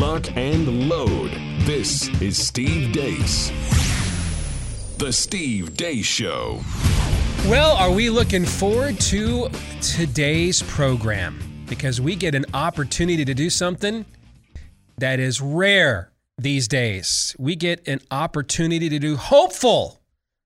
lock, 0.00 0.34
and 0.34 0.88
load. 0.88 1.30
This 1.66 2.08
is 2.22 2.38
Steve 2.38 2.90
Deace. 2.90 3.50
The 4.96 5.12
Steve 5.12 5.76
Deace 5.76 6.06
Show. 6.06 6.62
Well, 7.46 7.76
are 7.76 7.90
we 7.90 8.08
looking 8.08 8.46
forward 8.46 8.98
to 9.00 9.50
today's 9.82 10.62
program? 10.62 11.38
Because 11.68 12.00
we 12.00 12.16
get 12.16 12.34
an 12.34 12.46
opportunity 12.54 13.26
to 13.26 13.34
do 13.34 13.50
something 13.50 14.06
that 14.96 15.20
is 15.20 15.42
rare 15.42 16.10
these 16.38 16.66
days. 16.66 17.36
We 17.38 17.54
get 17.54 17.86
an 17.86 18.00
opportunity 18.10 18.88
to 18.88 18.98
do 18.98 19.16
hopeful 19.16 20.00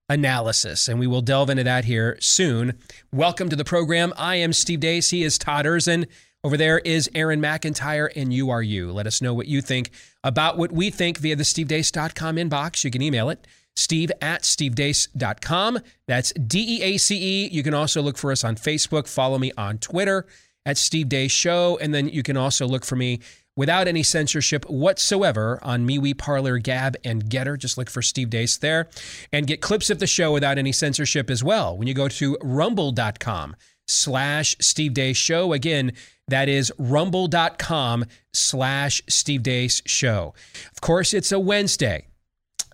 analysis, 0.09 0.89
and 0.89 0.99
we 0.99 1.07
will 1.07 1.23
delve 1.23 1.49
into 1.49 1.63
that 1.63 1.85
here 1.85 2.17
soon. 2.21 2.77
Welcome 3.13 3.51
to 3.51 3.57
the 3.57 3.65
program. 3.65 4.13
I 4.17 4.35
am 4.35 4.53
Steve 4.53 4.81
Deace. 4.81 5.11
He 5.11 5.23
is 5.23 5.39
Todd 5.39 5.65
Erzen. 5.65 6.07
Over 6.45 6.59
there 6.59 6.79
is 6.81 7.09
Aaron 7.15 7.41
McIntyre, 7.41 8.11
and 8.15 8.31
you 8.31 8.51
are 8.51 8.63
you. 8.63 8.93
Let 8.93 9.07
us 9.07 9.23
know 9.23 9.33
what 9.33 9.47
you 9.47 9.63
think 9.63 9.91
about 10.23 10.59
what 10.59 10.71
we 10.71 10.91
think 10.91 11.17
via 11.17 11.37
the 11.37 11.43
stevedeace.com 11.43 12.37
inbox. 12.37 12.85
You 12.85 12.91
can 12.91 13.01
email 13.01 13.31
it, 13.31 13.47
steve 13.75 14.13
at 14.21 14.43
stevedeace.com. 14.43 15.79
That's 16.07 16.35
D 16.35 16.77
E 16.77 16.83
A 16.83 16.99
C 16.99 17.17
E. 17.17 17.49
You 17.49 17.63
can 17.63 17.73
also 17.73 18.03
look 18.03 18.19
for 18.19 18.31
us 18.31 18.45
on 18.45 18.57
Facebook. 18.57 19.09
Follow 19.09 19.39
me 19.39 19.53
on 19.57 19.79
Twitter 19.79 20.27
at 20.67 20.77
Steve 20.77 21.07
Deace 21.07 21.31
Show. 21.31 21.79
And 21.81 21.95
then 21.95 22.09
you 22.11 22.23
can 22.23 22.37
also 22.37 22.67
look 22.67 22.85
for 22.85 22.97
me 22.97 23.21
without 23.57 23.89
any 23.89 24.03
censorship 24.03 24.69
whatsoever 24.69 25.59
on 25.63 25.87
MeWe, 25.87 26.19
Parler, 26.19 26.59
Gab, 26.59 26.97
and 27.05 27.25
Gettr. 27.25 27.57
Just 27.57 27.79
look 27.79 27.89
for 27.89 28.03
Steve 28.03 28.29
Deace 28.29 28.59
there 28.59 28.89
and 29.33 29.47
get 29.47 29.63
clips 29.63 29.89
of 29.89 29.99
the 29.99 30.07
show 30.07 30.31
without 30.31 30.59
any 30.59 30.73
censorship 30.73 31.31
as 31.31 31.43
well. 31.43 31.75
When 31.77 31.89
you 31.89 31.95
go 31.95 32.09
to 32.09 32.37
rumble.com 32.43 33.57
slash 33.87 34.57
Steve 34.61 34.93
Deace 34.93 35.17
Show, 35.17 35.53
again, 35.53 35.93
that 36.29 36.49
is 36.49 36.73
rumble.com 36.79 38.05
slash 38.33 39.03
Steve 39.09 39.43
Deace 39.43 39.83
Show. 39.87 40.35
Of 40.73 40.81
course, 40.81 41.15
it's 41.15 41.33
a 41.33 41.39
Wednesday. 41.39 42.07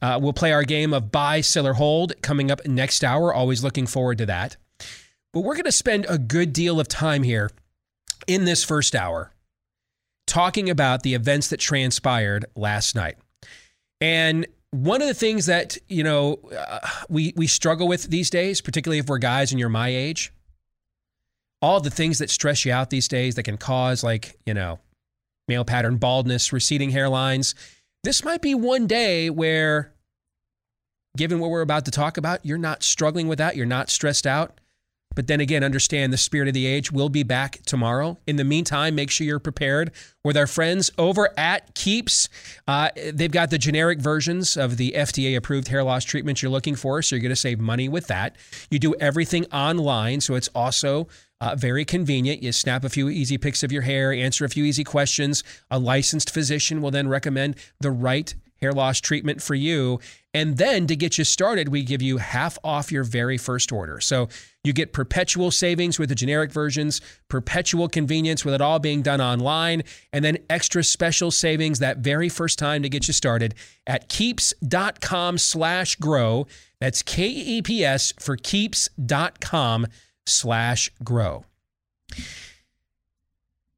Uh, 0.02 0.18
we'll 0.20 0.32
play 0.32 0.52
our 0.52 0.64
game 0.64 0.94
of 0.94 1.12
buy, 1.12 1.40
sell, 1.40 1.66
or 1.66 1.74
hold 1.74 2.14
coming 2.22 2.50
up 2.50 2.66
next 2.66 3.04
hour. 3.04 3.34
Always 3.34 3.62
looking 3.62 3.86
forward 3.86 4.18
to 4.18 4.26
that. 4.26 4.56
But 5.32 5.40
we're 5.40 5.54
going 5.54 5.64
to 5.64 5.72
spend 5.72 6.06
a 6.08 6.18
good 6.18 6.52
deal 6.52 6.80
of 6.80 6.88
time 6.88 7.22
here 7.22 7.50
in 8.26 8.44
this 8.44 8.64
first 8.64 8.94
hour 8.94 9.32
talking 10.26 10.70
about 10.70 11.02
the 11.02 11.14
events 11.14 11.48
that 11.48 11.58
transpired 11.58 12.46
last 12.54 12.94
night. 12.94 13.16
And 14.00 14.46
one 14.70 15.02
of 15.02 15.08
the 15.08 15.14
things 15.14 15.46
that, 15.46 15.76
you 15.88 16.04
know, 16.04 16.38
uh, 16.56 16.78
we, 17.08 17.32
we 17.36 17.46
struggle 17.46 17.88
with 17.88 18.04
these 18.04 18.30
days, 18.30 18.60
particularly 18.60 18.98
if 18.98 19.08
we're 19.08 19.18
guys 19.18 19.50
and 19.50 19.58
you're 19.58 19.68
my 19.68 19.88
age, 19.88 20.32
all 21.62 21.80
the 21.80 21.90
things 21.90 22.18
that 22.18 22.30
stress 22.30 22.64
you 22.64 22.72
out 22.72 22.90
these 22.90 23.08
days 23.08 23.34
that 23.34 23.42
can 23.42 23.56
cause, 23.56 24.02
like, 24.02 24.38
you 24.46 24.54
know, 24.54 24.78
male 25.48 25.64
pattern 25.64 25.96
baldness, 25.96 26.52
receding 26.52 26.90
hairlines. 26.90 27.54
This 28.02 28.24
might 28.24 28.40
be 28.40 28.54
one 28.54 28.86
day 28.86 29.28
where, 29.28 29.92
given 31.16 31.38
what 31.38 31.50
we're 31.50 31.60
about 31.60 31.84
to 31.84 31.90
talk 31.90 32.16
about, 32.16 32.44
you're 32.44 32.58
not 32.58 32.82
struggling 32.82 33.28
with 33.28 33.38
that. 33.38 33.56
You're 33.56 33.66
not 33.66 33.90
stressed 33.90 34.26
out. 34.26 34.60
But 35.16 35.26
then 35.26 35.40
again, 35.40 35.64
understand 35.64 36.12
the 36.12 36.16
spirit 36.16 36.46
of 36.46 36.54
the 36.54 36.66
age 36.66 36.92
will 36.92 37.08
be 37.08 37.24
back 37.24 37.62
tomorrow. 37.66 38.16
In 38.28 38.36
the 38.36 38.44
meantime, 38.44 38.94
make 38.94 39.10
sure 39.10 39.26
you're 39.26 39.40
prepared 39.40 39.90
with 40.24 40.36
our 40.36 40.46
friends 40.46 40.92
over 40.98 41.30
at 41.36 41.74
Keeps. 41.74 42.28
Uh, 42.68 42.90
they've 43.12 43.30
got 43.30 43.50
the 43.50 43.58
generic 43.58 43.98
versions 43.98 44.56
of 44.56 44.76
the 44.76 44.92
FDA 44.96 45.36
approved 45.36 45.66
hair 45.66 45.82
loss 45.82 46.04
treatments 46.04 46.42
you're 46.42 46.52
looking 46.52 46.76
for, 46.76 47.02
so 47.02 47.16
you're 47.16 47.22
going 47.22 47.30
to 47.30 47.36
save 47.36 47.58
money 47.58 47.88
with 47.88 48.06
that. 48.06 48.36
You 48.70 48.78
do 48.78 48.94
everything 49.00 49.46
online, 49.46 50.20
so 50.20 50.36
it's 50.36 50.48
also 50.54 51.08
uh, 51.40 51.56
very 51.56 51.84
convenient. 51.84 52.42
You 52.42 52.52
snap 52.52 52.84
a 52.84 52.88
few 52.88 53.08
easy 53.08 53.38
pics 53.38 53.62
of 53.62 53.72
your 53.72 53.82
hair, 53.82 54.12
answer 54.12 54.44
a 54.44 54.48
few 54.48 54.64
easy 54.64 54.84
questions. 54.84 55.42
A 55.70 55.78
licensed 55.78 56.30
physician 56.30 56.82
will 56.82 56.90
then 56.90 57.08
recommend 57.08 57.56
the 57.80 57.90
right 57.90 58.34
hair 58.60 58.72
loss 58.72 59.00
treatment 59.00 59.42
for 59.42 59.54
you. 59.54 59.98
And 60.32 60.58
then 60.58 60.86
to 60.86 60.94
get 60.94 61.18
you 61.18 61.24
started, 61.24 61.68
we 61.68 61.82
give 61.82 62.02
you 62.02 62.18
half 62.18 62.58
off 62.62 62.92
your 62.92 63.04
very 63.04 63.38
first 63.38 63.72
order. 63.72 64.00
So 64.00 64.28
you 64.62 64.72
get 64.72 64.92
perpetual 64.92 65.50
savings 65.50 65.98
with 65.98 66.08
the 66.10 66.14
generic 66.14 66.52
versions, 66.52 67.00
perpetual 67.28 67.88
convenience 67.88 68.44
with 68.44 68.54
it 68.54 68.60
all 68.60 68.78
being 68.78 69.02
done 69.02 69.20
online, 69.20 69.82
and 70.12 70.24
then 70.24 70.38
extra 70.48 70.84
special 70.84 71.30
savings 71.30 71.78
that 71.78 71.98
very 71.98 72.28
first 72.28 72.58
time 72.58 72.82
to 72.82 72.88
get 72.88 73.08
you 73.08 73.14
started 73.14 73.54
at 73.86 74.08
keeps.com 74.08 75.38
slash 75.38 75.96
grow. 75.96 76.46
That's 76.80 77.02
K-E-P-S 77.02 78.12
for 78.18 78.36
keeps.com 78.36 79.86
slash 79.86 79.96
grow. 81.02 81.44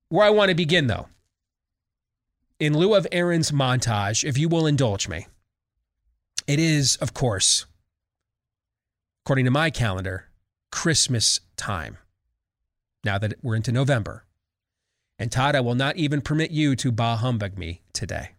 Where 0.08 0.26
I 0.26 0.30
want 0.30 0.50
to 0.50 0.54
begin 0.54 0.86
though, 0.86 1.08
in 2.60 2.76
lieu 2.76 2.94
of 2.94 3.06
Aaron's 3.10 3.50
montage, 3.50 4.24
if 4.24 4.38
you 4.38 4.48
will 4.48 4.66
indulge 4.66 5.08
me, 5.08 5.26
it 6.46 6.58
is, 6.58 6.96
of 6.96 7.14
course, 7.14 7.66
according 9.24 9.44
to 9.44 9.50
my 9.50 9.70
calendar, 9.70 10.28
Christmas 10.70 11.40
time. 11.56 11.98
Now 13.04 13.19
that 13.19 13.34
we're 13.42 13.56
into 13.56 13.72
November. 13.72 14.24
And 15.19 15.30
Todd, 15.30 15.54
I 15.54 15.60
will 15.60 15.74
not 15.74 15.96
even 15.96 16.20
permit 16.20 16.50
you 16.50 16.74
to 16.76 16.90
bah 16.90 17.16
humbug 17.16 17.58
me 17.58 17.82
today. 17.92 18.30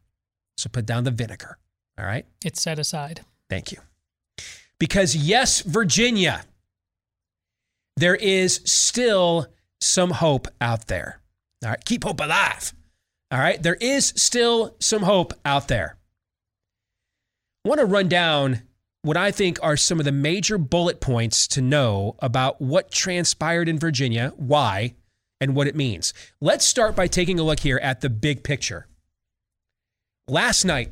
So 0.57 0.69
put 0.69 0.85
down 0.85 1.03
the 1.03 1.11
vinegar. 1.11 1.57
All 1.97 2.05
right? 2.05 2.25
It's 2.43 2.61
set 2.61 2.79
aside. 2.79 3.21
Thank 3.49 3.71
you. 3.71 3.79
Because, 4.79 5.15
yes, 5.15 5.61
Virginia, 5.61 6.43
there 7.97 8.15
is 8.15 8.61
still 8.65 9.47
some 9.79 10.11
hope 10.11 10.47
out 10.59 10.87
there. 10.87 11.21
All 11.63 11.71
right? 11.71 11.85
Keep 11.85 12.03
hope 12.03 12.19
alive. 12.19 12.73
All 13.31 13.39
right? 13.39 13.61
There 13.61 13.77
is 13.79 14.13
still 14.15 14.75
some 14.79 15.03
hope 15.03 15.33
out 15.45 15.67
there. 15.67 15.97
I 17.65 17.69
want 17.69 17.79
to 17.79 17.85
run 17.85 18.09
down 18.09 18.63
what 19.03 19.17
I 19.17 19.31
think 19.31 19.59
are 19.61 19.77
some 19.77 19.99
of 19.99 20.05
the 20.05 20.11
major 20.11 20.57
bullet 20.57 21.01
points 21.01 21.47
to 21.49 21.61
know 21.61 22.15
about 22.19 22.61
what 22.61 22.91
transpired 22.91 23.67
in 23.67 23.77
Virginia, 23.77 24.33
why, 24.37 24.95
and 25.41 25.55
what 25.55 25.67
it 25.67 25.75
means. 25.75 26.13
Let's 26.39 26.65
start 26.65 26.95
by 26.95 27.07
taking 27.07 27.37
a 27.39 27.43
look 27.43 27.59
here 27.59 27.79
at 27.83 28.01
the 28.01 28.09
big 28.09 28.43
picture. 28.43 28.87
Last 30.27 30.63
night, 30.63 30.91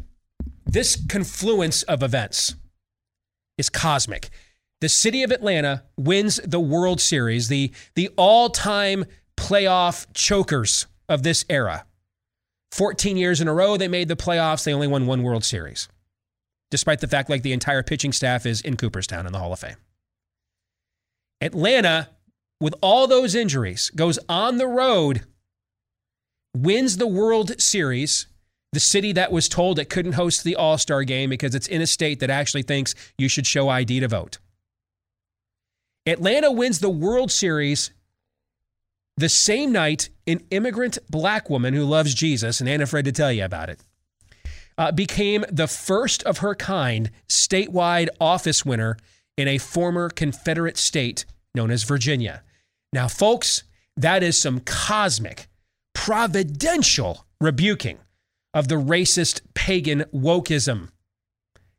this 0.66 1.02
confluence 1.08 1.84
of 1.84 2.04
events 2.04 2.56
is 3.58 3.70
cosmic. 3.70 4.30
The 4.82 4.90
city 4.90 5.24
of 5.24 5.32
Atlanta 5.32 5.84
wins 5.98 6.38
the 6.44 6.60
World 6.60 7.00
Series, 7.00 7.48
the, 7.48 7.72
the 7.96 8.10
all 8.18 8.50
time 8.50 9.06
playoff 9.38 10.08
chokers 10.14 10.88
of 11.08 11.24
this 11.24 11.46
era. 11.50 11.86
14 12.72 13.18
years 13.18 13.42
in 13.42 13.48
a 13.48 13.54
row, 13.54 13.78
they 13.78 13.88
made 13.88 14.08
the 14.08 14.16
playoffs. 14.16 14.64
They 14.64 14.74
only 14.74 14.88
won 14.88 15.06
one 15.06 15.24
World 15.24 15.44
Series 15.44 15.88
despite 16.72 17.02
the 17.02 17.08
fact 17.08 17.30
like 17.30 17.44
the 17.44 17.54
entire 17.54 17.84
pitching 17.84 18.14
staff 18.14 18.46
is 18.46 18.62
in 18.62 18.78
Cooperstown 18.78 19.28
in 19.28 19.34
the 19.34 19.38
Hall 19.38 19.54
of 19.54 19.60
Fame. 19.60 19.76
Atlanta, 21.42 22.10
with 22.60 22.74
all 22.82 23.08
those 23.08 23.36
injuries, 23.36 23.92
goes 23.96 24.18
on 24.28 24.58
the 24.58 24.68
road, 24.68 25.24
wins 26.56 26.98
the 26.98 27.08
World 27.08 27.60
Series, 27.62 28.28
the 28.72 28.80
city 28.80 29.12
that 29.12 29.32
was 29.32 29.50
told 29.50 29.78
it 29.78 29.90
couldn't 29.90 30.14
host 30.14 30.44
the 30.44 30.56
All 30.56 30.78
Star 30.78 31.04
game 31.04 31.30
because 31.30 31.54
it's 31.54 31.68
in 31.68 31.82
a 31.82 31.88
state 31.88 32.22
that 32.22 32.30
actually 32.30 32.64
thinks 32.64 32.96
you 33.18 33.28
should 33.28 33.46
show 33.46 33.68
ID 33.70 34.00
to 34.00 34.08
vote. 34.08 34.40
Atlanta 36.12 36.52
wins 36.52 36.80
the 36.80 36.90
World 36.90 37.32
Series 37.32 37.92
the 39.18 39.30
same 39.30 39.72
night 39.72 40.10
an 40.28 40.42
immigrant 40.52 40.98
black 41.10 41.50
woman 41.50 41.74
who 41.74 41.84
loves 41.84 42.14
Jesus, 42.14 42.60
and 42.60 42.70
ain't 42.70 42.82
afraid 42.82 43.06
to 43.06 43.12
tell 43.12 43.32
you 43.32 43.46
about 43.46 43.70
it, 43.70 43.80
uh, 44.78 44.92
became 44.92 45.46
the 45.50 45.68
first 45.68 46.24
of 46.24 46.40
her 46.40 46.56
kind 46.56 47.12
statewide 47.30 48.10
office 48.20 48.66
winner 48.66 48.98
in 49.38 49.48
a 49.48 49.58
former 49.58 50.10
Confederate 50.10 50.78
state 50.78 51.26
known 51.56 51.72
as 51.72 51.84
Virginia. 51.84 52.44
Now, 52.94 53.08
folks, 53.08 53.64
that 53.96 54.24
is 54.24 54.42
some 54.42 54.60
cosmic, 54.62 55.48
providential 55.94 57.26
rebuking 57.40 58.00
of 58.54 58.68
the 58.68 58.76
racist 58.76 59.42
pagan 59.54 60.06
wokeism. 60.14 60.90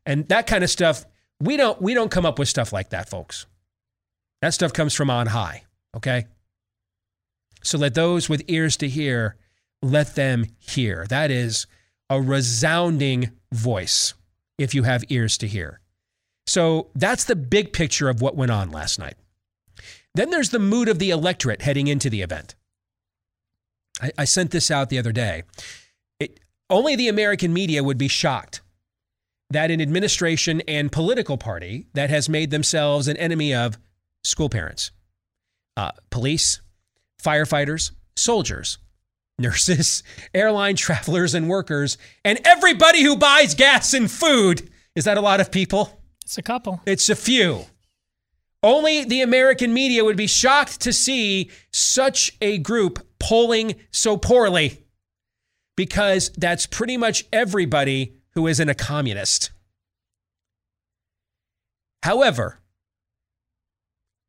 And 0.06 0.28
that 0.28 0.46
kind 0.46 0.64
of 0.64 0.70
stuff, 0.70 1.04
we 1.40 1.56
don't 1.56 1.80
we 1.82 1.94
don't 1.94 2.10
come 2.10 2.26
up 2.26 2.38
with 2.38 2.48
stuff 2.48 2.72
like 2.72 2.90
that, 2.90 3.08
folks. 3.08 3.46
That 4.42 4.52
stuff 4.52 4.72
comes 4.72 4.92
from 4.92 5.08
on 5.08 5.28
high, 5.28 5.62
okay? 5.96 6.26
So 7.62 7.78
let 7.78 7.94
those 7.94 8.28
with 8.28 8.42
ears 8.48 8.76
to 8.78 8.88
hear, 8.88 9.36
let 9.80 10.16
them 10.16 10.46
hear. 10.58 11.06
That 11.08 11.30
is 11.30 11.66
a 12.10 12.20
resounding 12.20 13.30
voice 13.52 14.14
if 14.58 14.74
you 14.74 14.82
have 14.82 15.04
ears 15.08 15.38
to 15.38 15.46
hear. 15.46 15.80
So 16.46 16.88
that's 16.96 17.24
the 17.24 17.36
big 17.36 17.72
picture 17.72 18.08
of 18.08 18.20
what 18.20 18.36
went 18.36 18.50
on 18.50 18.70
last 18.70 18.98
night. 18.98 19.14
Then 20.14 20.30
there's 20.30 20.50
the 20.50 20.58
mood 20.58 20.88
of 20.88 20.98
the 20.98 21.10
electorate 21.10 21.62
heading 21.62 21.86
into 21.86 22.10
the 22.10 22.20
event. 22.20 22.56
I, 24.02 24.10
I 24.18 24.24
sent 24.24 24.50
this 24.50 24.70
out 24.72 24.90
the 24.90 24.98
other 24.98 25.12
day. 25.12 25.44
It, 26.18 26.40
only 26.68 26.96
the 26.96 27.08
American 27.08 27.52
media 27.52 27.84
would 27.84 27.96
be 27.96 28.08
shocked 28.08 28.60
that 29.50 29.70
an 29.70 29.80
administration 29.80 30.62
and 30.62 30.90
political 30.90 31.38
party 31.38 31.86
that 31.94 32.10
has 32.10 32.28
made 32.28 32.50
themselves 32.50 33.06
an 33.06 33.16
enemy 33.18 33.54
of 33.54 33.78
school 34.22 34.48
parents, 34.48 34.90
uh, 35.76 35.92
police, 36.10 36.60
firefighters, 37.22 37.92
soldiers, 38.16 38.78
nurses, 39.38 40.02
airline 40.34 40.76
travelers 40.76 41.34
and 41.34 41.48
workers, 41.48 41.98
and 42.24 42.40
everybody 42.44 43.02
who 43.02 43.16
buys 43.16 43.54
gas 43.54 43.94
and 43.94 44.10
food. 44.10 44.70
Is 44.94 45.04
that 45.04 45.18
a 45.18 45.22
lot 45.22 45.40
of 45.40 45.50
people? 45.50 46.00
It's 46.24 46.38
a 46.38 46.42
couple. 46.42 46.80
It's 46.86 47.08
a 47.08 47.16
few. 47.16 47.66
Only 48.62 49.04
the 49.04 49.22
American 49.22 49.74
media 49.74 50.04
would 50.04 50.16
be 50.16 50.28
shocked 50.28 50.80
to 50.82 50.92
see 50.92 51.50
such 51.72 52.36
a 52.40 52.58
group 52.58 53.04
polling 53.18 53.74
so 53.90 54.16
poorly 54.16 54.84
because 55.76 56.30
that's 56.36 56.66
pretty 56.66 56.96
much 56.96 57.24
everybody 57.32 58.14
who 58.34 58.46
isn't 58.46 58.68
a 58.68 58.74
communist. 58.74 59.50
However, 62.02 62.60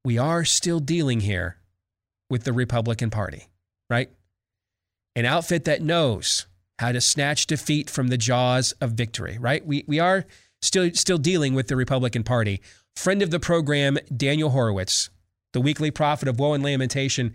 we 0.06 0.18
are 0.18 0.44
still 0.44 0.80
dealing 0.80 1.22
here 1.22 1.58
with 2.30 2.44
the 2.44 2.54
Republican 2.54 3.10
Party, 3.10 3.48
right? 3.90 4.10
An 5.16 5.26
outfit 5.26 5.66
that 5.66 5.82
knows 5.82 6.48
how 6.80 6.92
to 6.92 7.00
snatch 7.00 7.48
defeat 7.48 7.90
from 7.90 8.08
the 8.08 8.18
jaws 8.18 8.74
of 8.82 8.92
victory, 8.92 9.38
right? 9.40 9.66
We, 9.66 9.86
we 9.88 10.00
are 10.00 10.26
still, 10.62 10.90
still 10.94 11.18
dealing 11.18 11.54
with 11.54 11.68
the 11.68 11.76
Republican 11.76 12.24
Party. 12.24 12.62
Friend 12.96 13.22
of 13.22 13.32
the 13.32 13.40
program, 13.40 13.98
Daniel 14.16 14.50
Horowitz, 14.50 15.10
the 15.54 15.62
weekly 15.62 15.92
prophet 15.92 16.28
of 16.28 16.40
woe 16.40 16.54
and 16.54 16.64
lamentation, 16.64 17.34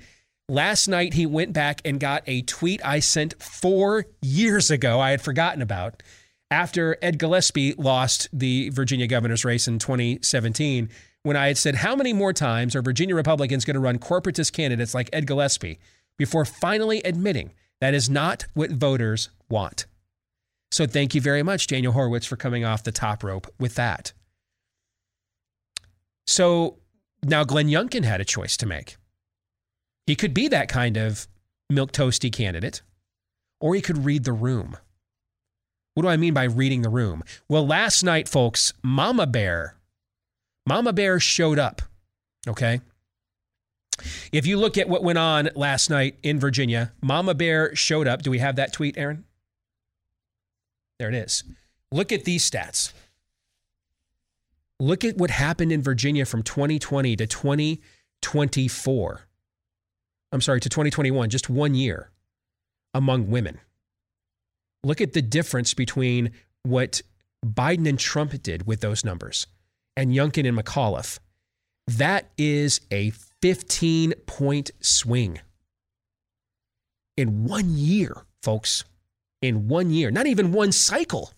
last 0.48 0.88
night 0.88 1.14
he 1.14 1.24
went 1.24 1.52
back 1.52 1.80
and 1.84 2.00
got 2.00 2.22
a 2.26 2.42
tweet 2.42 2.84
I 2.84 3.00
sent 3.00 3.40
four 3.42 4.06
years 4.20 4.70
ago, 4.70 5.00
I 5.00 5.10
had 5.12 5.22
forgotten 5.22 5.62
about, 5.62 6.02
after 6.50 6.96
Ed 7.00 7.18
Gillespie 7.18 7.74
lost 7.74 8.28
the 8.32 8.70
Virginia 8.70 9.06
governor's 9.06 9.44
race 9.44 9.68
in 9.68 9.78
2017 9.78 10.88
when 11.22 11.36
I 11.36 11.48
had 11.48 11.58
said, 11.58 11.76
How 11.76 11.94
many 11.96 12.12
more 12.12 12.32
times 12.32 12.74
are 12.74 12.82
Virginia 12.82 13.14
Republicans 13.14 13.64
going 13.64 13.74
to 13.74 13.80
run 13.80 13.98
corporatist 13.98 14.52
candidates 14.52 14.94
like 14.94 15.10
Ed 15.12 15.26
Gillespie 15.26 15.78
before 16.16 16.44
finally 16.44 17.00
admitting 17.04 17.52
that 17.80 17.94
is 17.94 18.08
not 18.10 18.46
what 18.54 18.70
voters 18.70 19.30
want? 19.48 19.86
So 20.70 20.86
thank 20.86 21.14
you 21.14 21.20
very 21.20 21.42
much, 21.42 21.66
Daniel 21.66 21.92
Horowitz, 21.92 22.26
for 22.26 22.36
coming 22.36 22.64
off 22.64 22.84
the 22.84 22.92
top 22.92 23.24
rope 23.24 23.46
with 23.58 23.74
that. 23.76 24.12
So 26.26 26.78
now 27.22 27.44
Glenn 27.44 27.68
Youngkin 27.68 28.04
had 28.04 28.20
a 28.20 28.24
choice 28.24 28.56
to 28.58 28.66
make. 28.66 28.96
He 30.06 30.14
could 30.14 30.34
be 30.34 30.48
that 30.48 30.68
kind 30.68 30.96
of 30.96 31.26
milk 31.70 31.92
toasty 31.92 32.32
candidate, 32.32 32.82
or 33.60 33.74
he 33.74 33.80
could 33.80 34.04
read 34.04 34.24
the 34.24 34.32
room. 34.32 34.76
What 35.94 36.02
do 36.02 36.08
I 36.08 36.16
mean 36.16 36.34
by 36.34 36.44
reading 36.44 36.82
the 36.82 36.90
room? 36.90 37.24
Well, 37.48 37.66
last 37.66 38.02
night, 38.04 38.28
folks, 38.28 38.72
Mama 38.82 39.26
Bear 39.26 39.77
Mama 40.68 40.92
Bear 40.92 41.18
showed 41.18 41.58
up. 41.58 41.80
Okay. 42.46 42.82
If 44.32 44.46
you 44.46 44.58
look 44.58 44.76
at 44.76 44.86
what 44.86 45.02
went 45.02 45.16
on 45.16 45.48
last 45.56 45.88
night 45.88 46.18
in 46.22 46.38
Virginia, 46.38 46.92
Mama 47.00 47.32
Bear 47.32 47.74
showed 47.74 48.06
up. 48.06 48.20
Do 48.20 48.30
we 48.30 48.38
have 48.38 48.56
that 48.56 48.74
tweet, 48.74 48.98
Aaron? 48.98 49.24
There 50.98 51.08
it 51.08 51.14
is. 51.14 51.42
Look 51.90 52.12
at 52.12 52.26
these 52.26 52.48
stats. 52.48 52.92
Look 54.78 55.06
at 55.06 55.16
what 55.16 55.30
happened 55.30 55.72
in 55.72 55.80
Virginia 55.80 56.26
from 56.26 56.42
2020 56.42 57.16
to 57.16 57.26
2024. 57.26 59.20
I'm 60.32 60.40
sorry, 60.42 60.60
to 60.60 60.68
2021, 60.68 61.30
just 61.30 61.48
one 61.48 61.74
year 61.74 62.10
among 62.92 63.30
women. 63.30 63.58
Look 64.84 65.00
at 65.00 65.14
the 65.14 65.22
difference 65.22 65.72
between 65.72 66.32
what 66.62 67.00
Biden 67.42 67.88
and 67.88 67.98
Trump 67.98 68.42
did 68.42 68.66
with 68.66 68.82
those 68.82 69.02
numbers 69.02 69.46
and 69.98 70.12
Youngkin 70.12 70.48
and 70.48 70.56
McAuliffe. 70.56 71.18
That 71.88 72.30
is 72.38 72.80
a 72.92 73.10
15 73.42 74.12
point 74.26 74.70
swing 74.80 75.40
in 77.16 77.44
one 77.44 77.76
year, 77.76 78.24
folks. 78.42 78.84
In 79.42 79.68
one 79.68 79.90
year, 79.90 80.10
not 80.10 80.26
even 80.26 80.52
one 80.52 80.72
cycle, 80.72 81.32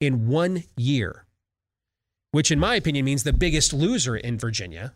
in 0.00 0.26
one 0.26 0.64
year, 0.76 1.24
which 2.30 2.50
in 2.50 2.58
my 2.58 2.76
opinion 2.76 3.04
means 3.04 3.22
the 3.22 3.32
biggest 3.32 3.72
loser 3.72 4.16
in 4.16 4.38
Virginia 4.38 4.94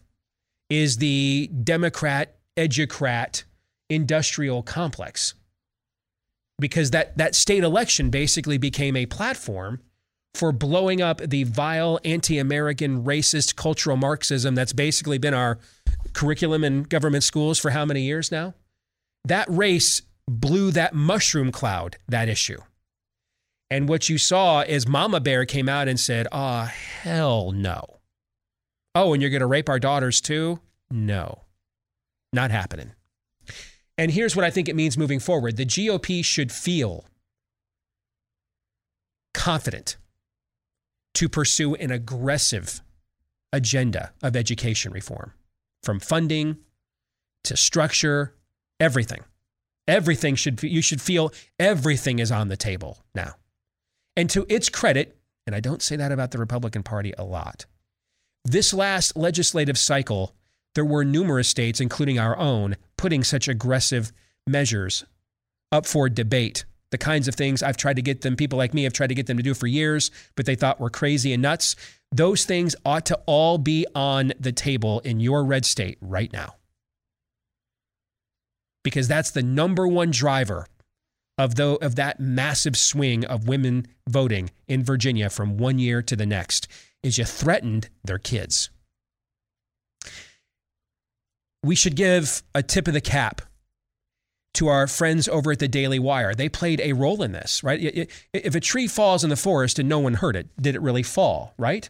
is 0.68 0.98
the 0.98 1.48
Democrat, 1.48 2.36
educrat, 2.58 3.44
industrial 3.88 4.62
complex. 4.62 5.34
Because 6.58 6.90
that, 6.90 7.16
that 7.16 7.34
state 7.34 7.64
election 7.64 8.10
basically 8.10 8.58
became 8.58 8.96
a 8.96 9.06
platform 9.06 9.80
for 10.34 10.52
blowing 10.52 11.02
up 11.02 11.18
the 11.18 11.44
vile 11.44 11.98
anti 12.04 12.38
American 12.38 13.04
racist 13.04 13.56
cultural 13.56 13.96
Marxism 13.96 14.54
that's 14.54 14.72
basically 14.72 15.18
been 15.18 15.34
our 15.34 15.58
curriculum 16.12 16.64
in 16.64 16.84
government 16.84 17.24
schools 17.24 17.58
for 17.58 17.70
how 17.70 17.84
many 17.84 18.02
years 18.02 18.30
now? 18.30 18.54
That 19.24 19.46
race 19.50 20.02
blew 20.28 20.70
that 20.72 20.94
mushroom 20.94 21.52
cloud, 21.52 21.96
that 22.08 22.28
issue. 22.28 22.60
And 23.70 23.88
what 23.88 24.08
you 24.08 24.18
saw 24.18 24.62
is 24.62 24.88
Mama 24.88 25.20
Bear 25.20 25.44
came 25.44 25.68
out 25.68 25.88
and 25.88 25.98
said, 25.98 26.26
Oh, 26.32 26.62
hell 26.62 27.52
no. 27.52 28.00
Oh, 28.94 29.12
and 29.12 29.22
you're 29.22 29.30
going 29.30 29.40
to 29.40 29.46
rape 29.46 29.68
our 29.68 29.78
daughters 29.78 30.20
too? 30.20 30.60
No, 30.90 31.42
not 32.32 32.50
happening. 32.50 32.92
And 33.96 34.10
here's 34.10 34.34
what 34.34 34.44
I 34.44 34.50
think 34.50 34.68
it 34.68 34.74
means 34.74 34.98
moving 34.98 35.20
forward 35.20 35.56
the 35.56 35.66
GOP 35.66 36.24
should 36.24 36.50
feel 36.50 37.04
confident 39.34 39.96
to 41.14 41.28
pursue 41.28 41.74
an 41.74 41.90
aggressive 41.90 42.82
agenda 43.52 44.12
of 44.22 44.36
education 44.36 44.92
reform 44.92 45.32
from 45.82 46.00
funding 46.00 46.58
to 47.44 47.56
structure, 47.56 48.34
everything. 48.78 49.20
Everything 49.88 50.36
should, 50.36 50.62
you 50.62 50.82
should 50.82 51.00
feel 51.00 51.32
everything 51.58 52.18
is 52.18 52.30
on 52.30 52.48
the 52.48 52.56
table 52.56 52.98
now. 53.14 53.34
And 54.14 54.30
to 54.30 54.46
its 54.48 54.68
credit, 54.68 55.16
and 55.46 55.56
I 55.56 55.60
don't 55.60 55.82
say 55.82 55.96
that 55.96 56.12
about 56.12 56.30
the 56.30 56.38
Republican 56.38 56.82
Party 56.82 57.12
a 57.18 57.24
lot, 57.24 57.66
this 58.44 58.72
last 58.72 59.16
legislative 59.16 59.78
cycle, 59.78 60.34
there 60.74 60.84
were 60.84 61.04
numerous 61.04 61.48
states, 61.48 61.80
including 61.80 62.18
our 62.18 62.36
own, 62.36 62.76
putting 62.96 63.24
such 63.24 63.48
aggressive 63.48 64.12
measures 64.46 65.04
up 65.72 65.86
for 65.86 66.08
debate 66.08 66.64
the 66.90 66.98
kinds 66.98 67.28
of 67.28 67.34
things 67.34 67.62
I've 67.62 67.76
tried 67.76 67.96
to 67.96 68.02
get 68.02 68.22
them, 68.22 68.36
people 68.36 68.58
like 68.58 68.74
me 68.74 68.84
have 68.84 68.92
tried 68.92 69.08
to 69.08 69.14
get 69.14 69.26
them 69.26 69.36
to 69.36 69.42
do 69.42 69.54
for 69.54 69.66
years, 69.66 70.10
but 70.36 70.46
they 70.46 70.56
thought 70.56 70.80
were 70.80 70.90
crazy 70.90 71.32
and 71.32 71.42
nuts. 71.42 71.76
Those 72.12 72.44
things 72.44 72.74
ought 72.84 73.06
to 73.06 73.20
all 73.26 73.58
be 73.58 73.86
on 73.94 74.32
the 74.38 74.52
table 74.52 75.00
in 75.00 75.20
your 75.20 75.44
red 75.44 75.64
state 75.64 75.98
right 76.00 76.32
now. 76.32 76.56
Because 78.82 79.06
that's 79.06 79.30
the 79.30 79.42
number 79.42 79.86
one 79.86 80.10
driver 80.10 80.66
of, 81.38 81.54
the, 81.54 81.74
of 81.84 81.96
that 81.96 82.18
massive 82.18 82.76
swing 82.76 83.24
of 83.24 83.46
women 83.46 83.86
voting 84.08 84.50
in 84.66 84.82
Virginia 84.82 85.30
from 85.30 85.58
one 85.58 85.78
year 85.78 86.02
to 86.02 86.16
the 86.16 86.26
next 86.26 86.66
is 87.02 87.18
you 87.18 87.24
threatened 87.24 87.88
their 88.04 88.18
kids. 88.18 88.70
We 91.62 91.74
should 91.74 91.94
give 91.94 92.42
a 92.54 92.62
tip 92.62 92.88
of 92.88 92.94
the 92.94 93.00
cap 93.00 93.42
to 94.54 94.68
our 94.68 94.86
friends 94.86 95.28
over 95.28 95.52
at 95.52 95.58
the 95.58 95.68
Daily 95.68 95.98
Wire. 95.98 96.34
They 96.34 96.48
played 96.48 96.80
a 96.80 96.92
role 96.92 97.22
in 97.22 97.32
this, 97.32 97.62
right? 97.62 98.08
If 98.32 98.54
a 98.54 98.60
tree 98.60 98.88
falls 98.88 99.22
in 99.22 99.30
the 99.30 99.36
forest 99.36 99.78
and 99.78 99.88
no 99.88 99.98
one 99.98 100.14
heard 100.14 100.36
it, 100.36 100.48
did 100.60 100.74
it 100.74 100.82
really 100.82 101.02
fall, 101.02 101.54
right? 101.56 101.88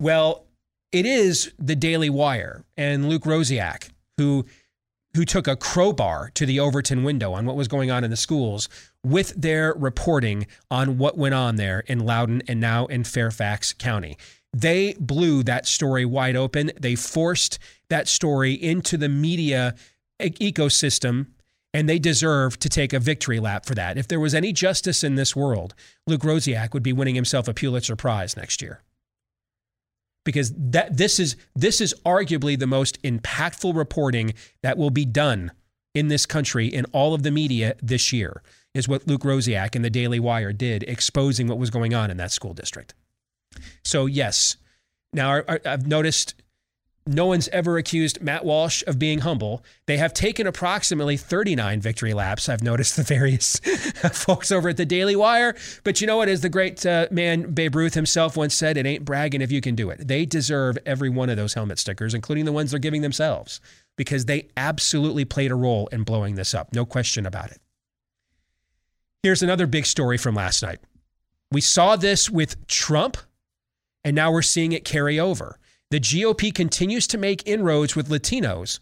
Well, 0.00 0.44
it 0.92 1.06
is 1.06 1.52
the 1.58 1.76
Daily 1.76 2.10
Wire 2.10 2.64
and 2.76 3.08
Luke 3.08 3.24
Rosiak 3.24 3.90
who 4.18 4.44
who 5.14 5.24
took 5.24 5.48
a 5.48 5.56
crowbar 5.56 6.30
to 6.34 6.44
the 6.44 6.60
Overton 6.60 7.02
window 7.02 7.32
on 7.32 7.46
what 7.46 7.56
was 7.56 7.68
going 7.68 7.90
on 7.90 8.04
in 8.04 8.10
the 8.10 8.16
schools 8.18 8.68
with 9.02 9.30
their 9.30 9.72
reporting 9.72 10.46
on 10.70 10.98
what 10.98 11.16
went 11.16 11.34
on 11.34 11.56
there 11.56 11.80
in 11.86 12.00
Loudoun 12.00 12.42
and 12.46 12.60
now 12.60 12.84
in 12.86 13.02
Fairfax 13.02 13.72
County. 13.72 14.18
They 14.52 14.94
blew 15.00 15.42
that 15.44 15.66
story 15.66 16.04
wide 16.04 16.36
open. 16.36 16.70
They 16.78 16.96
forced 16.96 17.58
that 17.88 18.08
story 18.08 18.52
into 18.52 18.98
the 18.98 19.08
media 19.08 19.74
ecosystem 20.20 21.28
and 21.74 21.88
they 21.88 21.98
deserve 21.98 22.58
to 22.60 22.68
take 22.68 22.92
a 22.92 22.98
victory 22.98 23.38
lap 23.38 23.66
for 23.66 23.74
that. 23.74 23.98
If 23.98 24.08
there 24.08 24.20
was 24.20 24.34
any 24.34 24.52
justice 24.52 25.04
in 25.04 25.14
this 25.14 25.36
world, 25.36 25.74
Luke 26.06 26.22
Rosiak 26.22 26.72
would 26.72 26.82
be 26.82 26.92
winning 26.92 27.14
himself 27.14 27.48
a 27.48 27.54
Pulitzer 27.54 27.96
Prize 27.96 28.36
next 28.36 28.62
year. 28.62 28.82
Because 30.24 30.52
that 30.56 30.96
this 30.96 31.20
is 31.20 31.36
this 31.54 31.80
is 31.80 31.94
arguably 32.04 32.58
the 32.58 32.66
most 32.66 33.00
impactful 33.02 33.76
reporting 33.76 34.34
that 34.62 34.76
will 34.76 34.90
be 34.90 35.04
done 35.04 35.52
in 35.94 36.08
this 36.08 36.26
country 36.26 36.66
in 36.66 36.84
all 36.86 37.14
of 37.14 37.22
the 37.22 37.30
media 37.30 37.74
this 37.80 38.12
year 38.12 38.42
is 38.74 38.88
what 38.88 39.06
Luke 39.06 39.22
Rosiak 39.22 39.74
and 39.74 39.84
the 39.84 39.90
Daily 39.90 40.20
Wire 40.20 40.52
did 40.52 40.82
exposing 40.82 41.48
what 41.48 41.58
was 41.58 41.70
going 41.70 41.94
on 41.94 42.10
in 42.10 42.16
that 42.18 42.32
school 42.32 42.52
district. 42.52 42.94
So 43.84 44.06
yes, 44.06 44.56
now 45.12 45.42
I've 45.48 45.86
noticed 45.86 46.34
No 47.08 47.26
one's 47.26 47.46
ever 47.48 47.78
accused 47.78 48.20
Matt 48.20 48.44
Walsh 48.44 48.82
of 48.84 48.98
being 48.98 49.20
humble. 49.20 49.64
They 49.86 49.96
have 49.96 50.12
taken 50.12 50.44
approximately 50.44 51.16
39 51.16 51.80
victory 51.80 52.12
laps. 52.12 52.48
I've 52.48 52.64
noticed 52.64 52.96
the 52.96 53.04
various 53.04 53.56
folks 54.12 54.50
over 54.50 54.70
at 54.70 54.76
the 54.76 54.84
Daily 54.84 55.14
Wire. 55.14 55.54
But 55.84 56.00
you 56.00 56.08
know 56.08 56.16
what? 56.16 56.28
As 56.28 56.40
the 56.40 56.48
great 56.48 56.84
uh, 56.84 57.06
man 57.12 57.52
Babe 57.52 57.76
Ruth 57.76 57.94
himself 57.94 58.36
once 58.36 58.54
said, 58.54 58.76
it 58.76 58.86
ain't 58.86 59.04
bragging 59.04 59.40
if 59.40 59.52
you 59.52 59.60
can 59.60 59.76
do 59.76 59.88
it. 59.90 60.08
They 60.08 60.26
deserve 60.26 60.78
every 60.84 61.08
one 61.08 61.30
of 61.30 61.36
those 61.36 61.54
helmet 61.54 61.78
stickers, 61.78 62.12
including 62.12 62.44
the 62.44 62.52
ones 62.52 62.72
they're 62.72 62.80
giving 62.80 63.02
themselves, 63.02 63.60
because 63.94 64.24
they 64.24 64.48
absolutely 64.56 65.24
played 65.24 65.52
a 65.52 65.56
role 65.56 65.86
in 65.92 66.02
blowing 66.02 66.34
this 66.34 66.54
up. 66.54 66.74
No 66.74 66.84
question 66.84 67.24
about 67.24 67.52
it. 67.52 67.60
Here's 69.22 69.44
another 69.44 69.68
big 69.68 69.86
story 69.86 70.18
from 70.18 70.34
last 70.34 70.60
night. 70.60 70.80
We 71.52 71.60
saw 71.60 71.94
this 71.94 72.28
with 72.28 72.66
Trump, 72.66 73.16
and 74.04 74.16
now 74.16 74.32
we're 74.32 74.42
seeing 74.42 74.72
it 74.72 74.84
carry 74.84 75.20
over 75.20 75.60
the 75.90 76.00
GOP 76.00 76.52
continues 76.52 77.06
to 77.08 77.18
make 77.18 77.46
inroads 77.46 77.94
with 77.94 78.08
Latinos 78.08 78.80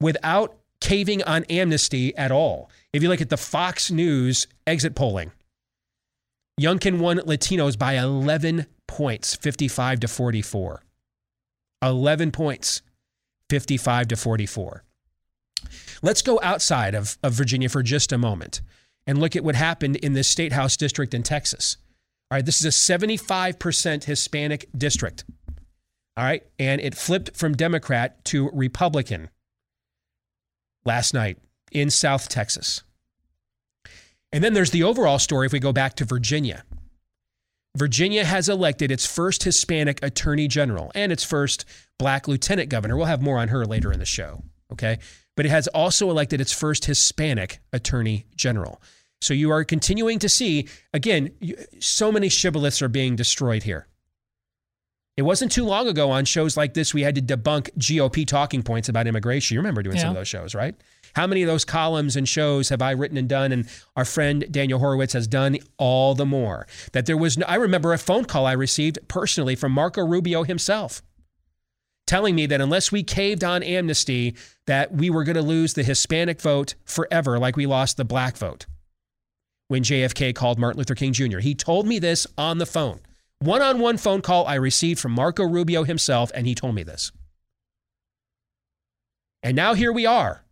without 0.00 0.56
caving 0.80 1.22
on 1.22 1.44
amnesty 1.44 2.14
at 2.16 2.30
all. 2.32 2.70
If 2.92 3.02
you 3.02 3.08
look 3.08 3.20
at 3.20 3.30
the 3.30 3.36
Fox 3.36 3.90
News 3.90 4.46
exit 4.66 4.94
polling, 4.94 5.32
Youngkin 6.60 6.98
won 6.98 7.18
Latinos 7.18 7.78
by 7.78 7.94
11 7.94 8.66
points, 8.86 9.34
55 9.34 10.00
to 10.00 10.08
44. 10.08 10.82
11 11.82 12.30
points, 12.30 12.82
55 13.48 14.08
to 14.08 14.16
44. 14.16 14.84
Let's 16.02 16.22
go 16.22 16.38
outside 16.42 16.94
of, 16.94 17.16
of 17.22 17.32
Virginia 17.32 17.68
for 17.68 17.82
just 17.82 18.12
a 18.12 18.18
moment 18.18 18.60
and 19.06 19.18
look 19.18 19.34
at 19.34 19.44
what 19.44 19.54
happened 19.54 19.96
in 19.96 20.12
this 20.12 20.28
state 20.28 20.52
house 20.52 20.76
district 20.76 21.14
in 21.14 21.22
Texas. 21.22 21.76
All 22.30 22.36
right, 22.36 22.44
this 22.44 22.64
is 22.64 22.66
a 22.66 22.96
75% 22.98 24.04
Hispanic 24.04 24.68
district. 24.76 25.24
All 26.16 26.24
right. 26.24 26.42
And 26.58 26.80
it 26.80 26.94
flipped 26.94 27.36
from 27.36 27.54
Democrat 27.54 28.24
to 28.26 28.50
Republican 28.52 29.30
last 30.84 31.14
night 31.14 31.38
in 31.70 31.90
South 31.90 32.28
Texas. 32.28 32.82
And 34.32 34.42
then 34.42 34.52
there's 34.54 34.70
the 34.70 34.82
overall 34.82 35.18
story 35.18 35.46
if 35.46 35.52
we 35.52 35.58
go 35.58 35.72
back 35.72 35.94
to 35.96 36.04
Virginia. 36.04 36.64
Virginia 37.76 38.24
has 38.24 38.48
elected 38.48 38.90
its 38.90 39.06
first 39.06 39.44
Hispanic 39.44 40.02
attorney 40.02 40.48
general 40.48 40.92
and 40.94 41.10
its 41.10 41.24
first 41.24 41.64
black 41.98 42.28
lieutenant 42.28 42.68
governor. 42.68 42.96
We'll 42.96 43.06
have 43.06 43.22
more 43.22 43.38
on 43.38 43.48
her 43.48 43.64
later 43.64 43.92
in 43.92 43.98
the 43.98 44.04
show. 44.04 44.42
Okay. 44.70 44.98
But 45.36 45.46
it 45.46 45.50
has 45.50 45.66
also 45.68 46.10
elected 46.10 46.40
its 46.42 46.52
first 46.52 46.84
Hispanic 46.84 47.60
attorney 47.72 48.26
general. 48.36 48.82
So 49.22 49.32
you 49.32 49.50
are 49.50 49.64
continuing 49.64 50.18
to 50.18 50.28
see, 50.28 50.68
again, 50.92 51.30
so 51.78 52.12
many 52.12 52.28
shibboleths 52.28 52.82
are 52.82 52.88
being 52.88 53.16
destroyed 53.16 53.62
here. 53.62 53.86
It 55.16 55.22
wasn't 55.22 55.52
too 55.52 55.64
long 55.64 55.88
ago 55.88 56.10
on 56.10 56.24
shows 56.24 56.56
like 56.56 56.72
this 56.72 56.94
we 56.94 57.02
had 57.02 57.14
to 57.16 57.22
debunk 57.22 57.70
GOP 57.78 58.26
talking 58.26 58.62
points 58.62 58.88
about 58.88 59.06
immigration. 59.06 59.54
You 59.54 59.60
remember 59.60 59.82
doing 59.82 59.96
yeah. 59.96 60.02
some 60.02 60.10
of 60.10 60.16
those 60.16 60.28
shows, 60.28 60.54
right? 60.54 60.74
How 61.14 61.26
many 61.26 61.42
of 61.42 61.48
those 61.48 61.66
columns 61.66 62.16
and 62.16 62.26
shows 62.26 62.70
have 62.70 62.80
I 62.80 62.92
written 62.92 63.18
and 63.18 63.28
done? 63.28 63.52
And 63.52 63.68
our 63.94 64.06
friend 64.06 64.46
Daniel 64.50 64.78
Horowitz 64.78 65.12
has 65.12 65.26
done 65.26 65.58
all 65.76 66.14
the 66.14 66.24
more. 66.24 66.66
That 66.92 67.04
there 67.04 67.18
was 67.18 67.36
no, 67.36 67.44
I 67.46 67.56
remember 67.56 67.92
a 67.92 67.98
phone 67.98 68.24
call 68.24 68.46
I 68.46 68.52
received 68.52 68.98
personally 69.08 69.54
from 69.54 69.72
Marco 69.72 70.04
Rubio 70.04 70.44
himself 70.44 71.02
telling 72.06 72.34
me 72.34 72.46
that 72.46 72.60
unless 72.60 72.90
we 72.90 73.02
caved 73.02 73.44
on 73.44 73.62
amnesty, 73.62 74.34
that 74.66 74.92
we 74.92 75.08
were 75.08 75.24
going 75.24 75.36
to 75.36 75.42
lose 75.42 75.74
the 75.74 75.82
Hispanic 75.82 76.40
vote 76.40 76.74
forever, 76.84 77.38
like 77.38 77.56
we 77.56 77.66
lost 77.66 77.96
the 77.96 78.04
black 78.04 78.36
vote 78.36 78.66
when 79.68 79.82
JFK 79.82 80.34
called 80.34 80.58
Martin 80.58 80.78
Luther 80.78 80.94
King 80.94 81.12
Jr. 81.12 81.38
He 81.38 81.54
told 81.54 81.86
me 81.86 81.98
this 81.98 82.26
on 82.36 82.58
the 82.58 82.66
phone 82.66 83.00
one 83.42 83.62
on 83.62 83.78
one 83.80 83.96
phone 83.96 84.22
call 84.22 84.46
I 84.46 84.54
received 84.54 85.00
from 85.00 85.12
Marco 85.12 85.44
Rubio 85.44 85.84
himself, 85.84 86.30
and 86.34 86.46
he 86.46 86.54
told 86.54 86.74
me 86.74 86.82
this. 86.82 87.12
And 89.42 89.56
now 89.56 89.74
here 89.74 89.92
we 89.92 90.06
are, 90.06 90.44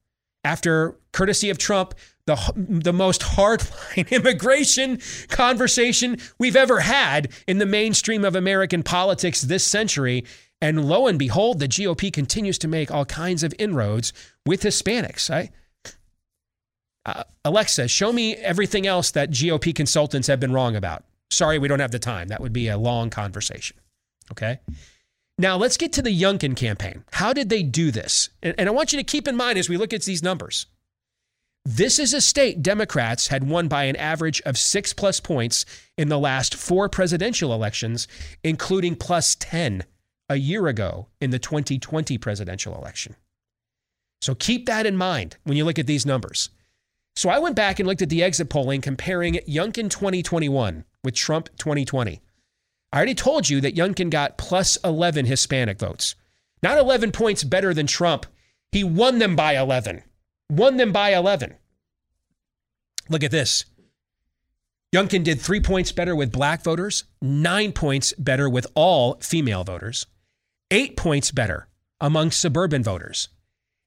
after 0.45 0.97
courtesy 1.13 1.51
of 1.51 1.59
Trump, 1.59 1.95
the, 2.27 2.53
the 2.57 2.93
most 2.93 3.23
hardline 3.23 4.11
immigration 4.11 5.01
conversation 5.29 6.17
we've 6.39 6.57
ever 6.57 6.81
had 6.81 7.33
in 7.47 7.59
the 7.59 7.67
mainstream 7.67 8.25
of 8.25 8.37
American 8.37 8.83
politics 8.83 9.43
this 9.43 9.65
century. 9.65 10.25
And 10.61 10.87
lo 10.87 11.07
and 11.07 11.19
behold, 11.19 11.59
the 11.59 11.69
GOP 11.69 12.13
continues 12.13 12.59
to 12.59 12.69
make 12.69 12.91
all 12.91 13.05
kinds 13.05 13.43
of 13.43 13.55
inroads 13.59 14.13
with 14.45 14.63
Hispanics. 14.63 15.31
I, 15.31 15.51
uh, 17.07 17.25
Alexa, 17.45 17.89
show 17.89 18.13
me 18.13 18.37
everything 18.37 18.87
else 18.87 19.11
that 19.13 19.31
GOP 19.31 19.75
consultants 19.75 20.29
have 20.29 20.39
been 20.39 20.53
wrong 20.53 20.77
about. 20.77 21.05
Sorry, 21.31 21.59
we 21.59 21.69
don't 21.69 21.81
have 21.81 21.93
the 21.93 21.99
time. 21.99 22.29
That 22.29 22.41
would 22.41 22.53
be 22.53 22.69
a 22.69 22.79
long 22.79 23.11
conversation. 23.11 23.77
Okay. 24.33 24.61
Now 25.39 25.57
let's 25.57 25.77
get 25.77 25.93
to 25.95 26.03
the 26.03 26.11
Youngkin 26.11 26.55
campaign. 26.57 27.05
How 27.13 27.33
did 27.33 27.49
they 27.49 27.63
do 27.63 27.91
this? 27.91 28.29
And, 28.43 28.55
and 28.59 28.69
I 28.69 28.73
want 28.73 28.93
you 28.93 28.99
to 28.99 29.05
keep 29.05 29.27
in 29.27 29.37
mind 29.37 29.59
as 29.59 29.69
we 29.69 29.77
look 29.77 29.93
at 29.93 30.03
these 30.03 30.23
numbers. 30.23 30.67
This 31.65 31.99
is 31.99 32.15
a 32.15 32.21
state 32.21 32.63
Democrats 32.63 33.29
had 33.29 33.49
won 33.49 33.69
by 33.69 33.85
an 33.85 33.97
average 33.97 34.41
of 34.43 34.59
six 34.59 34.93
plus 34.93 35.21
points 35.21 35.67
in 35.97 36.09
the 36.09 36.19
last 36.19 36.55
four 36.55 36.89
presidential 36.89 37.53
elections, 37.53 38.09
including 38.43 38.97
plus 38.97 39.37
10 39.39 39.85
a 40.29 40.37
year 40.37 40.69
ago 40.69 41.09
in 41.21 41.31
the 41.31 41.39
2020 41.39 42.17
presidential 42.19 42.75
election. 42.75 43.15
So 44.23 44.35
keep 44.35 44.67
that 44.67 44.87
in 44.87 44.97
mind 44.97 45.37
when 45.45 45.57
you 45.57 45.65
look 45.65 45.79
at 45.79 45.87
these 45.87 46.07
numbers. 46.07 46.51
So 47.17 47.29
I 47.29 47.39
went 47.39 47.57
back 47.57 47.79
and 47.79 47.87
looked 47.87 48.03
at 48.03 48.09
the 48.09 48.23
exit 48.23 48.49
polling 48.49 48.81
comparing 48.81 49.35
Youngkin 49.49 49.91
2021 49.91 50.85
with 51.05 51.15
Trump 51.15 51.49
2020. 51.59 52.21
I 52.93 52.97
already 52.97 53.15
told 53.15 53.49
you 53.49 53.61
that 53.61 53.77
Youngkin 53.77 54.11
got 54.11 54.39
plus 54.39 54.77
11 54.85 55.27
Hispanic 55.27 55.79
votes. 55.79 56.15
Not 56.63 56.79
11 56.79 57.13
points 57.13 57.45
better 57.45 57.73
than 57.73 57.87
Trump. 57.87 58.27
He 58.73 58.85
won 58.85 59.19
them 59.19 59.37
by 59.37 59.57
11. 59.57 60.03
Won 60.51 60.77
them 60.77 60.93
by 60.93 61.15
11. 61.15 61.55
Look 63.09 63.23
at 63.23 63.31
this. 63.31 63.65
Youngkin 64.95 65.23
did 65.23 65.41
three 65.41 65.61
points 65.61 65.93
better 65.93 66.17
with 66.17 66.33
black 66.33 66.65
voters, 66.65 67.05
nine 67.23 67.71
points 67.73 68.13
better 68.15 68.49
with 68.49 68.67
all 68.75 69.15
female 69.21 69.63
voters, 69.63 70.07
eight 70.73 70.97
points 70.97 71.31
better 71.31 71.69
among 72.01 72.33
suburban 72.33 72.83
voters. 72.83 73.29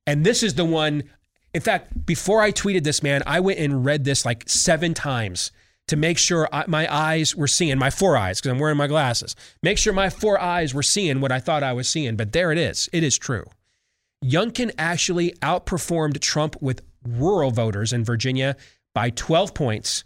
And 0.07 0.25
this 0.25 0.43
is 0.43 0.55
the 0.55 0.63
one, 0.63 1.03
in 1.53 1.59
fact, 1.59 2.05
before 2.05 2.41
I 2.41 2.53
tweeted 2.53 2.85
this, 2.85 3.03
man, 3.03 3.21
I 3.25 3.41
went 3.41 3.59
and 3.59 3.83
read 3.83 4.05
this 4.05 4.25
like 4.25 4.47
seven 4.47 4.93
times 4.93 5.51
to 5.87 5.95
make 5.95 6.17
sure 6.17 6.47
I, 6.51 6.65
my 6.67 6.91
eyes 6.93 7.35
were 7.35 7.47
seeing, 7.47 7.77
my 7.77 7.89
four 7.89 8.15
eyes, 8.17 8.39
because 8.39 8.51
I'm 8.51 8.59
wearing 8.59 8.77
my 8.77 8.87
glasses, 8.87 9.35
make 9.61 9.77
sure 9.77 9.93
my 9.93 10.09
four 10.09 10.39
eyes 10.39 10.73
were 10.73 10.83
seeing 10.83 11.21
what 11.21 11.31
I 11.31 11.39
thought 11.39 11.63
I 11.63 11.73
was 11.73 11.89
seeing. 11.89 12.15
But 12.15 12.31
there 12.31 12.51
it 12.51 12.57
is. 12.57 12.89
It 12.93 13.03
is 13.03 13.17
true. 13.17 13.45
Youngkin 14.23 14.71
actually 14.77 15.31
outperformed 15.41 16.19
Trump 16.21 16.55
with 16.61 16.81
rural 17.05 17.51
voters 17.51 17.91
in 17.91 18.05
Virginia 18.05 18.55
by 18.93 19.09
12 19.09 19.53
points. 19.53 20.05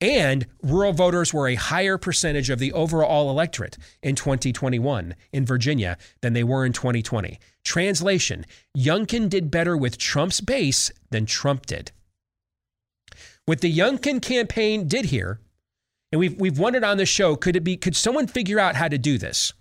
And 0.00 0.46
rural 0.62 0.92
voters 0.92 1.32
were 1.32 1.48
a 1.48 1.54
higher 1.54 1.96
percentage 1.96 2.50
of 2.50 2.58
the 2.58 2.72
overall 2.72 3.30
electorate 3.30 3.78
in 4.02 4.14
2021 4.14 5.14
in 5.32 5.46
Virginia 5.46 5.96
than 6.20 6.34
they 6.34 6.44
were 6.44 6.66
in 6.66 6.72
2020. 6.72 7.38
Translation 7.64 8.44
Youngkin 8.76 9.30
did 9.30 9.50
better 9.50 9.76
with 9.76 9.96
Trump's 9.96 10.40
base 10.42 10.92
than 11.10 11.24
Trump 11.24 11.66
did. 11.66 11.92
What 13.46 13.60
the 13.60 13.72
Youngkin 13.72 14.22
campaign 14.22 14.88
did 14.88 15.06
here, 15.06 15.40
and 16.10 16.18
we've 16.18 16.38
we've 16.40 16.58
wondered 16.58 16.84
on 16.84 16.96
the 16.96 17.04
show, 17.04 17.36
could 17.36 17.56
it 17.56 17.64
be 17.64 17.76
could 17.76 17.94
someone 17.94 18.26
figure 18.26 18.58
out 18.58 18.76
how 18.76 18.88
to 18.88 18.96
do 18.96 19.18
this? 19.18 19.52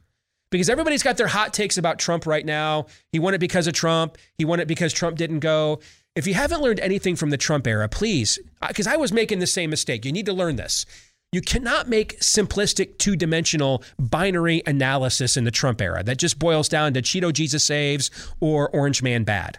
Because 0.51 0.69
everybody's 0.69 1.03
got 1.03 1.17
their 1.17 1.27
hot 1.27 1.53
takes 1.53 1.77
about 1.77 1.99
Trump 1.99 2.25
right 2.25 2.45
now. 2.45 2.85
He 3.11 3.19
won 3.19 3.33
it 3.33 3.39
because 3.39 3.67
of 3.67 3.73
Trump. 3.73 4.17
He 4.37 4.45
won 4.45 4.59
it 4.59 4.67
because 4.67 4.93
Trump 4.93 5.17
didn't 5.17 5.39
go. 5.39 5.79
If 6.15 6.27
you 6.27 6.35
haven't 6.35 6.61
learned 6.61 6.79
anything 6.79 7.15
from 7.15 7.31
the 7.31 7.37
Trump 7.37 7.65
era, 7.65 7.89
please, 7.89 8.39
because 8.65 8.85
I 8.85 8.95
was 8.95 9.11
making 9.11 9.39
the 9.39 9.47
same 9.47 9.71
mistake. 9.71 10.05
You 10.05 10.11
need 10.11 10.27
to 10.27 10.33
learn 10.33 10.55
this. 10.55 10.85
You 11.31 11.41
cannot 11.41 11.89
make 11.89 12.19
simplistic 12.19 12.99
two 12.99 13.15
dimensional 13.15 13.83
binary 13.97 14.61
analysis 14.67 15.35
in 15.35 15.43
the 15.43 15.51
Trump 15.51 15.81
era 15.81 16.03
that 16.03 16.19
just 16.19 16.37
boils 16.37 16.69
down 16.69 16.93
to 16.93 17.01
Cheeto 17.01 17.33
Jesus 17.33 17.63
saves 17.63 18.11
or 18.39 18.69
Orange 18.69 19.01
Man 19.01 19.23
bad 19.23 19.57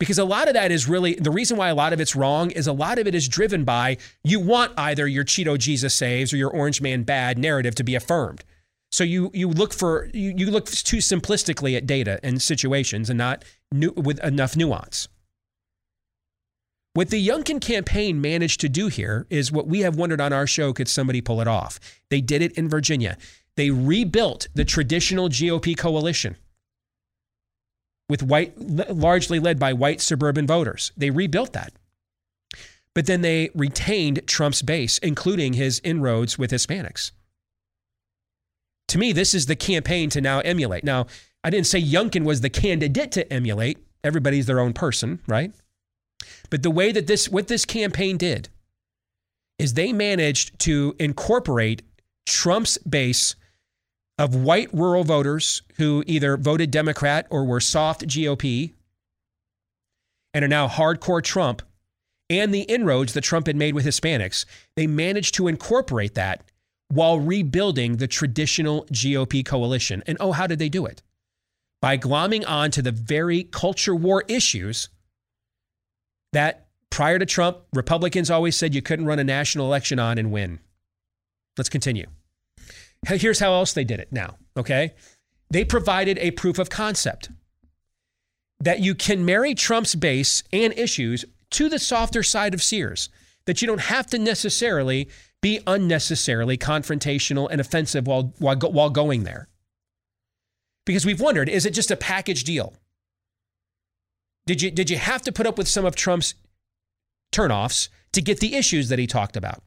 because 0.00 0.18
a 0.18 0.24
lot 0.24 0.48
of 0.48 0.54
that 0.54 0.72
is 0.72 0.88
really 0.88 1.14
the 1.14 1.30
reason 1.30 1.56
why 1.58 1.68
a 1.68 1.74
lot 1.74 1.92
of 1.92 2.00
it's 2.00 2.16
wrong 2.16 2.50
is 2.50 2.66
a 2.66 2.72
lot 2.72 2.98
of 2.98 3.06
it 3.06 3.14
is 3.14 3.28
driven 3.28 3.64
by 3.64 3.98
you 4.24 4.40
want 4.40 4.72
either 4.76 5.06
your 5.06 5.24
Cheeto 5.24 5.56
Jesus 5.56 5.94
saves 5.94 6.32
or 6.32 6.38
your 6.38 6.50
Orange 6.50 6.80
Man 6.80 7.04
bad 7.04 7.38
narrative 7.38 7.74
to 7.76 7.84
be 7.84 7.94
affirmed. 7.94 8.42
So 8.90 9.04
you 9.04 9.30
you 9.34 9.48
look 9.48 9.72
for 9.72 10.08
you, 10.12 10.32
you 10.36 10.50
look 10.50 10.66
too 10.66 10.96
simplistically 10.96 11.76
at 11.76 11.86
data 11.86 12.18
and 12.22 12.40
situations 12.40 13.10
and 13.10 13.18
not 13.18 13.44
new, 13.70 13.92
with 13.92 14.24
enough 14.24 14.56
nuance. 14.56 15.06
What 16.94 17.10
the 17.10 17.24
Youngkin 17.24 17.60
campaign 17.60 18.20
managed 18.20 18.60
to 18.62 18.68
do 18.68 18.88
here 18.88 19.26
is 19.30 19.52
what 19.52 19.68
we 19.68 19.80
have 19.80 19.96
wondered 19.96 20.20
on 20.20 20.32
our 20.32 20.46
show 20.46 20.72
could 20.72 20.88
somebody 20.88 21.20
pull 21.20 21.40
it 21.40 21.46
off? 21.46 21.78
They 22.08 22.20
did 22.20 22.42
it 22.42 22.52
in 22.52 22.68
Virginia. 22.68 23.16
They 23.56 23.70
rebuilt 23.70 24.48
the 24.54 24.64
traditional 24.64 25.28
GOP 25.28 25.76
coalition 25.76 26.36
with 28.10 28.22
white, 28.22 28.52
largely 28.58 29.38
led 29.38 29.58
by 29.58 29.72
white 29.72 30.00
suburban 30.00 30.46
voters. 30.46 30.92
They 30.96 31.10
rebuilt 31.10 31.54
that. 31.54 31.72
But 32.94 33.06
then 33.06 33.22
they 33.22 33.50
retained 33.54 34.26
Trump's 34.26 34.62
base, 34.62 34.98
including 34.98 35.54
his 35.54 35.80
inroads 35.84 36.36
with 36.36 36.50
Hispanics. 36.50 37.12
To 38.88 38.98
me, 38.98 39.12
this 39.12 39.32
is 39.32 39.46
the 39.46 39.54
campaign 39.54 40.10
to 40.10 40.20
now 40.20 40.40
emulate. 40.40 40.82
Now, 40.82 41.06
I 41.44 41.50
didn't 41.50 41.68
say 41.68 41.80
Youngkin 41.80 42.24
was 42.24 42.40
the 42.40 42.50
candidate 42.50 43.12
to 43.12 43.32
emulate. 43.32 43.78
Everybody's 44.02 44.46
their 44.46 44.60
own 44.60 44.72
person, 44.72 45.20
right? 45.28 45.52
But 46.50 46.64
the 46.64 46.70
way 46.70 46.90
that 46.90 47.06
this, 47.06 47.28
what 47.28 47.46
this 47.46 47.64
campaign 47.64 48.16
did, 48.16 48.48
is 49.58 49.74
they 49.74 49.92
managed 49.92 50.58
to 50.60 50.96
incorporate 50.98 51.82
Trump's 52.26 52.76
base 52.78 53.36
of 54.20 54.34
white 54.34 54.68
rural 54.74 55.02
voters 55.02 55.62
who 55.78 56.04
either 56.06 56.36
voted 56.36 56.70
Democrat 56.70 57.26
or 57.30 57.42
were 57.46 57.58
soft 57.58 58.06
GOP 58.06 58.74
and 60.34 60.44
are 60.44 60.48
now 60.48 60.68
hardcore 60.68 61.22
Trump 61.22 61.62
and 62.28 62.52
the 62.52 62.60
inroads 62.60 63.14
that 63.14 63.22
Trump 63.22 63.46
had 63.46 63.56
made 63.56 63.74
with 63.74 63.86
Hispanics, 63.86 64.44
they 64.76 64.86
managed 64.86 65.34
to 65.36 65.48
incorporate 65.48 66.16
that 66.16 66.44
while 66.88 67.18
rebuilding 67.18 67.96
the 67.96 68.06
traditional 68.06 68.84
GOP 68.92 69.42
coalition. 69.42 70.02
And 70.06 70.18
oh, 70.20 70.32
how 70.32 70.46
did 70.46 70.58
they 70.58 70.68
do 70.68 70.84
it? 70.84 71.00
By 71.80 71.96
glomming 71.96 72.44
on 72.46 72.70
to 72.72 72.82
the 72.82 72.92
very 72.92 73.44
culture 73.44 73.96
war 73.96 74.24
issues 74.28 74.90
that 76.34 76.66
prior 76.90 77.18
to 77.18 77.24
Trump, 77.24 77.60
Republicans 77.72 78.30
always 78.30 78.54
said 78.54 78.74
you 78.74 78.82
couldn't 78.82 79.06
run 79.06 79.18
a 79.18 79.24
national 79.24 79.64
election 79.64 79.98
on 79.98 80.18
and 80.18 80.30
win. 80.30 80.60
Let's 81.56 81.70
continue. 81.70 82.06
Here's 83.06 83.40
how 83.40 83.52
else 83.52 83.72
they 83.72 83.84
did 83.84 84.00
it 84.00 84.12
now, 84.12 84.36
okay? 84.56 84.92
They 85.50 85.64
provided 85.64 86.18
a 86.18 86.30
proof 86.32 86.58
of 86.58 86.70
concept 86.70 87.30
that 88.60 88.80
you 88.80 88.94
can 88.94 89.24
marry 89.24 89.54
Trump's 89.54 89.94
base 89.94 90.42
and 90.52 90.72
issues 90.74 91.24
to 91.50 91.68
the 91.68 91.78
softer 91.78 92.22
side 92.22 92.54
of 92.54 92.62
Sears, 92.62 93.08
that 93.46 93.60
you 93.60 93.66
don't 93.66 93.80
have 93.80 94.06
to 94.08 94.18
necessarily 94.18 95.08
be 95.40 95.60
unnecessarily 95.66 96.58
confrontational 96.58 97.48
and 97.50 97.60
offensive 97.60 98.06
while, 98.06 98.34
while, 98.38 98.56
while 98.56 98.90
going 98.90 99.24
there. 99.24 99.48
Because 100.84 101.06
we've 101.06 101.20
wondered 101.20 101.48
is 101.48 101.66
it 101.66 101.74
just 101.74 101.90
a 101.90 101.96
package 101.96 102.44
deal? 102.44 102.74
Did 104.46 104.62
you, 104.62 104.70
did 104.70 104.90
you 104.90 104.98
have 104.98 105.22
to 105.22 105.32
put 105.32 105.46
up 105.46 105.58
with 105.58 105.68
some 105.68 105.84
of 105.84 105.96
Trump's 105.96 106.34
turnoffs 107.32 107.88
to 108.12 108.22
get 108.22 108.40
the 108.40 108.54
issues 108.54 108.88
that 108.88 108.98
he 108.98 109.06
talked 109.06 109.36
about? 109.36 109.62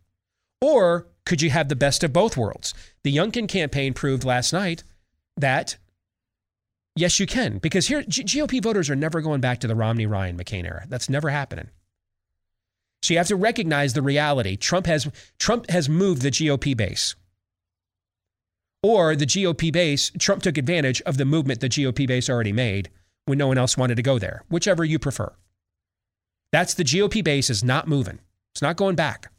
Or 0.61 1.07
could 1.25 1.42
you 1.42 1.50
have 1.50 1.70
the 1.70 1.75
best 1.75 2.03
of 2.03 2.13
both 2.13 2.38
worlds? 2.38 2.74
The 3.03 3.15
Youngkin 3.15 3.48
campaign 3.48 3.94
proved 3.94 4.24
last 4.24 4.53
night 4.53 4.84
that 5.38 5.77
Yes, 6.96 7.20
you 7.20 7.25
can. 7.25 7.58
Because 7.58 7.88
here, 7.88 8.03
GOP 8.03 8.62
voters 8.62 8.89
are 8.89 8.96
never 8.96 9.22
going 9.22 9.42
back 9.42 9.60
to 9.60 9.68
the 9.68 9.75
Romney, 9.75 10.06
Ryan, 10.06 10.38
McCain 10.38 10.65
era. 10.65 10.86
That's 10.88 11.10
never 11.10 11.30
happening. 11.30 11.70
So 13.01 13.13
you 13.13 13.18
have 13.18 13.27
to 13.27 13.36
recognize 13.36 13.94
the 13.94 14.01
reality. 14.01 14.56
Trump 14.56 14.86
has 14.86 15.10
Trump 15.39 15.70
has 15.70 15.89
moved 15.89 16.22
the 16.22 16.30
GOP 16.30 16.77
base. 16.77 17.15
Or 18.82 19.15
the 19.15 19.25
GOP 19.25 19.72
base, 19.72 20.12
Trump 20.20 20.44
took 20.44 20.58
advantage 20.58 21.01
of 21.01 21.18
the 21.18 21.25
movement 21.25 21.62
the 21.62 21.70
GOP 21.70 22.08
base 22.08 22.30
already 22.30 22.53
made 22.53 22.89
when 23.25 23.38
no 23.38 23.48
one 23.48 23.58
else 23.58 23.77
wanted 23.77 23.96
to 23.96 24.01
go 24.03 24.20
there, 24.20 24.44
whichever 24.50 24.86
you 24.86 25.00
prefer. 25.00 25.34
That's 26.51 26.74
the 26.74 26.84
GOP 26.84 27.24
base 27.24 27.50
is 27.50 27.63
not 27.63 27.88
moving. 27.88 28.20
It's 28.53 28.62
not 28.62 28.77
going 28.77 28.96
back. 28.96 29.32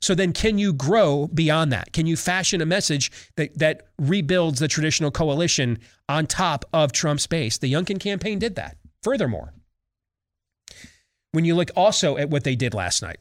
So 0.00 0.14
then, 0.14 0.32
can 0.32 0.58
you 0.58 0.72
grow 0.72 1.28
beyond 1.28 1.72
that? 1.72 1.92
Can 1.92 2.06
you 2.06 2.16
fashion 2.16 2.60
a 2.60 2.66
message 2.66 3.10
that, 3.36 3.58
that 3.58 3.88
rebuilds 3.98 4.60
the 4.60 4.68
traditional 4.68 5.10
coalition 5.10 5.78
on 6.08 6.26
top 6.26 6.64
of 6.72 6.92
Trump's 6.92 7.26
base? 7.26 7.58
The 7.58 7.72
Youngkin 7.72 8.00
campaign 8.00 8.38
did 8.38 8.54
that. 8.56 8.76
Furthermore, 9.02 9.52
when 11.32 11.44
you 11.44 11.54
look 11.54 11.70
also 11.76 12.16
at 12.16 12.30
what 12.30 12.44
they 12.44 12.56
did 12.56 12.74
last 12.74 13.02
night, 13.02 13.18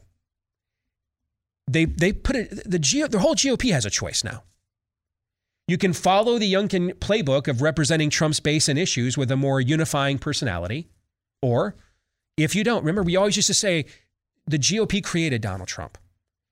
they 1.68 1.86
they 1.86 2.14
put 2.14 2.36
it 2.36 2.70
the 2.70 2.80
G, 2.80 3.04
the 3.04 3.20
whole 3.20 3.36
GOP 3.36 3.72
has 3.72 3.86
a 3.86 3.90
choice 3.90 4.24
now. 4.24 4.44
You 5.68 5.78
can 5.78 5.94
follow 5.94 6.38
the 6.38 6.52
Youngkin 6.52 6.94
playbook 6.96 7.48
of 7.48 7.62
representing 7.62 8.12
Trump's 8.12 8.40
base 8.40 8.70
and 8.70 8.78
issues 8.78 9.18
with 9.18 9.32
a 9.32 9.36
more 9.36 9.60
unifying 9.60 10.20
personality, 10.20 10.90
or 11.42 11.76
if 12.38 12.56
you 12.56 12.64
don't, 12.64 12.84
remember 12.84 13.02
we 13.04 13.16
always 13.16 13.36
used 13.36 13.48
to 13.48 13.54
say 13.54 13.86
the 14.46 14.60
GOP 14.60 15.04
created 15.04 15.42
Donald 15.42 15.68
Trump 15.68 15.98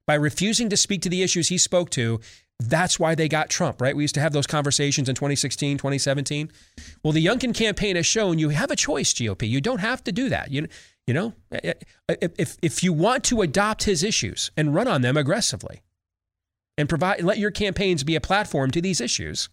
by 0.06 0.16
refusing 0.16 0.70
to 0.70 0.78
speak 0.78 1.02
to 1.04 1.10
the 1.10 1.24
issues 1.24 1.50
he 1.50 1.58
spoke 1.58 1.90
to. 1.92 2.20
That's 2.60 3.00
why 3.00 3.16
they 3.16 3.28
got 3.28 3.50
Trump, 3.50 3.82
right? 3.82 3.96
We 3.96 4.04
used 4.04 4.16
to 4.16 4.22
have 4.22 4.34
those 4.34 4.48
conversations 4.48 5.10
in 5.10 5.16
2016, 5.16 5.78
2017. 5.78 6.52
Well, 7.04 7.14
the 7.14 7.26
Youngkin 7.26 7.54
campaign 7.54 7.96
has 7.96 8.06
shown 8.06 8.40
you 8.40 8.50
have 8.50 8.72
a 8.72 8.76
choice, 8.76 9.14
GOP. 9.14 9.48
You 9.50 9.60
don't 9.60 9.80
have 9.80 10.04
to 10.06 10.12
do 10.12 10.30
that. 10.30 10.52
You, 10.52 10.68
you 11.08 11.14
know, 11.14 11.34
eh, 11.52 11.60
eh, 11.64 11.74
eh, 12.22 12.28
if, 12.38 12.58
if 12.62 12.84
you 12.84 12.94
want 12.94 13.24
to 13.26 13.42
adopt 13.42 13.84
his 13.84 14.04
issues 14.04 14.52
and 14.56 14.74
run 14.74 14.88
on 14.88 15.02
them 15.02 15.18
aggressively 15.18 15.82
and 16.78 16.88
provide, 16.88 17.24
let 17.24 17.38
your 17.38 17.52
campaigns 17.52 18.04
be 18.04 18.16
a 18.16 18.22
platform 18.22 18.72
to 18.72 18.82
these 18.82 19.02
issues, 19.02 19.50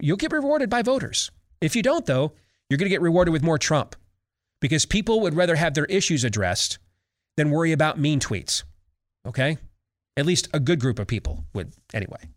you'll 0.00 0.16
get 0.16 0.32
rewarded 0.32 0.70
by 0.70 0.82
voters. 0.82 1.30
If 1.60 1.76
you 1.76 1.82
don't, 1.82 2.06
though, 2.06 2.32
you're 2.68 2.78
going 2.78 2.86
to 2.86 2.94
get 2.94 3.02
rewarded 3.02 3.32
with 3.32 3.42
more 3.42 3.58
Trump 3.58 3.94
because 4.60 4.86
people 4.86 5.20
would 5.20 5.34
rather 5.34 5.56
have 5.56 5.74
their 5.74 5.86
issues 5.86 6.24
addressed 6.24 6.78
than 7.36 7.50
worry 7.50 7.72
about 7.72 7.98
mean 7.98 8.20
tweets. 8.20 8.64
Okay? 9.26 9.58
At 10.16 10.26
least 10.26 10.48
a 10.52 10.60
good 10.60 10.80
group 10.80 10.98
of 10.98 11.06
people 11.06 11.44
would, 11.54 11.72
anyway. 11.94 12.28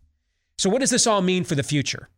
So, 0.58 0.70
what 0.70 0.80
does 0.80 0.90
this 0.90 1.06
all 1.06 1.20
mean 1.20 1.44
for 1.44 1.54
the 1.54 1.62
future? 1.62 2.08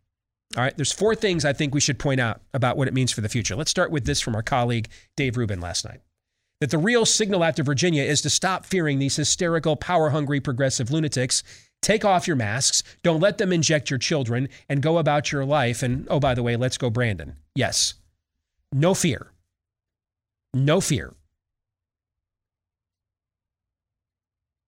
All 0.56 0.62
right, 0.62 0.76
there's 0.76 0.92
four 0.92 1.14
things 1.14 1.44
I 1.44 1.52
think 1.52 1.74
we 1.74 1.80
should 1.80 1.98
point 1.98 2.20
out 2.20 2.40
about 2.54 2.76
what 2.76 2.88
it 2.88 2.94
means 2.94 3.12
for 3.12 3.20
the 3.20 3.28
future. 3.28 3.56
Let's 3.56 3.70
start 3.70 3.90
with 3.90 4.04
this 4.04 4.20
from 4.20 4.34
our 4.34 4.42
colleague 4.42 4.88
Dave 5.16 5.36
Rubin 5.36 5.60
last 5.60 5.84
night. 5.84 6.00
That 6.60 6.70
the 6.70 6.78
real 6.78 7.04
signal 7.04 7.44
after 7.44 7.62
Virginia 7.62 8.02
is 8.02 8.22
to 8.22 8.30
stop 8.30 8.64
fearing 8.64 8.98
these 8.98 9.16
hysterical, 9.16 9.76
power 9.76 10.10
hungry 10.10 10.40
progressive 10.40 10.90
lunatics. 10.90 11.42
Take 11.82 12.04
off 12.04 12.26
your 12.26 12.36
masks, 12.36 12.82
don't 13.02 13.20
let 13.20 13.38
them 13.38 13.52
inject 13.52 13.90
your 13.90 13.98
children, 13.98 14.48
and 14.68 14.82
go 14.82 14.96
about 14.98 15.30
your 15.30 15.44
life. 15.44 15.82
And 15.82 16.06
oh, 16.10 16.20
by 16.20 16.34
the 16.34 16.42
way, 16.42 16.56
let's 16.56 16.78
go, 16.78 16.88
Brandon. 16.88 17.36
Yes, 17.54 17.94
no 18.72 18.94
fear. 18.94 19.32
No 20.54 20.80
fear. 20.80 21.14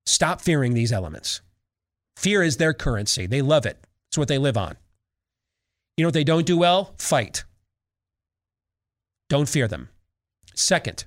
Stop 0.08 0.40
fearing 0.40 0.72
these 0.72 0.90
elements. 0.90 1.42
Fear 2.16 2.42
is 2.42 2.56
their 2.56 2.72
currency. 2.72 3.26
They 3.26 3.42
love 3.42 3.66
it. 3.66 3.76
It's 4.08 4.16
what 4.16 4.26
they 4.28 4.38
live 4.38 4.56
on. 4.56 4.76
You 5.96 6.02
know 6.02 6.08
what 6.08 6.14
they 6.14 6.24
don't 6.24 6.46
do 6.46 6.56
well? 6.56 6.94
Fight. 6.96 7.44
Don't 9.28 9.48
fear 9.48 9.68
them. 9.68 9.90
Second, 10.54 11.04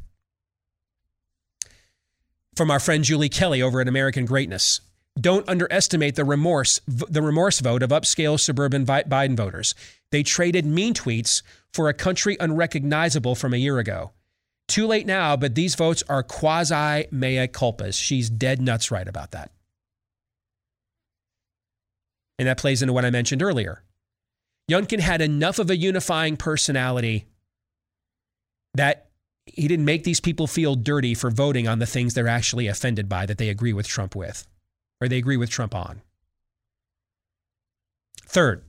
from 2.55 2.69
our 2.69 2.79
friend 2.79 3.03
Julie 3.03 3.27
Kelly 3.27 3.59
over 3.61 3.81
at 3.81 3.87
American 3.87 4.25
Greatness. 4.25 4.81
Don't 5.19 5.49
underestimate 5.49 6.15
the 6.15 6.23
remorse, 6.23 6.79
the 6.87 7.23
remorse 7.23 7.59
vote 7.59 7.81
of 7.81 7.89
upscale 7.89 8.39
suburban 8.39 8.85
Biden 8.85 9.35
voters. 9.35 9.73
They 10.11 10.21
traded 10.21 10.65
mean 10.65 10.93
tweets 10.93 11.41
for 11.73 11.89
a 11.89 11.93
country 11.93 12.37
unrecognizable 12.39 13.33
from 13.33 13.53
a 13.53 13.57
year 13.57 13.79
ago. 13.79 14.11
Too 14.71 14.87
late 14.87 15.05
now, 15.05 15.35
but 15.35 15.53
these 15.53 15.75
votes 15.75 16.01
are 16.07 16.23
quasi 16.23 17.05
mea 17.11 17.49
culpas. 17.49 18.01
She's 18.01 18.29
dead 18.29 18.61
nuts 18.61 18.89
right 18.89 19.05
about 19.05 19.31
that. 19.31 19.51
And 22.39 22.47
that 22.47 22.57
plays 22.57 22.81
into 22.81 22.93
what 22.93 23.03
I 23.03 23.09
mentioned 23.09 23.43
earlier. 23.43 23.83
Youngkin 24.71 25.01
had 25.01 25.19
enough 25.19 25.59
of 25.59 25.69
a 25.69 25.75
unifying 25.75 26.37
personality 26.37 27.25
that 28.73 29.09
he 29.45 29.67
didn't 29.67 29.83
make 29.83 30.05
these 30.05 30.21
people 30.21 30.47
feel 30.47 30.75
dirty 30.75 31.15
for 31.15 31.29
voting 31.29 31.67
on 31.67 31.79
the 31.79 31.85
things 31.85 32.13
they're 32.13 32.29
actually 32.29 32.67
offended 32.67 33.09
by 33.09 33.25
that 33.25 33.37
they 33.37 33.49
agree 33.49 33.73
with 33.73 33.89
Trump 33.89 34.15
with 34.15 34.47
or 35.01 35.09
they 35.09 35.17
agree 35.17 35.35
with 35.35 35.49
Trump 35.49 35.75
on. 35.75 36.01
Third, 38.25 38.63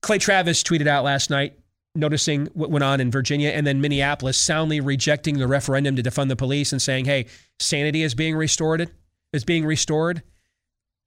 Clay 0.00 0.16
Travis 0.16 0.62
tweeted 0.62 0.86
out 0.86 1.04
last 1.04 1.28
night 1.28 1.58
noticing 1.94 2.46
what 2.54 2.70
went 2.70 2.82
on 2.82 3.00
in 3.00 3.10
Virginia 3.10 3.50
and 3.50 3.66
then 3.66 3.80
Minneapolis 3.80 4.38
soundly 4.38 4.80
rejecting 4.80 5.38
the 5.38 5.46
referendum 5.46 5.96
to 5.96 6.02
defund 6.02 6.28
the 6.28 6.36
police 6.36 6.72
and 6.72 6.80
saying, 6.80 7.04
"Hey, 7.04 7.26
sanity 7.58 8.02
is 8.02 8.14
being 8.14 8.34
restored." 8.34 8.90
Is 9.32 9.44
being 9.44 9.64
restored. 9.64 10.22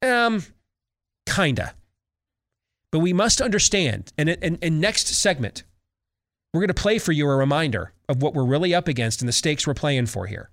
Um, 0.02 0.44
kinda. 1.28 1.76
But 2.92 3.00
we 3.00 3.14
must 3.14 3.40
understand, 3.40 4.12
and 4.18 4.30
in 4.30 4.80
next 4.80 5.08
segment, 5.10 5.64
we're 6.54 6.62
going 6.62 6.70
to 6.70 6.74
play 6.74 6.98
for 6.98 7.12
you 7.12 7.28
a 7.30 7.36
reminder 7.36 7.94
of 8.08 8.22
what 8.22 8.34
we're 8.34 8.46
really 8.46 8.74
up 8.74 8.88
against 8.88 9.22
and 9.22 9.28
the 9.28 9.34
stakes 9.34 9.68
we're 9.68 9.74
playing 9.74 10.06
for 10.06 10.26
here. 10.26 10.50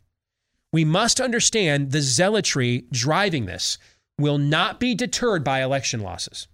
We 0.72 0.84
must 0.84 1.20
understand 1.20 1.92
the 1.92 2.00
zealotry 2.00 2.84
driving 2.90 3.46
this 3.46 3.78
will 4.18 4.38
not 4.38 4.80
be 4.80 4.94
deterred 4.94 5.44
by 5.44 5.62
election 5.62 6.00
losses. 6.00 6.48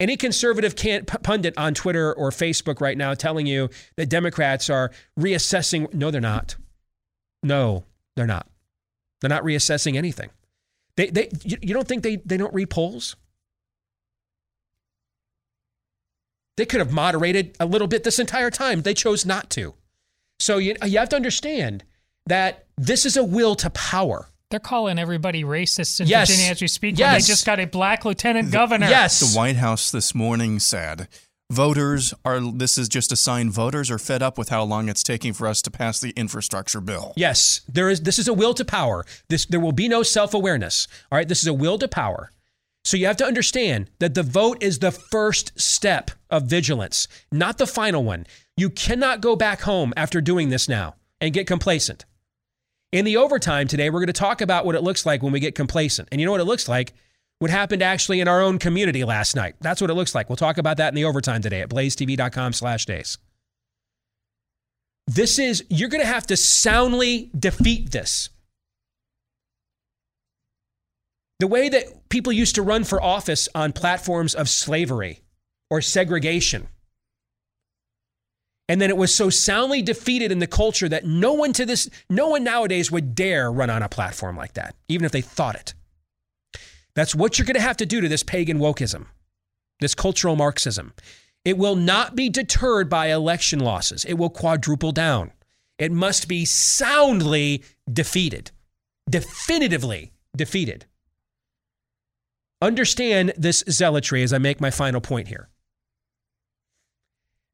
Any 0.00 0.16
conservative 0.16 0.76
pundit 1.22 1.54
on 1.56 1.74
Twitter 1.74 2.14
or 2.14 2.30
Facebook 2.30 2.80
right 2.80 2.96
now 2.96 3.14
telling 3.14 3.46
you 3.46 3.68
that 3.96 4.08
Democrats 4.08 4.70
are 4.70 4.92
reassessing, 5.18 5.92
no, 5.92 6.10
they're 6.10 6.20
not. 6.20 6.54
No, 7.42 7.84
they're 8.14 8.26
not. 8.26 8.48
They're 9.20 9.28
not 9.28 9.42
reassessing 9.42 9.96
anything. 9.96 10.30
They, 10.96 11.08
they, 11.08 11.30
you 11.44 11.74
don't 11.74 11.86
think 11.86 12.04
they, 12.04 12.16
they 12.16 12.36
don't 12.36 12.54
read 12.54 12.70
polls? 12.70 13.16
They 16.56 16.66
could 16.66 16.80
have 16.80 16.92
moderated 16.92 17.56
a 17.60 17.66
little 17.66 17.86
bit 17.86 18.04
this 18.04 18.18
entire 18.18 18.50
time. 18.50 18.82
They 18.82 18.94
chose 18.94 19.24
not 19.24 19.50
to. 19.50 19.74
So 20.40 20.58
you, 20.58 20.76
you 20.84 20.98
have 20.98 21.08
to 21.10 21.16
understand 21.16 21.84
that 22.26 22.66
this 22.76 23.06
is 23.06 23.16
a 23.16 23.24
will 23.24 23.54
to 23.56 23.70
power. 23.70 24.28
They're 24.50 24.60
calling 24.60 24.98
everybody 24.98 25.44
racist 25.44 26.00
in 26.00 26.06
Yes. 26.06 26.30
Virginia 26.30 26.50
as 26.52 26.60
we 26.62 26.68
speak. 26.68 26.98
Yes. 26.98 27.22
They 27.26 27.32
just 27.32 27.44
got 27.44 27.60
a 27.60 27.66
black 27.66 28.04
lieutenant 28.04 28.50
governor. 28.50 28.88
Yes. 28.88 29.20
The 29.20 29.36
White 29.38 29.56
House 29.56 29.90
this 29.90 30.14
morning 30.14 30.58
said 30.58 31.06
voters 31.50 32.14
are, 32.24 32.40
this 32.40 32.78
is 32.78 32.88
just 32.88 33.12
a 33.12 33.16
sign 33.16 33.50
voters 33.50 33.90
are 33.90 33.98
fed 33.98 34.22
up 34.22 34.38
with 34.38 34.48
how 34.48 34.62
long 34.64 34.88
it's 34.88 35.02
taking 35.02 35.34
for 35.34 35.46
us 35.46 35.60
to 35.62 35.70
pass 35.70 36.00
the 36.00 36.10
infrastructure 36.10 36.80
bill. 36.80 37.12
Yes, 37.16 37.60
there 37.68 37.90
is. 37.90 38.00
This 38.02 38.18
is 38.18 38.26
a 38.28 38.34
will 38.34 38.54
to 38.54 38.64
power. 38.64 39.04
This 39.28 39.44
there 39.44 39.60
will 39.60 39.72
be 39.72 39.88
no 39.88 40.02
self 40.02 40.32
awareness. 40.32 40.88
All 41.12 41.16
right, 41.16 41.28
this 41.28 41.40
is 41.42 41.46
a 41.46 41.54
will 41.54 41.78
to 41.78 41.88
power. 41.88 42.30
So 42.84 42.96
you 42.96 43.04
have 43.06 43.16
to 43.18 43.26
understand 43.26 43.90
that 43.98 44.14
the 44.14 44.22
vote 44.22 44.62
is 44.62 44.78
the 44.78 44.92
first 44.92 45.60
step 45.60 46.10
of 46.30 46.44
vigilance, 46.44 47.06
not 47.30 47.58
the 47.58 47.66
final 47.66 48.02
one. 48.02 48.26
You 48.56 48.70
cannot 48.70 49.20
go 49.20 49.36
back 49.36 49.60
home 49.62 49.92
after 49.94 50.22
doing 50.22 50.48
this 50.48 50.70
now 50.70 50.94
and 51.20 51.34
get 51.34 51.46
complacent. 51.46 52.06
In 52.90 53.04
the 53.04 53.18
overtime 53.18 53.68
today, 53.68 53.90
we're 53.90 54.00
going 54.00 54.06
to 54.06 54.12
talk 54.14 54.40
about 54.40 54.64
what 54.64 54.74
it 54.74 54.82
looks 54.82 55.04
like 55.04 55.22
when 55.22 55.32
we 55.32 55.40
get 55.40 55.54
complacent. 55.54 56.08
And 56.10 56.20
you 56.20 56.24
know 56.24 56.30
what 56.30 56.40
it 56.40 56.44
looks 56.44 56.68
like? 56.68 56.94
What 57.38 57.50
happened 57.50 57.82
actually 57.82 58.20
in 58.20 58.28
our 58.28 58.40
own 58.40 58.58
community 58.58 59.04
last 59.04 59.36
night. 59.36 59.56
That's 59.60 59.80
what 59.80 59.90
it 59.90 59.94
looks 59.94 60.14
like. 60.14 60.28
We'll 60.28 60.36
talk 60.36 60.58
about 60.58 60.78
that 60.78 60.88
in 60.88 60.94
the 60.94 61.04
overtime 61.04 61.42
today 61.42 61.60
at 61.60 61.68
blazetv.com 61.68 62.54
slash 62.54 62.86
deace. 62.86 63.18
This 65.06 65.38
is, 65.38 65.64
you're 65.68 65.90
going 65.90 66.02
to 66.02 66.06
have 66.06 66.26
to 66.28 66.36
soundly 66.36 67.30
defeat 67.38 67.92
this. 67.92 68.30
The 71.40 71.46
way 71.46 71.68
that 71.68 72.08
people 72.08 72.32
used 72.32 72.56
to 72.56 72.62
run 72.62 72.84
for 72.84 73.02
office 73.02 73.48
on 73.54 73.72
platforms 73.72 74.34
of 74.34 74.48
slavery 74.48 75.20
or 75.70 75.80
segregation. 75.80 76.68
And 78.68 78.80
then 78.80 78.90
it 78.90 78.96
was 78.96 79.14
so 79.14 79.30
soundly 79.30 79.80
defeated 79.80 80.30
in 80.30 80.40
the 80.40 80.46
culture 80.46 80.88
that 80.88 81.06
no 81.06 81.32
one 81.32 81.54
to 81.54 81.64
this, 81.64 81.88
no 82.10 82.28
one 82.28 82.44
nowadays 82.44 82.90
would 82.90 83.14
dare 83.14 83.50
run 83.50 83.70
on 83.70 83.82
a 83.82 83.88
platform 83.88 84.36
like 84.36 84.54
that, 84.54 84.74
even 84.88 85.06
if 85.06 85.12
they 85.12 85.22
thought 85.22 85.54
it. 85.54 85.74
That's 86.94 87.14
what 87.14 87.38
you're 87.38 87.46
going 87.46 87.54
to 87.54 87.60
have 87.60 87.78
to 87.78 87.86
do 87.86 88.00
to 88.00 88.08
this 88.08 88.22
pagan 88.22 88.58
wokeism, 88.58 89.06
this 89.80 89.94
cultural 89.94 90.36
Marxism. 90.36 90.92
It 91.44 91.56
will 91.56 91.76
not 91.76 92.14
be 92.14 92.28
deterred 92.28 92.90
by 92.90 93.06
election 93.06 93.60
losses. 93.60 94.04
It 94.04 94.14
will 94.14 94.28
quadruple 94.28 94.92
down. 94.92 95.32
It 95.78 95.92
must 95.92 96.28
be 96.28 96.44
soundly 96.44 97.62
defeated, 97.90 98.50
definitively 99.08 100.12
defeated. 100.36 100.84
Understand 102.60 103.32
this 103.36 103.62
zealotry 103.70 104.22
as 104.24 104.32
I 104.32 104.38
make 104.38 104.60
my 104.60 104.70
final 104.70 105.00
point 105.00 105.28
here. 105.28 105.48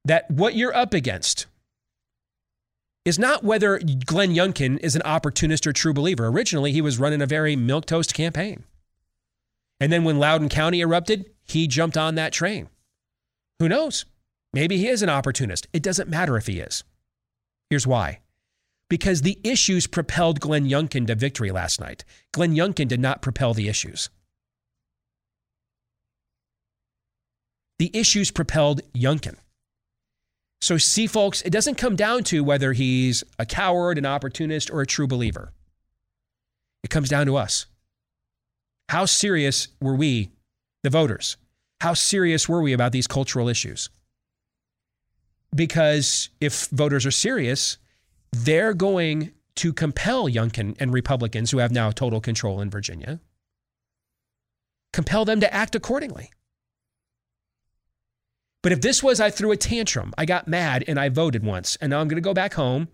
That 0.04 0.30
what 0.30 0.54
you're 0.54 0.74
up 0.74 0.92
against 0.92 1.46
is 3.04 3.18
not 3.18 3.44
whether 3.44 3.78
Glenn 3.78 4.34
Youngkin 4.34 4.78
is 4.80 4.96
an 4.96 5.02
opportunist 5.02 5.66
or 5.66 5.72
true 5.72 5.92
believer. 5.92 6.26
Originally, 6.26 6.72
he 6.72 6.80
was 6.80 6.98
running 6.98 7.22
a 7.22 7.26
very 7.26 7.56
milquetoast 7.56 8.14
campaign. 8.14 8.64
And 9.80 9.92
then 9.92 10.04
when 10.04 10.18
Loudoun 10.18 10.48
County 10.48 10.80
erupted, 10.80 11.30
he 11.42 11.66
jumped 11.66 11.96
on 11.96 12.14
that 12.14 12.32
train. 12.32 12.68
Who 13.58 13.68
knows? 13.68 14.06
Maybe 14.52 14.78
he 14.78 14.88
is 14.88 15.02
an 15.02 15.10
opportunist. 15.10 15.66
It 15.72 15.82
doesn't 15.82 16.08
matter 16.08 16.36
if 16.36 16.46
he 16.46 16.60
is. 16.60 16.84
Here's 17.70 17.86
why. 17.86 18.20
Because 18.88 19.22
the 19.22 19.38
issues 19.42 19.86
propelled 19.86 20.40
Glenn 20.40 20.66
Youngkin 20.68 21.06
to 21.06 21.14
victory 21.14 21.50
last 21.50 21.80
night. 21.80 22.04
Glenn 22.32 22.54
Youngkin 22.54 22.88
did 22.88 23.00
not 23.00 23.22
propel 23.22 23.52
the 23.52 23.68
issues. 23.68 24.10
The 27.78 27.90
issues 27.92 28.30
propelled 28.30 28.80
Youngkin. 28.92 29.36
So, 30.64 30.78
see, 30.78 31.06
folks, 31.06 31.42
it 31.42 31.50
doesn't 31.50 31.74
come 31.74 31.94
down 31.94 32.24
to 32.24 32.42
whether 32.42 32.72
he's 32.72 33.22
a 33.38 33.44
coward, 33.44 33.98
an 33.98 34.06
opportunist, 34.06 34.70
or 34.70 34.80
a 34.80 34.86
true 34.86 35.06
believer. 35.06 35.52
It 36.82 36.88
comes 36.88 37.10
down 37.10 37.26
to 37.26 37.36
us. 37.36 37.66
How 38.88 39.04
serious 39.04 39.68
were 39.82 39.94
we, 39.94 40.30
the 40.82 40.88
voters? 40.88 41.36
How 41.82 41.92
serious 41.92 42.48
were 42.48 42.62
we 42.62 42.72
about 42.72 42.92
these 42.92 43.06
cultural 43.06 43.50
issues? 43.50 43.90
Because 45.54 46.30
if 46.40 46.68
voters 46.68 47.04
are 47.04 47.10
serious, 47.10 47.76
they're 48.32 48.72
going 48.72 49.32
to 49.56 49.74
compel 49.74 50.30
Youngkin 50.30 50.76
and 50.80 50.94
Republicans 50.94 51.50
who 51.50 51.58
have 51.58 51.72
now 51.72 51.90
total 51.90 52.22
control 52.22 52.62
in 52.62 52.70
Virginia, 52.70 53.20
compel 54.94 55.26
them 55.26 55.40
to 55.40 55.52
act 55.52 55.74
accordingly. 55.74 56.30
But 58.64 58.72
if 58.72 58.80
this 58.80 59.02
was 59.02 59.20
I 59.20 59.28
threw 59.28 59.52
a 59.52 59.58
tantrum, 59.58 60.14
I 60.16 60.24
got 60.24 60.48
mad 60.48 60.84
and 60.88 60.98
I 60.98 61.10
voted 61.10 61.44
once, 61.44 61.76
and 61.82 61.90
now 61.90 62.00
I'm 62.00 62.08
going 62.08 62.16
to 62.16 62.22
go 62.22 62.32
back 62.32 62.54
home, 62.54 62.88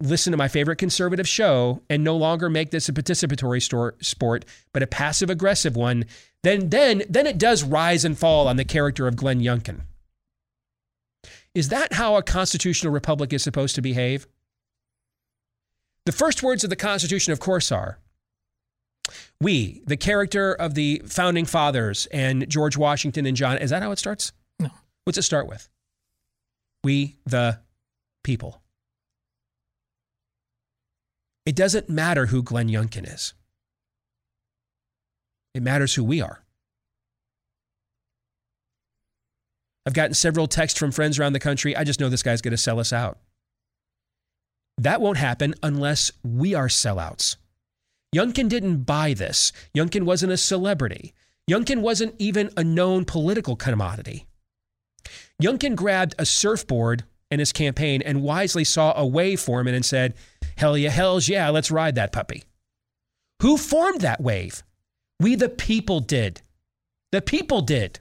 listen 0.00 0.32
to 0.32 0.36
my 0.36 0.48
favorite 0.48 0.74
conservative 0.74 1.28
show, 1.28 1.82
and 1.88 2.02
no 2.02 2.16
longer 2.16 2.50
make 2.50 2.72
this 2.72 2.88
a 2.88 2.92
participatory 2.92 3.62
store, 3.62 3.94
sport, 4.00 4.44
but 4.72 4.82
a 4.82 4.88
passive 4.88 5.30
aggressive 5.30 5.76
one, 5.76 6.06
then 6.42 6.68
then 6.70 7.04
then 7.08 7.28
it 7.28 7.38
does 7.38 7.62
rise 7.62 8.04
and 8.04 8.18
fall 8.18 8.48
on 8.48 8.56
the 8.56 8.64
character 8.64 9.06
of 9.06 9.14
Glenn 9.14 9.38
Youngkin. 9.38 9.82
Is 11.54 11.68
that 11.68 11.92
how 11.92 12.16
a 12.16 12.22
constitutional 12.24 12.92
republic 12.92 13.32
is 13.32 13.44
supposed 13.44 13.76
to 13.76 13.82
behave? 13.82 14.26
The 16.06 16.12
first 16.12 16.42
words 16.42 16.64
of 16.64 16.70
the 16.70 16.76
Constitution, 16.76 17.32
of 17.32 17.38
course, 17.38 17.70
are 17.70 18.00
we, 19.40 19.80
the 19.86 19.96
character 19.96 20.52
of 20.52 20.74
the 20.74 21.02
founding 21.06 21.44
fathers 21.44 22.06
and 22.06 22.50
George 22.50 22.76
Washington 22.76 23.26
and 23.26 23.36
John. 23.36 23.58
Is 23.58 23.70
that 23.70 23.80
how 23.80 23.92
it 23.92 24.00
starts? 24.00 24.32
What's 25.04 25.18
it 25.18 25.22
start 25.22 25.46
with? 25.46 25.68
We, 26.82 27.16
the 27.24 27.60
people. 28.22 28.62
It 31.46 31.54
doesn't 31.54 31.88
matter 31.90 32.26
who 32.26 32.42
Glenn 32.42 32.68
Youngkin 32.68 33.12
is, 33.12 33.34
it 35.54 35.62
matters 35.62 35.94
who 35.94 36.04
we 36.04 36.20
are. 36.20 36.44
I've 39.86 39.92
gotten 39.92 40.14
several 40.14 40.46
texts 40.46 40.78
from 40.78 40.92
friends 40.92 41.18
around 41.18 41.34
the 41.34 41.40
country. 41.40 41.76
I 41.76 41.84
just 41.84 42.00
know 42.00 42.08
this 42.08 42.22
guy's 42.22 42.40
going 42.40 42.52
to 42.52 42.56
sell 42.56 42.80
us 42.80 42.90
out. 42.92 43.18
That 44.78 45.02
won't 45.02 45.18
happen 45.18 45.54
unless 45.62 46.10
we 46.24 46.54
are 46.54 46.68
sellouts. 46.68 47.36
Youngkin 48.16 48.48
didn't 48.48 48.84
buy 48.84 49.12
this. 49.12 49.52
Youngkin 49.76 50.04
wasn't 50.04 50.32
a 50.32 50.38
celebrity. 50.38 51.12
Youngkin 51.50 51.82
wasn't 51.82 52.14
even 52.18 52.50
a 52.56 52.64
known 52.64 53.04
political 53.04 53.56
commodity. 53.56 54.26
Youngkin 55.42 55.74
grabbed 55.74 56.14
a 56.18 56.26
surfboard 56.26 57.04
in 57.30 57.38
his 57.38 57.52
campaign 57.52 58.02
and 58.02 58.22
wisely 58.22 58.64
saw 58.64 58.92
a 58.96 59.06
wave 59.06 59.40
forming 59.40 59.74
and 59.74 59.84
said, 59.84 60.14
Hell 60.56 60.78
yeah, 60.78 60.90
hells 60.90 61.28
yeah, 61.28 61.48
let's 61.50 61.70
ride 61.70 61.96
that 61.96 62.12
puppy. 62.12 62.44
Who 63.42 63.56
formed 63.56 64.00
that 64.02 64.20
wave? 64.20 64.62
We, 65.20 65.34
the 65.34 65.48
people, 65.48 66.00
did. 66.00 66.42
The 67.12 67.20
people 67.20 67.60
did. 67.60 68.00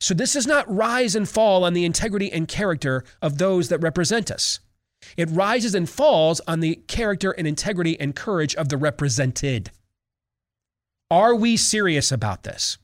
So 0.00 0.14
this 0.14 0.32
does 0.32 0.46
not 0.46 0.72
rise 0.74 1.14
and 1.14 1.28
fall 1.28 1.64
on 1.64 1.74
the 1.74 1.84
integrity 1.84 2.32
and 2.32 2.48
character 2.48 3.04
of 3.20 3.38
those 3.38 3.68
that 3.68 3.82
represent 3.82 4.30
us. 4.30 4.60
It 5.16 5.28
rises 5.30 5.74
and 5.74 5.88
falls 5.88 6.40
on 6.46 6.60
the 6.60 6.76
character 6.86 7.32
and 7.32 7.46
integrity 7.46 7.98
and 8.00 8.16
courage 8.16 8.54
of 8.54 8.68
the 8.68 8.76
represented. 8.76 9.70
Are 11.10 11.34
we 11.34 11.56
serious 11.56 12.12
about 12.12 12.44
this? 12.44 12.78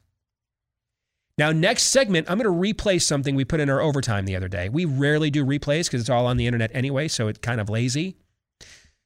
Now, 1.38 1.52
next 1.52 1.84
segment, 1.84 2.30
I'm 2.30 2.38
going 2.38 2.50
to 2.50 2.74
replay 2.74 3.00
something 3.00 3.34
we 3.34 3.44
put 3.44 3.60
in 3.60 3.68
our 3.68 3.80
overtime 3.80 4.24
the 4.24 4.36
other 4.36 4.48
day. 4.48 4.70
We 4.70 4.86
rarely 4.86 5.30
do 5.30 5.44
replays 5.44 5.86
because 5.86 6.00
it's 6.00 6.10
all 6.10 6.26
on 6.26 6.38
the 6.38 6.46
internet 6.46 6.70
anyway, 6.72 7.08
so 7.08 7.28
it's 7.28 7.38
kind 7.40 7.60
of 7.60 7.68
lazy. 7.68 8.16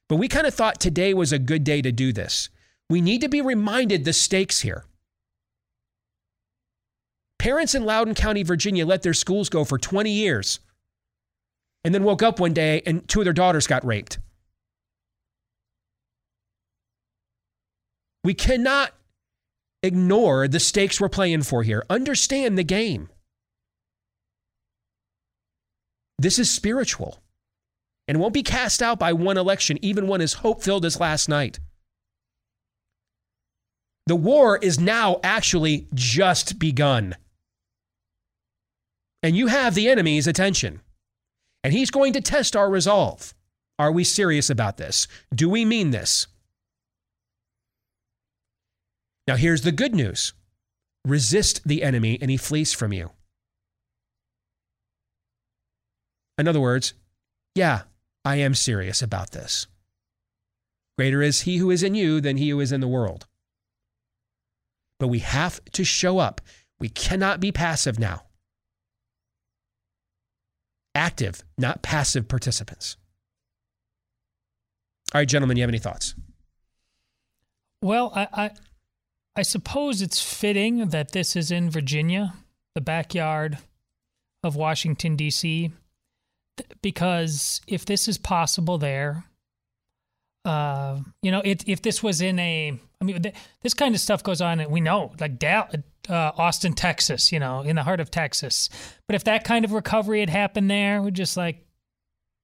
But 0.07 0.15
we 0.15 0.27
kind 0.27 0.47
of 0.47 0.53
thought 0.53 0.79
today 0.79 1.13
was 1.13 1.33
a 1.33 1.39
good 1.39 1.63
day 1.63 1.81
to 1.81 1.91
do 1.91 2.13
this. 2.13 2.49
We 2.89 3.01
need 3.01 3.21
to 3.21 3.29
be 3.29 3.41
reminded 3.41 4.05
the 4.05 4.13
stakes 4.13 4.61
here. 4.61 4.85
Parents 7.37 7.75
in 7.75 7.85
Loudoun 7.85 8.15
County, 8.15 8.43
Virginia 8.43 8.85
let 8.85 9.01
their 9.01 9.13
schools 9.13 9.49
go 9.49 9.65
for 9.65 9.77
20 9.77 10.11
years 10.11 10.59
and 11.83 11.93
then 11.93 12.03
woke 12.03 12.21
up 12.21 12.39
one 12.39 12.53
day 12.53 12.81
and 12.85 13.07
two 13.07 13.21
of 13.21 13.25
their 13.25 13.33
daughters 13.33 13.67
got 13.67 13.85
raped. 13.85 14.19
We 18.23 18.33
cannot 18.35 18.93
ignore 19.83 20.47
the 20.47 20.59
stakes 20.59 20.99
we're 20.99 21.09
playing 21.09 21.43
for 21.43 21.63
here. 21.63 21.83
Understand 21.89 22.57
the 22.57 22.63
game. 22.63 23.09
This 26.19 26.37
is 26.37 26.51
spiritual 26.51 27.21
and 28.07 28.19
won't 28.19 28.33
be 28.33 28.43
cast 28.43 28.81
out 28.81 28.99
by 28.99 29.13
one 29.13 29.37
election, 29.37 29.77
even 29.81 30.07
one 30.07 30.21
as 30.21 30.33
hope 30.33 30.61
filled 30.61 30.85
as 30.85 30.99
last 30.99 31.29
night. 31.29 31.59
The 34.07 34.15
war 34.15 34.57
is 34.57 34.79
now 34.79 35.19
actually 35.23 35.87
just 35.93 36.59
begun. 36.59 37.15
And 39.23 39.35
you 39.35 39.47
have 39.47 39.75
the 39.75 39.87
enemy's 39.89 40.27
attention. 40.27 40.81
And 41.63 41.73
he's 41.73 41.91
going 41.91 42.13
to 42.13 42.21
test 42.21 42.55
our 42.55 42.69
resolve. 42.69 43.33
Are 43.77 43.91
we 43.91 44.03
serious 44.03 44.49
about 44.49 44.77
this? 44.77 45.07
Do 45.33 45.49
we 45.49 45.63
mean 45.63 45.91
this? 45.91 46.27
Now, 49.27 49.35
here's 49.35 49.61
the 49.61 49.71
good 49.71 49.93
news 49.93 50.33
resist 51.05 51.61
the 51.65 51.83
enemy 51.83 52.17
and 52.21 52.29
he 52.29 52.37
flees 52.37 52.73
from 52.73 52.93
you. 52.93 53.11
In 56.37 56.47
other 56.47 56.59
words, 56.59 56.93
yeah, 57.55 57.83
I 58.23 58.37
am 58.37 58.55
serious 58.55 59.01
about 59.01 59.31
this. 59.31 59.67
Greater 60.97 61.21
is 61.21 61.41
he 61.41 61.57
who 61.57 61.71
is 61.71 61.83
in 61.83 61.95
you 61.95 62.21
than 62.21 62.37
he 62.37 62.49
who 62.49 62.59
is 62.59 62.71
in 62.71 62.81
the 62.81 62.87
world. 62.87 63.25
But 64.99 65.07
we 65.07 65.19
have 65.19 65.63
to 65.73 65.83
show 65.83 66.19
up. 66.19 66.41
We 66.79 66.89
cannot 66.89 67.39
be 67.39 67.51
passive 67.51 67.97
now. 67.97 68.23
Active, 70.93 71.43
not 71.57 71.81
passive 71.81 72.27
participants. 72.27 72.97
All 75.13 75.19
right, 75.19 75.27
gentlemen, 75.27 75.57
you 75.57 75.63
have 75.63 75.69
any 75.69 75.79
thoughts? 75.79 76.15
Well, 77.81 78.11
I, 78.15 78.51
I 79.35 79.43
suppose 79.43 80.01
it's 80.01 80.21
fitting 80.21 80.89
that 80.89 81.11
this 81.11 81.35
is 81.35 81.51
in 81.51 81.69
Virginia, 81.69 82.33
the 82.75 82.81
backyard 82.81 83.57
of 84.43 84.55
Washington 84.55 85.15
D.C., 85.15 85.71
because 86.81 87.61
if 87.65 87.85
this 87.85 88.07
is 88.07 88.17
possible 88.17 88.77
there, 88.77 89.23
uh, 90.43 90.99
you 91.21 91.31
know, 91.31 91.41
it, 91.41 91.67
if 91.67 91.81
this 91.81 92.03
was 92.03 92.21
in 92.21 92.39
a, 92.39 92.79
I 92.99 93.03
mean, 93.03 93.21
th- 93.21 93.35
this 93.61 93.73
kind 93.73 93.95
of 93.95 94.01
stuff 94.01 94.23
goes 94.23 94.41
on, 94.41 94.59
and 94.59 94.71
we 94.71 94.81
know, 94.81 95.13
like 95.19 95.39
da- 95.39 95.67
uh, 96.09 96.31
Austin, 96.37 96.73
Texas, 96.73 97.31
you 97.31 97.39
know, 97.39 97.61
in 97.61 97.75
the 97.75 97.83
heart 97.83 97.99
of 97.99 98.11
Texas. 98.11 98.69
But 99.07 99.15
if 99.15 99.23
that 99.25 99.43
kind 99.43 99.65
of 99.65 99.71
recovery 99.71 100.19
had 100.19 100.29
happened 100.29 100.69
there, 100.69 101.01
we'd 101.01 101.13
just 101.13 101.37
like 101.37 101.65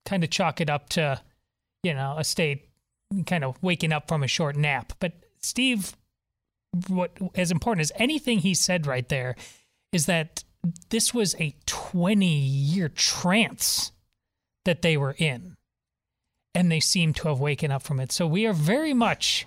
kind 0.05 0.23
of 0.23 0.29
chalk 0.29 0.61
it 0.61 0.69
up 0.69 0.89
to, 0.89 1.19
you 1.83 1.93
know, 1.93 2.15
a 2.17 2.23
state 2.23 2.69
kind 3.25 3.43
of 3.43 3.61
waking 3.61 3.91
up 3.91 4.07
from 4.07 4.23
a 4.23 4.27
short 4.27 4.55
nap. 4.55 4.93
But 4.99 5.13
Steve, 5.41 5.95
what 6.87 7.11
as 7.35 7.51
important 7.51 7.81
as 7.81 7.91
anything 7.95 8.39
he 8.39 8.53
said 8.53 8.85
right 8.85 9.07
there 9.09 9.35
is 9.91 10.05
that 10.05 10.43
this 10.89 11.13
was 11.13 11.35
a 11.39 11.55
20 11.65 12.25
year 12.25 12.89
trance 12.89 13.91
that 14.65 14.81
they 14.81 14.97
were 14.97 15.15
in. 15.17 15.55
And 16.53 16.71
they 16.71 16.79
seem 16.79 17.13
to 17.13 17.27
have 17.27 17.39
waken 17.39 17.71
up 17.71 17.83
from 17.83 17.99
it. 17.99 18.11
So 18.11 18.25
we 18.25 18.45
are 18.45 18.53
very 18.53 18.93
much 18.93 19.45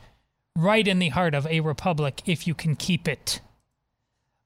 right 0.56 0.86
in 0.86 0.98
the 0.98 1.08
heart 1.08 1.34
of 1.34 1.46
a 1.46 1.60
republic 1.60 2.22
if 2.24 2.46
you 2.46 2.54
can 2.54 2.76
keep 2.76 3.08
it. 3.08 3.40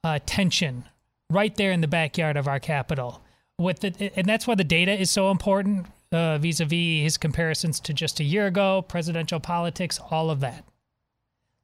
Uh, 0.02 0.18
tension 0.26 0.84
right 1.30 1.54
there 1.56 1.72
in 1.72 1.80
the 1.80 1.88
backyard 1.88 2.36
of 2.36 2.48
our 2.48 2.60
capital. 2.60 3.22
With 3.58 3.80
the, 3.80 4.12
and 4.16 4.26
that's 4.26 4.46
why 4.46 4.54
the 4.54 4.64
data 4.64 4.92
is 4.92 5.10
so 5.10 5.30
important 5.30 5.86
uh, 6.12 6.38
vis-a-vis 6.38 7.02
his 7.02 7.16
comparisons 7.16 7.80
to 7.80 7.92
just 7.92 8.20
a 8.20 8.24
year 8.24 8.46
ago, 8.46 8.82
presidential 8.82 9.40
politics, 9.40 9.98
all 10.10 10.30
of 10.30 10.40
that. 10.40 10.64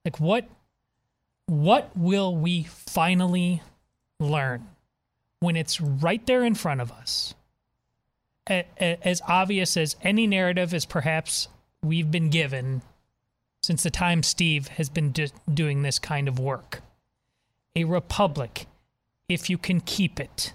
Like 0.04 0.20
what 0.20 0.48
what 1.50 1.90
will 1.96 2.36
we 2.36 2.62
finally 2.62 3.60
learn 4.20 4.64
when 5.40 5.56
it's 5.56 5.80
right 5.80 6.24
there 6.24 6.44
in 6.44 6.54
front 6.54 6.80
of 6.80 6.92
us? 6.92 7.34
As 8.46 9.20
obvious 9.26 9.76
as 9.76 9.96
any 10.02 10.28
narrative 10.28 10.72
as 10.72 10.84
perhaps 10.84 11.48
we've 11.82 12.10
been 12.10 12.30
given 12.30 12.82
since 13.64 13.82
the 13.82 13.90
time 13.90 14.22
Steve 14.22 14.68
has 14.68 14.88
been 14.88 15.10
do- 15.10 15.26
doing 15.52 15.82
this 15.82 15.98
kind 15.98 16.28
of 16.28 16.38
work. 16.38 16.82
A 17.74 17.82
republic, 17.82 18.66
if 19.28 19.50
you 19.50 19.58
can 19.58 19.80
keep 19.80 20.20
it, 20.20 20.52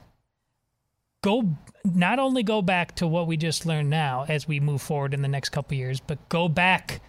go 1.22 1.58
not 1.84 2.20
only 2.20 2.42
go 2.42 2.62
back 2.62 2.96
to 2.96 3.06
what 3.06 3.28
we 3.28 3.36
just 3.36 3.66
learned 3.66 3.90
now 3.90 4.26
as 4.30 4.48
we 4.48 4.62
move 4.62 4.82
forward 4.82 5.14
in 5.14 5.22
the 5.22 5.28
next 5.28 5.50
couple 5.50 5.76
years, 5.76 6.00
but 6.00 6.30
go 6.30 6.48
back 6.48 7.02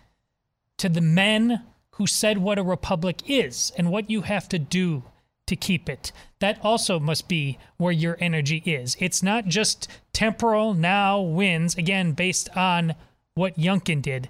to 0.79 0.89
the 0.89 1.01
men 1.01 1.63
who 1.97 2.07
said 2.07 2.39
what 2.39 2.59
a 2.59 2.63
republic 2.63 3.23
is 3.27 3.73
and 3.77 3.91
what 3.91 4.11
you 4.11 4.23
have 4.23 4.49
to 4.49 4.59
do 4.59 5.03
to 5.47 5.57
keep 5.57 5.89
it. 5.89 6.13
That 6.41 6.59
also 6.63 6.99
must 6.99 7.29
be 7.29 7.59
where 7.77 7.93
your 7.93 8.17
energy 8.21 8.63
is. 8.67 8.97
It's 8.99 9.23
not 9.23 9.47
just 9.47 9.89
temporal 10.13 10.75
now 10.75 11.21
wins, 11.21 11.77
again, 11.77 12.13
based 12.13 12.55
on 12.57 12.95
what 13.35 13.59
Youngkin 13.59 14.03
did. 14.03 14.29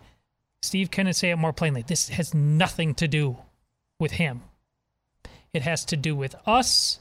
Steve 0.62 0.90
couldn't 0.90 1.14
say 1.14 1.31
it 1.31 1.37
more 1.37 1.52
plainly. 1.52 1.83
This 1.83 2.09
has 2.11 2.35
nothing 2.35 2.94
to 2.94 3.09
do 3.09 3.38
with 3.98 4.12
him. 4.12 4.42
It 5.52 5.62
has 5.62 5.85
to 5.87 5.96
do 5.96 6.14
with 6.14 6.37
us 6.46 7.00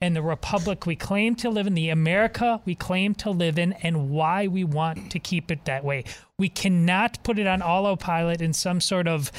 and 0.00 0.14
the 0.14 0.22
republic 0.22 0.84
we 0.84 0.96
claim 0.96 1.34
to 1.36 1.48
live 1.48 1.66
in, 1.66 1.74
the 1.74 1.88
America 1.88 2.60
we 2.66 2.74
claim 2.74 3.14
to 3.14 3.30
live 3.30 3.58
in, 3.58 3.72
and 3.74 4.10
why 4.10 4.46
we 4.46 4.62
want 4.62 5.10
to 5.10 5.18
keep 5.18 5.50
it 5.50 5.64
that 5.64 5.82
way. 5.82 6.04
We 6.38 6.50
cannot 6.50 7.22
put 7.24 7.38
it 7.38 7.46
on 7.46 7.62
autopilot 7.62 8.42
in 8.42 8.52
some 8.52 8.82
sort 8.82 9.08
of 9.08 9.32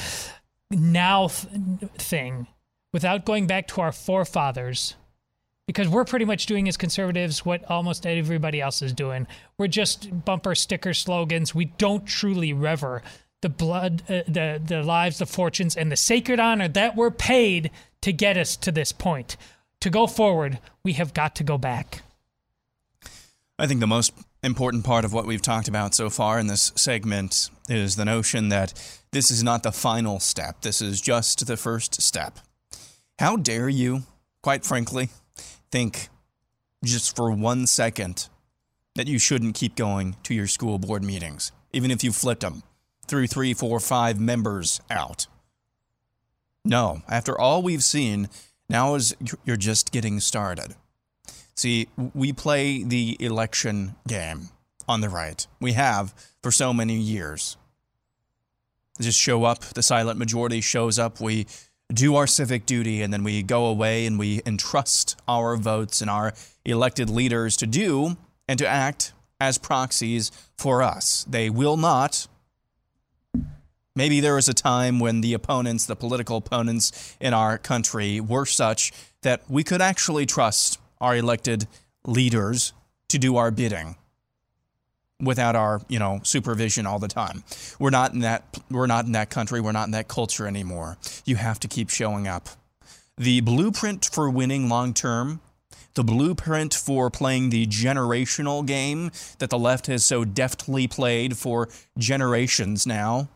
now 0.71 1.27
th- 1.27 1.91
thing 1.97 2.47
without 2.93 3.25
going 3.25 3.47
back 3.47 3.67
to 3.67 3.81
our 3.81 3.91
forefathers 3.91 4.95
because 5.67 5.87
we're 5.87 6.05
pretty 6.05 6.25
much 6.25 6.45
doing 6.45 6.67
as 6.67 6.77
conservatives 6.77 7.45
what 7.45 7.69
almost 7.69 8.05
everybody 8.05 8.61
else 8.61 8.81
is 8.81 8.93
doing. 8.93 9.27
We're 9.57 9.67
just 9.67 10.25
bumper 10.25 10.55
sticker 10.55 10.93
slogans. 10.93 11.55
We 11.55 11.65
don't 11.65 12.05
truly 12.05 12.53
rever 12.53 13.01
the 13.41 13.49
blood, 13.49 14.03
uh, 14.09 14.23
the 14.27 14.61
the 14.63 14.81
lives, 14.83 15.19
the 15.19 15.25
fortunes, 15.25 15.75
and 15.75 15.91
the 15.91 15.97
sacred 15.97 16.39
honor 16.39 16.67
that 16.69 16.95
were 16.95 17.11
paid 17.11 17.71
to 18.01 18.11
get 18.11 18.37
us 18.37 18.55
to 18.57 18.71
this 18.71 18.91
point. 18.91 19.37
To 19.81 19.89
go 19.89 20.07
forward, 20.07 20.59
we 20.83 20.93
have 20.93 21.13
got 21.13 21.35
to 21.35 21.43
go 21.43 21.57
back. 21.57 22.01
I 23.59 23.67
think 23.67 23.81
the 23.81 23.87
most 23.87 24.13
important 24.45 24.85
part 24.85 25.03
of 25.03 25.11
what 25.11 25.25
we've 25.25 25.41
talked 25.41 25.67
about 25.67 25.95
so 25.95 26.09
far 26.09 26.39
in 26.39 26.47
this 26.47 26.71
segment 26.75 27.49
is 27.67 27.95
the 27.95 28.05
notion 28.05 28.49
that 28.49 28.73
this 29.11 29.31
is 29.31 29.43
not 29.43 29.63
the 29.63 29.71
final 29.71 30.19
step. 30.19 30.61
This 30.61 30.81
is 30.81 31.01
just 31.01 31.47
the 31.47 31.57
first 31.57 32.01
step. 32.01 32.39
How 33.17 33.37
dare 33.37 33.69
you, 33.69 34.03
quite 34.43 34.63
frankly, 34.63 35.09
think 35.71 36.09
just 36.83 37.15
for 37.15 37.31
one 37.31 37.65
second 37.65 38.29
that 38.95 39.07
you 39.07 39.17
shouldn't 39.17 39.55
keep 39.55 39.75
going 39.75 40.15
to 40.23 40.33
your 40.33 40.47
school 40.47 40.77
board 40.77 41.03
meetings, 41.03 41.51
even 41.73 41.91
if 41.91 42.03
you 42.03 42.11
flipped 42.11 42.41
them 42.41 42.63
through 43.07 43.27
three, 43.27 43.53
four, 43.53 43.79
five 43.79 44.19
members 44.19 44.79
out? 44.89 45.27
No, 46.63 47.01
after 47.09 47.37
all 47.37 47.61
we've 47.61 47.83
seen, 47.83 48.29
now 48.69 48.95
is 48.95 49.15
you're 49.43 49.57
just 49.57 49.91
getting 49.91 50.19
started. 50.19 50.75
See, 51.55 51.87
we 52.13 52.33
play 52.33 52.83
the 52.83 53.17
election 53.19 53.95
game 54.07 54.49
on 54.87 55.01
the 55.01 55.09
right. 55.09 55.45
We 55.59 55.73
have 55.73 56.13
for 56.43 56.51
so 56.51 56.73
many 56.73 56.95
years. 56.95 57.57
Just 58.99 59.19
show 59.19 59.43
up, 59.43 59.59
the 59.61 59.83
silent 59.83 60.19
majority 60.19 60.61
shows 60.61 60.99
up, 60.99 61.19
we 61.19 61.47
do 61.93 62.15
our 62.15 62.27
civic 62.27 62.65
duty, 62.65 63.01
and 63.01 63.13
then 63.13 63.23
we 63.23 63.43
go 63.43 63.65
away 63.67 64.05
and 64.05 64.17
we 64.17 64.41
entrust 64.45 65.19
our 65.27 65.55
votes 65.55 66.01
and 66.01 66.09
our 66.09 66.33
elected 66.65 67.09
leaders 67.09 67.57
to 67.57 67.67
do 67.67 68.17
and 68.47 68.57
to 68.59 68.67
act 68.67 69.13
as 69.39 69.57
proxies 69.57 70.31
for 70.57 70.81
us. 70.81 71.25
They 71.29 71.49
will 71.49 71.77
not. 71.77 72.27
Maybe 73.95 74.19
there 74.19 74.35
was 74.35 74.49
a 74.49 74.53
time 74.53 74.99
when 74.99 75.21
the 75.21 75.33
opponents, 75.33 75.85
the 75.85 75.95
political 75.95 76.37
opponents 76.37 77.15
in 77.19 77.33
our 77.33 77.57
country, 77.57 78.19
were 78.19 78.45
such 78.45 78.91
that 79.21 79.43
we 79.49 79.63
could 79.63 79.81
actually 79.81 80.25
trust 80.25 80.79
our 81.01 81.15
elected 81.15 81.67
leaders 82.05 82.73
to 83.09 83.17
do 83.17 83.37
our 83.37 83.51
bidding 83.51 83.95
without 85.21 85.55
our 85.55 85.81
you 85.87 85.99
know 85.99 86.19
supervision 86.23 86.85
all 86.85 86.99
the 86.99 87.07
time. 87.07 87.43
We're 87.79 87.89
not 87.89 88.13
in 88.13 88.19
that 88.19 88.59
we're 88.69 88.87
not 88.87 89.05
in 89.05 89.13
that 89.13 89.29
country. 89.29 89.61
We're 89.61 89.71
not 89.71 89.87
in 89.87 89.91
that 89.91 90.07
culture 90.07 90.47
anymore. 90.47 90.97
You 91.25 91.35
have 91.37 91.59
to 91.61 91.67
keep 91.67 91.89
showing 91.89 92.27
up. 92.27 92.49
The 93.17 93.41
blueprint 93.41 94.09
for 94.11 94.29
winning 94.29 94.67
long 94.67 94.93
term 94.93 95.39
the 95.95 96.03
blueprint 96.03 96.73
for 96.73 97.09
playing 97.09 97.49
the 97.49 97.65
generational 97.65 98.65
game 98.65 99.11
that 99.39 99.49
the 99.49 99.57
left 99.57 99.87
has 99.87 100.03
so 100.03 100.25
deftly 100.25 100.87
played 100.87 101.37
for 101.37 101.69
generations 101.97 102.85
now 102.85 103.29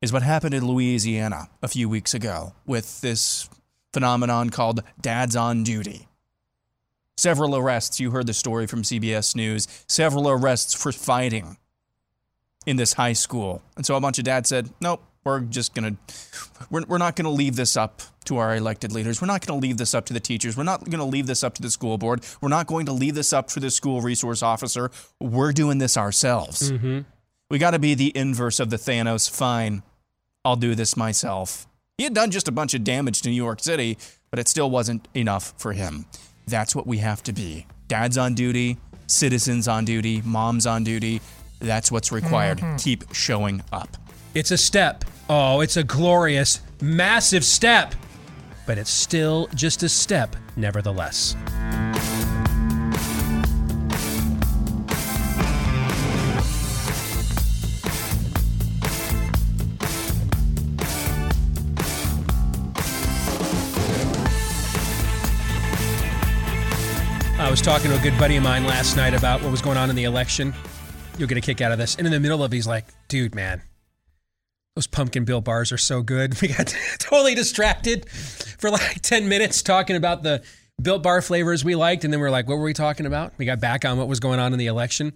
is 0.00 0.12
what 0.12 0.22
happened 0.22 0.54
in 0.54 0.66
Louisiana 0.66 1.48
a 1.60 1.68
few 1.68 1.88
weeks 1.88 2.14
ago 2.14 2.52
with 2.66 3.00
this 3.00 3.48
phenomenon 3.92 4.50
called 4.50 4.82
dads 5.00 5.34
on 5.34 5.64
duty 5.64 6.06
Several 7.16 7.56
arrests, 7.56 8.00
you 8.00 8.10
heard 8.10 8.26
the 8.26 8.34
story 8.34 8.66
from 8.66 8.82
CBS 8.82 9.36
News, 9.36 9.68
several 9.86 10.28
arrests 10.28 10.74
for 10.74 10.90
fighting 10.90 11.58
in 12.66 12.76
this 12.76 12.94
high 12.94 13.12
school. 13.12 13.62
And 13.76 13.86
so 13.86 13.94
a 13.94 14.00
bunch 14.00 14.18
of 14.18 14.24
dads 14.24 14.48
said, 14.48 14.70
nope, 14.80 15.02
we're 15.24 15.40
just 15.40 15.74
going 15.74 15.96
to, 15.96 16.14
we're, 16.70 16.84
we're 16.86 16.98
not 16.98 17.16
going 17.16 17.24
to 17.24 17.30
leave 17.30 17.56
this 17.56 17.76
up 17.76 18.02
to 18.24 18.38
our 18.38 18.56
elected 18.56 18.92
leaders. 18.92 19.20
We're 19.20 19.26
not 19.26 19.46
going 19.46 19.60
to 19.60 19.66
leave 19.66 19.78
this 19.78 19.94
up 19.94 20.06
to 20.06 20.12
the 20.12 20.20
teachers. 20.20 20.56
We're 20.56 20.64
not 20.64 20.84
going 20.84 20.98
to 20.98 21.04
leave 21.04 21.26
this 21.26 21.44
up 21.44 21.54
to 21.54 21.62
the 21.62 21.70
school 21.70 21.98
board. 21.98 22.24
We're 22.40 22.48
not 22.48 22.66
going 22.66 22.86
to 22.86 22.92
leave 22.92 23.14
this 23.14 23.32
up 23.32 23.48
to 23.48 23.60
the 23.60 23.70
school 23.70 24.00
resource 24.00 24.42
officer. 24.42 24.90
We're 25.20 25.52
doing 25.52 25.78
this 25.78 25.96
ourselves. 25.96 26.72
Mm-hmm. 26.72 27.00
We 27.50 27.58
got 27.58 27.72
to 27.72 27.78
be 27.78 27.94
the 27.94 28.16
inverse 28.16 28.58
of 28.60 28.70
the 28.70 28.76
Thanos. 28.76 29.30
Fine, 29.30 29.82
I'll 30.44 30.56
do 30.56 30.74
this 30.74 30.96
myself. 30.96 31.66
He 31.98 32.04
had 32.04 32.14
done 32.14 32.30
just 32.30 32.48
a 32.48 32.52
bunch 32.52 32.74
of 32.74 32.82
damage 32.82 33.22
to 33.22 33.28
New 33.28 33.36
York 33.36 33.60
City, 33.60 33.98
but 34.30 34.38
it 34.40 34.48
still 34.48 34.70
wasn't 34.70 35.06
enough 35.14 35.54
for 35.56 35.72
him. 35.72 36.06
That's 36.46 36.74
what 36.74 36.86
we 36.86 36.98
have 36.98 37.22
to 37.24 37.32
be. 37.32 37.66
Dads 37.88 38.18
on 38.18 38.34
duty, 38.34 38.78
citizens 39.06 39.68
on 39.68 39.84
duty, 39.84 40.22
moms 40.24 40.66
on 40.66 40.84
duty. 40.84 41.20
That's 41.60 41.90
what's 41.90 42.12
required. 42.12 42.58
Mm-hmm. 42.58 42.76
Keep 42.76 43.14
showing 43.14 43.62
up. 43.72 43.96
It's 44.34 44.50
a 44.50 44.58
step. 44.58 45.04
Oh, 45.28 45.60
it's 45.60 45.76
a 45.76 45.84
glorious, 45.84 46.60
massive 46.80 47.44
step. 47.44 47.94
But 48.66 48.78
it's 48.78 48.90
still 48.90 49.48
just 49.54 49.82
a 49.82 49.88
step, 49.88 50.36
nevertheless. 50.56 51.36
Was 67.54 67.62
talking 67.62 67.88
to 67.92 67.96
a 67.96 68.02
good 68.02 68.18
buddy 68.18 68.34
of 68.34 68.42
mine 68.42 68.64
last 68.64 68.96
night 68.96 69.14
about 69.14 69.40
what 69.40 69.52
was 69.52 69.62
going 69.62 69.76
on 69.76 69.88
in 69.88 69.94
the 69.94 70.02
election. 70.02 70.52
You'll 71.18 71.28
get 71.28 71.38
a 71.38 71.40
kick 71.40 71.60
out 71.60 71.70
of 71.70 71.78
this. 71.78 71.94
And 71.94 72.04
in 72.04 72.12
the 72.12 72.18
middle 72.18 72.42
of 72.42 72.52
it, 72.52 72.56
he's 72.56 72.66
like, 72.66 72.84
dude, 73.06 73.32
man, 73.32 73.62
those 74.74 74.88
pumpkin 74.88 75.24
Built 75.24 75.44
Bars 75.44 75.70
are 75.70 75.78
so 75.78 76.02
good. 76.02 76.36
We 76.42 76.48
got 76.48 76.74
totally 76.98 77.36
distracted 77.36 78.10
for 78.10 78.70
like 78.70 79.00
10 79.02 79.28
minutes 79.28 79.62
talking 79.62 79.94
about 79.94 80.24
the 80.24 80.42
built 80.82 81.04
bar 81.04 81.22
flavors 81.22 81.64
we 81.64 81.76
liked. 81.76 82.02
And 82.02 82.12
then 82.12 82.18
we 82.18 82.26
are 82.26 82.30
like, 82.30 82.48
what 82.48 82.56
were 82.58 82.64
we 82.64 82.72
talking 82.72 83.06
about? 83.06 83.34
We 83.38 83.44
got 83.44 83.60
back 83.60 83.84
on 83.84 83.98
what 83.98 84.08
was 84.08 84.18
going 84.18 84.40
on 84.40 84.52
in 84.52 84.58
the 84.58 84.66
election. 84.66 85.12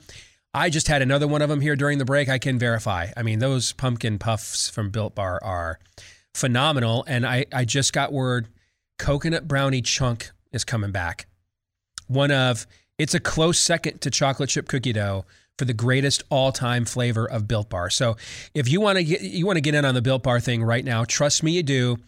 I 0.55 0.71
just 0.71 0.87
had 0.87 1.03
another 1.03 1.27
one 1.27 1.43
of 1.43 1.49
them 1.49 1.61
here 1.61 1.75
during 1.75 1.99
the 1.99 2.05
break. 2.05 2.29
I 2.29 2.39
can 2.39 2.57
verify. 2.57 3.09
I 3.17 3.25
mean, 3.25 3.41
those 3.41 3.73
pumpkin 3.73 4.21
puffs 4.21 4.71
from 4.71 4.91
Built 4.91 5.17
Bar 5.17 5.41
are 5.43 5.81
phenomenal. 6.35 7.05
And 7.09 7.27
I, 7.27 7.47
I 7.53 7.65
just 7.65 7.93
got 7.93 8.13
word 8.13 8.47
coconut 8.97 9.49
brownie 9.49 9.83
chunk 9.83 10.31
is 10.53 10.65
coming 10.65 10.93
back. 10.93 11.28
One 12.09 12.31
of, 12.31 12.67
it's 12.99 13.15
a 13.15 13.21
close 13.21 13.61
second 13.61 14.01
to 14.01 14.11
chocolate 14.11 14.51
chip 14.51 14.67
cookie 14.69 14.93
dough 14.93 15.25
for 15.59 15.65
the 15.65 15.75
greatest 15.75 16.23
all-time 16.31 16.85
flavor 16.85 17.29
of 17.29 17.49
Built 17.49 17.69
Bar. 17.69 17.91
So 17.91 18.17
if 18.55 18.69
you 18.69 18.81
want 18.81 18.99
to 18.99 19.05
get 19.05 19.21
you 19.23 19.45
want 19.45 19.57
to 19.57 19.61
get 19.61 19.75
in 19.75 19.85
on 19.85 19.95
the 19.95 20.03
Built 20.03 20.23
Bar 20.23 20.41
thing 20.41 20.63
right 20.63 20.85
now, 20.85 21.05
trust 21.05 21.43
me, 21.43 21.53
you 21.53 21.63
do. 21.63 21.99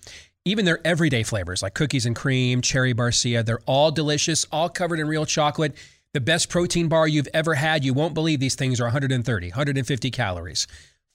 Even 0.46 0.64
their 0.64 0.80
everyday 0.86 1.22
flavors 1.22 1.62
like 1.62 1.74
cookies 1.74 2.06
and 2.06 2.16
cream, 2.16 2.62
cherry 2.62 2.94
barcia, 2.94 3.44
they're 3.44 3.60
all 3.66 3.90
delicious, 3.90 4.46
all 4.50 4.70
covered 4.70 4.98
in 4.98 5.06
real 5.06 5.26
chocolate. 5.26 5.76
The 6.14 6.20
best 6.20 6.48
protein 6.48 6.88
bar 6.88 7.06
you've 7.06 7.28
ever 7.34 7.54
had. 7.54 7.84
You 7.84 7.92
won't 7.92 8.14
believe 8.14 8.40
these 8.40 8.54
things 8.54 8.80
are 8.80 8.84
130, 8.84 9.48
150 9.48 10.10
calories, 10.10 10.66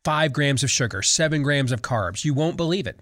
five 0.04 0.32
grams 0.32 0.63
of 0.63 0.69
sugar, 0.69 1.02
seven 1.02 1.41
grams 1.41 1.71
of 1.71 1.82
carbs. 1.82 2.24
You 2.24 2.34
won't 2.34 2.56
believe 2.56 2.86
it, 2.86 3.00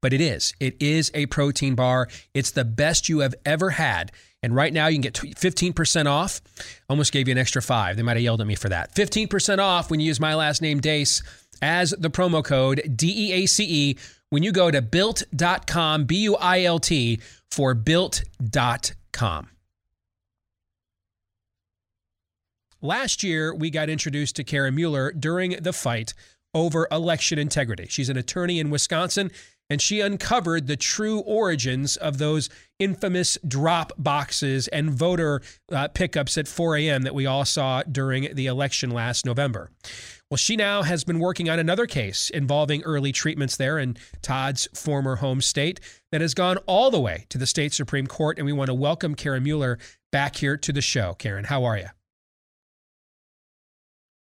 but 0.00 0.12
it 0.14 0.22
is. 0.22 0.54
It 0.58 0.80
is 0.80 1.10
a 1.14 1.26
protein 1.26 1.74
bar. 1.74 2.08
It's 2.32 2.50
the 2.50 2.64
best 2.64 3.08
you 3.08 3.18
have 3.18 3.34
ever 3.44 3.70
had. 3.70 4.10
And 4.42 4.54
right 4.54 4.72
now 4.72 4.86
you 4.86 4.94
can 4.94 5.02
get 5.02 5.14
15% 5.14 6.06
off. 6.06 6.40
Almost 6.88 7.12
gave 7.12 7.28
you 7.28 7.32
an 7.32 7.38
extra 7.38 7.60
five. 7.60 7.96
They 7.96 8.02
might 8.02 8.16
have 8.16 8.22
yelled 8.22 8.40
at 8.40 8.46
me 8.46 8.54
for 8.54 8.68
that. 8.68 8.94
15% 8.94 9.58
off 9.58 9.90
when 9.90 10.00
you 10.00 10.06
use 10.06 10.20
my 10.20 10.34
last 10.34 10.62
name, 10.62 10.80
Deace, 10.80 11.22
as 11.60 11.90
the 11.98 12.10
promo 12.10 12.44
code 12.44 12.92
D 12.94 13.12
E 13.30 13.32
A 13.32 13.46
C 13.46 13.64
E 13.64 13.98
when 14.30 14.42
you 14.42 14.52
go 14.52 14.70
to 14.70 14.80
built.com, 14.80 16.04
B 16.04 16.18
U 16.18 16.36
I 16.36 16.62
L 16.62 16.78
T, 16.78 17.20
for 17.50 17.74
built.com. 17.74 19.48
Last 22.80 23.24
year, 23.24 23.52
we 23.52 23.70
got 23.70 23.90
introduced 23.90 24.36
to 24.36 24.44
Karen 24.44 24.76
Mueller 24.76 25.10
during 25.12 25.50
the 25.60 25.72
fight 25.72 26.14
over 26.54 26.86
election 26.92 27.38
integrity. 27.38 27.86
She's 27.88 28.08
an 28.08 28.16
attorney 28.16 28.60
in 28.60 28.70
Wisconsin, 28.70 29.32
and 29.70 29.82
she 29.82 30.00
uncovered 30.00 30.66
the 30.66 30.76
true 30.76 31.20
origins 31.20 31.96
of 31.96 32.18
those 32.18 32.48
infamous 32.78 33.36
drop 33.46 33.92
boxes 33.98 34.68
and 34.68 34.90
voter 34.90 35.42
uh, 35.70 35.88
pickups 35.88 36.38
at 36.38 36.48
4 36.48 36.76
a.m. 36.76 37.02
that 37.02 37.14
we 37.14 37.26
all 37.26 37.44
saw 37.44 37.82
during 37.82 38.34
the 38.34 38.46
election 38.46 38.90
last 38.90 39.26
November. 39.26 39.70
Well, 40.30 40.36
she 40.36 40.56
now 40.56 40.82
has 40.82 41.04
been 41.04 41.18
working 41.18 41.48
on 41.48 41.58
another 41.58 41.86
case 41.86 42.30
involving 42.30 42.82
early 42.82 43.12
treatments 43.12 43.56
there 43.56 43.78
in 43.78 43.96
Todd's 44.20 44.68
former 44.74 45.16
home 45.16 45.40
state 45.40 45.80
that 46.12 46.20
has 46.20 46.34
gone 46.34 46.58
all 46.66 46.90
the 46.90 47.00
way 47.00 47.26
to 47.30 47.38
the 47.38 47.46
state 47.46 47.72
Supreme 47.72 48.06
Court. 48.06 48.38
And 48.38 48.44
we 48.44 48.52
want 48.52 48.68
to 48.68 48.74
welcome 48.74 49.14
Karen 49.14 49.42
Mueller 49.42 49.78
back 50.12 50.36
here 50.36 50.56
to 50.58 50.72
the 50.72 50.82
show. 50.82 51.14
Karen, 51.14 51.44
how 51.44 51.64
are 51.64 51.78
you? 51.78 51.86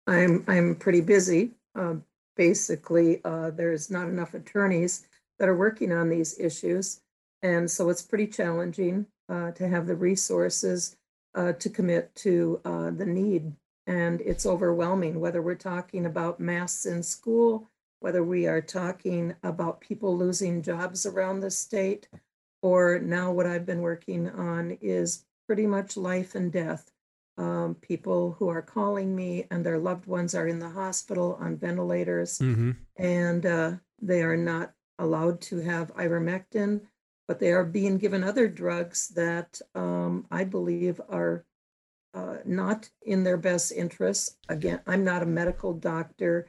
I'm 0.06 0.44
I'm 0.46 0.76
pretty 0.76 1.00
busy. 1.00 1.50
Uh, 1.74 1.94
basically, 2.36 3.20
uh, 3.24 3.50
there's 3.50 3.90
not 3.90 4.06
enough 4.06 4.34
attorneys 4.34 5.08
that 5.38 5.48
are 5.48 5.56
working 5.56 5.92
on 5.92 6.08
these 6.08 6.38
issues, 6.38 7.00
and 7.42 7.70
so 7.70 7.88
it's 7.90 8.02
pretty 8.02 8.26
challenging 8.26 9.06
uh, 9.28 9.50
to 9.52 9.68
have 9.68 9.86
the 9.86 9.96
resources 9.96 10.96
uh, 11.34 11.52
to 11.52 11.68
commit 11.68 12.14
to 12.16 12.60
uh, 12.64 12.90
the 12.90 13.06
need. 13.06 13.52
And 13.86 14.20
it's 14.22 14.46
overwhelming 14.46 15.20
whether 15.20 15.40
we're 15.40 15.54
talking 15.54 16.06
about 16.06 16.40
masks 16.40 16.86
in 16.86 17.02
school, 17.02 17.70
whether 18.00 18.24
we 18.24 18.46
are 18.46 18.60
talking 18.60 19.34
about 19.42 19.80
people 19.80 20.16
losing 20.16 20.62
jobs 20.62 21.06
around 21.06 21.40
the 21.40 21.50
state, 21.50 22.08
or 22.62 22.98
now 22.98 23.30
what 23.30 23.46
I've 23.46 23.66
been 23.66 23.82
working 23.82 24.28
on 24.28 24.78
is 24.80 25.24
pretty 25.46 25.66
much 25.66 25.96
life 25.96 26.34
and 26.34 26.50
death 26.50 26.90
um, 27.38 27.76
people 27.80 28.34
who 28.38 28.48
are 28.48 28.62
calling 28.62 29.14
me 29.14 29.46
and 29.50 29.64
their 29.64 29.78
loved 29.78 30.06
ones 30.06 30.34
are 30.34 30.48
in 30.48 30.58
the 30.58 30.70
hospital 30.70 31.36
on 31.40 31.56
ventilators 31.56 32.38
mm-hmm. 32.38 32.72
and 32.96 33.44
uh, 33.44 33.72
they 34.00 34.22
are 34.22 34.36
not 34.36 34.72
allowed 34.98 35.40
to 35.42 35.58
have 35.60 35.94
ivermectin, 35.94 36.80
but 37.28 37.38
they 37.38 37.52
are 37.52 37.64
being 37.64 37.98
given 37.98 38.22
other 38.22 38.48
drugs 38.48 39.08
that 39.08 39.60
um, 39.74 40.26
I 40.30 40.44
believe 40.44 41.00
are 41.08 41.44
uh, 42.14 42.38
not 42.44 42.88
in 43.02 43.24
their 43.24 43.36
best 43.36 43.72
interests. 43.72 44.36
Again, 44.48 44.80
I'm 44.86 45.04
not 45.04 45.22
a 45.22 45.26
medical 45.26 45.74
doctor, 45.74 46.46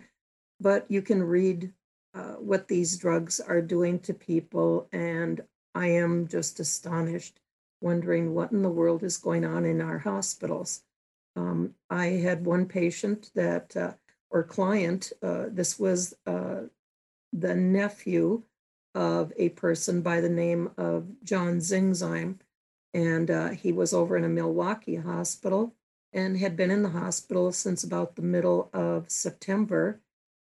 but 0.60 0.86
you 0.90 1.02
can 1.02 1.22
read 1.24 1.74
uh, 2.14 2.36
what 2.36 2.68
these 2.68 2.98
drugs 2.98 3.40
are 3.40 3.62
doing 3.62 4.00
to 4.00 4.14
people, 4.14 4.88
and 4.92 5.42
I 5.76 5.88
am 5.88 6.28
just 6.28 6.60
astonished 6.60 7.40
wondering 7.82 8.34
what 8.34 8.52
in 8.52 8.64
the 8.64 8.70
world 8.70 9.04
is 9.04 9.18
going 9.18 9.46
on 9.46 9.66
in 9.66 9.82
our 9.82 10.00
hospitals. 10.00 10.84
Um, 11.36 11.76
I 11.90 12.06
had 12.08 12.46
one 12.46 12.66
patient 12.66 13.30
that, 13.36 13.76
uh, 13.78 13.94
or 14.30 14.44
client, 14.44 15.12
uh, 15.22 15.46
this 15.52 15.78
was 15.78 16.16
uh, 16.26 16.62
the 17.34 17.56
nephew 17.56 18.44
of 18.96 19.32
a 19.38 19.50
person 19.50 20.02
by 20.02 20.22
the 20.22 20.30
name 20.30 20.72
of 20.78 21.08
John 21.24 21.60
Zingsheim. 21.60 22.40
And 22.94 23.30
uh, 23.30 23.50
he 23.50 23.72
was 23.72 23.94
over 23.94 24.18
in 24.18 24.24
a 24.24 24.30
Milwaukee 24.30 24.96
hospital 24.96 25.76
and 26.14 26.38
had 26.38 26.56
been 26.56 26.72
in 26.72 26.84
the 26.84 26.90
hospital 26.90 27.52
since 27.52 27.84
about 27.84 28.16
the 28.16 28.22
middle 28.22 28.70
of 28.74 29.12
September 29.12 30.02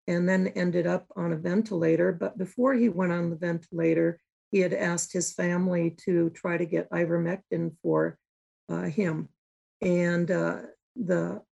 and 0.07 0.29
then 0.29 0.49
ended 0.49 0.87
up 0.87 1.07
on 1.17 1.33
a 1.33 1.37
ventilator. 1.37 2.13
But 2.13 2.39
before 2.39 2.75
he 2.75 2.89
went 2.89 3.13
on 3.13 3.31
the 3.31 3.37
ventilator, 3.37 4.21
he 4.53 4.61
had 4.61 4.73
asked 4.73 5.13
his 5.13 5.33
family 5.33 5.97
to 6.05 6.31
try 6.31 6.57
to 6.57 6.67
get 6.67 6.91
ivermectin 6.91 7.73
for 7.83 8.19
uh, 8.69 8.83
him. 8.83 9.29
And 9.81 10.31
uh, 10.31 10.59
the 10.95 11.43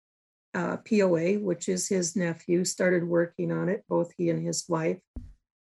uh, 0.54 0.78
POA, 0.78 1.34
which 1.40 1.68
is 1.68 1.88
his 1.88 2.16
nephew, 2.16 2.64
started 2.64 3.04
working 3.04 3.52
on 3.52 3.68
it, 3.68 3.84
both 3.88 4.12
he 4.16 4.30
and 4.30 4.44
his 4.44 4.64
wife. 4.68 4.98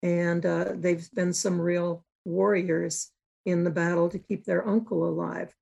And 0.03 0.45
uh, 0.45 0.73
they've 0.75 1.09
been 1.13 1.33
some 1.33 1.59
real 1.59 2.05
warriors 2.25 3.09
in 3.45 3.63
the 3.63 3.71
battle 3.71 4.09
to 4.09 4.19
keep 4.19 4.45
their 4.45 4.67
uncle 4.67 5.07
alive. 5.07 5.53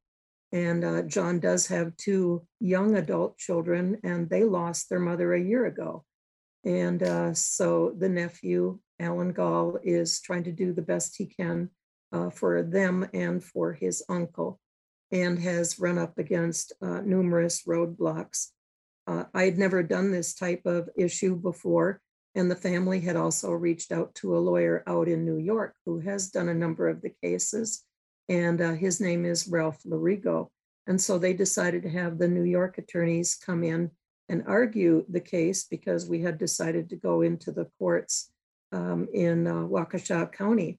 And 0.52 0.84
uh, 0.84 1.02
John 1.04 1.40
does 1.40 1.68
have 1.68 1.96
two 1.98 2.46
young 2.60 2.96
adult 2.96 3.38
children, 3.38 4.00
and 4.04 4.30
they 4.30 4.44
lost 4.44 4.90
their 4.90 5.00
mother 5.00 5.34
a 5.34 5.42
year 5.42 5.66
ago. 5.66 6.04
And 6.66 7.04
uh, 7.04 7.34
so 7.34 7.94
the 7.98 8.10
nephew 8.10 8.80
Alan 9.00 9.32
Gall 9.32 9.78
is 9.84 10.20
trying 10.22 10.44
to 10.44 10.52
do 10.52 10.74
the 10.74 10.82
best 10.82 11.16
he 11.18 11.26
can 11.26 11.70
uh, 12.12 12.30
for 12.30 12.64
them 12.64 13.08
and 13.14 13.44
for 13.44 13.74
his 13.74 14.04
uncle, 14.10 14.60
and 15.12 15.40
has 15.40 15.80
run 15.80 15.98
up 15.98 16.18
against 16.18 16.74
uh, 16.82 17.02
numerous 17.02 17.64
roadblocks. 17.64 18.48
Uh, 19.10 19.24
I 19.34 19.46
had 19.46 19.58
never 19.58 19.82
done 19.82 20.12
this 20.12 20.36
type 20.36 20.62
of 20.66 20.88
issue 20.96 21.36
before, 21.36 22.00
and 22.36 22.50
the 22.50 22.56
family 22.56 23.00
had 23.00 23.16
also 23.16 23.52
reached 23.52 23.92
out 23.92 24.14
to 24.16 24.38
a 24.38 24.40
lawyer 24.40 24.84
out 24.86 25.08
in 25.08 25.26
New 25.26 25.40
York 25.40 25.74
who 25.84 26.00
has 26.02 26.30
done 26.30 26.48
a 26.48 26.54
number 26.54 26.88
of 26.88 27.02
the 27.02 27.10
cases, 27.24 27.84
and 28.30 28.62
uh, 28.62 28.74
his 28.74 29.02
name 29.02 29.26
is 29.26 29.48
Ralph 29.48 29.82
Lorigo. 29.84 30.50
And 30.86 31.02
so 31.02 31.18
they 31.18 31.34
decided 31.34 31.82
to 31.84 31.90
have 31.90 32.20
the 32.20 32.28
New 32.28 32.44
York 32.44 32.78
attorneys 32.78 33.34
come 33.34 33.64
in 33.64 33.90
and 34.30 34.44
argue 34.46 35.06
the 35.10 35.20
case 35.20 35.64
because 35.64 36.08
we 36.08 36.22
had 36.22 36.38
decided 36.38 36.88
to 36.90 36.96
go 36.96 37.22
into 37.22 37.52
the 37.52 37.68
courts 37.80 38.32
um, 38.72 39.08
in 39.12 39.48
uh, 39.48 39.54
Waukesha 39.54 40.32
County, 40.32 40.78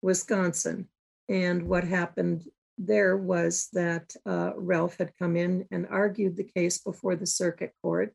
Wisconsin. 0.00 0.88
And 1.28 1.66
what 1.66 1.82
happened 1.82 2.44
there 2.78 3.16
was 3.16 3.68
that 3.72 4.14
uh, 4.26 4.52
Ralph 4.56 4.96
had 4.98 5.16
come 5.18 5.36
in 5.36 5.66
and 5.70 5.86
argued 5.88 6.36
the 6.36 6.50
case 6.56 6.78
before 6.78 7.16
the 7.16 7.26
circuit 7.26 7.72
court. 7.82 8.12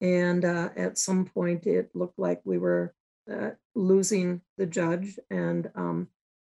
And 0.00 0.44
uh, 0.44 0.70
at 0.76 0.98
some 0.98 1.24
point, 1.24 1.66
it 1.66 1.90
looked 1.94 2.18
like 2.18 2.40
we 2.44 2.58
were 2.58 2.94
uh, 3.30 3.50
losing 3.74 4.42
the 4.58 4.66
judge. 4.66 5.18
And 5.30 5.70
um, 5.74 6.08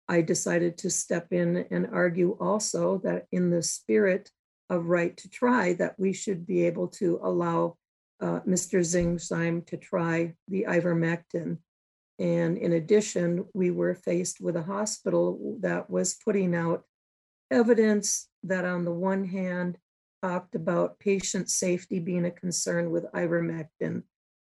I 0.09 0.21
decided 0.21 0.79
to 0.79 0.91
step 0.91 1.33
in 1.33 1.67
and 1.71 1.89
argue 1.93 2.37
also 2.41 2.99
that 3.05 3.27
in 3.33 3.51
the 3.51 3.63
spirit 3.63 4.31
of 4.71 4.87
right 4.87 5.17
to 5.17 5.29
try, 5.29 5.75
that 5.75 5.95
we 5.99 6.13
should 6.13 6.47
be 6.47 6.65
able 6.67 6.89
to 6.89 7.21
allow 7.23 7.77
uh, 8.21 8.41
Mr. 8.47 8.81
Zingsheim 8.81 9.67
to 9.67 9.77
try 9.77 10.35
the 10.49 10.67
ivermectin 10.69 11.59
and 12.19 12.57
in 12.57 12.73
addition, 12.73 13.47
we 13.55 13.71
were 13.71 13.95
faced 13.95 14.41
with 14.41 14.57
a 14.57 14.63
hospital 14.63 15.59
that 15.61 15.91
was 15.91 16.15
putting 16.15 16.55
out 16.55 16.85
evidence 17.51 18.29
that, 18.43 18.65
on 18.65 18.85
the 18.85 18.93
one 18.93 19.25
hand, 19.25 19.79
talked 20.23 20.55
about 20.55 20.99
patient 20.99 21.51
safety 21.51 21.99
being 21.99 22.25
a 22.25 22.31
concern 22.31 22.91
with 22.91 23.11
ivermectin. 23.13 24.03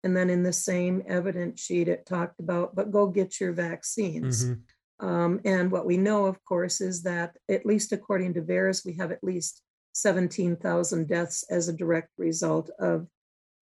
And 0.05 0.16
then 0.16 0.30
in 0.30 0.42
the 0.42 0.53
same 0.53 1.03
evidence 1.07 1.61
sheet, 1.61 1.88
it 1.88 2.07
talked 2.07 2.40
about, 2.40 2.74
but 2.74 2.90
go 2.90 3.07
get 3.09 3.40
your 3.40 3.53
vaccines. 3.53 4.47
Mm-hmm. 4.47 5.07
Um, 5.07 5.40
and 5.44 5.70
what 5.70 5.84
we 5.84 5.97
know, 5.97 6.26
of 6.26 6.42
course, 6.44 6.80
is 6.80 7.03
that, 7.03 7.36
at 7.51 7.66
least 7.66 7.92
according 7.92 8.34
to 8.34 8.42
VAERS, 8.42 8.86
we 8.86 8.94
have 8.94 9.12
at 9.12 9.22
least 9.22 9.62
17,000 9.92 11.09
deaths 11.09 11.44
as 11.51 11.68
a 11.68 11.72
direct 11.72 12.11
result 12.18 12.70
of 12.78 13.07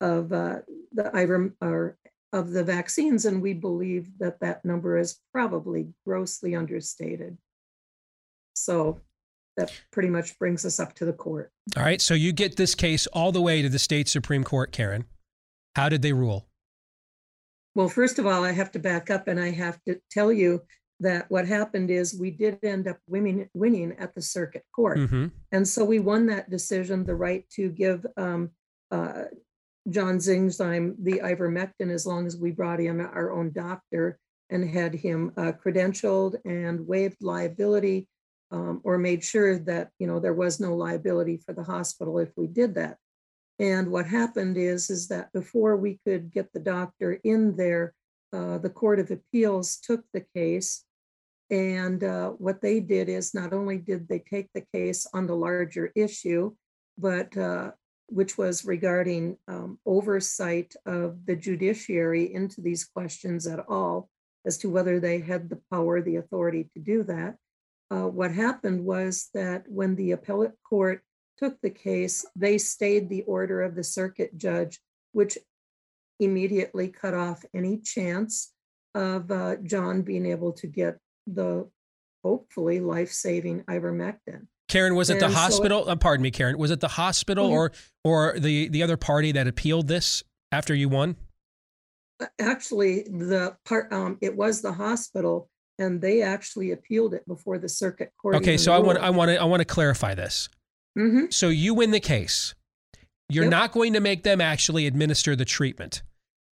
of 0.00 0.32
uh, 0.32 0.58
the 0.92 1.04
iverm 1.14 1.52
or 1.60 1.96
of 2.32 2.50
the 2.50 2.64
vaccines, 2.64 3.24
and 3.24 3.40
we 3.40 3.54
believe 3.54 4.18
that 4.18 4.40
that 4.40 4.64
number 4.64 4.98
is 4.98 5.20
probably 5.32 5.88
grossly 6.04 6.54
understated. 6.54 7.38
So 8.54 9.00
that 9.56 9.72
pretty 9.92 10.08
much 10.08 10.38
brings 10.38 10.64
us 10.64 10.80
up 10.80 10.94
to 10.94 11.04
the 11.04 11.12
court. 11.12 11.50
All 11.76 11.82
right. 11.82 12.00
So 12.00 12.14
you 12.14 12.32
get 12.32 12.56
this 12.56 12.74
case 12.74 13.06
all 13.08 13.32
the 13.32 13.40
way 13.40 13.62
to 13.62 13.68
the 13.68 13.78
state 13.78 14.08
Supreme 14.08 14.44
Court, 14.44 14.72
Karen. 14.72 15.04
How 15.76 15.88
did 15.88 16.02
they 16.02 16.12
rule? 16.12 16.46
Well, 17.74 17.88
first 17.88 18.18
of 18.18 18.26
all, 18.26 18.44
I 18.44 18.52
have 18.52 18.70
to 18.72 18.78
back 18.78 19.10
up 19.10 19.26
and 19.26 19.40
I 19.40 19.50
have 19.50 19.82
to 19.84 19.98
tell 20.10 20.32
you 20.32 20.62
that 21.00 21.26
what 21.28 21.46
happened 21.46 21.90
is 21.90 22.18
we 22.18 22.30
did 22.30 22.58
end 22.62 22.86
up 22.86 22.98
winning, 23.08 23.48
winning 23.52 23.96
at 23.98 24.14
the 24.14 24.22
circuit 24.22 24.64
court. 24.74 24.98
Mm-hmm. 24.98 25.26
And 25.50 25.66
so 25.66 25.84
we 25.84 25.98
won 25.98 26.26
that 26.26 26.50
decision, 26.50 27.04
the 27.04 27.16
right 27.16 27.44
to 27.50 27.68
give 27.68 28.06
um, 28.16 28.50
uh, 28.92 29.24
John 29.90 30.18
Zingsheim 30.18 30.94
the 31.00 31.20
ivermectin 31.24 31.90
as 31.90 32.06
long 32.06 32.26
as 32.26 32.36
we 32.36 32.52
brought 32.52 32.80
in 32.80 33.00
our 33.00 33.32
own 33.32 33.52
doctor 33.52 34.18
and 34.50 34.68
had 34.68 34.94
him 34.94 35.32
uh, 35.36 35.52
credentialed 35.52 36.36
and 36.44 36.86
waived 36.86 37.16
liability 37.20 38.08
um, 38.50 38.80
or 38.84 38.98
made 38.98 39.24
sure 39.24 39.58
that 39.58 39.90
you 39.98 40.06
know 40.06 40.20
there 40.20 40.34
was 40.34 40.60
no 40.60 40.74
liability 40.74 41.38
for 41.44 41.52
the 41.52 41.64
hospital 41.64 42.18
if 42.18 42.30
we 42.36 42.46
did 42.46 42.74
that. 42.74 42.98
And 43.58 43.90
what 43.90 44.06
happened 44.06 44.56
is 44.56 44.90
is 44.90 45.08
that 45.08 45.32
before 45.32 45.76
we 45.76 46.00
could 46.04 46.32
get 46.32 46.52
the 46.52 46.60
doctor 46.60 47.20
in 47.24 47.56
there, 47.56 47.94
uh, 48.32 48.58
the 48.58 48.70
Court 48.70 48.98
of 48.98 49.10
Appeals 49.10 49.76
took 49.76 50.04
the 50.12 50.24
case. 50.34 50.84
And 51.50 52.02
uh, 52.02 52.30
what 52.30 52.60
they 52.60 52.80
did 52.80 53.08
is 53.08 53.34
not 53.34 53.52
only 53.52 53.78
did 53.78 54.08
they 54.08 54.18
take 54.18 54.48
the 54.54 54.64
case 54.72 55.06
on 55.12 55.26
the 55.26 55.36
larger 55.36 55.92
issue, 55.94 56.52
but 56.98 57.36
uh, 57.36 57.72
which 58.08 58.36
was 58.36 58.64
regarding 58.64 59.36
um, 59.46 59.78
oversight 59.86 60.74
of 60.86 61.24
the 61.26 61.36
judiciary 61.36 62.32
into 62.34 62.60
these 62.60 62.84
questions 62.84 63.46
at 63.46 63.60
all 63.68 64.08
as 64.46 64.58
to 64.58 64.70
whether 64.70 65.00
they 65.00 65.20
had 65.20 65.48
the 65.48 65.60
power, 65.70 66.02
the 66.02 66.16
authority 66.16 66.68
to 66.74 66.80
do 66.80 67.02
that. 67.04 67.36
Uh, 67.94 68.08
what 68.08 68.32
happened 68.32 68.84
was 68.84 69.28
that 69.34 69.62
when 69.68 69.94
the 69.94 70.10
appellate 70.12 70.54
court 70.68 71.02
took 71.38 71.60
the 71.60 71.70
case, 71.70 72.26
they 72.34 72.58
stayed 72.58 73.08
the 73.08 73.22
order 73.22 73.62
of 73.62 73.76
the 73.76 73.84
circuit 73.84 74.36
judge, 74.36 74.80
which 75.12 75.38
immediately 76.18 76.88
cut 76.88 77.14
off 77.14 77.44
any 77.54 77.78
chance 77.78 78.52
of 78.96 79.30
uh, 79.30 79.56
John 79.62 80.02
being 80.02 80.26
able 80.26 80.52
to 80.54 80.66
get 80.66 80.98
the 81.28 81.68
hopefully 82.24 82.80
life 82.80 83.12
saving 83.12 83.62
ivermectin. 83.64 84.46
Karen, 84.68 84.96
was 84.96 85.08
it 85.10 85.20
the 85.20 85.26
And 85.26 85.34
so- 85.34 85.40
hospital? 85.40 85.88
uh, 85.88 85.94
pardon 85.94 86.22
me, 86.22 86.30
Karen. 86.32 86.58
Was 86.58 86.70
it 86.72 86.80
the 86.80 86.88
hospital 86.88 87.48
Mhm. 87.50 87.52
or 87.52 87.72
or 88.02 88.38
the 88.40 88.68
the 88.68 88.82
other 88.82 88.96
party 88.96 89.30
that 89.32 89.46
appealed 89.46 89.86
this 89.88 90.24
after 90.50 90.74
you 90.74 90.88
won? 90.88 91.16
Uh, 92.18 92.26
Actually, 92.40 93.02
the 93.02 93.56
part, 93.64 93.92
um, 93.92 94.18
it 94.20 94.34
was 94.36 94.62
the 94.62 94.72
hospital 94.72 95.48
and 95.78 96.00
they 96.00 96.22
actually 96.22 96.70
appealed 96.72 97.14
it 97.14 97.26
before 97.26 97.58
the 97.58 97.68
circuit 97.68 98.12
court. 98.20 98.36
Okay, 98.36 98.56
so 98.56 98.72
I 98.72 98.78
want 98.78 98.98
I 98.98 99.10
want 99.10 99.30
to 99.30 99.40
I 99.40 99.44
want 99.44 99.60
to 99.60 99.64
clarify 99.64 100.14
this. 100.14 100.48
hmm 100.96 101.26
So 101.30 101.48
you 101.48 101.74
win 101.74 101.90
the 101.90 102.00
case. 102.00 102.54
You're 103.28 103.44
Yep. 103.44 103.50
not 103.50 103.72
going 103.72 103.94
to 103.94 104.00
make 104.00 104.22
them 104.22 104.40
actually 104.40 104.86
administer 104.86 105.34
the 105.34 105.44
treatment. 105.46 106.02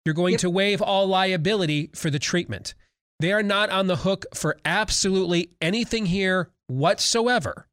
You're 0.06 0.16
going 0.16 0.32
Yep. 0.34 0.42
to 0.42 0.50
waive 0.50 0.82
all 0.82 1.06
liability 1.08 1.92
for 1.94 2.10
the 2.10 2.18
treatment. 2.20 2.74
They 3.20 3.32
are 3.34 3.44
not 3.44 3.70
on 3.70 3.88
the 3.88 3.98
hook 3.98 4.26
for 4.34 4.58
absolutely 4.66 5.52
anything 5.62 6.08
here 6.08 6.50
whatsoever. 6.68 7.68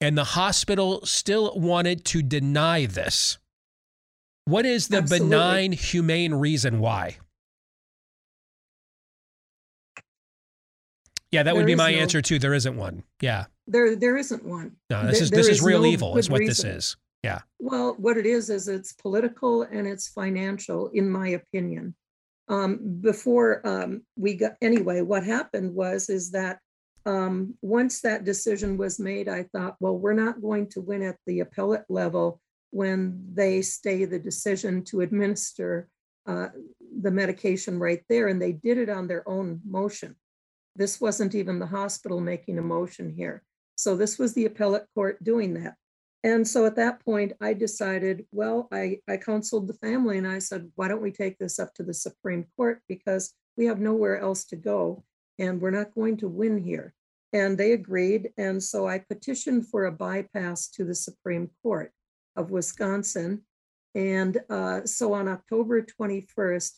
And 0.00 0.16
the 0.16 0.22
hospital 0.24 1.04
still 1.04 1.58
wanted 1.58 2.04
to 2.06 2.22
deny 2.22 2.86
this. 2.86 3.38
What 4.44 4.64
is 4.64 4.88
the 4.88 4.98
Absolutely. 4.98 5.28
benign, 5.28 5.72
humane 5.72 6.34
reason 6.34 6.78
why? 6.78 7.16
Yeah, 11.30 11.42
that 11.42 11.54
would 11.54 11.66
be 11.66 11.74
my 11.74 11.92
no- 11.92 11.98
answer 11.98 12.22
too. 12.22 12.38
There 12.38 12.54
isn't 12.54 12.76
one. 12.76 13.02
Yeah. 13.20 13.46
There, 13.66 13.96
there 13.96 14.16
isn't 14.16 14.44
one. 14.44 14.76
No, 14.88 15.06
this 15.06 15.18
There- 15.18 15.22
is 15.24 15.30
this 15.30 15.46
there 15.46 15.52
is 15.52 15.62
real 15.62 15.82
no 15.82 15.88
evil, 15.88 16.16
is 16.16 16.30
what 16.30 16.40
this 16.40 16.64
is. 16.64 16.96
Yeah. 17.22 17.40
Well, 17.58 17.94
what 17.98 18.16
it 18.16 18.26
is, 18.26 18.48
is 18.48 18.68
it's 18.68 18.92
political 18.92 19.62
and 19.62 19.86
it's 19.86 20.08
financial, 20.08 20.88
in 20.88 21.10
my 21.10 21.28
opinion. 21.28 21.94
Um, 22.48 23.00
before 23.00 23.66
um, 23.66 24.02
we 24.16 24.34
got, 24.34 24.56
anyway, 24.62 25.02
what 25.02 25.24
happened 25.24 25.74
was, 25.74 26.08
is 26.08 26.30
that 26.30 26.60
um, 27.04 27.54
once 27.60 28.00
that 28.02 28.24
decision 28.24 28.78
was 28.78 28.98
made, 28.98 29.28
I 29.28 29.42
thought, 29.42 29.76
well, 29.80 29.98
we're 29.98 30.14
not 30.14 30.40
going 30.40 30.68
to 30.70 30.80
win 30.80 31.02
at 31.02 31.16
the 31.26 31.40
appellate 31.40 31.84
level 31.88 32.40
when 32.70 33.22
they 33.34 33.60
stay 33.62 34.04
the 34.04 34.18
decision 34.18 34.84
to 34.84 35.00
administer 35.00 35.88
uh, 36.26 36.48
the 37.02 37.10
medication 37.10 37.78
right 37.78 38.02
there. 38.08 38.28
And 38.28 38.40
they 38.40 38.52
did 38.52 38.78
it 38.78 38.88
on 38.88 39.08
their 39.08 39.28
own 39.28 39.60
motion. 39.68 40.16
This 40.78 41.00
wasn't 41.00 41.34
even 41.34 41.58
the 41.58 41.66
hospital 41.66 42.20
making 42.20 42.58
a 42.58 42.62
motion 42.62 43.10
here. 43.10 43.42
So 43.74 43.96
this 43.96 44.16
was 44.16 44.32
the 44.32 44.44
appellate 44.44 44.86
court 44.94 45.22
doing 45.24 45.54
that. 45.54 45.74
And 46.22 46.46
so 46.46 46.66
at 46.66 46.76
that 46.76 47.04
point, 47.04 47.32
I 47.40 47.52
decided, 47.52 48.26
well, 48.30 48.68
I, 48.72 48.98
I 49.08 49.16
counseled 49.16 49.66
the 49.66 49.74
family 49.74 50.18
and 50.18 50.26
I 50.26 50.38
said, 50.38 50.70
why 50.76 50.86
don't 50.86 51.02
we 51.02 51.10
take 51.10 51.36
this 51.38 51.58
up 51.58 51.74
to 51.74 51.82
the 51.82 51.94
Supreme 51.94 52.46
Court? 52.56 52.80
Because 52.88 53.34
we 53.56 53.66
have 53.66 53.80
nowhere 53.80 54.20
else 54.20 54.44
to 54.46 54.56
go 54.56 55.04
and 55.38 55.60
we're 55.60 55.70
not 55.70 55.94
going 55.94 56.16
to 56.18 56.28
win 56.28 56.58
here. 56.58 56.94
And 57.32 57.58
they 57.58 57.72
agreed. 57.72 58.30
And 58.36 58.62
so 58.62 58.86
I 58.86 59.00
petitioned 59.00 59.68
for 59.68 59.86
a 59.86 59.92
bypass 59.92 60.68
to 60.70 60.84
the 60.84 60.94
Supreme 60.94 61.50
Court 61.62 61.92
of 62.36 62.52
Wisconsin. 62.52 63.42
And 63.96 64.38
uh, 64.48 64.86
so 64.86 65.12
on 65.12 65.26
October 65.26 65.82
21st, 65.82 66.72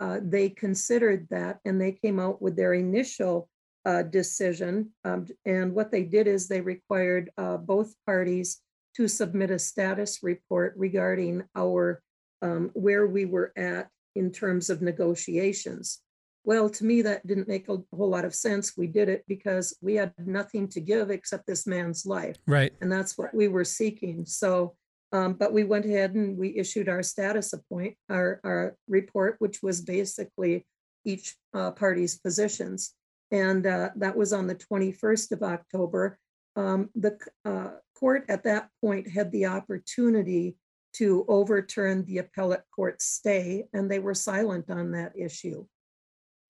uh, 0.00 0.20
they 0.22 0.48
considered 0.48 1.26
that 1.30 1.60
and 1.64 1.80
they 1.80 1.92
came 1.92 2.18
out 2.18 2.42
with 2.42 2.56
their 2.56 2.74
initial 2.74 3.48
uh, 3.84 4.02
decision. 4.02 4.90
Um, 5.04 5.26
and 5.44 5.74
what 5.74 5.90
they 5.90 6.02
did 6.04 6.26
is 6.26 6.48
they 6.48 6.60
required 6.60 7.30
uh, 7.36 7.58
both 7.58 7.94
parties 8.06 8.60
to 8.96 9.08
submit 9.08 9.50
a 9.50 9.58
status 9.58 10.20
report 10.22 10.74
regarding 10.76 11.42
our 11.56 12.02
um, 12.42 12.70
where 12.74 13.06
we 13.06 13.24
were 13.24 13.52
at 13.56 13.88
in 14.14 14.30
terms 14.30 14.70
of 14.70 14.82
negotiations. 14.82 16.00
Well, 16.44 16.68
to 16.68 16.84
me, 16.84 17.02
that 17.02 17.26
didn't 17.26 17.48
make 17.48 17.68
a 17.68 17.78
whole 17.94 18.10
lot 18.10 18.26
of 18.26 18.34
sense. 18.34 18.76
We 18.76 18.86
did 18.86 19.08
it 19.08 19.24
because 19.26 19.76
we 19.80 19.94
had 19.94 20.12
nothing 20.18 20.68
to 20.68 20.80
give 20.80 21.10
except 21.10 21.46
this 21.46 21.66
man's 21.66 22.04
life 22.04 22.36
Right. 22.46 22.72
and 22.80 22.92
that's 22.92 23.16
what 23.16 23.34
we 23.34 23.48
were 23.48 23.64
seeking. 23.64 24.26
So, 24.26 24.76
um, 25.14 25.34
but 25.34 25.52
we 25.52 25.62
went 25.62 25.86
ahead 25.86 26.16
and 26.16 26.36
we 26.36 26.56
issued 26.56 26.88
our 26.88 27.02
status 27.02 27.52
appoint, 27.52 27.96
our, 28.10 28.40
our 28.42 28.76
report, 28.88 29.36
which 29.38 29.62
was 29.62 29.80
basically 29.80 30.66
each 31.04 31.36
uh, 31.54 31.70
party's 31.70 32.18
positions. 32.18 32.94
And 33.30 33.64
uh, 33.64 33.90
that 33.94 34.16
was 34.16 34.32
on 34.32 34.48
the 34.48 34.56
21st 34.56 35.30
of 35.30 35.42
October. 35.44 36.18
Um, 36.56 36.90
the 36.96 37.16
uh, 37.44 37.74
court 37.96 38.24
at 38.28 38.42
that 38.42 38.68
point 38.80 39.08
had 39.08 39.30
the 39.30 39.46
opportunity 39.46 40.56
to 40.94 41.24
overturn 41.28 42.04
the 42.06 42.18
appellate 42.18 42.64
court 42.74 43.00
stay, 43.00 43.66
and 43.72 43.88
they 43.88 44.00
were 44.00 44.14
silent 44.14 44.68
on 44.68 44.90
that 44.92 45.12
issue. 45.16 45.64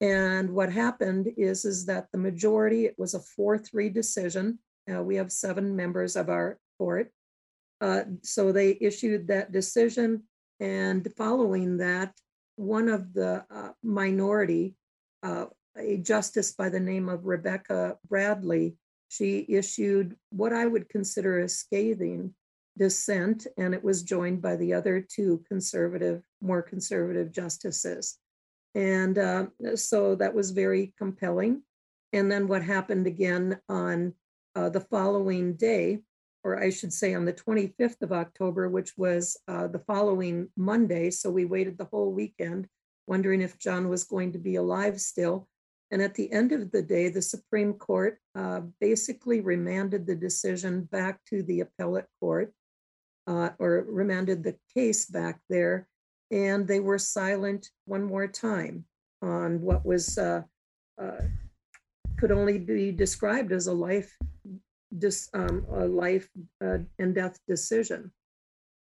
And 0.01 0.51
what 0.51 0.73
happened 0.73 1.29
is, 1.37 1.67
is 1.67 1.85
that 1.87 2.07
the 2.13 2.19
majority, 2.19 2.87
it 2.87 2.95
was 2.97 3.13
a 3.13 3.21
4-3 3.39 3.93
decision. 3.93 4.59
Uh, 4.91 5.03
we 5.03 5.17
have 5.17 5.31
seven 5.31 5.77
members 5.77 6.17
of 6.17 6.31
our 6.31 6.59
court. 6.79 7.11
Uh, 7.81 8.03
so 8.23 8.53
they 8.53 8.79
issued 8.81 9.29
that 9.29 9.53
decision. 9.53 10.23
And 10.61 11.07
following 11.17 11.79
that, 11.79 12.15
one 12.57 12.89
of 12.89 13.13
the 13.13 13.45
uh, 13.51 13.71
minority, 13.83 14.77
uh, 15.23 15.47
a 15.77 15.97
justice 15.97 16.53
by 16.53 16.69
the 16.69 16.81
name 16.81 17.09
of 17.09 17.27
Rebecca 17.27 17.99
Bradley, 18.09 18.77
she 19.09 19.45
issued 19.49 20.17
what 20.31 20.53
I 20.53 20.67
would 20.67 20.89
consider 20.89 21.41
a 21.41 21.49
scathing 21.49 22.35
dissent, 22.77 23.47
and 23.57 23.75
it 23.75 23.85
was 23.85 24.03
joined 24.03 24.43
by 24.43 24.57
the 24.57 24.73
other 24.73 25.01
two 25.01 25.45
conservative, 25.49 26.23
more 26.41 26.63
conservative 26.63 27.33
justices. 27.33 28.19
And 28.75 29.19
uh, 29.19 29.47
so 29.77 30.17
that 30.17 30.35
was 30.35 30.51
very 30.51 30.93
compelling. 30.99 31.63
And 32.13 32.31
then 32.31 32.49
what 32.49 32.63
happened 32.63 33.07
again 33.07 33.61
on 33.69 34.15
uh, 34.57 34.69
the 34.69 34.81
following 34.81 35.55
day, 35.55 36.01
or 36.45 36.63
I 36.63 36.71
should 36.71 36.93
say 36.93 37.15
on 37.15 37.25
the 37.25 37.33
25th 37.33 38.03
of 38.03 38.13
October, 38.13 38.69
which 38.69 38.93
was 38.99 39.37
uh, 39.49 39.67
the 39.67 39.79
following 39.79 40.49
Monday. 40.57 41.11
So 41.11 41.31
we 41.31 41.47
waited 41.47 41.79
the 41.79 41.87
whole 41.87 42.13
weekend, 42.13 42.69
wondering 43.07 43.41
if 43.41 43.59
John 43.59 43.89
was 43.89 44.05
going 44.05 44.33
to 44.33 44.39
be 44.39 44.57
alive 44.57 45.01
still. 45.01 45.49
And 45.91 46.03
at 46.03 46.15
the 46.15 46.31
end 46.33 46.53
of 46.53 46.71
the 46.71 46.83
day, 46.83 47.09
the 47.09 47.23
Supreme 47.23 47.75
Court 47.75 48.19
uh, 48.35 48.61
basically 48.81 49.41
remanded 49.41 50.07
the 50.07 50.15
decision 50.15 50.83
back 50.85 51.21
to 51.31 51.43
the 51.43 51.61
appellate 51.61 52.09
court 52.21 52.53
uh, 53.27 53.51
or 53.59 53.87
remanded 53.89 54.43
the 54.43 54.57
case 54.75 55.07
back 55.07 55.41
there. 55.49 55.89
And 56.31 56.67
they 56.67 56.81
were 56.81 56.99
silent 56.99 57.71
one 57.87 58.05
more 58.05 58.27
time 58.27 58.85
on 59.23 59.61
what 59.63 59.87
was 59.87 60.19
uh, 60.19 60.43
uh, 61.01 61.23
could 62.19 62.33
only 62.33 62.59
be 62.59 62.93
described 62.93 63.53
as 63.53 63.67
a 63.67 63.73
life 63.73 64.17
dis, 64.97 65.29
um, 65.35 65.67
a 65.73 65.87
life 65.87 66.29
uh, 66.65 66.79
and 66.99 67.15
death 67.15 67.39
decision. 67.49 68.13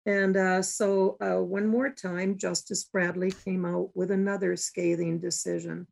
And 0.07 0.37
uh, 0.37 0.63
so 0.63 1.17
uh, 1.21 1.43
one 1.43 1.67
more 1.67 1.91
time, 1.91 2.37
Justice 2.37 2.85
Bradley 2.85 3.33
came 3.33 3.65
out 3.65 3.91
with 3.95 4.11
another 4.11 4.57
scathing 4.57 5.19
decision. 5.19 5.87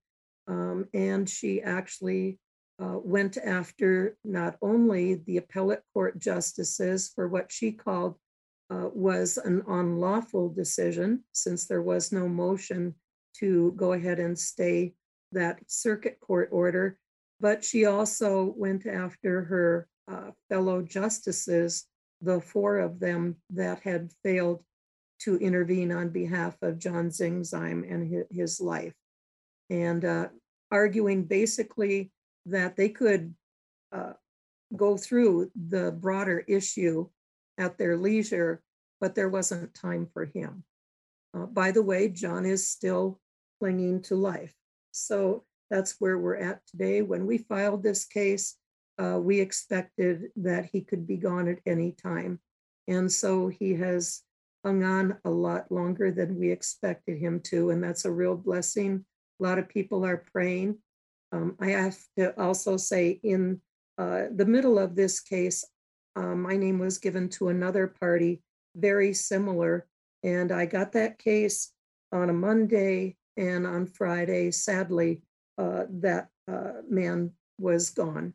Um, 0.47 0.87
and 0.93 1.29
she 1.29 1.63
actually 1.63 2.39
uh, 2.83 2.99
went 2.99 3.37
after 3.39 4.17
not 4.25 4.57
only 4.61 5.15
the 5.15 5.39
appellate 5.39 5.83
court 5.95 6.19
justices 6.19 7.11
for 7.15 7.29
what 7.29 7.51
she 7.51 7.73
called 7.73 8.17
uh, 8.71 8.89
was 8.93 9.39
an 9.39 9.63
unlawful 9.69 10.49
decision, 10.49 11.25
since 11.33 11.67
there 11.67 11.83
was 11.83 12.13
no 12.13 12.29
motion 12.29 12.95
to 13.37 13.73
go 13.77 13.93
ahead 13.93 14.19
and 14.19 14.39
stay 14.39 14.95
that 15.33 15.59
circuit 15.67 16.19
court 16.21 16.49
order, 16.53 16.99
but 17.41 17.65
she 17.65 17.87
also 17.87 18.55
went 18.57 18.87
after 18.87 19.45
her 19.45 19.89
uh, 20.09 20.31
fellow 20.49 20.83
justices 20.83 21.87
the 22.23 22.41
four 22.41 22.79
of 22.79 23.01
them 23.01 23.37
that 23.51 23.81
had 23.81 24.13
failed 24.23 24.63
to 25.21 25.37
intervene 25.39 25.93
on 25.93 26.09
behalf 26.09 26.57
of 26.63 26.79
John 26.79 27.09
Zingsheim 27.09 27.89
and 27.89 28.27
his, 28.31 28.61
life. 28.61 28.95
And 29.71 30.05
uh, 30.05 30.29
arguing 30.71 31.25
basically 31.25 32.11
that 32.47 32.77
they 32.77 32.89
could 32.89 33.35
uh, 33.93 34.15
go 34.77 34.97
through 34.97 35.51
the 35.69 35.93
broader 35.93 36.45
issue 36.49 37.09
at 37.59 37.79
their 37.79 37.97
leisure, 37.97 38.63
but 39.01 39.15
there 39.15 39.29
wasn't 39.29 39.75
time 39.75 40.09
for 40.13 40.25
him. 40.25 40.65
Uh, 41.35 41.47
by 41.47 41.71
the 41.71 41.83
way, 41.83 42.09
John 42.09 42.45
is 42.45 42.67
still 42.67 43.21
clinging 43.61 44.03
to 44.03 44.17
life. 44.17 44.55
So 44.91 45.45
that's 45.71 45.97
where 46.01 46.19
we're 46.19 46.37
at 46.37 46.61
today. 46.67 47.03
When 47.03 47.27
we 47.27 47.39
filed 47.39 47.83
this 47.83 48.05
case, 48.05 48.57
uh, 48.99 49.19
we 49.19 49.41
expected 49.41 50.31
that 50.37 50.67
he 50.67 50.81
could 50.81 51.07
be 51.07 51.17
gone 51.17 51.49
at 51.49 51.61
any 51.67 51.93
time. 51.93 52.41
And 52.89 53.11
so 53.11 53.49
he 53.49 53.75
has 53.75 54.23
hung 54.65 54.85
on 54.85 55.19
a 55.25 55.31
lot 55.31 55.71
longer 55.71 56.11
than 56.11 56.39
we 56.39 56.51
expected 56.51 57.19
him 57.19 57.41
to. 57.41 57.71
And 57.71 57.83
that's 57.83 58.05
a 58.05 58.11
real 58.11 58.37
blessing. 58.37 59.05
A 59.41 59.43
lot 59.43 59.59
of 59.59 59.69
people 59.69 60.05
are 60.05 60.25
praying. 60.33 60.79
Um, 61.33 61.57
I 61.61 61.71
have 61.71 61.99
to 62.19 62.39
also 62.41 62.77
say, 62.77 63.21
in 63.23 63.61
uh, 63.99 64.25
the 64.35 64.47
middle 64.47 64.79
of 64.79 64.95
this 64.95 65.21
case, 65.21 65.65
uh, 66.15 66.35
my 66.35 66.57
name 66.57 66.79
was 66.79 66.99
given 66.99 67.29
to 67.31 67.49
another 67.49 67.87
party, 67.87 68.43
very 68.77 69.15
similar. 69.15 69.87
And 70.23 70.53
I 70.53 70.67
got 70.67 70.93
that 70.93 71.19
case 71.19 71.73
on 72.13 72.29
a 72.29 72.35
Monday, 72.35 73.17
and 73.37 73.67
on 73.67 73.87
Friday, 73.87 74.51
sadly, 74.51 75.23
uh, 75.57 75.85
that 75.89 76.29
uh, 76.47 76.83
man 76.89 77.31
was 77.59 77.91
gone 77.91 78.35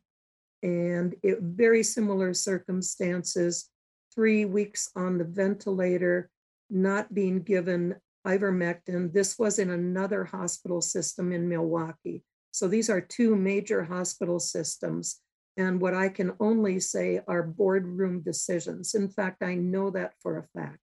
and 0.64 1.16
it, 1.24 1.40
very 1.42 1.84
similar 1.84 2.34
circumstances, 2.34 3.70
three 4.14 4.46
weeks 4.46 4.90
on 4.96 5.18
the 5.18 5.24
ventilator, 5.24 6.30
not 6.70 7.14
being 7.14 7.42
given 7.44 7.96
ivermectin. 8.26 9.14
This 9.14 9.38
was 9.38 9.60
in 9.60 9.70
another 9.70 10.24
hospital 10.24 10.82
system 10.82 11.32
in 11.32 11.48
Milwaukee. 11.48 12.24
So 12.52 12.68
these 12.68 12.90
are 12.90 13.02
two 13.02 13.36
major 13.36 13.84
hospital 13.84 14.40
systems. 14.40 15.20
And 15.58 15.80
what 15.80 15.94
I 15.94 16.10
can 16.10 16.34
only 16.40 16.80
say 16.80 17.22
are 17.28 17.44
boardroom 17.44 18.22
decisions. 18.22 18.96
In 18.96 19.10
fact, 19.10 19.44
I 19.44 19.56
know 19.56 19.90
that 19.92 20.14
for 20.22 20.38
a 20.38 20.60
fact. 20.60 20.80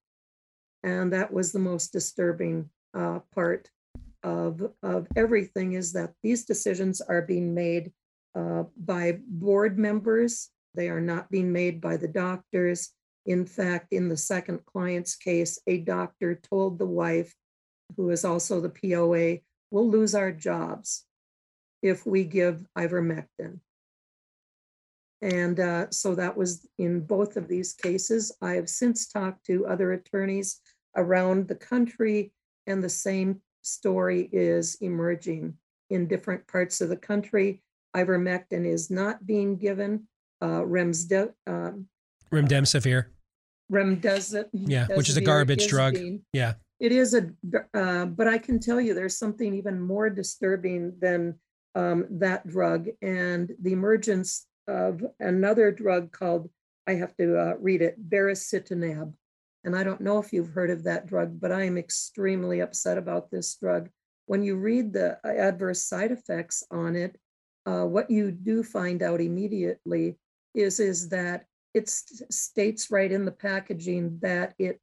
And 0.83 1.13
that 1.13 1.33
was 1.33 1.53
the 1.53 1.59
most 1.59 1.93
disturbing 1.93 2.71
uh, 2.97 3.21
part 3.35 3.71
of, 4.23 4.73
of 4.83 5.07
everything 5.17 5.73
is 5.73 5.93
that 5.93 6.13
these 6.23 6.45
decisions 6.45 7.01
are 7.01 7.23
being 7.23 7.55
made 7.55 7.93
uh, 8.35 8.65
by 8.77 9.19
board 9.27 9.79
members. 9.79 10.51
They 10.75 10.89
are 10.89 11.01
not 11.01 11.31
being 11.31 11.53
made 11.53 11.81
by 11.81 11.97
the 11.97 12.09
doctors. 12.09 12.91
In 13.27 13.47
fact, 13.47 13.93
in 13.93 14.09
the 14.09 14.17
second 14.17 14.61
client's 14.67 15.17
case, 15.17 15.59
a 15.67 15.79
doctor 15.79 16.35
told 16.35 16.79
the 16.79 16.87
wife, 16.87 17.35
who 17.97 18.11
is 18.11 18.25
also 18.25 18.61
the 18.61 18.71
POA, 18.71 19.39
we'll 19.71 19.89
lose 19.89 20.15
our 20.15 20.33
jobs 20.33 21.05
if 21.83 22.07
we 22.07 22.25
give 22.25 22.65
ivermectin. 22.77 23.61
And 25.23 25.59
uh, 25.59 25.87
so 25.91 26.15
that 26.17 26.37
was 26.37 26.67
in 26.79 27.01
both 27.01 27.37
of 27.37 27.49
these 27.49 27.73
cases. 27.73 28.31
I 28.43 28.53
have 28.53 28.69
since 28.69 29.09
talked 29.09 29.47
to 29.47 29.67
other 29.67 29.93
attorneys 29.93 30.61
around 30.97 31.49
the 31.49 31.55
country, 31.55 32.33
and 32.67 32.85
the 32.85 32.91
same 32.91 33.41
story 33.63 34.29
is 34.33 34.77
emerging 34.83 35.55
in 35.89 36.09
different 36.09 36.47
parts 36.47 36.81
of 36.81 36.89
the 36.91 36.97
country 36.97 37.63
ivermectin 37.95 38.67
is 38.67 38.91
not 38.91 39.27
being 39.27 39.57
given. 39.57 40.09
Uh, 40.41 40.61
Remsde- 40.61 41.33
um, 41.47 41.87
remdesivir. 42.33 43.07
Remdesivir. 43.73 44.49
Yeah, 44.53 44.87
which 44.95 45.09
is 45.09 45.17
a 45.17 45.21
garbage 45.21 45.63
is 45.63 45.69
drug. 45.69 45.95
Being, 45.95 46.25
yeah. 46.33 46.55
It 46.81 46.93
is 46.93 47.15
a, 47.15 47.31
uh, 47.73 48.07
but 48.07 48.29
I 48.29 48.39
can 48.39 48.59
tell 48.59 48.81
you 48.81 48.95
there's 48.95 49.17
something 49.17 49.55
even 49.55 49.81
more 49.81 50.11
disturbing 50.11 50.93
than 51.01 51.39
um, 51.75 52.07
that 52.11 52.47
drug 52.47 52.89
and 53.01 53.53
the 53.63 53.73
emergence 53.73 54.47
of 54.67 55.03
another 55.21 55.71
drug 55.71 56.13
called, 56.13 56.51
I 56.87 56.95
have 56.95 57.17
to 57.17 57.39
uh, 57.39 57.55
read 57.59 57.81
it, 57.83 57.97
baricitinib. 58.09 59.15
And 59.65 59.75
I 59.75 59.83
don't 59.83 60.01
know 60.01 60.19
if 60.19 60.33
you've 60.33 60.51
heard 60.51 60.71
of 60.71 60.85
that 60.85 61.07
drug, 61.07 61.41
but 61.41 61.53
I 61.53 61.63
am 61.63 61.79
extremely 61.79 62.61
upset 62.61 62.99
about 62.99 63.31
this 63.31 63.57
drug. 63.57 63.89
When 64.27 64.43
you 64.43 64.57
read 64.57 64.93
the 64.93 65.19
uh, 65.25 65.29
adverse 65.29 65.83
side 65.83 66.13
effects 66.13 66.65
on 66.71 66.97
it, 66.97 67.17
uh, 67.67 67.85
what 67.85 68.11
you 68.11 68.31
do 68.31 68.63
find 68.63 69.03
out 69.03 69.21
immediately 69.21 70.17
is, 70.55 70.81
is 70.81 71.09
that 71.09 71.47
it 71.73 71.89
states 71.89 72.91
right 72.91 73.11
in 73.11 73.25
the 73.25 73.33
packaging 73.33 74.19
that 74.23 74.55
it 74.59 74.81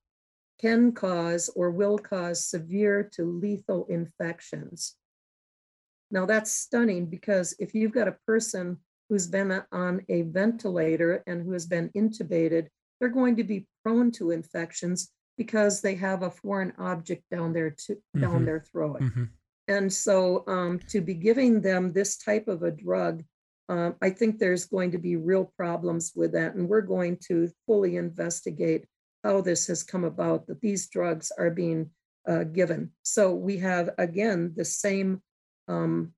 can 0.59 0.91
cause 0.91 1.49
or 1.55 1.71
will 1.71 1.97
cause 1.97 2.45
severe 2.45 3.09
to 3.13 3.23
lethal 3.23 3.85
infections. 3.89 4.95
Now 6.11 6.25
that's 6.25 6.51
stunning 6.51 7.05
because 7.05 7.55
if 7.59 7.73
you've 7.73 7.93
got 7.93 8.07
a 8.07 8.17
person 8.27 8.77
who's 9.09 9.27
been 9.27 9.63
on 9.71 10.05
a 10.09 10.23
ventilator 10.23 11.23
and 11.25 11.43
who 11.43 11.53
has 11.53 11.65
been 11.65 11.89
intubated, 11.95 12.67
they're 12.99 13.09
going 13.09 13.37
to 13.37 13.43
be 13.43 13.67
prone 13.83 14.11
to 14.11 14.31
infections 14.31 15.11
because 15.37 15.81
they 15.81 15.95
have 15.95 16.21
a 16.21 16.29
foreign 16.29 16.73
object 16.77 17.23
down 17.31 17.53
their 17.53 17.71
to, 17.71 17.93
mm-hmm. 17.95 18.21
down 18.21 18.45
their 18.45 18.59
throat. 18.59 19.01
Mm-hmm. 19.01 19.23
And 19.67 19.91
so 19.91 20.43
um, 20.47 20.79
to 20.89 21.01
be 21.01 21.13
giving 21.13 21.61
them 21.61 21.93
this 21.93 22.17
type 22.17 22.47
of 22.47 22.63
a 22.63 22.71
drug, 22.71 23.23
um, 23.69 23.95
I 24.01 24.09
think 24.09 24.37
there's 24.37 24.65
going 24.65 24.91
to 24.91 24.97
be 24.97 25.15
real 25.15 25.53
problems 25.55 26.11
with 26.15 26.33
that. 26.33 26.55
And 26.55 26.67
we're 26.67 26.81
going 26.81 27.17
to 27.27 27.49
fully 27.65 27.95
investigate 27.95 28.85
how 29.23 29.41
this 29.41 29.67
has 29.67 29.83
come 29.83 30.03
about 30.03 30.47
that 30.47 30.61
these 30.61 30.89
drugs 30.89 31.31
are 31.37 31.51
being 31.51 31.91
uh, 32.27 32.43
given. 32.43 32.91
So 33.03 33.33
we 33.33 33.57
have, 33.57 33.91
again, 33.97 34.53
the 34.55 34.65
same 34.65 35.21
um, 35.67 36.13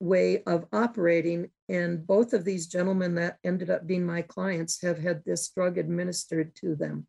way 0.00 0.42
of 0.46 0.66
operating. 0.72 1.50
And 1.68 2.06
both 2.06 2.32
of 2.32 2.44
these 2.44 2.66
gentlemen 2.66 3.14
that 3.14 3.38
ended 3.44 3.70
up 3.70 3.86
being 3.86 4.04
my 4.04 4.22
clients 4.22 4.82
have 4.82 4.98
had 4.98 5.24
this 5.24 5.48
drug 5.50 5.78
administered 5.78 6.54
to 6.56 6.74
them. 6.74 7.06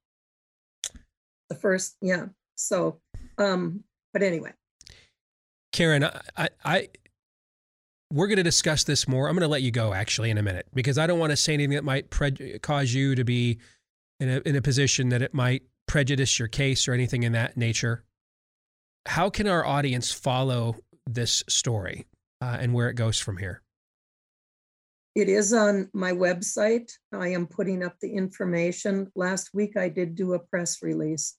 The 1.50 1.56
first, 1.56 1.98
yeah. 2.02 2.28
So, 2.56 3.02
um, 3.38 3.84
but 4.14 4.24
anyway, 4.24 4.54
Karen, 5.72 6.03
I, 6.38 6.49
I 6.63 6.89
we're 8.11 8.28
going 8.28 8.38
to 8.38 8.43
discuss 8.43 8.84
this 8.84 9.07
more. 9.07 9.28
I'm 9.28 9.36
going 9.36 9.47
to 9.47 9.47
let 9.47 9.61
you 9.61 9.72
go 9.72 9.93
actually 9.93 10.30
in 10.30 10.38
a 10.38 10.43
minute 10.43 10.67
because 10.74 10.97
I 10.97 11.07
don't 11.07 11.19
want 11.19 11.32
to 11.32 11.38
say 11.38 11.53
anything 11.53 11.76
that 11.76 11.84
might 11.84 12.09
pre- 12.09 12.59
cause 12.59 12.93
you 12.93 13.15
to 13.15 13.24
be 13.24 13.59
in 14.19 14.30
a, 14.30 14.41
in 14.45 14.55
a 14.55 14.61
position 14.61 15.09
that 15.09 15.22
it 15.22 15.34
might 15.34 15.63
prejudice 15.88 16.38
your 16.38 16.47
case 16.47 16.88
or 16.88 16.93
anything 16.93 17.24
in 17.24 17.32
that 17.32 17.55
nature. 17.55 18.03
How 19.07 19.30
can 19.30 19.47
our 19.47 19.65
audience 19.65 20.11
follow 20.11 20.76
this 21.07 21.43
story 21.47 22.05
uh, 22.41 22.57
and 22.59 22.74
where 22.74 22.89
it 22.89 22.95
goes 22.95 23.19
from 23.19 23.38
here? 23.38 23.61
It 25.15 25.28
is 25.28 25.53
on 25.53 25.89
my 25.93 26.11
website. 26.11 26.91
I 27.13 27.30
am 27.30 27.47
putting 27.47 27.84
up 27.84 27.95
the 28.01 28.13
information. 28.13 29.11
Last 29.15 29.49
week 29.53 29.76
I 29.76 29.89
did 29.89 30.15
do 30.15 30.34
a 30.34 30.39
press 30.39 30.82
release 30.82 31.36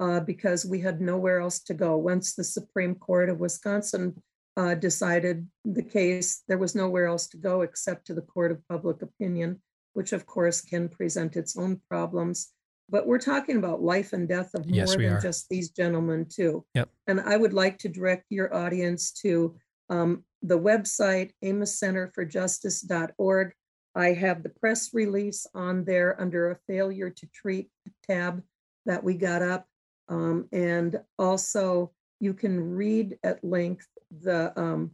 uh, 0.00 0.20
because 0.20 0.64
we 0.64 0.80
had 0.80 1.00
nowhere 1.00 1.40
else 1.40 1.60
to 1.60 1.74
go. 1.74 1.96
Once 1.96 2.34
the 2.34 2.44
Supreme 2.44 2.94
Court 2.94 3.28
of 3.28 3.40
Wisconsin 3.40 4.22
uh, 4.56 4.74
decided 4.74 5.46
the 5.64 5.82
case, 5.82 6.42
there 6.48 6.58
was 6.58 6.74
nowhere 6.74 7.06
else 7.06 7.26
to 7.28 7.36
go 7.36 7.62
except 7.62 8.06
to 8.06 8.14
the 8.14 8.22
Court 8.22 8.52
of 8.52 8.66
Public 8.68 9.02
Opinion, 9.02 9.60
which 9.94 10.12
of 10.12 10.26
course 10.26 10.60
can 10.60 10.88
present 10.88 11.36
its 11.36 11.56
own 11.56 11.80
problems. 11.88 12.52
But 12.90 13.06
we're 13.06 13.18
talking 13.18 13.56
about 13.56 13.82
life 13.82 14.12
and 14.12 14.28
death 14.28 14.50
of 14.54 14.66
more 14.66 14.76
yes, 14.76 14.94
than 14.94 15.06
are. 15.06 15.20
just 15.20 15.48
these 15.48 15.70
gentlemen, 15.70 16.26
too. 16.28 16.66
Yep. 16.74 16.90
And 17.06 17.20
I 17.20 17.36
would 17.36 17.54
like 17.54 17.78
to 17.78 17.88
direct 17.88 18.26
your 18.28 18.54
audience 18.54 19.10
to 19.22 19.56
um, 19.88 20.24
the 20.42 20.58
website, 20.58 21.30
amoscenterforjustice.org. 21.42 23.52
I 23.94 24.08
have 24.08 24.42
the 24.42 24.50
press 24.50 24.92
release 24.92 25.46
on 25.54 25.84
there 25.84 26.20
under 26.20 26.50
a 26.50 26.58
failure 26.66 27.10
to 27.10 27.26
treat 27.32 27.70
tab 28.08 28.42
that 28.86 29.02
we 29.02 29.14
got 29.14 29.40
up. 29.40 29.66
Um, 30.08 30.48
and 30.52 31.00
also, 31.18 31.92
you 32.20 32.34
can 32.34 32.60
read 32.60 33.16
at 33.22 33.42
length 33.44 33.86
the 34.10 34.58
um, 34.58 34.92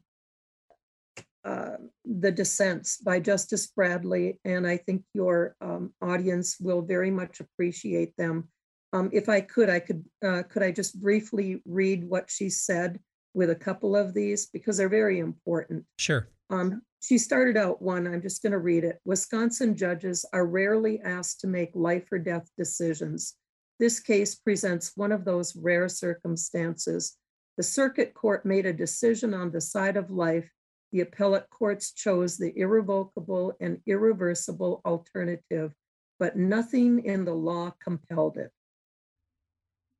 uh, 1.45 1.77
the 2.05 2.31
dissents 2.31 2.99
by 2.99 3.19
Justice 3.19 3.69
Bradley, 3.69 4.39
and 4.45 4.67
I 4.67 4.77
think 4.77 5.03
your 5.15 5.57
um, 5.61 5.93
audience 6.03 6.57
will 6.61 6.83
very 6.83 7.11
much 7.11 7.41
appreciate 7.41 8.17
them. 8.17 8.49
Um, 8.93 9.09
if 9.13 9.29
I 9.29 9.41
could, 9.41 9.71
I 9.71 9.81
could 9.81 10.05
uh, 10.25 10.43
could 10.49 10.63
I 10.63 10.71
just 10.71 11.01
briefly 11.01 11.63
read 11.65 12.05
what 12.09 12.31
she 12.31 12.51
said 12.51 13.01
with 13.33 13.51
a 13.51 13.55
couple 13.55 13.97
of 13.97 14.13
these 14.13 14.47
because 14.47 14.77
they're 14.77 14.89
very 14.89 15.19
important. 15.19 15.85
Sure. 15.99 16.29
Um, 16.51 16.83
she 17.01 17.17
started 17.17 17.57
out 17.57 17.81
one. 17.81 18.07
I'm 18.07 18.21
just 18.21 18.43
going 18.43 18.53
to 18.53 18.59
read 18.59 18.85
it. 18.85 18.99
Wisconsin 19.05 19.77
judges 19.77 20.25
are 20.33 20.47
rarely 20.47 21.01
asked 21.05 21.41
to 21.41 21.47
make 21.47 21.71
life 21.75 22.09
or 22.13 22.19
death 22.19 22.51
decisions. 22.59 23.37
This 23.81 23.99
case 23.99 24.37
presents 24.37 24.93
one 24.95 25.11
of 25.11 25.25
those 25.25 25.57
rare 25.57 25.89
circumstances. 25.89 27.17
The 27.57 27.65
circuit 27.65 28.15
court 28.15 28.47
made 28.47 28.67
a 28.67 28.73
decision 28.73 29.35
on 29.35 29.51
the 29.51 29.61
side 29.61 29.97
of 29.97 30.11
life 30.13 30.49
the 30.93 31.01
appellate 31.01 31.49
courts 31.51 31.93
chose 31.93 32.37
the 32.37 32.53
irrevocable 32.57 33.55
and 33.61 33.81
irreversible 33.87 34.81
alternative, 34.85 35.73
but 36.19 36.37
nothing 36.37 37.05
in 37.05 37.25
the 37.25 37.35
law 37.35 37.73
compelled 37.83 38.39
it. 38.39 38.51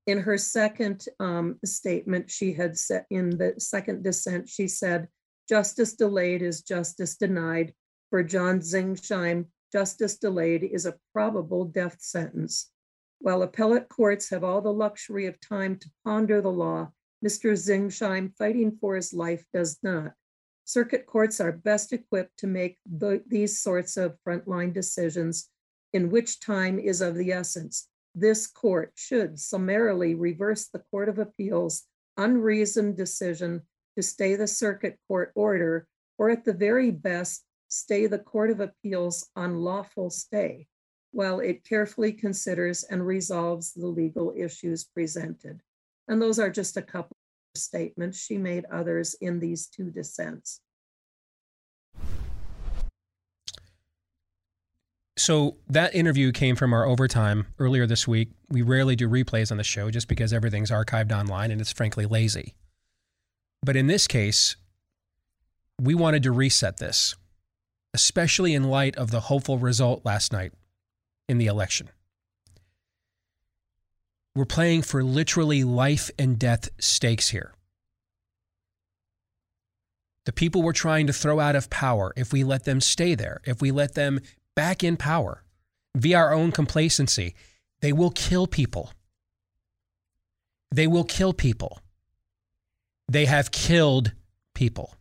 In 0.07 0.19
her 0.19 0.37
second 0.37 1.05
um, 1.21 1.61
statement, 1.65 2.31
she 2.31 2.53
had 2.53 2.77
said 2.77 3.05
in 3.11 3.31
the 3.31 3.55
second 3.59 4.03
dissent, 4.03 4.49
she 4.49 4.67
said, 4.67 5.07
Justice 5.49 5.95
delayed 5.95 6.43
is 6.43 6.63
justice 6.63 7.17
denied. 7.17 7.73
For 8.09 8.25
John 8.25 8.61
Zingsheim, 8.61 9.47
justice 9.71 10.17
delayed 10.17 10.65
is 10.65 10.87
a 10.87 10.97
probable 11.13 11.65
death 11.65 11.99
sentence. 12.01 12.71
While 13.23 13.43
appellate 13.43 13.91
courts 13.91 14.31
have 14.31 14.43
all 14.43 14.63
the 14.63 14.73
luxury 14.73 15.27
of 15.27 15.39
time 15.41 15.77
to 15.77 15.91
ponder 16.05 16.41
the 16.41 16.51
law, 16.51 16.91
Mr. 17.23 17.53
Zingsheim 17.53 18.35
fighting 18.39 18.79
for 18.81 18.97
his 18.97 19.13
life 19.13 19.45
does 19.53 19.79
not. 19.83 20.15
Circuit 20.65 21.05
courts 21.05 21.39
are 21.39 21.53
best 21.53 21.93
equipped 21.93 22.39
to 22.39 22.47
make 22.47 22.79
the, 22.87 23.23
these 23.27 23.61
sorts 23.61 23.99
of 23.99 24.17
frontline 24.27 24.73
decisions 24.73 25.51
in 25.93 26.09
which 26.09 26.41
time 26.41 26.79
is 26.79 27.03
of 27.03 27.15
the 27.15 27.31
essence. 27.31 27.89
This 28.15 28.47
court 28.47 28.93
should 28.95 29.39
summarily 29.39 30.15
reverse 30.15 30.69
the 30.69 30.83
Court 30.91 31.11
of 31.11 31.19
Appeals 31.19 31.83
unreasoned 32.17 32.97
decision 32.97 33.63
to 33.97 34.03
stay 34.03 34.35
the 34.35 34.47
circuit 34.47 34.99
court 35.09 35.33
order, 35.35 35.87
or 36.17 36.31
at 36.31 36.45
the 36.45 36.55
very 36.55 36.91
best, 36.91 37.45
stay 37.69 38.07
the 38.07 38.19
Court 38.19 38.51
of 38.51 38.61
Appeals 38.61 39.29
unlawful 39.37 40.09
stay, 40.09 40.67
while 41.13 41.41
it 41.41 41.65
carefully 41.65 42.13
considers 42.13 42.85
and 42.85 43.07
resolves 43.07 43.73
the 43.73 43.87
legal 43.87 44.33
issues 44.37 44.85
presented. 44.85 45.61
And 46.09 46.21
those 46.21 46.39
are 46.39 46.51
just 46.51 46.77
a 46.77 46.83
couple 46.83 47.17
of 47.55 47.61
statements. 47.61 48.19
She 48.19 48.39
made 48.39 48.65
others 48.73 49.15
in 49.21 49.41
these 49.41 49.67
two 49.67 49.91
dissents. 49.91 50.61
So 55.17 55.57
that 55.69 55.95
interview 55.95 56.33
came 56.33 56.57
from 56.57 56.73
our 56.73 56.87
overtime 56.87 57.47
earlier 57.59 57.87
this 57.87 58.09
week. 58.09 58.31
We 58.49 58.63
rarely 58.63 58.97
do 58.97 59.09
replays 59.09 59.51
on 59.51 59.59
the 59.59 59.65
show 59.65 59.91
just 59.91 60.09
because 60.09 60.33
everything's 60.33 60.71
archived 60.71 61.13
online 61.13 61.51
and 61.51 61.61
it's 61.61 61.73
frankly 61.73 62.07
lazy. 62.07 62.55
But 63.63 63.77
in 63.77 63.87
this 63.87 64.07
case, 64.07 64.57
we 65.79 65.95
wanted 65.95 66.23
to 66.23 66.33
reset 66.33 66.79
this, 66.79 67.17
especially 67.93 68.55
in 68.55 68.65
light 68.65 68.97
of 68.97 69.11
the 69.11 69.21
hopeful 69.21 69.59
result 69.59 70.07
last 70.07 70.33
night 70.33 70.53
in 71.31 71.39
the 71.39 71.47
election. 71.47 71.89
We're 74.35 74.45
playing 74.45 74.83
for 74.83 75.05
literally 75.05 75.63
life 75.63 76.11
and 76.19 76.37
death 76.39 76.69
stakes 76.81 77.29
here. 77.29 77.55
The 80.27 80.33
people 80.33 80.63
we're 80.63 80.73
trying 80.73 81.07
to 81.07 81.13
throw 81.13 81.39
out 81.39 81.55
of 81.55 81.71
power, 81.71 82.13
if 82.17 82.33
we 82.33 82.43
let 82.43 82.65
them 82.65 82.81
stay 82.81 83.15
there, 83.15 83.41
if 83.45 83.63
we 83.63 83.71
let 83.71 83.95
them 83.95 84.21
back 84.57 84.83
in 84.83 84.97
power 84.97 85.45
via 85.97 86.17
our 86.17 86.33
own 86.35 86.51
complacency, 86.51 87.35
they 87.81 87.93
will 87.93 88.11
kill 88.11 88.49
people. 88.49 88.93
They 90.73 90.89
will 90.89 91.05
kill 91.05 91.33
people. 91.33 91.79
They 93.09 93.27
have 93.27 93.53
killed 93.53 94.13
people. 94.55 94.97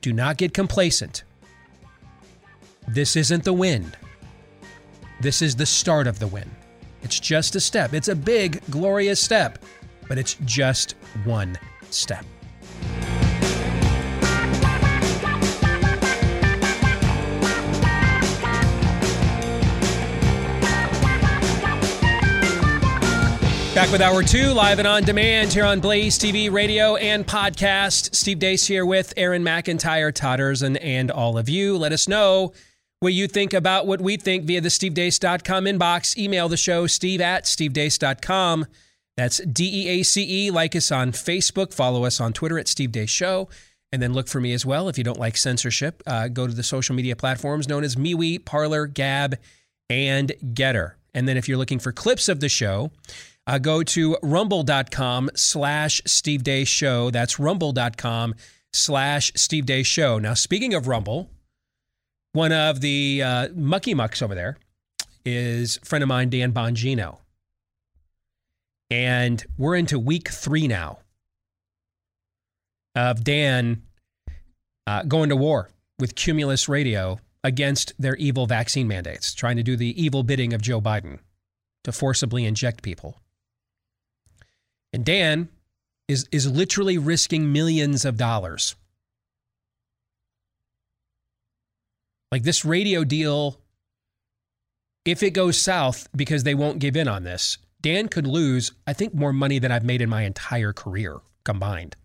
Do 0.00 0.12
not 0.12 0.36
get 0.36 0.54
complacent. 0.54 1.22
This 2.88 3.14
isn't 3.14 3.44
the 3.44 3.52
wind. 3.52 3.96
This 5.20 5.40
is 5.40 5.56
the 5.56 5.66
start 5.66 6.06
of 6.06 6.18
the 6.18 6.26
win. 6.26 6.50
It's 7.02 7.18
just 7.18 7.56
a 7.56 7.60
step. 7.60 7.94
It's 7.94 8.08
a 8.08 8.16
big, 8.16 8.60
glorious 8.70 9.20
step, 9.20 9.58
but 10.08 10.18
it's 10.18 10.36
just 10.44 10.94
one 11.24 11.58
step. 11.90 12.24
Back 23.74 23.92
with 23.92 24.00
hour 24.00 24.22
two, 24.22 24.52
live 24.52 24.78
and 24.78 24.88
on 24.88 25.02
demand 25.02 25.52
here 25.52 25.64
on 25.64 25.80
Blaze 25.80 26.18
TV, 26.18 26.50
radio, 26.50 26.96
and 26.96 27.26
podcast. 27.26 28.14
Steve 28.14 28.38
Deace 28.38 28.66
here 28.66 28.86
with 28.86 29.12
Aaron 29.18 29.44
McIntyre, 29.44 30.12
Erzen, 30.12 30.78
and 30.80 31.10
all 31.10 31.36
of 31.36 31.50
you. 31.50 31.76
Let 31.76 31.92
us 31.92 32.08
know 32.08 32.54
what 33.00 33.12
you 33.12 33.26
think 33.28 33.52
about 33.52 33.86
what 33.86 34.00
we 34.00 34.16
think 34.16 34.44
via 34.44 34.60
the 34.60 34.68
stevedeace.com 34.68 35.64
inbox. 35.64 36.16
Email 36.16 36.48
the 36.48 36.56
show, 36.56 36.86
steve 36.86 37.20
at 37.20 37.44
stevedeace.com. 37.44 38.66
That's 39.16 39.38
D 39.38 39.86
E 39.86 39.88
A 39.88 40.02
C 40.02 40.46
E. 40.46 40.50
Like 40.50 40.76
us 40.76 40.92
on 40.92 41.12
Facebook. 41.12 41.72
Follow 41.72 42.04
us 42.04 42.20
on 42.20 42.32
Twitter 42.32 42.58
at 42.58 42.68
Steve 42.68 42.90
Deace 42.90 43.08
Show. 43.08 43.48
And 43.92 44.02
then 44.02 44.12
look 44.12 44.28
for 44.28 44.40
me 44.40 44.52
as 44.52 44.66
well. 44.66 44.88
If 44.88 44.98
you 44.98 45.04
don't 45.04 45.18
like 45.18 45.36
censorship, 45.36 46.02
uh, 46.06 46.28
go 46.28 46.46
to 46.46 46.52
the 46.52 46.62
social 46.62 46.94
media 46.94 47.16
platforms 47.16 47.68
known 47.68 47.84
as 47.84 47.96
MeWe, 47.96 48.44
Parler, 48.44 48.86
Gab, 48.86 49.36
and 49.88 50.32
Gettr. 50.44 50.92
And 51.14 51.26
then 51.26 51.36
if 51.36 51.48
you're 51.48 51.56
looking 51.56 51.78
for 51.78 51.92
clips 51.92 52.28
of 52.28 52.40
the 52.40 52.48
show, 52.48 52.90
uh, 53.46 53.58
go 53.58 53.82
to 53.84 54.18
rumble.com 54.22 55.30
slash 55.34 56.02
Steve 56.04 56.68
Show. 56.68 57.10
That's 57.10 57.38
rumble.com 57.38 58.34
slash 58.72 59.32
Steve 59.34 59.86
Show. 59.86 60.18
Now, 60.18 60.34
speaking 60.34 60.74
of 60.74 60.88
Rumble, 60.88 61.30
one 62.36 62.52
of 62.52 62.82
the 62.82 63.22
uh, 63.22 63.48
mucky 63.54 63.94
mucks 63.94 64.20
over 64.20 64.34
there 64.34 64.58
is 65.24 65.80
a 65.82 65.86
friend 65.86 66.02
of 66.02 66.08
mine, 66.08 66.28
Dan 66.28 66.52
Bongino. 66.52 67.18
And 68.90 69.44
we're 69.56 69.74
into 69.74 69.98
week 69.98 70.28
three 70.28 70.68
now 70.68 70.98
of 72.94 73.24
Dan 73.24 73.82
uh, 74.86 75.02
going 75.04 75.30
to 75.30 75.36
war 75.36 75.70
with 75.98 76.14
Cumulus 76.14 76.68
Radio 76.68 77.18
against 77.42 77.94
their 77.98 78.16
evil 78.16 78.46
vaccine 78.46 78.86
mandates, 78.86 79.34
trying 79.34 79.56
to 79.56 79.62
do 79.62 79.74
the 79.74 80.00
evil 80.00 80.22
bidding 80.22 80.52
of 80.52 80.60
Joe 80.60 80.80
Biden 80.80 81.20
to 81.84 81.90
forcibly 81.90 82.44
inject 82.44 82.82
people. 82.82 83.18
And 84.92 85.06
Dan 85.06 85.48
is, 86.06 86.28
is 86.30 86.50
literally 86.50 86.98
risking 86.98 87.50
millions 87.50 88.04
of 88.04 88.18
dollars. 88.18 88.76
Like 92.36 92.42
this 92.42 92.66
radio 92.66 93.02
deal, 93.02 93.62
if 95.06 95.22
it 95.22 95.30
goes 95.30 95.56
south 95.56 96.06
because 96.14 96.44
they 96.44 96.54
won't 96.54 96.80
give 96.80 96.94
in 96.94 97.08
on 97.08 97.24
this, 97.24 97.56
Dan 97.80 98.08
could 98.08 98.26
lose, 98.26 98.72
I 98.86 98.92
think, 98.92 99.14
more 99.14 99.32
money 99.32 99.58
than 99.58 99.72
I've 99.72 99.86
made 99.86 100.02
in 100.02 100.10
my 100.10 100.20
entire 100.20 100.74
career 100.74 101.16
combined 101.46 101.96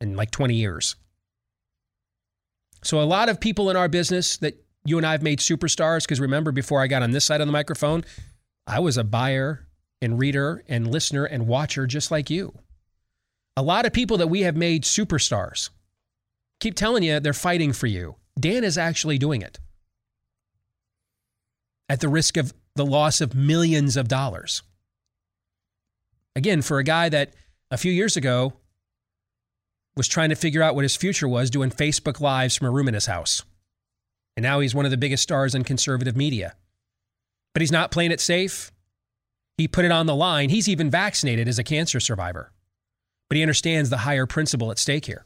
in 0.00 0.16
like 0.16 0.30
20 0.30 0.54
years. 0.54 0.96
So, 2.82 3.02
a 3.02 3.04
lot 3.04 3.28
of 3.28 3.38
people 3.38 3.68
in 3.68 3.76
our 3.76 3.86
business 3.86 4.38
that 4.38 4.54
you 4.86 4.96
and 4.96 5.06
I 5.06 5.12
have 5.12 5.22
made 5.22 5.40
superstars, 5.40 6.04
because 6.04 6.20
remember, 6.20 6.50
before 6.50 6.80
I 6.80 6.86
got 6.86 7.02
on 7.02 7.10
this 7.10 7.26
side 7.26 7.42
of 7.42 7.46
the 7.46 7.52
microphone, 7.52 8.02
I 8.66 8.80
was 8.80 8.96
a 8.96 9.04
buyer 9.04 9.68
and 10.00 10.18
reader 10.18 10.64
and 10.68 10.90
listener 10.90 11.26
and 11.26 11.46
watcher 11.46 11.86
just 11.86 12.10
like 12.10 12.30
you. 12.30 12.54
A 13.58 13.62
lot 13.62 13.84
of 13.84 13.92
people 13.92 14.16
that 14.16 14.28
we 14.28 14.40
have 14.40 14.56
made 14.56 14.84
superstars 14.84 15.68
keep 16.60 16.76
telling 16.76 17.02
you 17.02 17.20
they're 17.20 17.34
fighting 17.34 17.74
for 17.74 17.88
you. 17.88 18.16
Dan 18.38 18.64
is 18.64 18.76
actually 18.78 19.18
doing 19.18 19.42
it 19.42 19.58
at 21.88 22.00
the 22.00 22.08
risk 22.08 22.36
of 22.36 22.52
the 22.74 22.84
loss 22.84 23.20
of 23.20 23.34
millions 23.34 23.96
of 23.96 24.08
dollars. 24.08 24.62
Again, 26.34 26.62
for 26.62 26.78
a 26.78 26.84
guy 26.84 27.08
that 27.08 27.34
a 27.70 27.76
few 27.76 27.92
years 27.92 28.16
ago 28.16 28.54
was 29.96 30.08
trying 30.08 30.30
to 30.30 30.34
figure 30.34 30.62
out 30.62 30.74
what 30.74 30.84
his 30.84 30.96
future 30.96 31.28
was 31.28 31.50
doing 31.50 31.70
Facebook 31.70 32.20
Lives 32.20 32.56
from 32.56 32.66
a 32.66 32.70
room 32.70 32.88
in 32.88 32.94
his 32.94 33.06
house. 33.06 33.44
And 34.36 34.42
now 34.42 34.58
he's 34.58 34.74
one 34.74 34.84
of 34.84 34.90
the 34.90 34.96
biggest 34.96 35.22
stars 35.22 35.54
in 35.54 35.62
conservative 35.62 36.16
media. 36.16 36.56
But 37.52 37.62
he's 37.62 37.70
not 37.70 37.92
playing 37.92 38.10
it 38.10 38.20
safe. 38.20 38.72
He 39.56 39.68
put 39.68 39.84
it 39.84 39.92
on 39.92 40.06
the 40.06 40.16
line. 40.16 40.48
He's 40.48 40.68
even 40.68 40.90
vaccinated 40.90 41.46
as 41.46 41.60
a 41.60 41.64
cancer 41.64 42.00
survivor, 42.00 42.50
but 43.28 43.36
he 43.36 43.42
understands 43.42 43.90
the 43.90 43.98
higher 43.98 44.26
principle 44.26 44.72
at 44.72 44.78
stake 44.80 45.06
here. 45.06 45.24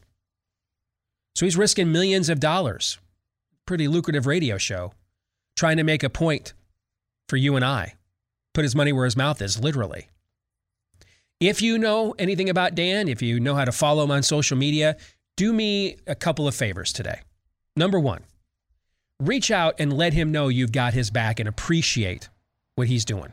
So 1.39 1.47
he's 1.47 1.57
risking 1.57 1.93
millions 1.93 2.29
of 2.31 2.41
dollars, 2.41 2.99
pretty 3.65 3.87
lucrative 3.87 4.27
radio 4.27 4.59
show, 4.59 4.93
trying 5.55 5.77
to 5.77 5.85
make 5.85 6.03
a 6.03 6.11
point 6.11 6.53
for 7.29 7.37
you 7.37 7.55
and 7.55 7.65
I. 7.65 7.95
Put 8.55 8.65
his 8.65 8.75
money 8.75 8.93
where 8.93 9.05
his 9.05 9.17
mouth 9.17 9.41
is, 9.41 9.63
literally. 9.63 10.09
If 11.39 11.63
you 11.63 11.79
know 11.79 12.13
anything 12.19 12.51
about 12.51 12.75
Dan, 12.75 13.07
if 13.07 13.23
you 13.23 13.39
know 13.39 13.55
how 13.55 13.65
to 13.65 13.71
follow 13.71 14.03
him 14.03 14.11
on 14.11 14.25
social 14.25 14.57
media, 14.57 14.97
do 15.37 15.53
me 15.53 15.99
a 16.09 16.17
couple 16.17 16.49
of 16.49 16.57
favors 16.57 16.93
today. 16.93 17.21
Number 17.77 18.01
one, 18.01 18.25
reach 19.21 19.53
out 19.53 19.77
and 19.79 19.93
let 19.93 20.15
him 20.15 20.33
know 20.33 20.49
you've 20.49 20.73
got 20.73 20.93
his 20.93 21.09
back 21.09 21.39
and 21.39 21.49
appreciate 21.49 22.29
what 22.75 22.89
he's 22.89 23.05
doing. 23.05 23.31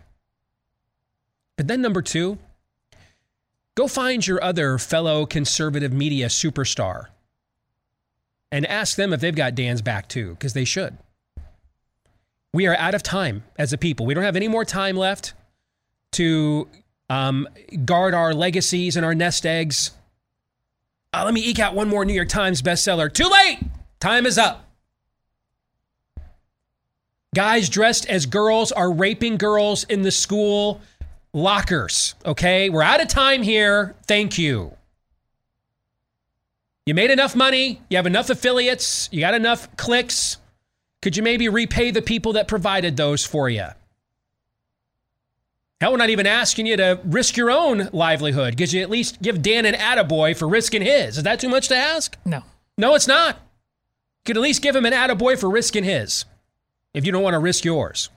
But 1.57 1.67
then, 1.67 1.81
number 1.81 2.03
two, 2.03 2.37
go 3.73 3.87
find 3.87 4.27
your 4.27 4.43
other 4.43 4.77
fellow 4.77 5.25
conservative 5.25 5.91
media 5.91 6.27
superstar 6.27 7.07
and 8.51 8.65
ask 8.65 8.95
them 8.95 9.13
if 9.13 9.19
they've 9.19 9.35
got 9.35 9.55
Dan's 9.55 9.81
back 9.81 10.07
too, 10.07 10.31
because 10.31 10.53
they 10.53 10.65
should. 10.65 10.97
We 12.53 12.67
are 12.67 12.75
out 12.77 12.95
of 12.95 13.03
time 13.03 13.43
as 13.57 13.73
a 13.73 13.77
people. 13.77 14.05
We 14.05 14.13
don't 14.13 14.23
have 14.23 14.35
any 14.37 14.47
more 14.47 14.63
time 14.63 14.95
left 14.95 15.33
to 16.13 16.67
um, 17.09 17.47
guard 17.83 18.13
our 18.13 18.33
legacies 18.33 18.95
and 18.95 19.05
our 19.05 19.13
nest 19.13 19.45
eggs. 19.45 19.91
Uh, 21.13 21.23
let 21.25 21.33
me 21.33 21.41
eke 21.45 21.59
out 21.59 21.75
one 21.75 21.89
more 21.89 22.05
New 22.05 22.13
York 22.13 22.29
Times 22.29 22.61
bestseller. 22.61 23.11
Too 23.11 23.27
late! 23.27 23.59
Time 23.99 24.25
is 24.25 24.37
up. 24.37 24.65
Guys 27.35 27.67
dressed 27.67 28.05
as 28.07 28.25
girls 28.25 28.71
are 28.71 28.91
raping 28.91 29.35
girls 29.35 29.83
in 29.83 30.03
the 30.03 30.11
school 30.11 30.79
lockers. 31.33 32.15
Okay, 32.25 32.69
we're 32.69 32.81
out 32.81 33.01
of 33.01 33.09
time 33.09 33.43
here. 33.43 33.95
Thank 34.07 34.37
you. 34.37 34.75
You 36.85 36.93
made 36.93 37.09
enough 37.09 37.35
money, 37.35 37.81
you 37.89 37.97
have 37.97 38.05
enough 38.05 38.29
affiliates, 38.29 39.09
you 39.11 39.19
got 39.19 39.33
enough 39.33 39.75
clicks. 39.75 40.37
Could 41.01 41.17
you 41.17 41.23
maybe 41.23 41.49
repay 41.49 41.89
the 41.91 42.01
people 42.01 42.33
that 42.33 42.47
provided 42.47 42.95
those 42.95 43.25
for 43.25 43.49
you? 43.49 43.65
Hell, 45.81 45.91
we're 45.91 45.97
not 45.97 46.11
even 46.11 46.27
asking 46.27 46.67
you 46.67 46.77
to 46.77 46.99
risk 47.03 47.35
your 47.37 47.51
own 47.51 47.89
livelihood. 47.91 48.57
Could 48.57 48.71
you 48.71 48.81
at 48.81 48.89
least 48.89 49.21
give 49.21 49.41
Dan 49.41 49.65
an 49.65 49.73
attaboy 49.73 50.37
for 50.37 50.47
risking 50.47 50.81
his? 50.81 51.17
Is 51.17 51.23
that 51.23 51.39
too 51.39 51.49
much 51.49 51.67
to 51.69 51.75
ask? 51.75 52.17
No. 52.23 52.43
No, 52.77 52.95
it's 52.95 53.07
not. 53.07 53.35
You 53.35 54.25
could 54.25 54.37
at 54.37 54.43
least 54.43 54.61
give 54.61 54.75
him 54.75 54.85
an 54.85 54.93
attaboy 54.93 55.39
for 55.39 55.49
risking 55.49 55.83
his 55.83 56.25
if 56.93 57.05
you 57.05 57.11
don't 57.11 57.23
want 57.23 57.33
to 57.33 57.39
risk 57.39 57.65
yours. 57.65 58.09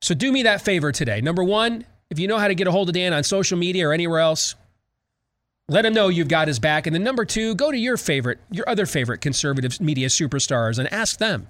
So 0.00 0.14
do 0.14 0.30
me 0.30 0.44
that 0.44 0.62
favor 0.62 0.92
today. 0.92 1.20
Number 1.20 1.42
one, 1.42 1.84
if 2.08 2.18
you 2.18 2.28
know 2.28 2.38
how 2.38 2.48
to 2.48 2.54
get 2.54 2.68
a 2.68 2.72
hold 2.72 2.88
of 2.88 2.94
Dan 2.94 3.12
on 3.12 3.24
social 3.24 3.58
media 3.58 3.88
or 3.88 3.92
anywhere 3.92 4.20
else, 4.20 4.54
let 5.68 5.84
him 5.84 5.94
know 5.94 6.08
you've 6.08 6.28
got 6.28 6.48
his 6.48 6.58
back. 6.58 6.86
And 6.86 6.94
then 6.94 7.02
number 7.02 7.24
two, 7.24 7.54
go 7.54 7.70
to 7.70 7.78
your 7.78 7.96
favorite, 7.96 8.38
your 8.50 8.68
other 8.68 8.86
favorite 8.86 9.20
conservative 9.20 9.80
media 9.80 10.08
superstars 10.08 10.78
and 10.78 10.92
ask 10.92 11.18
them, 11.18 11.48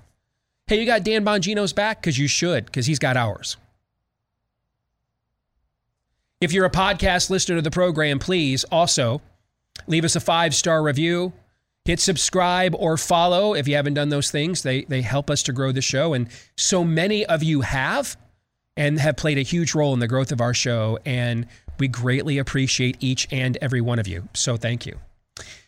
hey, 0.67 0.81
you 0.81 0.87
got 0.87 1.05
Dan 1.05 1.25
Bongino's 1.25 1.73
back? 1.73 2.01
Because 2.01 2.19
you 2.19 2.29
should, 2.29 2.67
because 2.67 2.87
he's 2.87 2.99
got 2.99 3.17
ours. 3.17 3.57
If 6.41 6.53
you're 6.53 6.67
a 6.67 6.71
podcast 6.71 7.31
listener 7.31 7.57
to 7.57 7.63
the 7.63 7.71
program, 7.71 8.19
please 8.19 8.65
also 8.65 9.23
leave 9.87 10.05
us 10.05 10.17
a 10.17 10.21
five 10.21 10.55
star 10.55 10.83
review. 10.83 11.33
Hit 11.85 12.01
subscribe 12.01 12.75
or 12.75 12.97
follow 12.97 13.55
if 13.55 13.69
you 13.69 13.77
haven't 13.77 13.95
done 13.95 14.09
those 14.09 14.31
things. 14.31 14.63
They, 14.63 14.83
they 14.85 15.03
help 15.03 15.31
us 15.31 15.43
to 15.45 15.53
grow 15.53 15.71
the 15.71 15.81
show. 15.81 16.15
And 16.15 16.29
so 16.57 16.83
many 16.83 17.25
of 17.25 17.45
you 17.45 17.61
have 17.61 18.17
and 18.77 18.99
have 18.99 19.17
played 19.17 19.39
a 19.39 19.43
huge 19.43 19.75
role 19.75 19.95
in 19.95 20.01
the 20.01 20.09
growth 20.09 20.33
of 20.33 20.41
our 20.41 20.53
show. 20.53 20.99
And 21.07 21.47
we 21.79 21.89
greatly 21.89 22.39
appreciate 22.39 22.97
each 23.01 23.29
and 23.31 23.57
every 23.61 23.81
one 23.81 23.99
of 23.99 24.07
you. 24.07 24.29
So 24.35 24.57
thank 24.57 24.87
you. 24.87 24.99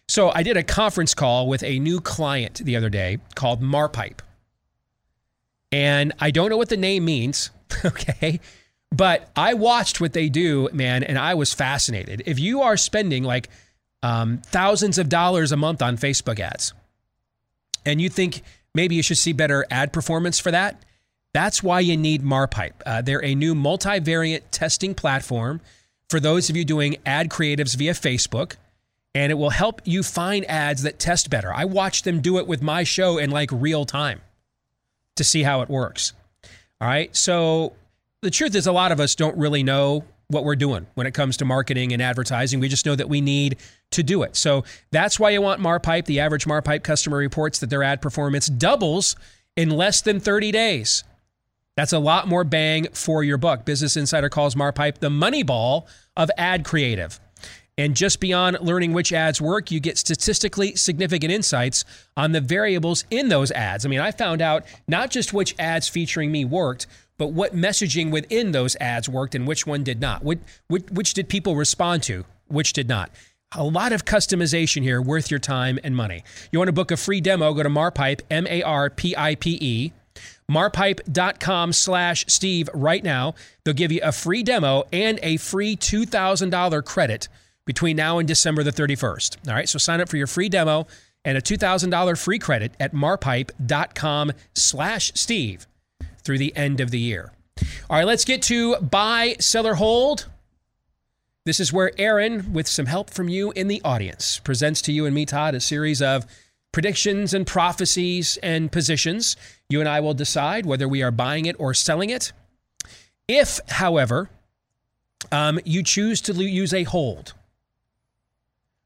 So 0.09 0.31
I 0.35 0.43
did 0.43 0.57
a 0.57 0.63
conference 0.63 1.15
call 1.15 1.49
with 1.49 1.63
a 1.63 1.79
new 1.79 2.01
client 2.01 2.63
the 2.65 2.77
other 2.77 2.89
day 2.89 3.19
called 3.35 3.61
Marpipe. 3.61 4.23
And 5.71 6.15
I 6.19 6.31
don't 6.31 6.49
know 6.49 6.57
what 6.57 6.71
the 6.71 6.79
name 6.79 7.05
means, 7.05 7.51
okay? 7.85 8.41
But 8.91 9.31
I 9.37 9.55
watched 9.55 10.01
what 10.01 10.15
they 10.15 10.31
do, 10.31 10.71
man, 10.73 11.03
and 11.03 11.19
I 11.19 11.35
was 11.35 11.53
fascinated. 11.53 12.23
If 12.25 12.39
you 12.39 12.63
are 12.63 12.79
spending 12.79 13.23
like 13.23 13.51
um, 14.03 14.39
thousands 14.47 14.97
of 14.97 15.11
dollars 15.11 15.53
a 15.53 15.57
month 15.57 15.83
on 15.83 15.99
Facebook 15.99 16.41
ads, 16.41 16.73
and 17.85 18.01
you 18.01 18.09
think 18.09 18.43
maybe 18.75 18.95
you 18.95 19.03
should 19.03 19.19
see 19.19 19.35
better 19.35 19.67
ad 19.71 19.93
performance 19.93 20.39
for 20.39 20.51
that, 20.51 20.83
that's 21.35 21.63
why 21.63 21.81
you 21.81 21.97
need 21.99 22.23
Marpipe. 22.23 22.83
Uh, 22.87 23.03
they're 23.03 23.23
a 23.23 23.35
new 23.35 23.55
multivariate 23.55 24.45
testing 24.51 24.95
platform 24.95 25.61
for 26.09 26.21
those 26.21 26.49
of 26.51 26.57
you 26.57 26.65
doing 26.65 26.97
ad 27.05 27.29
creatives 27.29 27.77
via 27.77 27.93
Facebook, 27.93 28.57
and 29.15 29.33
it 29.33 29.37
will 29.37 29.51
help 29.51 29.83
you 29.85 30.03
find 30.03 30.49
ads 30.49 30.83
that 30.83 30.99
test 30.99 31.31
better. 31.31 31.53
I 31.53 31.65
watched 31.65 32.05
them 32.05 32.21
do 32.21 32.39
it 32.39 32.47
with 32.47 32.63
my 32.63 32.85
show 32.85 33.19
in 33.19 33.31
like 33.31 33.51
real 33.53 33.85
time 33.85 34.21
to 35.17 35.25
see 35.25 35.43
how 35.43 35.63
it 35.63 35.69
works. 35.69 36.13
All 36.81 36.89
right. 36.89 37.15
So 37.17 37.73
the 38.23 38.31
truth 38.31 38.55
is, 38.55 38.67
a 38.67 38.73
lot 38.73 38.93
of 38.93 39.01
us 39.01 39.15
don't 39.15 39.37
really 39.37 39.63
know 39.63 40.05
what 40.29 40.45
we're 40.45 40.57
doing 40.57 40.87
when 40.95 41.07
it 41.07 41.15
comes 41.15 41.39
to 41.39 41.45
marketing 41.45 41.93
and 41.93 42.03
advertising. 42.03 42.61
We 42.61 42.69
just 42.69 42.85
know 42.85 42.95
that 42.95 43.09
we 43.09 43.21
need 43.21 43.57
to 43.93 44.03
do 44.03 44.23
it. 44.23 44.37
So 44.37 44.65
that's 44.91 45.19
why 45.19 45.31
you 45.31 45.41
want 45.41 45.61
Marpipe. 45.61 46.05
The 46.05 46.21
average 46.21 46.47
Marpipe 46.47 46.85
customer 46.85 47.17
reports 47.17 47.59
that 47.61 47.71
their 47.71 47.83
ad 47.83 48.03
performance 48.03 48.47
doubles 48.47 49.17
in 49.57 49.71
less 49.71 50.03
than 50.03 50.21
30 50.21 50.53
days. 50.53 51.05
That's 51.79 51.93
a 51.93 52.01
lot 52.01 52.27
more 52.27 52.43
bang 52.43 52.89
for 52.93 53.23
your 53.23 53.39
buck. 53.39 53.65
Business 53.65 53.97
Insider 53.97 54.29
calls 54.29 54.57
Marpipe 54.57 54.99
the 54.99 55.11
money 55.11 55.45
ball 55.45 55.87
of 56.17 56.29
ad 56.37 56.65
creative. 56.65 57.21
And 57.79 57.95
just 57.95 58.19
beyond 58.19 58.59
learning 58.61 58.95
which 58.95 59.13
ads 59.13 59.41
work, 59.41 59.71
you 59.71 59.79
get 59.79 59.97
statistically 59.97 60.75
significant 60.75 61.31
insights 61.31 61.85
on 62.17 62.33
the 62.33 62.41
variables 62.41 63.05
in 63.13 63.29
those 63.29 63.53
ads. 63.53 63.87
I 63.87 63.91
mean, 63.91 64.01
I 64.01 64.11
found 64.11 64.43
out 64.43 64.65
not 64.89 65.13
just 65.13 65.33
which 65.33 65.55
ads 65.57 65.89
featuring 65.89 66.33
me 66.33 66.45
worked, 66.45 66.89
but 67.17 67.29
what 67.29 67.55
messaging 67.55 68.11
within 68.11 68.51
those 68.51 68.75
ads 68.81 69.09
worked 69.09 69.37
and 69.37 69.47
which 69.47 69.65
one 69.65 69.85
did 69.85 70.01
not. 70.01 70.25
Which, 70.25 70.41
which, 70.67 70.91
which 70.91 71.15
did 71.15 71.29
people 71.29 71.55
respond 71.55 72.03
to? 72.03 72.25
Which 72.49 72.73
did 72.73 72.89
not? 72.89 73.13
A 73.53 73.63
lot 73.63 73.93
of 73.93 74.05
customization 74.05 74.83
here, 74.83 75.01
worth 75.01 75.31
your 75.31 75.39
time 75.39 75.79
and 75.85 75.95
money. 75.95 76.25
You 76.51 76.59
want 76.59 76.71
to 76.71 76.73
book 76.73 76.91
a 76.91 76.97
free 76.97 77.21
demo? 77.21 77.55
Go 77.55 77.63
to 77.63 77.69
Marpipe, 77.69 78.23
M 78.33 78.49
A 78.49 78.65
R 78.65 78.91
P 78.91 79.15
I 79.17 79.37
P 79.37 79.57
E 79.61 79.93
marpipe.com 80.49 81.73
slash 81.73 82.25
Steve 82.29 82.69
right 82.75 83.05
now. 83.05 83.35
They'll 83.65 83.75
give 83.75 83.93
you 83.93 84.01
a 84.03 84.13
free 84.13 84.43
demo 84.43 84.85
and 84.93 85.19
a 85.23 85.37
free 85.37 85.77
$2,000 85.77 86.85
credit 86.85 87.29
between 87.65 87.97
now 87.97 88.19
and 88.19 88.27
December 88.27 88.63
the 88.63 88.73
31st. 88.73 89.49
All 89.49 89.55
right, 89.55 89.69
so 89.69 89.79
sign 89.79 90.01
up 90.01 90.09
for 90.09 90.17
your 90.17 90.27
free 90.27 90.49
demo 90.49 90.87
and 91.25 91.37
a 91.37 91.43
$2,000 91.43 92.19
free 92.19 92.39
credit 92.39 92.73
at 92.81 92.95
marpipe.com 92.95 94.33
slash 94.55 95.13
Steve 95.15 95.67
through 96.23 96.39
the 96.39 96.57
end 96.57 96.81
of 96.81 96.91
the 96.91 96.99
year. 96.99 97.33
All 97.91 97.99
right, 97.99 98.07
let's 98.07 98.25
get 98.25 98.43
to 98.43 98.77
buy, 98.77 99.37
seller, 99.39 99.75
hold. 99.75 100.27
This 101.45 101.61
is 101.61 101.73
where 101.73 101.93
Aaron, 101.99 102.53
with 102.53 102.69
some 102.69 102.87
help 102.87 103.11
from 103.11 103.29
you 103.29 103.53
in 103.53 103.69
the 103.69 103.81
audience, 103.85 104.39
presents 104.39 104.83
to 104.83 104.93
you 104.93 105.07
and 105.07 105.15
me, 105.15 105.27
Todd, 105.27 105.55
a 105.55 105.61
series 105.61 106.01
of 106.01 106.27
predictions 106.73 107.35
and 107.35 107.47
prophecies 107.47 108.39
and 108.43 108.71
positions. 108.71 109.37
You 109.69 109.81
and 109.81 109.89
I 109.89 110.01
will 110.01 110.15
decide 110.15 110.67
whether 110.67 110.89
we 110.89 111.03
are 111.03 111.11
buying 111.11 111.47
it 111.47 111.57
or 111.59 111.75
selling 111.75 112.11
it. 112.11 112.33
If, 113.27 113.61
however, 113.69 114.31
um, 115.33 115.61
you 115.65 115.83
choose 115.83 116.21
to 116.23 116.33
use 116.33 116.73
a 116.73 116.85
hold 116.85 117.35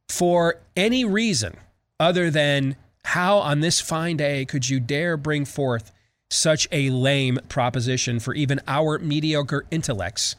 for 0.08 0.56
any 0.76 1.04
reason 1.04 1.56
other 2.00 2.30
than 2.30 2.76
how 3.04 3.38
on 3.38 3.60
this 3.60 3.80
fine 3.80 4.16
day 4.16 4.44
could 4.44 4.68
you 4.68 4.80
dare 4.80 5.16
bring 5.16 5.44
forth 5.44 5.92
such 6.30 6.66
a 6.72 6.90
lame 6.90 7.38
proposition 7.48 8.18
for 8.18 8.34
even 8.34 8.60
our 8.66 8.98
mediocre 8.98 9.64
intellects 9.70 10.36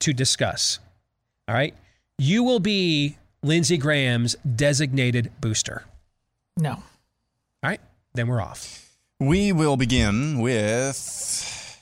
to 0.00 0.12
discuss? 0.12 0.78
All 1.48 1.54
right. 1.54 1.74
You 2.18 2.42
will 2.42 2.60
be 2.60 3.18
Lindsey 3.42 3.76
Graham's 3.76 4.34
designated 4.54 5.30
booster. 5.40 5.84
No. 6.56 6.72
All 6.72 6.82
right. 7.62 7.80
Then 8.14 8.28
we're 8.28 8.40
off. 8.40 8.90
We 9.20 9.52
will 9.52 9.76
begin 9.76 10.40
with 10.40 11.78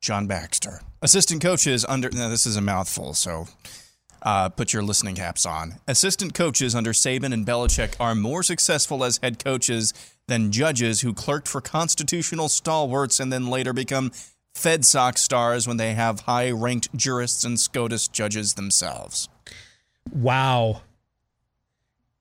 John 0.00 0.26
Baxter. 0.26 0.80
Assistant 1.00 1.42
coaches 1.42 1.84
under. 1.88 2.10
Now, 2.10 2.28
this 2.28 2.46
is 2.46 2.56
a 2.56 2.60
mouthful, 2.60 3.14
so 3.14 3.46
uh, 4.22 4.48
put 4.48 4.72
your 4.72 4.82
listening 4.82 5.16
caps 5.16 5.44
on. 5.44 5.74
Assistant 5.88 6.34
coaches 6.34 6.74
under 6.74 6.92
Saban 6.92 7.32
and 7.32 7.46
Belichick 7.46 7.94
are 7.98 8.14
more 8.14 8.42
successful 8.42 9.04
as 9.04 9.18
head 9.18 9.42
coaches 9.42 9.92
than 10.28 10.52
judges 10.52 11.00
who 11.00 11.12
clerked 11.12 11.48
for 11.48 11.60
constitutional 11.60 12.48
stalwarts 12.48 13.18
and 13.20 13.32
then 13.32 13.48
later 13.48 13.72
become 13.72 14.10
FedSoc 14.54 15.18
stars 15.18 15.66
when 15.66 15.76
they 15.76 15.94
have 15.94 16.20
high 16.20 16.50
ranked 16.50 16.94
jurists 16.96 17.44
and 17.44 17.58
SCOTUS 17.58 18.08
judges 18.08 18.54
themselves. 18.54 19.28
Wow. 20.12 20.82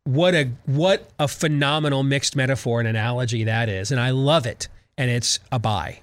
What 0.03 0.33
a 0.33 0.51
what 0.65 1.09
a 1.19 1.27
phenomenal 1.27 2.03
mixed 2.03 2.35
metaphor 2.35 2.79
and 2.79 2.87
analogy 2.87 3.43
that 3.43 3.69
is. 3.69 3.91
And 3.91 3.99
I 3.99 4.09
love 4.11 4.45
it. 4.45 4.67
And 4.97 5.11
it's 5.11 5.39
a 5.51 5.59
buy. 5.59 6.01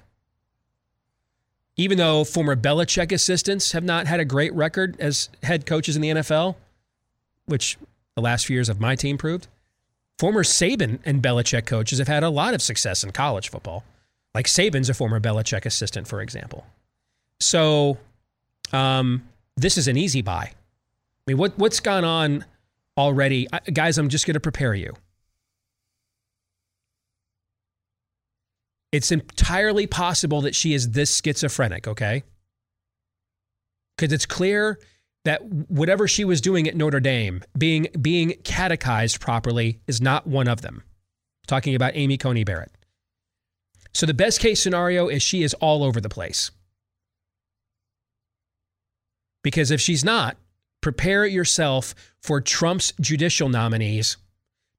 Even 1.75 1.97
though 1.97 2.23
former 2.23 2.55
Belichick 2.55 3.11
assistants 3.11 3.71
have 3.71 3.83
not 3.83 4.07
had 4.07 4.19
a 4.19 4.25
great 4.25 4.53
record 4.53 4.99
as 4.99 5.29
head 5.43 5.65
coaches 5.65 5.95
in 5.95 6.01
the 6.01 6.09
NFL, 6.09 6.55
which 7.45 7.77
the 8.15 8.21
last 8.21 8.45
few 8.45 8.55
years 8.55 8.67
of 8.67 8.81
my 8.81 8.95
team 8.95 9.17
proved, 9.17 9.47
former 10.17 10.43
Saban 10.43 10.99
and 11.05 11.21
Belichick 11.21 11.65
coaches 11.65 11.99
have 11.99 12.09
had 12.09 12.23
a 12.23 12.29
lot 12.29 12.53
of 12.53 12.61
success 12.61 13.03
in 13.03 13.11
college 13.11 13.49
football. 13.49 13.85
Like 14.33 14.45
Saban's 14.45 14.89
a 14.89 14.93
former 14.93 15.19
Belichick 15.19 15.65
assistant, 15.65 16.07
for 16.07 16.21
example. 16.21 16.65
So 17.39 17.97
um, 18.73 19.23
this 19.55 19.77
is 19.77 19.87
an 19.87 19.97
easy 19.97 20.21
buy. 20.21 20.51
I 20.51 20.53
mean, 21.27 21.37
what 21.37 21.57
what's 21.57 21.79
gone 21.79 22.03
on 22.03 22.45
already. 22.99 23.47
I- 23.51 23.59
Guys, 23.71 23.97
I'm 23.97 24.09
just 24.09 24.27
going 24.27 24.35
to 24.35 24.39
prepare 24.39 24.75
you. 24.75 24.93
It's 28.91 29.11
entirely 29.11 29.87
possible 29.87 30.41
that 30.41 30.55
she 30.55 30.73
is 30.73 30.91
this 30.91 31.15
schizophrenic, 31.23 31.87
okay? 31.87 32.23
Because 33.95 34.11
it's 34.11 34.25
clear 34.25 34.79
that 35.25 35.43
whatever 35.43 36.07
she 36.07 36.25
was 36.25 36.41
doing 36.41 36.67
at 36.67 36.75
Notre 36.75 36.99
Dame, 36.99 37.43
being 37.57 37.87
being 38.01 38.33
catechized 38.43 39.19
properly, 39.19 39.79
is 39.87 40.01
not 40.01 40.25
one 40.25 40.47
of 40.47 40.61
them. 40.61 40.83
Talking 41.47 41.75
about 41.75 41.91
Amy 41.95 42.17
Coney 42.17 42.43
Barrett. 42.43 42.71
So 43.93 44.05
the 44.05 44.13
best 44.13 44.39
case 44.39 44.61
scenario 44.61 45.07
is 45.07 45.21
she 45.21 45.43
is 45.43 45.53
all 45.55 45.83
over 45.83 45.99
the 46.01 46.09
place. 46.09 46.51
Because 49.43 49.71
if 49.71 49.81
she's 49.81 50.03
not, 50.03 50.37
prepare 50.81 51.25
yourself 51.25 51.95
for 52.21 52.41
Trump's 52.41 52.93
judicial 52.99 53.49
nominees 53.49 54.17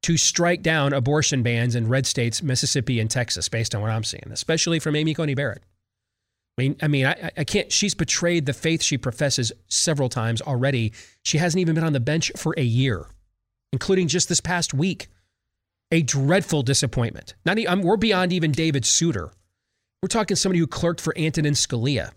to 0.02 0.16
strike 0.16 0.62
down 0.62 0.92
abortion 0.92 1.42
bans 1.42 1.74
in 1.74 1.88
red 1.88 2.06
states, 2.06 2.42
Mississippi 2.42 3.00
and 3.00 3.10
Texas, 3.10 3.48
based 3.48 3.74
on 3.74 3.82
what 3.82 3.90
I'm 3.90 4.04
seeing, 4.04 4.28
especially 4.30 4.78
from 4.78 4.96
Amy 4.96 5.14
Coney 5.14 5.34
Barrett. 5.34 5.62
I 6.58 6.62
mean, 6.62 6.76
I 6.82 6.88
mean, 6.88 7.06
I, 7.06 7.30
I 7.36 7.44
can't. 7.44 7.70
She's 7.72 7.94
betrayed 7.94 8.46
the 8.46 8.52
faith 8.52 8.82
she 8.82 8.98
professes 8.98 9.52
several 9.68 10.08
times 10.08 10.42
already. 10.42 10.92
She 11.22 11.38
hasn't 11.38 11.60
even 11.60 11.74
been 11.74 11.84
on 11.84 11.92
the 11.92 12.00
bench 12.00 12.32
for 12.36 12.54
a 12.56 12.62
year, 12.62 13.06
including 13.72 14.08
just 14.08 14.28
this 14.28 14.40
past 14.40 14.74
week. 14.74 15.08
A 15.92 16.02
dreadful 16.02 16.62
disappointment. 16.62 17.34
Not, 17.44 17.58
e- 17.58 17.66
I'm, 17.66 17.82
we're 17.82 17.96
beyond 17.96 18.32
even 18.32 18.52
David 18.52 18.84
Souter. 18.84 19.32
We're 20.02 20.08
talking 20.08 20.36
somebody 20.36 20.60
who 20.60 20.66
clerked 20.66 21.00
for 21.00 21.16
Antonin 21.18 21.54
Scalia. 21.54 22.12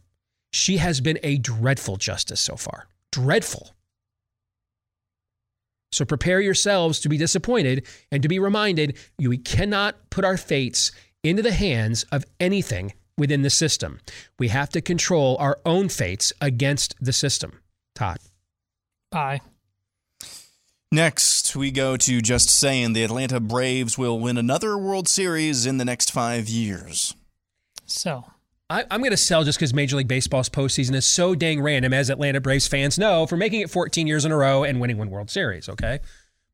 She 0.52 0.78
has 0.78 1.02
been 1.02 1.20
a 1.24 1.38
dreadful 1.38 1.98
justice 1.98 2.40
so 2.40 2.56
far. 2.56 2.88
Dreadful. 3.12 3.72
So 5.94 6.06
prepare 6.06 6.41
yourselves 6.41 7.00
to 7.02 7.10
be 7.10 7.18
disappointed 7.18 7.86
and 8.12 8.24
to 8.24 8.30
be 8.30 8.39
reminded 8.39 8.98
you 9.18 9.30
we 9.30 9.38
cannot 9.38 10.10
put 10.10 10.26
our 10.26 10.38
fates 10.38 10.91
into 11.24 11.41
the 11.41 11.52
hands 11.52 12.04
of 12.12 12.26
anything 12.39 12.94
within 13.18 13.44
the 13.44 13.50
system. 13.50 14.00
We 14.39 14.48
have 14.50 14.70
to 14.70 14.82
control 14.82 15.38
our 15.39 15.60
own 15.66 15.89
fates 15.89 16.34
against 16.41 16.96
the 17.00 17.14
system. 17.14 17.60
Todd. 17.96 18.18
Bye. 19.12 19.41
Next, 20.91 21.56
we 21.56 21.72
go 21.72 21.98
to 21.98 22.22
just 22.22 22.50
saying 22.50 22.94
the 22.94 23.04
Atlanta 23.04 23.39
Braves 23.39 23.98
will 23.98 24.20
win 24.20 24.38
another 24.38 24.78
World 24.78 25.08
Series 25.08 25.66
in 25.66 25.78
the 25.78 25.86
next 25.86 26.12
five 26.12 26.48
years. 26.48 27.16
So, 27.86 28.26
I, 28.70 28.86
I'm 28.89 29.01
going 29.01 29.11
to 29.11 29.18
sell 29.18 29.43
just 29.43 29.59
because 29.59 29.74
Major 29.74 29.97
League 29.97 30.07
Baseball's 30.07 30.49
postseason 30.49 30.95
is 30.95 31.05
so 31.05 31.36
dang 31.36 31.61
random, 31.61 31.93
as 31.93 32.09
Atlanta 32.09 32.41
Braves 32.41 32.68
fans 32.68 32.97
know, 32.97 33.28
for 33.28 33.38
making 33.38 33.61
it 33.61 33.70
14 33.70 34.07
years 34.07 34.26
in 34.26 34.32
a 34.32 34.38
row 34.38 34.64
and 34.64 34.80
winning 34.80 34.97
one 34.97 35.09
World 35.09 35.30
Series. 35.30 35.70
Okay, 35.70 35.93
I 35.95 35.99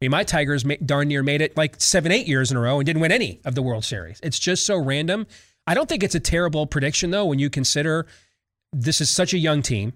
mean 0.02 0.12
my 0.12 0.24
Tigers 0.24 0.64
darn 0.86 1.08
near 1.08 1.24
made 1.24 1.42
it 1.42 1.56
like 1.56 1.80
seven, 1.80 2.12
eight 2.12 2.28
years 2.28 2.52
in 2.52 2.58
a 2.58 2.60
row 2.60 2.80
and 2.80 2.86
didn't 2.86 3.02
win 3.02 3.12
any 3.12 3.42
of 3.46 3.56
the 3.56 3.62
World 3.62 3.86
Series. 3.86 4.20
It's 4.24 4.40
just 4.40 4.66
so 4.66 4.78
random. 4.78 5.28
I 5.68 5.74
don't 5.74 5.88
think 5.88 6.04
it's 6.04 6.16
a 6.16 6.20
terrible 6.20 6.66
prediction 6.66 7.12
though 7.12 7.26
when 7.26 7.40
you 7.40 7.50
consider 7.50 8.08
this 8.74 9.02
is 9.02 9.10
such 9.10 9.34
a 9.34 9.38
young 9.38 9.62
team. 9.62 9.94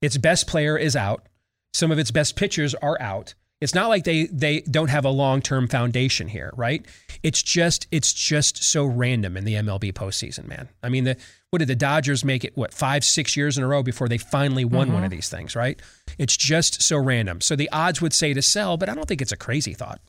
Its 0.00 0.16
best 0.16 0.46
player 0.46 0.76
is 0.76 0.94
out. 0.94 1.28
Some 1.74 1.90
of 1.90 1.98
its 1.98 2.10
best 2.10 2.36
pitchers 2.36 2.74
are 2.76 3.00
out. 3.00 3.34
It's 3.60 3.74
not 3.74 3.88
like 3.88 4.04
they 4.04 4.26
they 4.26 4.60
don't 4.60 4.90
have 4.90 5.04
a 5.04 5.10
long-term 5.10 5.68
foundation 5.68 6.28
here, 6.28 6.52
right? 6.56 6.84
It's 7.22 7.42
just 7.42 7.86
it's 7.90 8.12
just 8.12 8.62
so 8.62 8.84
random 8.84 9.36
in 9.36 9.44
the 9.44 9.54
MLB 9.54 9.94
postseason, 9.94 10.46
man. 10.46 10.68
I 10.82 10.90
mean, 10.90 11.04
the 11.04 11.16
what 11.50 11.60
did 11.60 11.68
the 11.68 11.76
Dodgers 11.76 12.22
make 12.22 12.44
it 12.44 12.54
what 12.56 12.74
5 12.74 13.02
6 13.02 13.36
years 13.36 13.56
in 13.56 13.64
a 13.64 13.66
row 13.66 13.82
before 13.82 14.08
they 14.08 14.18
finally 14.18 14.64
won 14.64 14.92
one 14.92 15.04
of 15.04 15.10
mm-hmm. 15.10 15.16
these 15.16 15.30
things, 15.30 15.56
right? 15.56 15.80
It's 16.18 16.36
just 16.36 16.82
so 16.82 16.98
random. 16.98 17.40
So 17.40 17.56
the 17.56 17.70
odds 17.70 18.02
would 18.02 18.12
say 18.12 18.34
to 18.34 18.42
sell, 18.42 18.76
but 18.76 18.90
I 18.90 18.94
don't 18.94 19.08
think 19.08 19.22
it's 19.22 19.32
a 19.32 19.38
crazy 19.38 19.72
thought. 19.72 20.00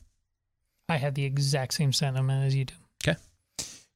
I 0.90 0.96
have 0.96 1.14
the 1.14 1.24
exact 1.24 1.74
same 1.74 1.92
sentiment 1.92 2.44
as 2.44 2.54
you 2.54 2.66
do. 2.66 2.74
Okay? 3.02 3.18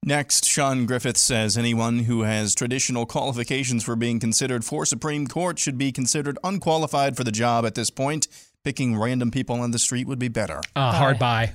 Next, 0.05 0.47
Sean 0.47 0.85
Griffith 0.85 1.17
says 1.17 1.57
anyone 1.57 2.01
who 2.01 2.23
has 2.23 2.55
traditional 2.55 3.07
qualifications 3.07 3.85
for 3.85 3.97
being 3.97 4.19
considered 4.19 4.65
for 4.65 4.85
Supreme 4.85 5.27
Court 5.27 5.59
should 5.59 5.79
be 5.79 5.93
considered 5.93 6.39
unqualified 6.43 7.17
for 7.17 7.25
the 7.25 7.33
job 7.33 7.65
at 7.65 7.75
this 7.75 7.91
point. 7.91 8.27
Picking 8.65 8.99
random 8.99 9.31
people 9.31 9.61
on 9.61 9.73
the 9.73 9.79
street 9.79 10.07
would 10.07 10.19
be 10.19 10.29
better. 10.29 10.61
Uh, 10.77 10.93
hard 10.93 11.19
buy. 11.19 11.53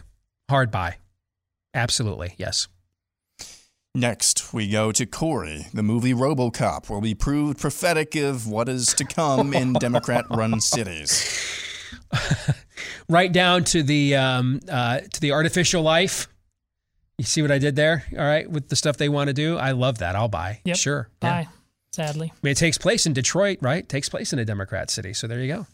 Hard 0.50 0.72
buy. 0.72 0.98
Absolutely. 1.74 2.34
Yes. 2.38 2.68
Next, 3.96 4.54
we 4.54 4.70
go 4.70 4.92
to 4.92 5.06
Corey. 5.06 5.68
The 5.74 5.84
movie 5.84 6.14
Robocop 6.14 6.90
will 6.90 7.02
be 7.02 7.16
proved 7.16 7.60
prophetic 7.60 8.16
of 8.16 8.48
what 8.48 8.70
is 8.70 8.94
to 8.96 9.06
come 9.06 9.54
in 9.54 9.74
Democrat 9.80 10.26
run 10.30 10.60
cities. 10.60 11.74
right 13.10 13.32
down 13.32 13.64
to 13.66 13.82
the 13.84 14.16
um, 14.16 14.60
uh, 14.70 15.00
to 15.00 15.22
the 15.22 15.32
artificial 15.32 15.82
life. 15.82 16.28
You 17.18 17.26
see 17.26 17.42
what 17.42 17.52
I 17.52 17.58
did 17.58 17.76
there? 17.76 18.04
All 18.14 18.24
right, 18.24 18.48
with 18.48 18.70
the 18.70 18.76
stuff 18.76 18.98
they 18.98 19.10
want 19.10 19.30
to 19.30 19.34
do, 19.34 19.58
I 19.58 19.72
love 19.72 20.00
that. 20.00 20.16
I'll 20.16 20.28
buy. 20.28 20.60
Yep. 20.66 20.76
Sure. 20.78 21.10
Yeah. 21.24 21.46
Sadly. 21.92 22.32
I 22.32 22.38
mean, 22.44 22.52
it 22.52 22.58
takes 22.58 22.78
place 22.78 23.08
in 23.08 23.14
Detroit, 23.14 23.58
right? 23.62 23.80
It 23.80 23.90
takes 23.90 24.10
place 24.10 24.32
in 24.32 24.38
a 24.38 24.46
Democrat 24.46 24.92
city. 24.92 25.14
So 25.14 25.26
there 25.26 25.40
you 25.40 25.52
go. 25.52 25.66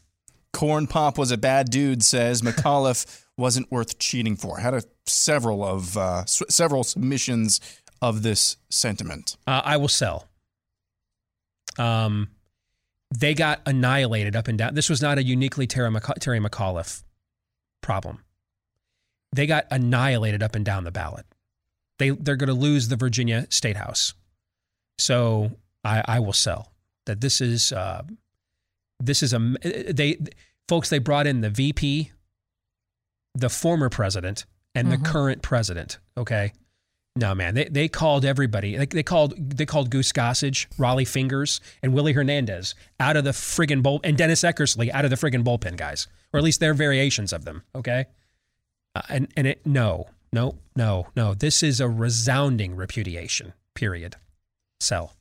Corn 0.53 0.87
Pop 0.87 1.17
was 1.17 1.31
a 1.31 1.37
bad 1.37 1.69
dude, 1.69 2.03
says 2.03 2.41
McAuliffe 2.41 3.23
wasn't 3.37 3.71
worth 3.71 3.97
cheating 3.99 4.35
for. 4.35 4.59
Had 4.59 4.73
a, 4.75 4.83
several 5.05 5.63
of 5.65 5.97
uh, 5.97 6.19
s- 6.21 6.43
several 6.49 6.83
submissions 6.83 7.59
of 8.01 8.21
this 8.23 8.57
sentiment. 8.69 9.35
Uh, 9.47 9.61
I 9.65 9.77
will 9.77 9.87
sell. 9.87 10.27
Um, 11.77 12.29
they 13.11 13.33
got 13.33 13.61
annihilated 13.65 14.35
up 14.35 14.47
and 14.47 14.57
down. 14.57 14.75
This 14.75 14.89
was 14.89 15.01
not 15.01 15.17
a 15.17 15.23
uniquely 15.23 15.67
Terry, 15.67 15.89
McA- 15.89 16.19
Terry 16.19 16.39
McAuliffe 16.39 17.03
problem. 17.81 18.23
They 19.35 19.47
got 19.47 19.65
annihilated 19.71 20.43
up 20.43 20.55
and 20.55 20.63
down 20.63 20.83
the 20.83 20.91
ballot. 20.91 21.25
They 21.99 22.09
they're 22.11 22.35
going 22.35 22.47
to 22.47 22.53
lose 22.53 22.87
the 22.87 22.95
Virginia 22.95 23.47
State 23.49 23.77
House. 23.77 24.13
So 24.99 25.51
I, 25.83 26.03
I 26.05 26.19
will 26.19 26.33
sell 26.33 26.71
that. 27.05 27.21
This 27.21 27.41
is 27.41 27.71
uh, 27.71 28.03
this 28.99 29.23
is 29.23 29.33
a 29.33 29.39
they 29.39 30.17
folks. 30.67 30.89
They 30.89 30.99
brought 30.99 31.27
in 31.27 31.41
the 31.41 31.49
VP, 31.49 32.11
the 33.35 33.49
former 33.49 33.89
president, 33.89 34.45
and 34.75 34.91
the 34.91 34.97
current 34.97 35.41
president. 35.41 35.99
Okay. 36.17 36.53
No 37.15 37.35
man, 37.35 37.53
they, 37.53 37.65
they 37.65 37.87
called 37.87 38.25
everybody. 38.25 38.75
They, 38.75 38.87
they 38.87 39.03
called 39.03 39.35
they 39.37 39.67
called 39.67 39.91
Goose 39.91 40.11
Gossage, 40.11 40.67
Rollie 40.77 41.07
Fingers, 41.07 41.61
and 41.83 41.93
Willie 41.93 42.13
Hernandez 42.13 42.73
out 42.99 43.15
of 43.15 43.23
the 43.23 43.29
friggin' 43.29 43.83
bull, 43.83 43.99
and 44.03 44.17
Dennis 44.17 44.41
Eckersley 44.41 44.89
out 44.89 45.05
of 45.05 45.11
the 45.11 45.15
friggin' 45.15 45.43
bullpen 45.43 45.77
guys, 45.77 46.07
or 46.33 46.39
at 46.39 46.43
least 46.43 46.59
their 46.59 46.73
variations 46.73 47.31
of 47.31 47.45
them. 47.45 47.61
Okay, 47.75 48.05
uh, 48.95 49.03
and 49.09 49.27
and 49.37 49.45
it 49.45 49.63
no 49.63 50.07
no 50.31 50.57
no 50.75 51.05
no. 51.15 51.35
This 51.35 51.61
is 51.61 51.79
a 51.79 51.87
resounding 51.87 52.75
repudiation. 52.75 53.53
Period. 53.75 54.15
Sell. 54.79 55.13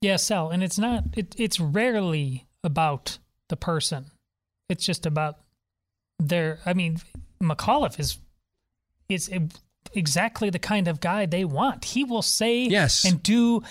Yeah, 0.00 0.16
sell. 0.16 0.50
And 0.50 0.62
it's 0.62 0.78
not, 0.78 1.04
it, 1.14 1.34
it's 1.36 1.60
rarely 1.60 2.46
about 2.64 3.18
the 3.48 3.56
person. 3.56 4.06
It's 4.68 4.84
just 4.84 5.06
about 5.06 5.38
their, 6.18 6.58
I 6.66 6.74
mean, 6.74 6.98
McAuliffe 7.42 7.98
is, 7.98 8.18
is 9.08 9.30
exactly 9.94 10.50
the 10.50 10.58
kind 10.58 10.86
of 10.88 11.00
guy 11.00 11.26
they 11.26 11.44
want. 11.44 11.84
He 11.84 12.04
will 12.04 12.22
say 12.22 12.64
Yes. 12.64 13.04
and 13.04 13.22
do 13.22 13.62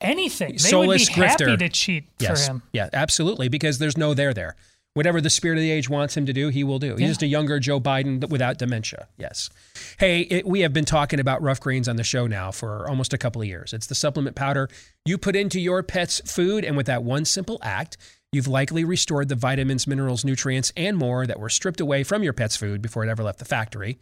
anything. 0.00 0.52
They 0.52 0.58
Soulless 0.58 1.08
would 1.08 1.14
be 1.16 1.20
happy 1.26 1.44
grifter. 1.44 1.58
to 1.58 1.68
cheat 1.68 2.08
Yes. 2.18 2.46
for 2.46 2.52
him. 2.52 2.62
Yeah, 2.72 2.88
absolutely. 2.92 3.48
Because 3.48 3.78
there's 3.78 3.96
no 3.96 4.14
there 4.14 4.32
there. 4.32 4.56
Whatever 4.94 5.20
the 5.20 5.28
spirit 5.28 5.56
of 5.58 5.60
the 5.62 5.70
age 5.70 5.90
wants 5.90 6.16
him 6.16 6.24
to 6.24 6.32
do, 6.32 6.48
he 6.48 6.64
will 6.64 6.78
do. 6.78 6.92
He's 6.92 7.00
Yeah. 7.02 7.08
just 7.08 7.22
a 7.22 7.26
younger 7.26 7.58
Joe 7.60 7.78
Biden 7.78 8.26
without 8.30 8.56
dementia. 8.56 9.08
Yes. 9.18 9.50
Hey, 9.98 10.20
it, 10.22 10.46
we 10.46 10.60
have 10.60 10.72
been 10.72 10.86
talking 10.86 11.20
about 11.20 11.42
Ruff 11.42 11.60
Greens 11.60 11.86
on 11.86 11.96
the 11.96 12.04
show 12.04 12.26
now 12.26 12.50
for 12.50 12.88
almost 12.88 13.12
a 13.12 13.18
couple 13.18 13.42
of 13.42 13.48
years. 13.48 13.74
It's 13.74 13.86
the 13.88 13.94
supplement 13.94 14.36
powder 14.36 14.70
you 15.04 15.18
put 15.18 15.36
into 15.36 15.60
your 15.60 15.82
pet's 15.82 16.20
food, 16.20 16.64
and 16.64 16.78
with 16.78 16.86
that 16.86 17.02
one 17.02 17.26
simple 17.26 17.58
act, 17.60 17.98
you've 18.36 18.46
likely 18.46 18.84
restored 18.84 19.28
the 19.28 19.34
vitamins, 19.34 19.86
minerals, 19.88 20.24
nutrients, 20.24 20.72
and 20.76 20.96
more 20.96 21.26
that 21.26 21.40
were 21.40 21.48
stripped 21.48 21.80
away 21.80 22.04
from 22.04 22.22
your 22.22 22.32
pet's 22.32 22.56
food 22.56 22.80
before 22.80 23.02
it 23.04 23.08
ever 23.08 23.24
left 23.24 23.40
the 23.40 23.44
factory. 23.44 23.98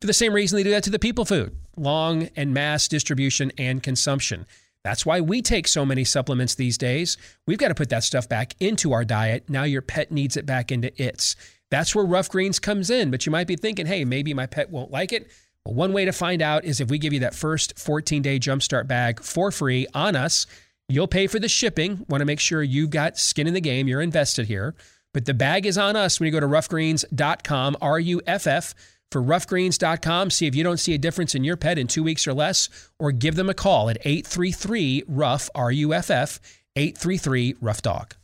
For 0.00 0.08
the 0.08 0.12
same 0.12 0.32
reason 0.32 0.56
they 0.56 0.64
do 0.64 0.70
that 0.70 0.82
to 0.84 0.90
the 0.90 0.98
people 0.98 1.24
food 1.24 1.54
long 1.76 2.28
and 2.34 2.52
mass 2.52 2.88
distribution 2.88 3.52
and 3.56 3.82
consumption. 3.82 4.46
That's 4.82 5.04
why 5.04 5.20
we 5.20 5.42
take 5.42 5.68
so 5.68 5.84
many 5.84 6.04
supplements 6.04 6.54
these 6.54 6.78
days. 6.78 7.16
We've 7.46 7.58
got 7.58 7.68
to 7.68 7.74
put 7.74 7.90
that 7.90 8.04
stuff 8.04 8.28
back 8.28 8.54
into 8.60 8.92
our 8.92 9.04
diet. 9.04 9.48
Now 9.48 9.64
your 9.64 9.82
pet 9.82 10.10
needs 10.10 10.36
it 10.36 10.46
back 10.46 10.72
into 10.72 10.90
its. 11.02 11.36
That's 11.70 11.94
where 11.94 12.04
Ruff 12.04 12.28
Greens 12.28 12.58
comes 12.58 12.88
in. 12.88 13.10
But 13.10 13.26
you 13.26 13.32
might 13.32 13.48
be 13.48 13.56
thinking, 13.56 13.86
hey, 13.86 14.04
maybe 14.04 14.32
my 14.32 14.46
pet 14.46 14.70
won't 14.70 14.90
like 14.90 15.12
it. 15.12 15.30
Well, 15.64 15.74
one 15.74 15.92
way 15.92 16.04
to 16.04 16.12
find 16.12 16.40
out 16.40 16.64
is 16.64 16.80
if 16.80 16.88
we 16.88 16.98
give 16.98 17.12
you 17.12 17.20
that 17.20 17.34
first 17.34 17.78
14 17.78 18.22
day 18.22 18.38
jumpstart 18.38 18.86
bag 18.86 19.20
for 19.20 19.50
free 19.50 19.86
on 19.92 20.14
us, 20.14 20.46
you'll 20.88 21.08
pay 21.08 21.26
for 21.26 21.38
the 21.38 21.48
shipping. 21.48 22.04
Want 22.08 22.20
to 22.20 22.26
make 22.26 22.40
sure 22.40 22.62
you've 22.62 22.90
got 22.90 23.18
skin 23.18 23.46
in 23.46 23.54
the 23.54 23.60
game, 23.60 23.88
you're 23.88 24.02
invested 24.02 24.46
here. 24.46 24.74
But 25.12 25.24
the 25.24 25.34
bag 25.34 25.64
is 25.66 25.78
on 25.78 25.96
us 25.96 26.20
when 26.20 26.26
you 26.26 26.32
go 26.32 26.40
to 26.40 26.46
ruffgreens.com, 26.46 27.76
R 27.80 27.98
U 27.98 28.20
F 28.26 28.46
F 28.46 28.74
for 29.10 29.22
ruffgreens.com. 29.22 30.30
See 30.30 30.46
if 30.46 30.54
you 30.54 30.62
don't 30.62 30.78
see 30.78 30.94
a 30.94 30.98
difference 30.98 31.34
in 31.34 31.44
your 31.44 31.56
pet 31.56 31.78
in 31.78 31.86
two 31.86 32.02
weeks 32.02 32.26
or 32.26 32.34
less, 32.34 32.68
or 32.98 33.12
give 33.12 33.34
them 33.34 33.48
a 33.48 33.54
call 33.54 33.88
at 33.88 33.98
833 34.02 35.04
Rough, 35.08 35.48
R 35.54 35.72
U 35.72 35.94
F 35.94 36.10
F, 36.10 36.40
833 36.76 37.56
Rough 37.60 37.82
Dog. 37.82 38.14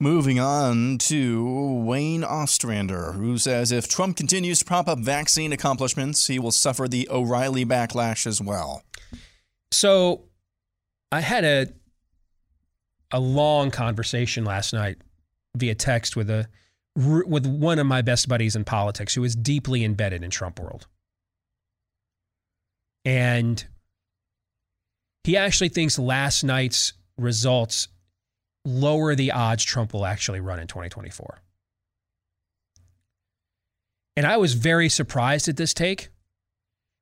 Moving 0.00 0.40
on 0.40 0.98
to 0.98 1.84
Wayne 1.84 2.24
Ostrander, 2.24 3.12
who 3.12 3.38
says 3.38 3.70
if 3.70 3.88
Trump 3.88 4.16
continues 4.16 4.58
to 4.58 4.64
prop 4.64 4.88
up 4.88 4.98
vaccine 4.98 5.52
accomplishments, 5.52 6.26
he 6.26 6.40
will 6.40 6.50
suffer 6.50 6.88
the 6.88 7.08
O'Reilly 7.08 7.64
backlash 7.64 8.26
as 8.26 8.40
well. 8.40 8.82
So 9.70 10.24
I 11.12 11.20
had 11.20 11.44
a 11.44 11.66
a 13.12 13.20
long 13.20 13.70
conversation 13.70 14.46
last 14.46 14.72
night 14.72 14.96
via 15.54 15.74
text 15.74 16.16
with 16.16 16.30
a 16.30 16.48
with 16.96 17.46
one 17.46 17.78
of 17.78 17.86
my 17.86 18.02
best 18.02 18.28
buddies 18.28 18.56
in 18.56 18.64
politics 18.64 19.14
who 19.14 19.22
is 19.22 19.36
deeply 19.36 19.84
embedded 19.84 20.24
in 20.24 20.30
Trump 20.30 20.58
world. 20.58 20.86
And 23.04 23.62
he 25.24 25.36
actually 25.36 25.68
thinks 25.68 25.98
last 25.98 26.44
night's 26.44 26.94
results 27.18 27.88
lower 28.64 29.14
the 29.14 29.32
odds 29.32 29.64
Trump 29.64 29.92
will 29.92 30.06
actually 30.06 30.40
run 30.40 30.58
in 30.58 30.66
2024. 30.66 31.42
And 34.16 34.26
I 34.26 34.36
was 34.36 34.54
very 34.54 34.88
surprised 34.88 35.48
at 35.48 35.56
this 35.56 35.74
take. 35.74 36.08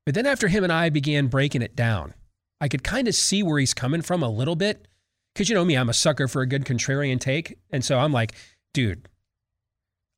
But 0.05 0.15
then 0.15 0.25
after 0.25 0.47
him 0.47 0.63
and 0.63 0.73
I 0.73 0.89
began 0.89 1.27
breaking 1.27 1.61
it 1.61 1.75
down, 1.75 2.13
I 2.61 2.69
could 2.69 2.83
kind 2.83 3.09
of 3.09 3.15
see 3.15 3.43
where 3.43 3.59
he's 3.59 3.73
coming 3.73 4.01
from 4.01 4.23
a 4.23 4.29
little 4.29 4.55
bit. 4.55 4.87
Because 5.33 5.49
you 5.49 5.55
know 5.55 5.65
me, 5.65 5.75
I'm 5.75 5.89
a 5.89 5.93
sucker 5.93 6.27
for 6.29 6.41
a 6.41 6.45
good 6.47 6.63
contrarian 6.65 7.19
take. 7.19 7.57
And 7.71 7.83
so 7.83 7.97
I'm 7.99 8.11
like, 8.13 8.33
dude, 8.73 9.07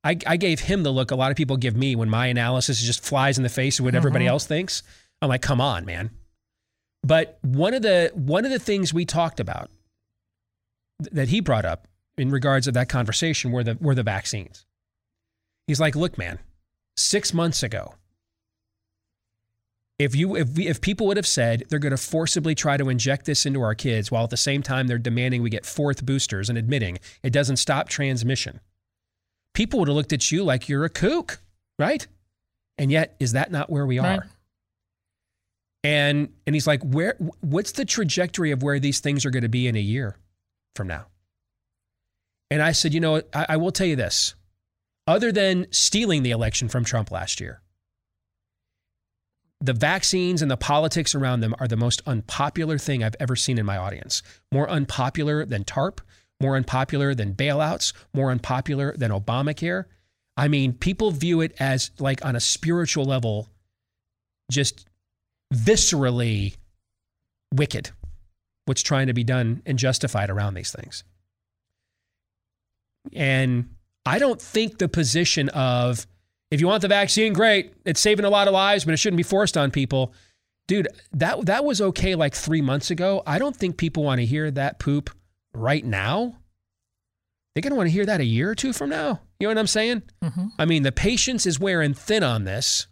I, 0.04 0.18
I 0.26 0.36
gave 0.36 0.60
him 0.60 0.82
the 0.82 0.90
look 0.92 1.10
a 1.10 1.16
lot 1.16 1.30
of 1.30 1.36
people 1.36 1.56
give 1.56 1.74
me 1.76 1.96
when 1.96 2.10
my 2.10 2.26
analysis 2.26 2.82
just 2.82 3.02
flies 3.04 3.38
in 3.38 3.42
the 3.44 3.48
face 3.48 3.78
of 3.78 3.84
what 3.86 3.94
everybody 3.94 4.26
Mhm. 4.26 4.28
else 4.28 4.46
thinks. 4.46 4.82
I'm 5.22 5.28
like, 5.28 5.40
come 5.42 5.60
on, 5.60 5.84
man. 5.84 6.10
But 7.02 7.38
one 7.42 7.74
of 7.74 7.82
the 7.82 8.10
one 8.14 8.44
of 8.44 8.50
the 8.50 8.58
things 8.58 8.92
we 8.92 9.04
talked 9.04 9.40
about 9.40 9.70
th- 11.02 11.12
that 11.14 11.28
he 11.28 11.40
brought 11.40 11.64
up 11.64 11.86
in 12.18 12.30
regards 12.30 12.66
of 12.66 12.74
that 12.74 12.88
conversation 12.88 13.52
were 13.52 13.64
the 13.64 13.78
were 13.80 13.94
the 13.94 14.02
vaccines. 14.02 14.66
He's 15.66 15.80
like, 15.80 15.94
look, 15.96 16.18
man, 16.18 16.38
six 16.96 17.32
months 17.32 17.62
ago, 17.62 17.94
if 19.98 20.14
you 20.16 20.36
if 20.36 20.56
we, 20.56 20.66
if 20.66 20.80
people 20.80 21.06
would 21.06 21.16
have 21.16 21.26
said 21.26 21.64
they're 21.68 21.78
going 21.78 21.90
to 21.90 21.96
forcibly 21.96 22.54
try 22.54 22.76
to 22.76 22.88
inject 22.88 23.26
this 23.26 23.46
into 23.46 23.62
our 23.62 23.74
kids 23.74 24.10
while 24.10 24.24
at 24.24 24.30
the 24.30 24.36
same 24.36 24.62
time 24.62 24.86
they're 24.86 24.98
demanding 24.98 25.42
we 25.42 25.50
get 25.50 25.64
fourth 25.64 26.04
boosters 26.04 26.48
and 26.48 26.58
admitting 26.58 26.98
it 27.22 27.30
doesn't 27.30 27.56
stop 27.56 27.88
transmission, 27.88 28.60
people 29.54 29.78
would 29.78 29.88
have 29.88 29.96
looked 29.96 30.12
at 30.12 30.32
you 30.32 30.42
like 30.42 30.68
you're 30.68 30.84
a 30.84 30.90
kook, 30.90 31.40
right? 31.78 32.06
And 32.76 32.90
yet, 32.90 33.14
is 33.20 33.32
that 33.32 33.52
not 33.52 33.70
where 33.70 33.86
we 33.86 33.98
are? 33.98 34.18
Right. 34.18 34.20
And 35.84 36.30
and 36.46 36.56
he's 36.56 36.66
like, 36.66 36.82
where? 36.82 37.16
What's 37.40 37.72
the 37.72 37.84
trajectory 37.84 38.50
of 38.50 38.62
where 38.62 38.80
these 38.80 39.00
things 39.00 39.24
are 39.24 39.30
going 39.30 39.42
to 39.42 39.48
be 39.48 39.68
in 39.68 39.76
a 39.76 39.80
year 39.80 40.16
from 40.74 40.88
now? 40.88 41.06
And 42.50 42.62
I 42.62 42.72
said, 42.72 42.94
you 42.94 43.00
know, 43.00 43.22
I, 43.32 43.46
I 43.50 43.56
will 43.58 43.70
tell 43.70 43.86
you 43.86 43.94
this: 43.94 44.34
other 45.06 45.30
than 45.30 45.66
stealing 45.70 46.22
the 46.22 46.30
election 46.30 46.68
from 46.68 46.84
Trump 46.84 47.10
last 47.10 47.40
year, 47.40 47.60
the 49.60 49.72
vaccines 49.72 50.42
and 50.42 50.50
the 50.50 50.56
politics 50.56 51.14
around 51.14 51.40
them 51.40 51.54
are 51.58 51.68
the 51.68 51.76
most 51.76 52.02
unpopular 52.06 52.78
thing 52.78 53.02
I've 53.02 53.16
ever 53.20 53.36
seen 53.36 53.58
in 53.58 53.66
my 53.66 53.76
audience. 53.76 54.22
More 54.52 54.68
unpopular 54.68 55.44
than 55.46 55.64
TARP, 55.64 56.00
more 56.40 56.56
unpopular 56.56 57.14
than 57.14 57.34
bailouts, 57.34 57.92
more 58.12 58.30
unpopular 58.30 58.94
than 58.96 59.10
Obamacare. 59.10 59.84
I 60.36 60.48
mean, 60.48 60.72
people 60.72 61.10
view 61.10 61.40
it 61.40 61.54
as 61.58 61.90
like 61.98 62.24
on 62.24 62.36
a 62.36 62.40
spiritual 62.40 63.04
level, 63.04 63.48
just 64.50 64.86
viscerally 65.54 66.56
wicked 67.54 67.90
what's 68.66 68.82
trying 68.82 69.06
to 69.06 69.14
be 69.14 69.24
done 69.24 69.62
and 69.66 69.78
justified 69.78 70.30
around 70.30 70.54
these 70.54 70.72
things. 70.72 71.04
And 73.12 73.74
I 74.06 74.18
don't 74.18 74.40
think 74.40 74.78
the 74.78 74.88
position 74.88 75.48
of 75.50 76.06
if 76.54 76.60
you 76.60 76.68
want 76.68 76.82
the 76.82 76.88
vaccine, 76.88 77.32
great, 77.32 77.74
it's 77.84 78.00
saving 78.00 78.24
a 78.24 78.30
lot 78.30 78.46
of 78.46 78.54
lives, 78.54 78.84
but 78.84 78.94
it 78.94 78.98
shouldn't 78.98 79.16
be 79.16 79.24
forced 79.24 79.56
on 79.56 79.70
people. 79.70 80.14
Dude, 80.68 80.88
that 81.12 81.44
that 81.46 81.64
was 81.64 81.80
okay 81.80 82.14
like 82.14 82.34
3 82.34 82.62
months 82.62 82.90
ago. 82.90 83.22
I 83.26 83.38
don't 83.38 83.56
think 83.56 83.76
people 83.76 84.04
want 84.04 84.20
to 84.20 84.26
hear 84.26 84.50
that 84.50 84.78
poop 84.78 85.10
right 85.52 85.84
now. 85.84 86.36
They're 87.54 87.62
going 87.62 87.72
to 87.72 87.76
want 87.76 87.88
to 87.88 87.92
hear 87.92 88.06
that 88.06 88.20
a 88.20 88.24
year 88.24 88.50
or 88.50 88.54
two 88.54 88.72
from 88.72 88.90
now. 88.90 89.20
You 89.38 89.46
know 89.46 89.50
what 89.50 89.58
I'm 89.58 89.66
saying? 89.66 90.02
hmm 90.22 90.46
I 90.58 90.64
mean, 90.64 90.82
the 90.84 90.92
patience 90.92 91.44
is 91.44 91.60
wearing 91.60 91.92
thin 91.94 92.22
on 92.22 92.44
this. 92.44 92.86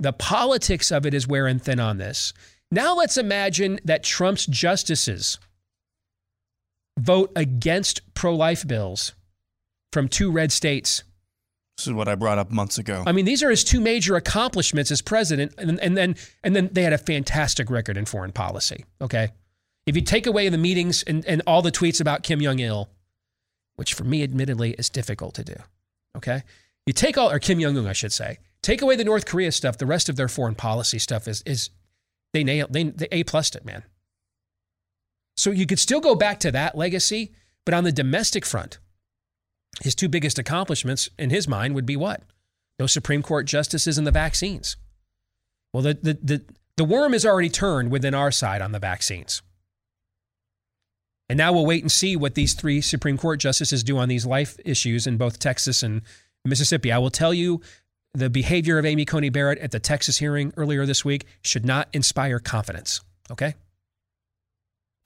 The 0.00 0.12
politics 0.12 0.90
of 0.90 1.06
it 1.06 1.14
is 1.14 1.28
wearing 1.28 1.58
thin 1.58 1.78
on 1.78 1.98
this. 1.98 2.32
Now 2.70 2.94
let's 2.94 3.16
imagine 3.18 3.78
that 3.84 4.02
Trump's 4.02 4.46
justices 4.46 5.38
vote 6.98 7.30
against 7.36 8.14
pro 8.14 8.34
life 8.34 8.66
bills 8.66 9.12
from 9.92 10.08
two 10.08 10.30
red 10.30 10.52
states. 10.52 11.04
This 11.76 11.86
is 11.86 11.92
what 11.94 12.08
I 12.08 12.14
brought 12.14 12.38
up 12.38 12.50
months 12.50 12.76
ago. 12.76 13.02
I 13.06 13.12
mean, 13.12 13.24
these 13.24 13.42
are 13.42 13.48
his 13.48 13.64
two 13.64 13.80
major 13.80 14.14
accomplishments 14.14 14.90
as 14.90 15.00
president, 15.00 15.54
and, 15.56 15.80
and 15.80 15.96
then 15.96 16.16
and 16.44 16.54
then 16.54 16.68
they 16.72 16.82
had 16.82 16.92
a 16.92 16.98
fantastic 16.98 17.70
record 17.70 17.96
in 17.96 18.04
foreign 18.04 18.32
policy. 18.32 18.84
Okay, 19.00 19.30
if 19.86 19.96
you 19.96 20.02
take 20.02 20.26
away 20.26 20.48
the 20.50 20.58
meetings 20.58 21.02
and, 21.02 21.24
and 21.24 21.42
all 21.46 21.62
the 21.62 21.72
tweets 21.72 22.00
about 22.00 22.22
Kim 22.22 22.40
Jong 22.40 22.58
Il, 22.58 22.90
which 23.76 23.94
for 23.94 24.04
me, 24.04 24.22
admittedly, 24.22 24.72
is 24.72 24.90
difficult 24.90 25.34
to 25.36 25.44
do. 25.44 25.54
Okay, 26.16 26.42
you 26.86 26.92
take 26.92 27.16
all 27.16 27.30
or 27.30 27.38
Kim 27.38 27.58
Jong 27.60 27.78
Un, 27.78 27.86
I 27.86 27.94
should 27.94 28.12
say, 28.12 28.38
take 28.62 28.82
away 28.82 28.96
the 28.96 29.04
North 29.04 29.24
Korea 29.24 29.50
stuff. 29.50 29.78
The 29.78 29.86
rest 29.86 30.08
of 30.10 30.16
their 30.16 30.28
foreign 30.28 30.54
policy 30.54 30.98
stuff 30.98 31.26
is 31.26 31.42
is 31.46 31.70
they 32.34 32.44
nailed 32.44 32.72
they 32.72 32.84
they 32.84 33.08
a 33.10 33.24
plussed 33.24 33.56
it, 33.56 33.64
man. 33.64 33.84
So 35.36 35.50
you 35.50 35.64
could 35.64 35.78
still 35.78 36.00
go 36.00 36.14
back 36.14 36.40
to 36.40 36.52
that 36.52 36.76
legacy, 36.76 37.32
but 37.64 37.72
on 37.72 37.84
the 37.84 37.92
domestic 37.92 38.44
front, 38.44 38.78
his 39.82 39.94
two 39.94 40.08
biggest 40.08 40.38
accomplishments 40.38 41.08
in 41.18 41.30
his 41.30 41.48
mind 41.48 41.74
would 41.74 41.86
be 41.86 41.96
what? 41.96 42.22
Those 42.78 42.92
Supreme 42.92 43.22
Court 43.22 43.46
justices 43.46 43.98
and 43.98 44.06
the 44.06 44.12
vaccines. 44.12 44.76
Well, 45.72 45.82
the, 45.82 45.94
the, 45.94 46.18
the, 46.22 46.44
the 46.76 46.84
worm 46.84 47.14
is 47.14 47.24
already 47.24 47.48
turned 47.48 47.90
within 47.90 48.14
our 48.14 48.30
side 48.30 48.62
on 48.62 48.72
the 48.72 48.78
vaccines. 48.78 49.42
And 51.28 51.36
now 51.36 51.52
we'll 51.52 51.66
wait 51.66 51.82
and 51.82 51.92
see 51.92 52.16
what 52.16 52.34
these 52.34 52.54
three 52.54 52.80
Supreme 52.80 53.16
Court 53.16 53.38
justices 53.38 53.84
do 53.84 53.98
on 53.98 54.08
these 54.08 54.26
life 54.26 54.56
issues 54.64 55.06
in 55.06 55.16
both 55.16 55.38
Texas 55.38 55.82
and 55.82 56.02
Mississippi. 56.44 56.90
I 56.90 56.98
will 56.98 57.10
tell 57.10 57.32
you 57.32 57.60
the 58.12 58.28
behavior 58.28 58.78
of 58.78 58.84
Amy 58.84 59.04
Coney 59.04 59.28
Barrett 59.28 59.58
at 59.58 59.70
the 59.70 59.78
Texas 59.78 60.18
hearing 60.18 60.52
earlier 60.56 60.86
this 60.86 61.04
week 61.04 61.26
should 61.42 61.64
not 61.64 61.88
inspire 61.92 62.40
confidence. 62.40 63.00
Okay. 63.30 63.54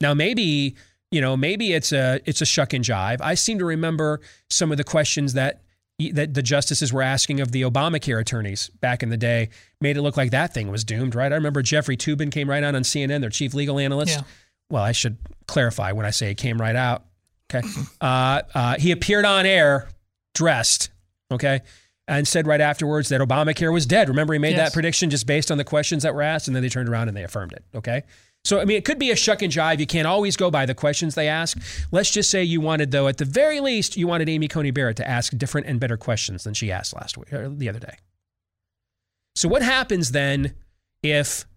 Now, 0.01 0.13
maybe 0.13 0.75
you 1.11 1.21
know, 1.21 1.37
maybe 1.37 1.73
it's 1.73 1.91
a 1.91 2.19
it's 2.25 2.41
a 2.41 2.45
shuck 2.45 2.73
and 2.73 2.83
jive. 2.83 3.21
I 3.21 3.35
seem 3.35 3.59
to 3.59 3.65
remember 3.65 4.21
some 4.49 4.71
of 4.71 4.77
the 4.77 4.83
questions 4.83 5.33
that 5.33 5.61
that 6.11 6.33
the 6.33 6.41
justices 6.41 6.91
were 6.91 7.01
asking 7.01 7.39
of 7.39 7.51
the 7.53 7.61
Obamacare 7.61 8.19
attorneys 8.19 8.69
back 8.81 9.01
in 9.01 9.09
the 9.09 9.15
day 9.17 9.49
made 9.79 9.95
it 9.95 10.01
look 10.01 10.17
like 10.17 10.31
that 10.31 10.53
thing 10.53 10.69
was 10.69 10.83
doomed, 10.83 11.15
right? 11.15 11.31
I 11.31 11.35
remember 11.35 11.61
Jeffrey 11.61 11.95
Toobin 11.95 12.31
came 12.31 12.49
right 12.49 12.63
out 12.63 12.75
on 12.75 12.81
CNN, 12.81 13.21
their 13.21 13.29
chief 13.29 13.53
legal 13.53 13.79
analyst. 13.79 14.17
Yeah. 14.17 14.23
Well, 14.69 14.83
I 14.83 14.91
should 14.91 15.17
clarify 15.47 15.93
when 15.93 16.05
I 16.05 16.09
say 16.09 16.31
it 16.31 16.35
came 16.35 16.59
right 16.59 16.75
out. 16.75 17.05
Okay, 17.53 17.65
uh, 18.01 18.41
uh, 18.53 18.75
he 18.77 18.91
appeared 18.91 19.23
on 19.25 19.45
air 19.45 19.87
dressed. 20.33 20.89
Okay. 21.31 21.61
And 22.07 22.27
said 22.27 22.45
right 22.45 22.61
afterwards 22.61 23.09
that 23.09 23.19
Obamacare 23.19 23.73
was 23.73 23.87
dead. 23.87 24.09
Remember, 24.09 24.33
he 24.33 24.39
made 24.39 24.55
Yes. 24.55 24.69
that 24.69 24.73
prediction 24.73 25.09
just 25.09 25.25
based 25.25 25.49
on 25.49 25.57
the 25.57 25.63
questions 25.63 26.03
that 26.03 26.13
were 26.13 26.21
asked, 26.21 26.47
and 26.47 26.55
then 26.55 26.61
they 26.61 26.69
turned 26.69 26.87
around 26.87 27.07
and 27.07 27.17
they 27.17 27.23
affirmed 27.23 27.51
it. 27.53 27.63
Okay. 27.73 28.03
So, 28.45 28.61
I 28.61 28.65
mean, 28.65 28.77
it 28.77 28.85
could 28.85 28.99
be 28.99 29.09
a 29.09 29.15
shuck 29.15 29.41
and 29.41 29.51
jive. 29.51 29.79
You 29.79 29.87
can't 29.87 30.07
always 30.07 30.37
go 30.37 30.51
by 30.51 30.67
the 30.67 30.75
questions 30.75 31.15
they 31.15 31.27
ask. 31.27 31.57
Let's 31.91 32.11
just 32.11 32.29
say 32.29 32.43
you 32.43 32.61
wanted, 32.61 32.91
though, 32.91 33.07
at 33.07 33.17
the 33.17 33.25
very 33.25 33.59
least, 33.59 33.97
you 33.97 34.07
wanted 34.07 34.29
Amy 34.29 34.47
Coney 34.47 34.69
Barrett 34.69 34.97
to 34.97 35.07
ask 35.07 35.35
different 35.35 35.65
and 35.65 35.79
better 35.79 35.97
questions 35.97 36.43
than 36.43 36.53
she 36.53 36.71
asked 36.71 36.95
last 36.95 37.17
week 37.17 37.33
or 37.33 37.49
the 37.49 37.67
other 37.67 37.79
day. 37.79 37.97
So, 39.35 39.49
what 39.49 39.63
happens 39.63 40.11
then 40.11 40.53
if 41.01 41.47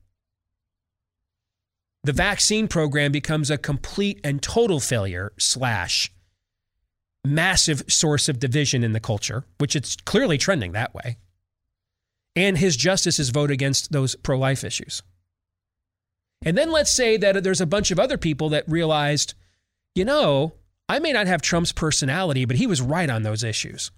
the 2.04 2.12
vaccine 2.14 2.68
program 2.68 3.12
becomes 3.12 3.50
a 3.50 3.58
complete 3.58 4.18
and 4.24 4.40
total 4.40 4.80
failure 4.80 5.32
slash 5.38 6.10
massive 7.22 7.82
source 7.88 8.30
of 8.30 8.38
division 8.38 8.82
in 8.82 8.94
the 8.94 9.00
culture, 9.00 9.44
which 9.58 9.76
it's 9.76 9.94
clearly 9.94 10.38
trending 10.38 10.72
that 10.72 10.94
way, 10.94 11.18
and 12.34 12.56
his 12.56 12.78
justices 12.78 13.28
vote 13.28 13.50
against 13.50 13.92
those 13.92 14.16
pro 14.16 14.38
life 14.38 14.64
issues? 14.64 15.02
And 16.42 16.56
then 16.56 16.70
let's 16.70 16.92
say 16.92 17.16
that 17.16 17.42
there's 17.42 17.60
a 17.60 17.66
bunch 17.66 17.90
of 17.90 17.98
other 17.98 18.16
people 18.16 18.50
that 18.50 18.64
realized, 18.68 19.34
you 19.94 20.04
know, 20.04 20.54
I 20.88 20.98
may 21.00 21.12
not 21.12 21.26
have 21.26 21.42
Trump's 21.42 21.72
personality, 21.72 22.44
but 22.44 22.56
he 22.56 22.66
was 22.66 22.80
right 22.80 23.10
on 23.10 23.22
those 23.22 23.42
issues. 23.44 23.90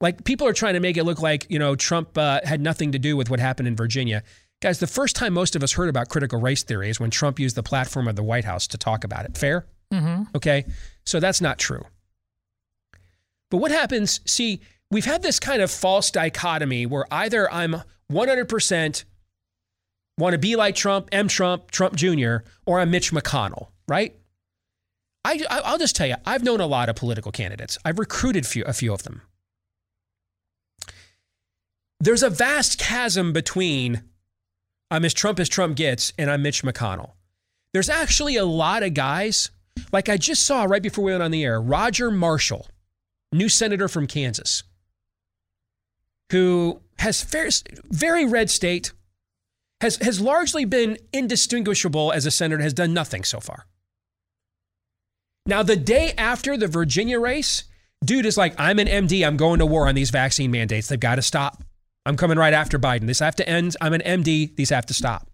Like 0.00 0.24
people 0.24 0.46
are 0.46 0.52
trying 0.52 0.74
to 0.74 0.80
make 0.80 0.96
it 0.96 1.04
look 1.04 1.20
like, 1.20 1.46
you 1.48 1.58
know, 1.58 1.76
Trump 1.76 2.16
uh, 2.16 2.40
had 2.44 2.60
nothing 2.60 2.92
to 2.92 2.98
do 2.98 3.16
with 3.16 3.30
what 3.30 3.40
happened 3.40 3.68
in 3.68 3.76
Virginia. 3.76 4.22
Guys, 4.60 4.78
the 4.78 4.86
first 4.86 5.16
time 5.16 5.32
most 5.32 5.56
of 5.56 5.62
us 5.62 5.72
heard 5.72 5.88
about 5.88 6.08
critical 6.08 6.40
race 6.40 6.62
theory 6.62 6.88
is 6.88 6.98
when 7.00 7.10
Trump 7.10 7.38
used 7.38 7.56
the 7.56 7.62
platform 7.62 8.08
of 8.08 8.16
the 8.16 8.22
White 8.22 8.44
House 8.44 8.66
to 8.68 8.78
talk 8.78 9.04
about 9.04 9.24
it. 9.24 9.36
Fair? 9.36 9.66
hmm 9.92 10.22
Okay. 10.34 10.64
So 11.04 11.20
that's 11.20 11.40
not 11.40 11.58
true. 11.58 11.82
But 13.50 13.58
what 13.58 13.70
happens? 13.70 14.20
See, 14.24 14.60
we've 14.90 15.04
had 15.04 15.22
this 15.22 15.38
kind 15.38 15.60
of 15.60 15.70
false 15.70 16.10
dichotomy 16.10 16.86
where 16.86 17.04
either 17.10 17.52
I'm 17.52 17.82
100% 18.10 19.04
want 20.18 20.32
to 20.32 20.38
be 20.38 20.56
like 20.56 20.74
Trump, 20.74 21.08
M. 21.12 21.28
Trump, 21.28 21.70
Trump 21.70 21.96
Jr., 21.96 22.36
or 22.66 22.80
I'm 22.80 22.90
Mitch 22.90 23.12
McConnell, 23.12 23.68
right? 23.88 24.14
I, 25.24 25.40
I 25.48 25.72
will 25.72 25.78
just 25.78 25.96
tell 25.96 26.06
you, 26.06 26.16
I've 26.26 26.42
known 26.42 26.60
a 26.60 26.66
lot 26.66 26.88
of 26.88 26.96
political 26.96 27.32
candidates. 27.32 27.78
I've 27.84 27.98
recruited 27.98 28.46
few, 28.46 28.64
a 28.64 28.72
few 28.72 28.92
of 28.92 29.04
them. 29.04 29.22
There's 32.00 32.24
a 32.24 32.30
vast 32.30 32.78
chasm 32.78 33.32
between 33.32 34.02
I'm 34.90 35.04
as 35.04 35.14
Trump 35.14 35.38
as 35.38 35.48
Trump 35.48 35.76
gets 35.76 36.12
and 36.18 36.30
I'm 36.30 36.42
Mitch 36.42 36.64
McConnell. 36.64 37.12
There's 37.72 37.88
actually 37.88 38.36
a 38.36 38.44
lot 38.44 38.82
of 38.82 38.92
guys, 38.92 39.50
like 39.92 40.08
I 40.08 40.16
just 40.16 40.44
saw 40.44 40.64
right 40.64 40.82
before 40.82 41.04
we 41.04 41.12
went 41.12 41.22
on 41.22 41.30
the 41.30 41.44
air, 41.44 41.60
Roger 41.60 42.10
Marshall, 42.10 42.66
new 43.32 43.48
senator 43.48 43.88
from 43.88 44.06
Kansas, 44.06 44.64
who 46.30 46.82
has 46.98 47.22
fair, 47.22 47.48
very 47.84 48.26
red 48.26 48.50
state, 48.50 48.92
has, 49.82 49.96
has 49.96 50.20
largely 50.20 50.64
been 50.64 50.96
indistinguishable 51.12 52.12
as 52.12 52.24
a 52.24 52.30
senator, 52.30 52.62
has 52.62 52.72
done 52.72 52.94
nothing 52.94 53.24
so 53.24 53.40
far. 53.40 53.66
Now, 55.44 55.64
the 55.64 55.74
day 55.74 56.12
after 56.16 56.56
the 56.56 56.68
Virginia 56.68 57.18
race, 57.18 57.64
dude 58.04 58.24
is 58.24 58.36
like, 58.36 58.54
I'm 58.58 58.78
an 58.78 58.86
MD. 58.86 59.26
I'm 59.26 59.36
going 59.36 59.58
to 59.58 59.66
war 59.66 59.88
on 59.88 59.96
these 59.96 60.10
vaccine 60.10 60.52
mandates. 60.52 60.86
They've 60.86 61.00
got 61.00 61.16
to 61.16 61.22
stop. 61.22 61.64
I'm 62.06 62.16
coming 62.16 62.38
right 62.38 62.54
after 62.54 62.78
Biden. 62.78 63.06
This 63.06 63.18
have 63.18 63.34
to 63.36 63.48
end. 63.48 63.76
I'm 63.80 63.92
an 63.92 64.02
MD. 64.02 64.54
These 64.54 64.70
have 64.70 64.86
to 64.86 64.94
stop. 64.94 65.28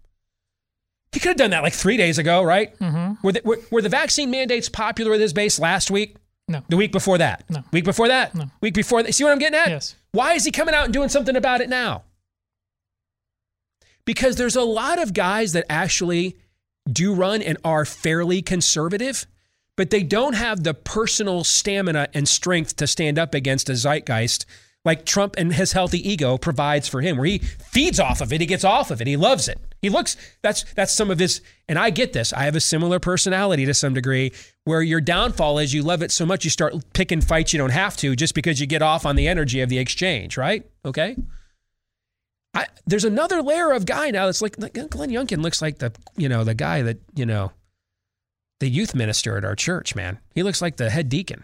He 1.11 1.19
could 1.19 1.29
have 1.29 1.37
done 1.37 1.51
that 1.51 1.61
like 1.61 1.73
three 1.73 1.97
days 1.97 2.17
ago, 2.17 2.41
right? 2.41 2.77
Mm-hmm. 2.79 3.25
Were, 3.25 3.31
the, 3.31 3.41
were, 3.45 3.59
were 3.69 3.81
the 3.83 3.89
vaccine 3.89 4.31
mandates 4.31 4.67
popular 4.67 5.11
with 5.11 5.21
his 5.21 5.33
base 5.33 5.59
last 5.59 5.91
week? 5.91 6.15
No. 6.47 6.63
The 6.69 6.77
week 6.77 6.91
before 6.91 7.19
that? 7.19 7.47
No. 7.51 7.63
Week 7.71 7.85
before 7.85 8.07
that? 8.07 8.33
No. 8.33 8.45
Week 8.61 8.73
before 8.73 9.03
that? 9.03 9.13
See 9.13 9.23
what 9.23 9.31
I'm 9.31 9.37
getting 9.37 9.59
at? 9.59 9.67
Yes. 9.67 9.95
Why 10.11 10.33
is 10.33 10.43
he 10.43 10.51
coming 10.51 10.73
out 10.73 10.85
and 10.85 10.93
doing 10.93 11.09
something 11.09 11.35
about 11.35 11.61
it 11.61 11.69
now? 11.69 12.03
Because 14.09 14.37
there's 14.37 14.55
a 14.55 14.63
lot 14.63 14.99
of 14.99 15.13
guys 15.13 15.53
that 15.53 15.67
actually 15.69 16.35
do 16.91 17.13
run 17.13 17.43
and 17.43 17.59
are 17.63 17.85
fairly 17.85 18.41
conservative, 18.41 19.27
but 19.75 19.91
they 19.91 20.01
don't 20.01 20.33
have 20.33 20.63
the 20.63 20.73
personal 20.73 21.43
stamina 21.43 22.07
and 22.15 22.27
strength 22.27 22.75
to 22.77 22.87
stand 22.87 23.19
up 23.19 23.35
against 23.35 23.69
a 23.69 23.73
zeitgeist 23.73 24.47
like 24.83 25.05
Trump 25.05 25.35
and 25.37 25.53
his 25.53 25.73
healthy 25.73 26.09
ego 26.09 26.39
provides 26.39 26.87
for 26.87 27.01
him, 27.01 27.17
where 27.17 27.27
he 27.27 27.37
feeds 27.37 27.99
off 27.99 28.19
of 28.19 28.33
it, 28.33 28.41
he 28.41 28.47
gets 28.47 28.63
off 28.63 28.89
of 28.89 28.99
it, 28.99 29.05
he 29.05 29.15
loves 29.15 29.47
it. 29.47 29.59
He 29.79 29.89
looks 29.89 30.17
that's 30.41 30.63
that's 30.73 30.91
some 30.91 31.11
of 31.11 31.19
his 31.19 31.41
and 31.67 31.77
I 31.77 31.91
get 31.91 32.11
this. 32.11 32.33
I 32.33 32.45
have 32.45 32.55
a 32.55 32.59
similar 32.59 32.97
personality 32.97 33.67
to 33.67 33.75
some 33.75 33.93
degree 33.93 34.31
where 34.63 34.81
your 34.81 35.01
downfall 35.01 35.59
is 35.59 35.71
you 35.71 35.83
love 35.83 36.01
it 36.01 36.11
so 36.11 36.25
much 36.25 36.43
you 36.43 36.49
start 36.49 36.73
picking 36.93 37.21
fights 37.21 37.53
you 37.53 37.59
don't 37.59 37.69
have 37.69 37.95
to 37.97 38.15
just 38.15 38.33
because 38.33 38.59
you 38.59 38.65
get 38.65 38.81
off 38.81 39.05
on 39.05 39.15
the 39.15 39.27
energy 39.27 39.61
of 39.61 39.69
the 39.69 39.77
exchange, 39.77 40.35
right? 40.35 40.65
Okay? 40.83 41.15
I, 42.53 42.65
there's 42.85 43.05
another 43.05 43.41
layer 43.41 43.71
of 43.71 43.85
guy 43.85 44.09
now 44.11 44.25
that's 44.25 44.41
like, 44.41 44.57
like 44.59 44.73
Glenn 44.73 45.11
Youngkin 45.11 45.41
looks 45.41 45.61
like 45.61 45.77
the 45.77 45.91
you 46.17 46.27
know 46.27 46.43
the 46.43 46.55
guy 46.55 46.81
that 46.81 46.97
you 47.15 47.25
know 47.25 47.51
the 48.59 48.69
youth 48.69 48.95
minister 48.95 49.37
at 49.37 49.45
our 49.45 49.55
church 49.55 49.95
man. 49.95 50.19
He 50.33 50.43
looks 50.43 50.61
like 50.61 50.77
the 50.77 50.89
head 50.89 51.09
deacon. 51.09 51.43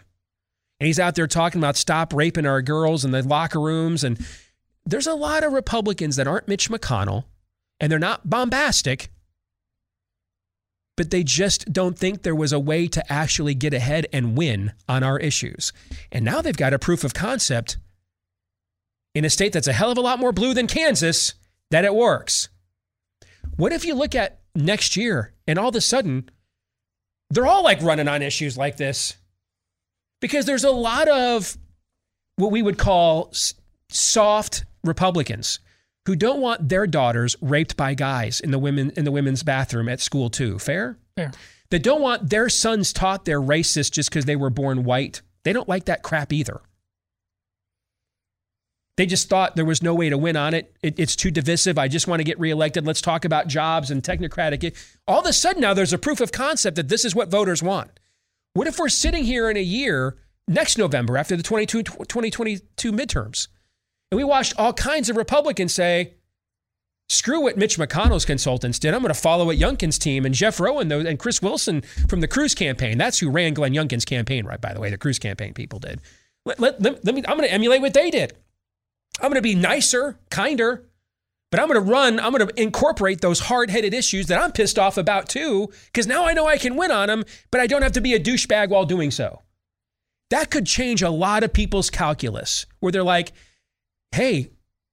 And 0.78 0.86
he's 0.86 1.00
out 1.00 1.14
there 1.14 1.26
talking 1.26 1.58
about 1.58 1.76
stop 1.76 2.12
raping 2.12 2.44
our 2.44 2.60
girls 2.60 3.04
in 3.04 3.10
the 3.10 3.22
locker 3.22 3.60
rooms. 3.60 4.04
And 4.04 4.22
there's 4.84 5.06
a 5.06 5.14
lot 5.14 5.42
of 5.42 5.52
republicans 5.52 6.16
that 6.16 6.28
aren't 6.28 6.48
mitch 6.48 6.68
mcconnell 6.68 7.24
and 7.80 7.90
they're 7.90 7.98
not 7.98 8.28
bombastic 8.28 9.10
but 10.96 11.10
they 11.10 11.22
just 11.22 11.72
don't 11.72 11.98
think 11.98 12.22
there 12.22 12.34
was 12.34 12.52
a 12.52 12.58
way 12.58 12.88
to 12.88 13.12
actually 13.12 13.54
get 13.54 13.74
ahead 13.74 14.06
and 14.12 14.36
win 14.36 14.72
on 14.88 15.02
our 15.02 15.18
issues. 15.18 15.72
And 16.10 16.24
now 16.24 16.40
they've 16.40 16.56
got 16.56 16.72
a 16.72 16.78
proof 16.78 17.04
of 17.04 17.14
concept 17.14 17.76
in 19.16 19.24
a 19.24 19.30
state 19.30 19.54
that's 19.54 19.66
a 19.66 19.72
hell 19.72 19.90
of 19.90 19.96
a 19.96 20.02
lot 20.02 20.18
more 20.18 20.30
blue 20.30 20.52
than 20.52 20.66
Kansas 20.66 21.32
that 21.70 21.86
it 21.86 21.94
works. 21.94 22.50
What 23.56 23.72
if 23.72 23.86
you 23.86 23.94
look 23.94 24.14
at 24.14 24.40
next 24.54 24.94
year 24.94 25.32
and 25.46 25.58
all 25.58 25.70
of 25.70 25.74
a 25.74 25.80
sudden 25.80 26.28
they're 27.30 27.46
all 27.46 27.64
like 27.64 27.80
running 27.80 28.08
on 28.08 28.20
issues 28.20 28.58
like 28.58 28.76
this? 28.76 29.16
Because 30.20 30.44
there's 30.44 30.64
a 30.64 30.70
lot 30.70 31.08
of 31.08 31.56
what 32.36 32.52
we 32.52 32.60
would 32.60 32.76
call 32.76 33.32
soft 33.88 34.66
Republicans 34.84 35.60
who 36.04 36.14
don't 36.14 36.42
want 36.42 36.68
their 36.68 36.86
daughters 36.86 37.36
raped 37.40 37.74
by 37.74 37.94
guys 37.94 38.38
in 38.38 38.50
the 38.50 38.58
women 38.58 38.92
in 38.98 39.06
the 39.06 39.12
women's 39.12 39.42
bathroom 39.42 39.88
at 39.88 39.98
school 39.98 40.28
too. 40.28 40.58
Fair? 40.58 40.98
Fair. 41.16 41.32
That 41.70 41.82
don't 41.82 42.02
want 42.02 42.28
their 42.28 42.50
sons 42.50 42.92
taught 42.92 43.24
they're 43.24 43.40
racist 43.40 43.92
just 43.92 44.10
because 44.10 44.26
they 44.26 44.36
were 44.36 44.50
born 44.50 44.84
white. 44.84 45.22
They 45.44 45.54
don't 45.54 45.70
like 45.70 45.86
that 45.86 46.02
crap 46.02 46.34
either. 46.34 46.60
They 48.96 49.06
just 49.06 49.28
thought 49.28 49.56
there 49.56 49.64
was 49.64 49.82
no 49.82 49.94
way 49.94 50.08
to 50.08 50.16
win 50.16 50.36
on 50.36 50.54
it. 50.54 50.74
it. 50.82 50.98
It's 50.98 51.16
too 51.16 51.30
divisive. 51.30 51.78
I 51.78 51.86
just 51.88 52.08
want 52.08 52.20
to 52.20 52.24
get 52.24 52.40
reelected. 52.40 52.86
Let's 52.86 53.02
talk 53.02 53.24
about 53.24 53.46
jobs 53.46 53.90
and 53.90 54.02
technocratic. 54.02 54.74
All 55.06 55.20
of 55.20 55.26
a 55.26 55.32
sudden, 55.32 55.60
now 55.60 55.74
there's 55.74 55.92
a 55.92 55.98
proof 55.98 56.20
of 56.20 56.32
concept 56.32 56.76
that 56.76 56.88
this 56.88 57.04
is 57.04 57.14
what 57.14 57.30
voters 57.30 57.62
want. 57.62 57.90
What 58.54 58.66
if 58.66 58.78
we're 58.78 58.88
sitting 58.88 59.24
here 59.24 59.50
in 59.50 59.56
a 59.58 59.62
year, 59.62 60.16
next 60.48 60.78
November, 60.78 61.18
after 61.18 61.36
the 61.36 61.42
22, 61.42 61.82
2022 61.82 62.92
midterms, 62.92 63.48
and 64.10 64.16
we 64.16 64.24
watched 64.24 64.54
all 64.58 64.72
kinds 64.72 65.10
of 65.10 65.16
Republicans 65.16 65.74
say, 65.74 66.14
screw 67.08 67.42
what 67.42 67.58
Mitch 67.58 67.78
McConnell's 67.78 68.24
consultants 68.24 68.78
did. 68.78 68.94
I'm 68.94 69.02
going 69.02 69.12
to 69.12 69.20
follow 69.20 69.44
what 69.44 69.58
Youngkin's 69.58 69.98
team 69.98 70.24
and 70.24 70.34
Jeff 70.34 70.58
Rowan 70.58 70.90
and 70.90 71.18
Chris 71.18 71.42
Wilson 71.42 71.82
from 72.08 72.20
the 72.20 72.28
Cruz 72.28 72.54
campaign. 72.54 72.96
That's 72.96 73.18
who 73.18 73.30
ran 73.30 73.52
Glenn 73.52 73.74
Youngkin's 73.74 74.04
campaign, 74.06 74.46
right? 74.46 74.60
By 74.60 74.72
the 74.72 74.80
way, 74.80 74.90
the 74.90 74.98
Cruz 74.98 75.18
campaign 75.18 75.52
people 75.52 75.78
did. 75.78 76.00
Let, 76.44 76.60
let, 76.60 76.80
let 76.80 77.14
me, 77.14 77.22
I'm 77.26 77.36
going 77.36 77.48
to 77.48 77.52
emulate 77.52 77.80
what 77.80 77.92
they 77.92 78.10
did. 78.10 78.34
I'm 79.20 79.30
going 79.30 79.36
to 79.36 79.42
be 79.42 79.54
nicer, 79.54 80.18
kinder, 80.30 80.84
but 81.50 81.60
I'm 81.60 81.68
going 81.68 81.82
to 81.82 81.90
run, 81.90 82.20
I'm 82.20 82.32
going 82.32 82.46
to 82.46 82.60
incorporate 82.60 83.20
those 83.20 83.40
hard 83.40 83.70
headed 83.70 83.94
issues 83.94 84.26
that 84.26 84.40
I'm 84.40 84.52
pissed 84.52 84.78
off 84.78 84.98
about 84.98 85.28
too, 85.28 85.70
because 85.86 86.06
now 86.06 86.26
I 86.26 86.32
know 86.32 86.46
I 86.46 86.58
can 86.58 86.76
win 86.76 86.90
on 86.90 87.08
them, 87.08 87.24
but 87.50 87.60
I 87.60 87.66
don't 87.66 87.82
have 87.82 87.92
to 87.92 88.00
be 88.00 88.14
a 88.14 88.20
douchebag 88.20 88.68
while 88.68 88.84
doing 88.84 89.10
so. 89.10 89.42
That 90.30 90.50
could 90.50 90.66
change 90.66 91.02
a 91.02 91.10
lot 91.10 91.44
of 91.44 91.52
people's 91.52 91.88
calculus 91.88 92.66
where 92.80 92.92
they're 92.92 93.02
like, 93.02 93.32
hey, 94.12 94.50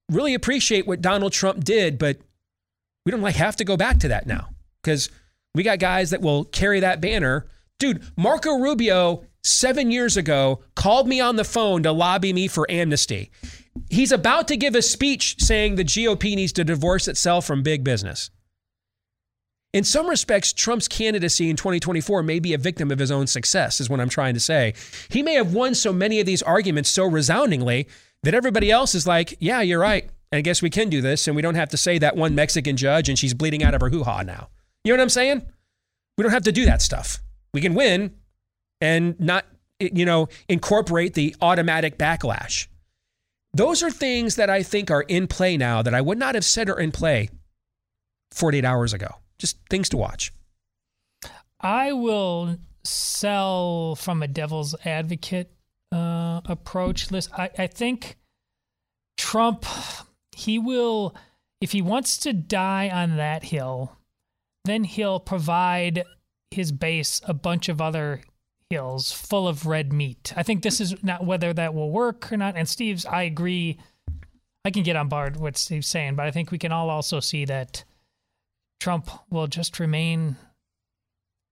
really 0.10 0.34
appreciate 0.34 0.86
what 0.86 1.02
Donald 1.02 1.34
Trump 1.34 1.64
did, 1.64 1.98
but 1.98 2.18
we 3.06 3.12
don't 3.12 3.22
like 3.22 3.36
have 3.36 3.56
to 3.58 3.66
go 3.66 3.76
back 3.76 4.00
to 4.00 4.10
that 4.10 4.28
now 4.28 4.50
because 4.82 5.10
we 5.56 5.64
got 5.64 5.80
guys 5.80 6.12
that 6.12 6.22
will 6.22 6.46
carry 6.46 6.80
that 6.80 7.02
banner. 7.02 7.48
Dude, 7.80 8.04
Marco 8.16 8.60
Rubio 8.60 9.26
seven 9.44 9.92
years 9.92 10.16
ago 10.18 10.62
called 10.76 11.08
me 11.08 11.20
on 11.20 11.36
the 11.36 11.44
phone 11.44 11.84
to 11.84 11.92
lobby 11.92 12.32
me 12.32 12.48
for 12.48 12.70
amnesty. 12.70 13.32
He's 13.94 14.12
about 14.12 14.48
to 14.48 14.58
give 14.58 14.74
a 14.74 14.82
speech 14.82 15.36
saying 15.40 15.76
the 15.76 15.84
GOP 15.84 16.36
needs 16.36 16.52
to 16.54 16.64
divorce 16.64 17.08
itself 17.08 17.46
from 17.46 17.62
big 17.62 17.84
business. 17.84 18.32
In 19.72 19.84
some 19.84 20.08
respects, 20.08 20.52
Trump's 20.52 20.88
candidacy 20.88 21.50
in 21.50 21.56
2024 21.56 22.24
may 22.24 22.40
be 22.40 22.54
a 22.54 22.58
victim 22.58 22.92
of 22.92 23.00
his 23.00 23.12
own 23.12 23.28
success, 23.28 23.80
is 23.80 23.90
what 23.90 24.00
I'm 24.00 24.10
trying 24.10 24.34
to 24.34 24.40
say. 24.40 24.74
He 25.10 25.22
may 25.22 25.36
have 25.36 25.54
won 25.54 25.76
so 25.76 25.94
many 25.94 26.20
of 26.20 26.26
these 26.26 26.42
arguments 26.42 26.90
so 26.90 27.06
resoundingly 27.06 27.88
that 28.24 28.34
everybody 28.34 28.72
else 28.72 28.96
is 28.96 29.06
like, 29.06 29.36
yeah, 29.40 29.62
you're 29.62 29.80
right. 29.80 30.10
I 30.32 30.42
guess 30.42 30.64
we 30.64 30.72
can 30.72 30.90
do 30.90 31.02
this. 31.02 31.28
And 31.28 31.36
we 31.36 31.44
don't 31.44 31.56
have 31.56 31.70
to 31.70 31.78
say 31.78 32.00
that 32.00 32.16
one 32.16 32.34
Mexican 32.34 32.78
judge 32.78 33.10
and 33.10 33.18
she's 33.18 33.36
bleeding 33.36 33.64
out 33.64 33.76
of 33.76 33.82
her 33.82 33.90
hoo 33.90 34.04
ha 34.04 34.24
now. 34.24 34.50
You 34.84 34.92
know 34.92 34.98
what 34.98 35.04
I'm 35.04 35.10
saying? 35.10 35.44
We 36.18 36.24
don't 36.24 36.32
have 36.32 36.44
to 36.44 36.52
do 36.52 36.66
that 36.66 36.82
stuff. 36.82 37.20
We 37.54 37.62
can 37.62 37.76
win 37.76 38.16
and 38.82 39.20
not, 39.20 39.46
you 39.80 40.06
know, 40.06 40.30
incorporate 40.50 41.14
the 41.14 41.36
automatic 41.42 42.00
backlash. 42.00 42.68
Those 43.54 43.84
are 43.84 43.92
things 43.92 44.36
that 44.36 44.50
I 44.50 44.64
think 44.64 44.90
are 44.90 45.04
in 45.04 45.28
play 45.28 45.58
now 45.58 45.82
that 45.82 45.94
I 45.94 46.02
would 46.02 46.18
not 46.18 46.36
have 46.36 46.46
said 46.46 46.70
are 46.70 46.80
in 46.80 46.92
play 46.92 47.30
48 48.32 48.66
hours 48.66 48.94
ago. 48.94 49.08
Just 49.38 49.58
things 49.70 49.90
to 49.90 49.98
watch. 49.98 50.32
I 51.62 51.94
will 51.94 52.58
sell 52.84 53.96
from 53.96 54.24
a 54.24 54.28
devil's 54.28 54.76
advocate 54.86 55.52
uh, 55.92 56.42
approach. 56.46 57.12
List. 57.12 57.30
I, 57.38 57.50
I 57.58 57.68
think 57.68 58.18
Trump, 59.18 59.66
he 60.36 60.58
will, 60.58 61.16
if 61.62 61.72
he 61.72 61.82
wants 61.82 62.18
to 62.20 62.34
die 62.34 62.90
on 62.90 63.18
that 63.18 63.44
hill, 63.44 63.98
then 64.66 64.84
he'll 64.84 65.20
provide 65.20 66.04
his 66.52 66.72
base 66.72 67.22
a 67.26 67.34
bunch 67.34 67.70
of 67.70 67.82
other 67.82 68.22
full 68.82 69.48
of 69.48 69.66
red 69.66 69.94
meat. 69.94 70.34
I 70.36 70.44
think 70.44 70.64
this 70.64 70.82
is 70.82 71.04
not 71.04 71.26
whether 71.26 71.54
that 71.54 71.74
will 71.74 71.92
work 71.92 72.32
or 72.32 72.38
not. 72.38 72.56
And 72.56 72.68
Steve's, 72.68 73.06
I 73.06 73.24
agree. 73.24 73.80
I 74.66 74.72
can 74.72 74.84
get 74.84 74.96
on 74.96 75.10
board 75.10 75.38
what 75.38 75.58
Steve's 75.58 75.88
saying, 75.88 76.16
but 76.16 76.26
I 76.26 76.32
think 76.32 76.52
we 76.52 76.58
can 76.58 76.72
all 76.72 76.90
also 76.90 77.20
see 77.20 77.46
that 77.46 77.84
Trump 78.80 79.10
will 79.30 79.48
just 79.48 79.80
remain 79.80 80.38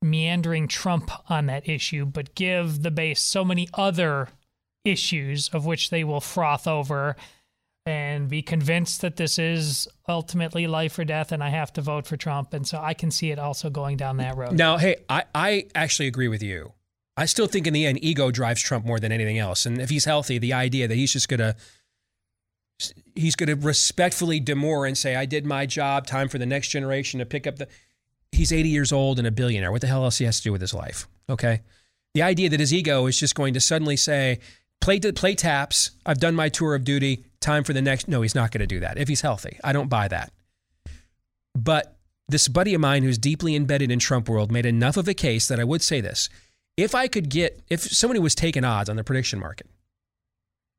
meandering 0.01 0.67
Trump 0.67 1.11
on 1.29 1.45
that 1.47 1.67
issue, 1.67 2.05
but 2.05 2.35
give 2.35 2.81
the 2.81 2.91
base 2.91 3.21
so 3.21 3.45
many 3.45 3.69
other 3.73 4.29
issues 4.83 5.49
of 5.49 5.65
which 5.65 5.89
they 5.89 6.03
will 6.03 6.21
froth 6.21 6.67
over 6.67 7.15
and 7.85 8.29
be 8.29 8.41
convinced 8.41 9.01
that 9.01 9.15
this 9.15 9.39
is 9.39 9.87
ultimately 10.07 10.67
life 10.67 10.97
or 10.99 11.05
death 11.05 11.31
and 11.31 11.43
I 11.43 11.49
have 11.49 11.73
to 11.73 11.81
vote 11.81 12.05
for 12.05 12.17
Trump. 12.17 12.53
And 12.53 12.67
so 12.67 12.79
I 12.79 12.93
can 12.93 13.11
see 13.11 13.31
it 13.31 13.39
also 13.39 13.69
going 13.69 13.97
down 13.97 14.17
that 14.17 14.37
road. 14.37 14.53
Now, 14.53 14.77
hey, 14.77 14.97
I, 15.09 15.23
I 15.33 15.65
actually 15.73 16.07
agree 16.07 16.27
with 16.27 16.43
you. 16.43 16.73
I 17.21 17.25
still 17.25 17.47
think 17.47 17.67
in 17.67 17.73
the 17.73 17.85
end, 17.85 18.03
ego 18.03 18.31
drives 18.31 18.61
Trump 18.61 18.85
more 18.85 18.99
than 18.99 19.11
anything 19.11 19.37
else. 19.37 19.65
And 19.65 19.79
if 19.79 19.89
he's 19.89 20.05
healthy, 20.05 20.39
the 20.39 20.53
idea 20.53 20.87
that 20.87 20.95
he's 20.95 21.13
just 21.13 21.29
going 21.29 21.39
to 21.39 21.55
he's 23.15 23.35
going 23.35 23.47
to 23.47 23.55
respectfully 23.55 24.39
demur 24.39 24.87
and 24.87 24.97
say, 24.97 25.15
I 25.15 25.25
did 25.25 25.45
my 25.45 25.65
job, 25.65 26.07
time 26.07 26.29
for 26.29 26.39
the 26.39 26.45
next 26.45 26.69
generation 26.69 27.19
to 27.19 27.25
pick 27.25 27.45
up 27.45 27.57
the. 27.57 27.67
He's 28.31 28.51
80 28.51 28.69
years 28.69 28.91
old 28.91 29.19
and 29.19 29.27
a 29.27 29.31
billionaire. 29.31 29.71
What 29.71 29.81
the 29.81 29.87
hell 29.87 30.03
else 30.05 30.17
he 30.17 30.25
has 30.25 30.37
to 30.37 30.43
do 30.43 30.51
with 30.51 30.61
his 30.61 30.73
life? 30.73 31.07
Okay. 31.29 31.61
The 32.13 32.23
idea 32.23 32.49
that 32.49 32.59
his 32.59 32.73
ego 32.73 33.05
is 33.05 33.19
just 33.19 33.35
going 33.35 33.53
to 33.53 33.59
suddenly 33.59 33.97
say, 33.97 34.39
play, 34.79 34.99
play 34.99 35.35
taps, 35.35 35.91
I've 36.05 36.19
done 36.19 36.33
my 36.33 36.49
tour 36.49 36.73
of 36.73 36.83
duty, 36.85 37.25
time 37.39 37.63
for 37.63 37.73
the 37.73 37.81
next. 37.81 38.07
No, 38.07 38.21
he's 38.21 38.35
not 38.35 38.51
going 38.51 38.61
to 38.61 38.67
do 38.67 38.79
that 38.79 38.97
if 38.97 39.07
he's 39.09 39.21
healthy. 39.21 39.59
I 39.63 39.73
don't 39.73 39.89
buy 39.89 40.07
that. 40.07 40.31
But 41.53 41.97
this 42.29 42.47
buddy 42.47 42.73
of 42.73 42.81
mine 42.81 43.03
who's 43.03 43.17
deeply 43.17 43.55
embedded 43.55 43.91
in 43.91 43.99
Trump 43.99 44.29
world 44.29 44.51
made 44.51 44.65
enough 44.65 44.97
of 44.97 45.07
a 45.07 45.13
case 45.13 45.47
that 45.49 45.59
I 45.59 45.65
would 45.65 45.81
say 45.81 46.01
this. 46.01 46.29
If 46.81 46.95
I 46.95 47.07
could 47.07 47.29
get, 47.29 47.61
if 47.69 47.81
somebody 47.81 48.19
was 48.19 48.33
taking 48.33 48.63
odds 48.63 48.89
on 48.89 48.95
the 48.95 49.03
prediction 49.03 49.39
market 49.39 49.67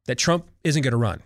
that 0.07 0.19
Trump 0.19 0.49
isn't 0.65 0.83
going 0.83 0.93
to 0.93 0.97
run, 0.97 1.23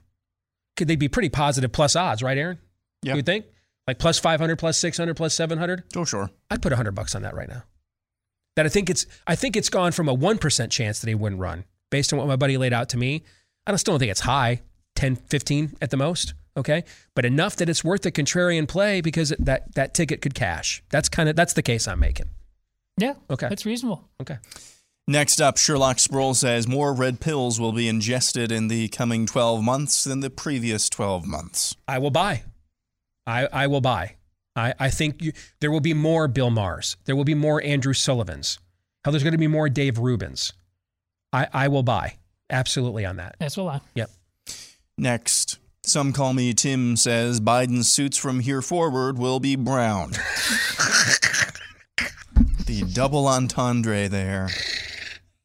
could 0.76 0.86
they 0.86 0.96
be 0.96 1.08
pretty 1.08 1.30
positive 1.30 1.72
plus 1.72 1.96
odds, 1.96 2.22
right, 2.22 2.36
Aaron? 2.36 2.58
Yeah. 3.02 3.14
You 3.14 3.22
think? 3.22 3.46
Like 3.86 3.98
plus 3.98 4.18
500, 4.18 4.58
plus 4.58 4.76
600, 4.78 5.16
plus 5.16 5.34
700? 5.34 5.84
Oh, 5.96 6.04
sure. 6.04 6.30
I'd 6.50 6.60
put 6.60 6.72
100 6.72 6.92
bucks 6.92 7.14
on 7.14 7.22
that 7.22 7.34
right 7.34 7.48
now. 7.48 7.62
That 8.56 8.66
I 8.66 8.68
think 8.68 8.90
it's 8.90 9.06
I 9.26 9.34
think 9.36 9.56
it's 9.56 9.68
gone 9.68 9.92
from 9.92 10.08
a 10.08 10.16
1% 10.16 10.70
chance 10.70 11.00
that 11.00 11.08
he 11.08 11.14
wouldn't 11.14 11.40
run 11.40 11.64
based 11.90 12.12
on 12.12 12.18
what 12.18 12.28
my 12.28 12.36
buddy 12.36 12.56
laid 12.56 12.72
out 12.72 12.88
to 12.90 12.96
me. 12.96 13.22
I 13.66 13.74
still 13.76 13.92
don't 13.92 13.98
think 13.98 14.10
it's 14.10 14.20
high, 14.20 14.62
10, 14.96 15.16
15 15.16 15.76
at 15.80 15.90
the 15.90 15.96
most, 15.96 16.34
okay? 16.56 16.84
But 17.14 17.24
enough 17.24 17.56
that 17.56 17.68
it's 17.68 17.84
worth 17.84 18.02
the 18.02 18.12
contrarian 18.12 18.66
play 18.66 19.00
because 19.00 19.34
that 19.38 19.74
that 19.74 19.94
ticket 19.94 20.22
could 20.22 20.34
cash. 20.34 20.82
That's 20.90 21.08
kind 21.08 21.28
of 21.28 21.36
that's 21.36 21.52
the 21.52 21.62
case 21.62 21.86
I'm 21.86 22.00
making. 22.00 22.30
Yeah. 22.96 23.14
Okay. 23.30 23.48
That's 23.48 23.66
reasonable. 23.66 24.08
Okay. 24.20 24.38
Next 25.08 25.40
up, 25.40 25.56
Sherlock 25.56 26.00
Sproul 26.00 26.34
says 26.34 26.66
more 26.66 26.92
red 26.92 27.20
pills 27.20 27.60
will 27.60 27.72
be 27.72 27.88
ingested 27.88 28.50
in 28.50 28.66
the 28.66 28.88
coming 28.88 29.24
12 29.24 29.62
months 29.62 30.02
than 30.02 30.18
the 30.20 30.30
previous 30.30 30.88
12 30.88 31.26
months. 31.26 31.76
I 31.86 31.98
will 31.98 32.10
buy. 32.10 32.42
I, 33.24 33.46
I 33.52 33.66
will 33.68 33.80
buy. 33.80 34.16
I, 34.56 34.74
I 34.80 34.90
think 34.90 35.22
you, 35.22 35.32
there 35.60 35.70
will 35.70 35.80
be 35.80 35.94
more 35.94 36.26
Bill 36.26 36.50
Maher's. 36.50 36.96
There 37.04 37.14
will 37.14 37.24
be 37.24 37.34
more 37.34 37.62
Andrew 37.62 37.92
Sullivans. 37.92 38.58
How 39.04 39.12
there's 39.12 39.22
going 39.22 39.32
to 39.32 39.38
be 39.38 39.46
more 39.46 39.68
Dave 39.68 39.94
Rubins. 39.94 40.52
I, 41.32 41.46
I 41.52 41.68
will 41.68 41.84
buy. 41.84 42.16
Absolutely 42.50 43.04
on 43.04 43.16
that. 43.16 43.36
That's 43.38 43.56
will 43.56 43.68
I. 43.68 43.80
Yep. 43.94 44.10
Next, 44.98 45.58
some 45.84 46.12
call 46.12 46.32
me 46.32 46.52
Tim 46.52 46.96
says 46.96 47.40
Biden's 47.40 47.92
suits 47.92 48.16
from 48.16 48.40
here 48.40 48.62
forward 48.62 49.18
will 49.18 49.38
be 49.38 49.54
brown. 49.54 50.12
the 52.66 52.82
double 52.82 53.26
entendre 53.28 54.08
there. 54.08 54.48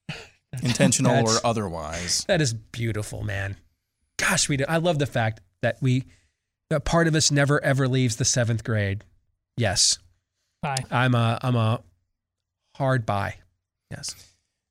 Intentional 0.64 1.28
or 1.28 1.38
otherwise. 1.46 2.26
That 2.28 2.42
is 2.42 2.54
beautiful, 2.54 3.24
man. 3.24 3.56
Gosh, 4.18 4.50
we 4.50 4.58
do. 4.58 4.66
I 4.68 4.78
love 4.78 5.00
the 5.00 5.06
fact 5.06 5.40
that 5.62 5.78
we, 5.82 6.04
that 6.70 6.84
part 6.84 7.08
of 7.08 7.16
us 7.16 7.32
never 7.32 7.64
ever 7.64 7.88
leaves 7.88 8.18
the 8.18 8.26
seventh 8.26 8.64
grade. 8.64 9.04
Yes, 9.58 9.98
Buy. 10.62 10.76
I'm 10.92 11.16
a, 11.16 11.40
I'm 11.42 11.56
a 11.56 11.82
hard 12.76 13.06
buy. 13.06 13.36
Yes. 13.90 14.14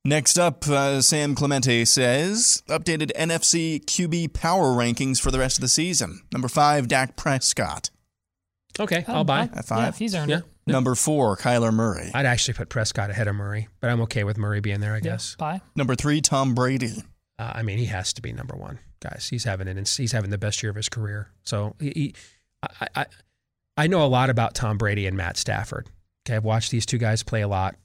Next 0.05 0.39
up, 0.39 0.67
uh, 0.69 1.01
Sam 1.03 1.35
Clemente 1.35 1.85
says 1.85 2.63
updated 2.69 3.11
NFC 3.17 3.85
QB 3.85 4.33
power 4.33 4.69
rankings 4.69 5.21
for 5.21 5.31
the 5.31 5.39
rest 5.39 5.57
of 5.59 5.63
the 5.63 5.69
season. 5.69 6.23
Number 6.33 6.49
five, 6.49 6.89
Dak 6.89 7.17
Prescott. 7.17 7.91
Okay, 8.79 9.05
I'll 9.09 9.25
buy. 9.25 9.51
At 9.55 9.65
five? 9.67 9.95
Yeah, 9.95 9.99
he's 9.99 10.15
earned 10.15 10.31
Yeah. 10.31 10.39
it. 10.39 10.45
Number 10.73 10.95
four, 10.95 11.37
Kyler 11.37 11.73
Murray. 11.73 12.11
I'd 12.15 12.27
actually 12.27 12.55
put 12.55 12.69
Prescott 12.69 13.11
ahead 13.11 13.29
of 13.29 13.35
Murray, 13.35 13.69
but 13.81 13.91
I'm 13.91 14.01
okay 14.03 14.25
with 14.25 14.39
Murray 14.39 14.61
being 14.61 14.81
there. 14.81 14.93
I 14.93 14.97
Yeah, 14.97 15.01
guess. 15.03 15.37
Buy. 15.39 15.61
Number 15.77 15.95
three, 15.95 16.21
Tom 16.21 16.55
Brady. 16.55 17.03
Uh, 17.39 17.53
I 17.55 17.63
mean, 17.63 17.79
he 17.79 17.87
has 17.87 18.13
to 18.15 18.23
be 18.23 18.33
number 18.33 18.57
one, 18.57 18.79
guys. 19.01 19.29
He's 19.31 19.45
having 19.45 19.67
an 19.69 19.77
he's 19.79 20.13
having 20.13 20.31
the 20.31 20.39
best 20.39 20.63
year 20.63 20.71
of 20.71 20.77
his 20.77 20.89
career. 20.89 21.29
So 21.43 21.75
he, 21.81 21.93
he 21.95 22.15
I, 22.63 22.89
I 22.95 23.07
I 23.77 23.87
know 23.87 24.05
a 24.05 24.09
lot 24.09 24.29
about 24.31 24.55
Tom 24.55 24.77
Brady 24.79 25.07
and 25.07 25.17
Matt 25.17 25.37
Stafford. 25.37 25.89
Okay, 26.27 26.37
I've 26.37 26.45
watched 26.45 26.71
these 26.71 26.85
two 26.85 26.99
guys 26.99 27.23
play 27.23 27.41
a 27.41 27.49
lot. 27.49 27.77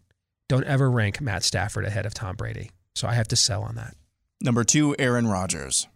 Don't 0.50 0.66
ever 0.66 0.92
rank 0.92 1.22
Matt 1.22 1.44
Stafford 1.44 1.86
ahead 1.86 2.06
of 2.06 2.14
Tom 2.14 2.36
Brady. 2.36 2.70
So 2.96 3.08
I 3.08 3.14
have 3.14 3.28
to 3.30 3.36
sell 3.36 3.64
on 3.64 3.76
that. 3.76 3.96
Number 4.42 4.64
two, 4.64 4.96
Aaron 5.00 5.28
Rodgers. 5.28 5.88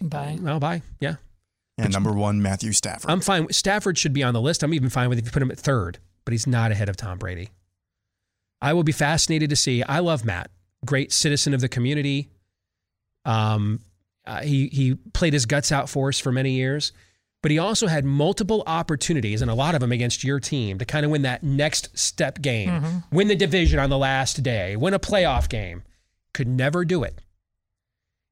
Buy. 0.00 0.38
I'll. 0.40 0.82
Yeah, 1.00 1.16
And 1.78 1.92
number 1.92 2.12
one, 2.12 2.40
Matthew 2.40 2.72
Stafford. 2.72 3.10
I'm 3.10 3.20
fine. 3.20 3.50
Stafford 3.52 3.98
should 3.98 4.12
be 4.12 4.22
on 4.22 4.34
the 4.34 4.40
list. 4.40 4.62
I'm 4.62 4.72
even 4.74 4.88
fine 4.90 5.08
with 5.08 5.18
if 5.18 5.24
you 5.24 5.30
put 5.30 5.42
him 5.42 5.50
at 5.50 5.58
third, 5.58 5.98
but 6.26 6.32
he's 6.32 6.46
not 6.46 6.70
ahead 6.70 6.90
of 6.90 6.96
Tom 6.96 7.16
Brady. 7.16 7.48
I 8.60 8.74
will 8.74 8.82
be 8.82 8.92
fascinated 8.92 9.48
to 9.50 9.56
see. 9.56 9.82
I 9.82 10.00
love 10.00 10.26
Matt, 10.26 10.50
great 10.84 11.12
citizen 11.12 11.54
of 11.54 11.62
the 11.62 11.68
community. 11.68 12.28
Um, 13.24 13.80
uh, 14.26 14.42
he 14.42 14.68
he 14.68 14.96
played 15.14 15.32
his 15.32 15.46
guts 15.46 15.72
out 15.72 15.88
for 15.88 16.08
us 16.08 16.18
for 16.18 16.32
many 16.32 16.52
years, 16.52 16.92
but 17.42 17.50
he 17.50 17.58
also 17.58 17.86
had 17.86 18.04
multiple 18.04 18.64
opportunities, 18.66 19.40
and 19.40 19.50
a 19.50 19.54
lot 19.54 19.74
of 19.74 19.80
them 19.80 19.92
against 19.92 20.24
your 20.24 20.40
team, 20.40 20.78
to 20.78 20.84
kind 20.84 21.04
of 21.04 21.12
win 21.12 21.22
that 21.22 21.42
next 21.42 21.96
step 21.96 22.42
game, 22.42 23.02
win 23.12 23.28
the 23.28 23.36
division 23.36 23.78
on 23.78 23.88
the 23.88 23.98
last 23.98 24.42
day, 24.42 24.74
win 24.76 24.94
a 24.94 24.98
playoff 24.98 25.48
game. 25.48 25.82
Could 26.34 26.48
never 26.48 26.84
do 26.84 27.04
it. 27.04 27.20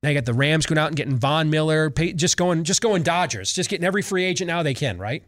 Now 0.03 0.11
you 0.11 0.15
got 0.17 0.27
the 0.27 0.35
Rams 0.35 0.67
going 0.67 0.79
out 0.79 0.89
and 0.89 0.97
getting 0.97 1.17
Von 1.17 1.49
Miller, 1.49 1.91
just 1.91 2.37
going 2.37 2.65
just 2.65 2.83
going 2.83 3.03
Dodgers, 3.03 3.53
just 3.53 3.71
getting 3.71 3.87
every 3.87 4.03
free 4.03 4.25
agent 4.25 4.49
now 4.49 4.63
they 4.63 4.75
can, 4.75 4.99
right? 4.99 5.23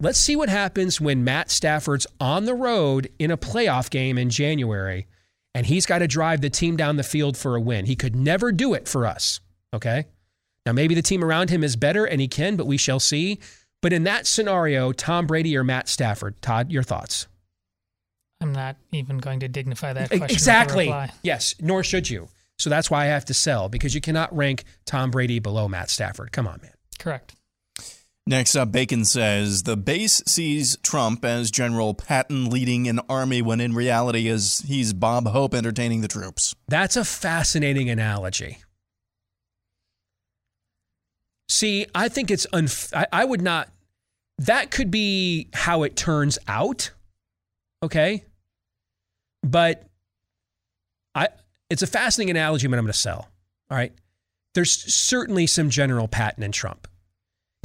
Let's 0.00 0.18
see 0.18 0.36
what 0.36 0.48
happens 0.48 1.00
when 1.00 1.24
Matt 1.24 1.50
Stafford's 1.50 2.06
on 2.20 2.44
the 2.44 2.54
road 2.54 3.10
in 3.18 3.32
a 3.32 3.36
playoff 3.36 3.90
game 3.90 4.16
in 4.16 4.30
January 4.30 5.08
and 5.54 5.66
he's 5.66 5.86
got 5.86 5.98
to 5.98 6.06
drive 6.06 6.40
the 6.40 6.50
team 6.50 6.76
down 6.76 6.96
the 6.96 7.02
field 7.02 7.36
for 7.36 7.56
a 7.56 7.60
win. 7.60 7.86
He 7.86 7.96
could 7.96 8.14
never 8.14 8.52
do 8.52 8.74
it 8.74 8.86
for 8.86 9.06
us, 9.06 9.40
okay? 9.74 10.06
Now 10.64 10.72
maybe 10.72 10.94
the 10.94 11.02
team 11.02 11.24
around 11.24 11.50
him 11.50 11.64
is 11.64 11.74
better 11.74 12.04
and 12.04 12.20
he 12.20 12.28
can, 12.28 12.54
but 12.54 12.66
we 12.66 12.76
shall 12.76 13.00
see. 13.00 13.40
But 13.82 13.92
in 13.92 14.04
that 14.04 14.28
scenario, 14.28 14.92
Tom 14.92 15.26
Brady 15.26 15.56
or 15.56 15.64
Matt 15.64 15.88
Stafford, 15.88 16.40
Todd, 16.42 16.70
your 16.70 16.84
thoughts? 16.84 17.26
I'm 18.40 18.52
not 18.52 18.76
even 18.92 19.18
going 19.18 19.40
to 19.40 19.48
dignify 19.48 19.94
that 19.94 20.10
question. 20.10 20.30
Exactly. 20.30 20.94
Yes, 21.22 21.56
nor 21.60 21.82
should 21.82 22.08
you. 22.08 22.28
So 22.56 22.70
that's 22.70 22.88
why 22.88 23.04
I 23.04 23.06
have 23.06 23.24
to 23.24 23.34
sell 23.34 23.68
because 23.68 23.96
you 23.96 24.00
cannot 24.00 24.34
rank 24.36 24.62
Tom 24.84 25.10
Brady 25.10 25.40
below 25.40 25.66
Matt 25.66 25.90
Stafford. 25.90 26.30
Come 26.30 26.46
on, 26.46 26.60
man. 26.62 26.74
Correct. 27.00 27.34
Next 28.28 28.56
up, 28.56 28.70
Bacon 28.70 29.06
says 29.06 29.62
the 29.62 29.74
base 29.74 30.22
sees 30.26 30.76
Trump 30.82 31.24
as 31.24 31.50
General 31.50 31.94
Patton 31.94 32.50
leading 32.50 32.86
an 32.86 33.00
army 33.08 33.40
when 33.40 33.58
in 33.58 33.72
reality 33.72 34.28
is 34.28 34.58
he's 34.66 34.92
Bob 34.92 35.26
Hope 35.28 35.54
entertaining 35.54 36.02
the 36.02 36.08
troops. 36.08 36.54
That's 36.68 36.94
a 36.94 37.06
fascinating 37.06 37.88
analogy. 37.88 38.58
See, 41.48 41.86
I 41.94 42.10
think 42.10 42.30
it's 42.30 42.46
unf- 42.48 42.94
I, 42.94 43.06
I 43.10 43.24
would 43.24 43.40
not. 43.40 43.70
That 44.36 44.70
could 44.70 44.90
be 44.90 45.48
how 45.54 45.84
it 45.84 45.96
turns 45.96 46.38
out. 46.46 46.90
Okay, 47.82 48.26
but 49.42 49.84
I. 51.14 51.28
It's 51.70 51.80
a 51.80 51.86
fascinating 51.86 52.36
analogy, 52.36 52.66
but 52.66 52.78
I'm 52.78 52.84
going 52.84 52.92
to 52.92 52.98
sell. 52.98 53.30
All 53.70 53.78
right, 53.78 53.94
there's 54.52 54.70
certainly 54.94 55.46
some 55.46 55.70
General 55.70 56.08
Patton 56.08 56.42
in 56.42 56.52
Trump. 56.52 56.87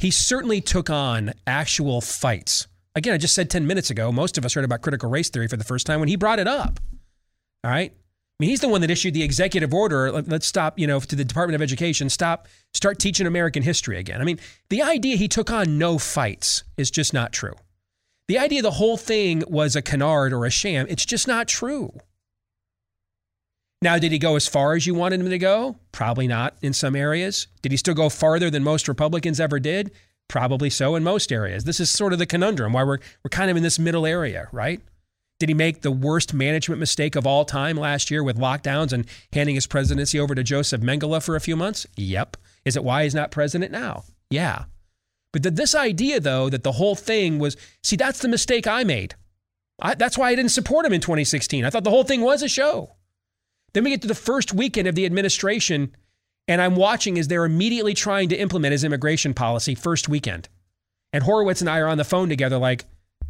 He 0.04 0.10
certainly 0.10 0.60
took 0.60 0.90
on 0.90 1.32
actual 1.46 2.02
fights. 2.02 2.68
Again, 2.94 3.14
I 3.14 3.16
just 3.16 3.34
said 3.34 3.48
10 3.48 3.66
minutes 3.66 3.88
ago, 3.88 4.12
most 4.12 4.36
of 4.36 4.44
us 4.44 4.52
heard 4.52 4.62
about 4.62 4.82
critical 4.82 5.08
race 5.08 5.30
theory 5.30 5.48
for 5.48 5.56
the 5.56 5.64
first 5.64 5.86
time 5.86 5.98
when 5.98 6.10
he 6.10 6.16
brought 6.16 6.38
it 6.38 6.46
up. 6.46 6.78
All 7.64 7.70
right. 7.70 7.90
I 7.90 8.36
mean, 8.38 8.50
he's 8.50 8.60
the 8.60 8.68
one 8.68 8.82
that 8.82 8.90
issued 8.90 9.14
the 9.14 9.22
executive 9.22 9.72
order. 9.72 10.12
Let, 10.12 10.30
us 10.30 10.44
stop, 10.44 10.78
you 10.78 10.86
know, 10.86 11.00
to 11.00 11.16
the 11.16 11.24
Department 11.24 11.54
of 11.54 11.62
Education, 11.62 12.10
stop, 12.10 12.48
start 12.74 12.98
teaching 12.98 13.26
American 13.26 13.62
history 13.62 13.96
again. 13.96 14.20
I 14.20 14.24
mean, 14.24 14.38
the 14.68 14.82
idea 14.82 15.16
he 15.16 15.26
took 15.26 15.50
on 15.50 15.78
no 15.78 15.96
fights 15.96 16.64
is 16.76 16.90
just 16.90 17.14
not 17.14 17.32
true. 17.32 17.54
The 18.28 18.38
idea 18.38 18.60
the 18.60 18.72
whole 18.72 18.98
thing 18.98 19.42
was 19.48 19.74
a 19.74 19.80
canard 19.80 20.34
or 20.34 20.44
a 20.44 20.50
sham, 20.50 20.84
it's 20.90 21.06
just 21.06 21.26
not 21.26 21.48
true. 21.48 21.98
Now, 23.84 23.98
did 23.98 24.12
he 24.12 24.18
go 24.18 24.34
as 24.34 24.48
far 24.48 24.72
as 24.72 24.86
you 24.86 24.94
wanted 24.94 25.20
him 25.20 25.28
to 25.28 25.36
go? 25.36 25.76
Probably 25.92 26.26
not 26.26 26.56
in 26.62 26.72
some 26.72 26.96
areas. 26.96 27.48
Did 27.60 27.70
he 27.70 27.76
still 27.76 27.92
go 27.92 28.08
farther 28.08 28.48
than 28.48 28.64
most 28.64 28.88
Republicans 28.88 29.38
ever 29.38 29.60
did? 29.60 29.90
Probably 30.26 30.70
so 30.70 30.94
in 30.94 31.04
most 31.04 31.30
areas. 31.30 31.64
This 31.64 31.80
is 31.80 31.90
sort 31.90 32.14
of 32.14 32.18
the 32.18 32.24
conundrum 32.24 32.72
why 32.72 32.82
we're, 32.82 33.00
we're 33.22 33.28
kind 33.28 33.50
of 33.50 33.58
in 33.58 33.62
this 33.62 33.78
middle 33.78 34.06
area, 34.06 34.48
right? 34.52 34.80
Did 35.38 35.50
he 35.50 35.54
make 35.54 35.82
the 35.82 35.90
worst 35.90 36.32
management 36.32 36.80
mistake 36.80 37.14
of 37.14 37.26
all 37.26 37.44
time 37.44 37.76
last 37.76 38.10
year 38.10 38.24
with 38.24 38.38
lockdowns 38.38 38.94
and 38.94 39.04
handing 39.34 39.54
his 39.54 39.66
presidency 39.66 40.18
over 40.18 40.34
to 40.34 40.42
Joseph 40.42 40.80
Mengele 40.80 41.22
for 41.22 41.36
a 41.36 41.40
few 41.40 41.54
months? 41.54 41.86
Yep. 41.94 42.38
Is 42.64 42.76
it 42.76 42.84
why 42.84 43.04
he's 43.04 43.14
not 43.14 43.30
president 43.30 43.70
now? 43.70 44.04
Yeah. 44.30 44.64
But 45.30 45.42
this 45.42 45.74
idea, 45.74 46.20
though, 46.20 46.48
that 46.48 46.62
the 46.62 46.72
whole 46.72 46.94
thing 46.94 47.38
was 47.38 47.54
see, 47.82 47.96
that's 47.96 48.20
the 48.20 48.28
mistake 48.28 48.66
I 48.66 48.82
made. 48.82 49.14
I, 49.78 49.94
that's 49.94 50.16
why 50.16 50.30
I 50.30 50.34
didn't 50.34 50.52
support 50.52 50.86
him 50.86 50.94
in 50.94 51.02
2016. 51.02 51.66
I 51.66 51.68
thought 51.68 51.84
the 51.84 51.90
whole 51.90 52.04
thing 52.04 52.22
was 52.22 52.42
a 52.42 52.48
show. 52.48 52.92
Then 53.74 53.84
we 53.84 53.90
get 53.90 54.02
to 54.02 54.08
the 54.08 54.14
first 54.14 54.54
weekend 54.54 54.88
of 54.88 54.94
the 54.94 55.04
administration, 55.04 55.94
and 56.48 56.62
I'm 56.62 56.76
watching 56.76 57.18
as 57.18 57.28
they're 57.28 57.44
immediately 57.44 57.92
trying 57.92 58.28
to 58.30 58.36
implement 58.36 58.72
his 58.72 58.84
immigration 58.84 59.34
policy 59.34 59.74
first 59.74 60.08
weekend. 60.08 60.48
And 61.12 61.24
Horowitz 61.24 61.60
and 61.60 61.68
I 61.68 61.80
are 61.80 61.88
on 61.88 61.98
the 61.98 62.04
phone 62.04 62.28
together, 62.28 62.56
like, 62.56 62.84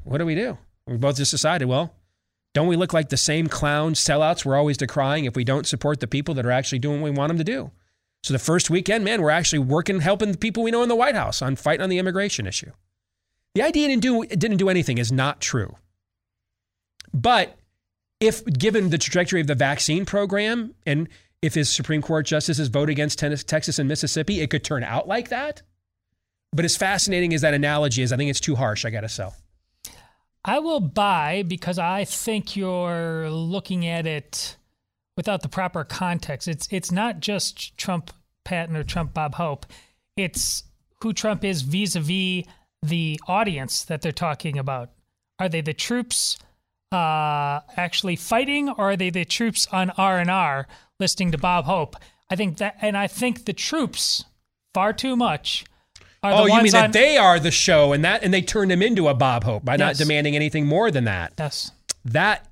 what 0.05 0.19
do 0.19 0.27
we 0.27 0.35
do? 0.35 0.59
We 0.87 0.97
both 0.97 1.17
just 1.17 1.31
decided, 1.31 1.67
well, 1.67 1.95
don't 2.53 2.69
we 2.69 2.77
look 2.77 2.93
like 2.93 3.09
the 3.09 3.17
same 3.17 3.49
clown 3.49 3.95
sellouts 3.95 4.45
we're 4.45 4.57
always 4.57 4.77
decrying 4.77 5.25
if 5.25 5.35
we 5.35 5.45
don't 5.45 5.67
support 5.67 6.01
the 6.01 6.07
people 6.07 6.35
that 6.35 6.47
are 6.47 6.53
actually 6.53 6.79
doing 6.79 7.01
what 7.01 7.11
we 7.11 7.17
want 7.17 7.29
them 7.29 7.39
to 7.39 7.45
do? 7.45 7.71
So 8.23 8.33
the 8.33 8.39
first 8.39 8.71
weekend, 8.71 9.05
man, 9.05 9.21
we're 9.21 9.31
actually 9.31 9.59
working, 9.59 10.01
helping 10.01 10.33
the 10.33 10.39
people 10.39 10.63
we 10.63 10.71
know 10.71 10.83
in 10.83 10.89
the 10.89 10.95
White 10.95 11.15
House 11.15 11.43
on 11.43 11.57
fighting 11.57 11.83
on 11.83 11.91
the 11.91 11.99
immigration 11.99 12.47
issue. 12.47 12.71
The 13.55 13.63
idea 13.63 13.89
didn't 13.89 14.03
do, 14.03 14.25
didn't 14.25 14.57
do 14.59 14.69
anything 14.69 14.99
is 14.99 15.13
not 15.13 15.41
true. 15.41 15.77
But 17.13 17.59
if 18.27 18.45
given 18.45 18.91
the 18.91 18.99
trajectory 18.99 19.41
of 19.41 19.47
the 19.47 19.55
vaccine 19.55 20.05
program 20.05 20.75
and 20.87 21.09
if 21.43 21.55
his 21.55 21.71
Supreme 21.71 22.01
Court 22.01 22.25
justices 22.27 22.69
vote 22.69 22.89
against 22.89 23.19
Texas 23.19 23.79
and 23.79 23.89
Mississippi, 23.89 24.41
it 24.41 24.51
could 24.51 24.65
turn 24.65 24.83
out 24.83 25.07
like 25.07 25.29
that. 25.29 25.63
But 26.53 26.65
as 26.65 26.77
fascinating 26.77 27.35
as 27.35 27.43
that 27.43 27.53
analogy 27.53 28.03
is, 28.03 28.13
I 28.13 28.17
think 28.17 28.31
it's 28.31 28.41
too 28.41 28.55
harsh. 28.55 28.85
I 28.85 28.91
got 28.91 29.03
to 29.03 29.09
sell. 29.09 29.35
I 30.45 30.59
will 30.59 30.81
buy 30.81 31.43
because 31.47 31.79
I 31.79 32.05
think 32.05 32.57
you're 32.57 33.29
looking 33.31 33.87
at 33.87 34.07
it 34.07 34.57
without 35.17 35.43
the 35.43 35.49
proper 35.49 35.85
context. 35.85 36.49
It's 36.49 36.69
it's 36.71 36.93
not 36.93 37.21
just 37.21 37.77
Trump 37.77 38.11
Patton 38.45 38.77
or 38.77 38.85
Trump 38.85 39.15
Bob 39.15 39.35
Hope. 39.35 39.67
It's 40.17 40.65
who 41.03 41.13
Trump 41.13 41.45
is 41.45 41.63
vis-a-vis 41.63 42.45
the 42.83 43.21
audience 43.27 43.85
that 43.85 44.03
they're 44.03 44.13
talking 44.13 44.59
about. 44.59 44.91
Are 45.39 45.49
they 45.49 45.61
the 45.61 45.75
troops 45.75 46.39
uh, 46.95 47.61
actually 47.77 48.17
fighting, 48.17 48.69
or 48.71 48.93
are 48.93 48.97
they 48.97 49.11
the 49.11 49.25
troops 49.25 49.67
on 49.73 49.91
R 49.91 50.19
and 50.19 50.31
R 50.31 50.67
listening 50.99 51.33
to 51.33 51.39
Bob 51.39 51.65
Hope? 51.65 51.97
I 52.31 52.37
think 52.37 52.59
that, 52.59 52.77
and 52.81 52.97
I 52.97 53.07
think 53.07 53.45
the 53.45 53.53
troops 53.53 54.25
far 54.73 54.93
too 54.93 55.17
much 55.17 55.65
oh, 56.33 56.47
you 56.47 56.63
mean 56.63 56.73
that 56.73 56.93
they 56.93 57.17
are 57.17 57.39
the 57.39 57.51
show 57.51 57.93
and 57.93 58.05
that 58.05 58.23
and 58.23 58.33
they 58.33 58.43
turned 58.43 58.73
him 58.73 58.83
into 58.83 59.09
a 59.09 59.15
Bob 59.15 59.45
Hope 59.45 59.65
by 59.65 59.75
yes. 59.75 59.79
not 59.79 59.97
demanding 59.97 60.37
anything 60.37 60.67
more 60.67 60.91
than 60.91 61.05
that. 61.05 61.35
Yes. 61.39 61.71
That 62.05 62.49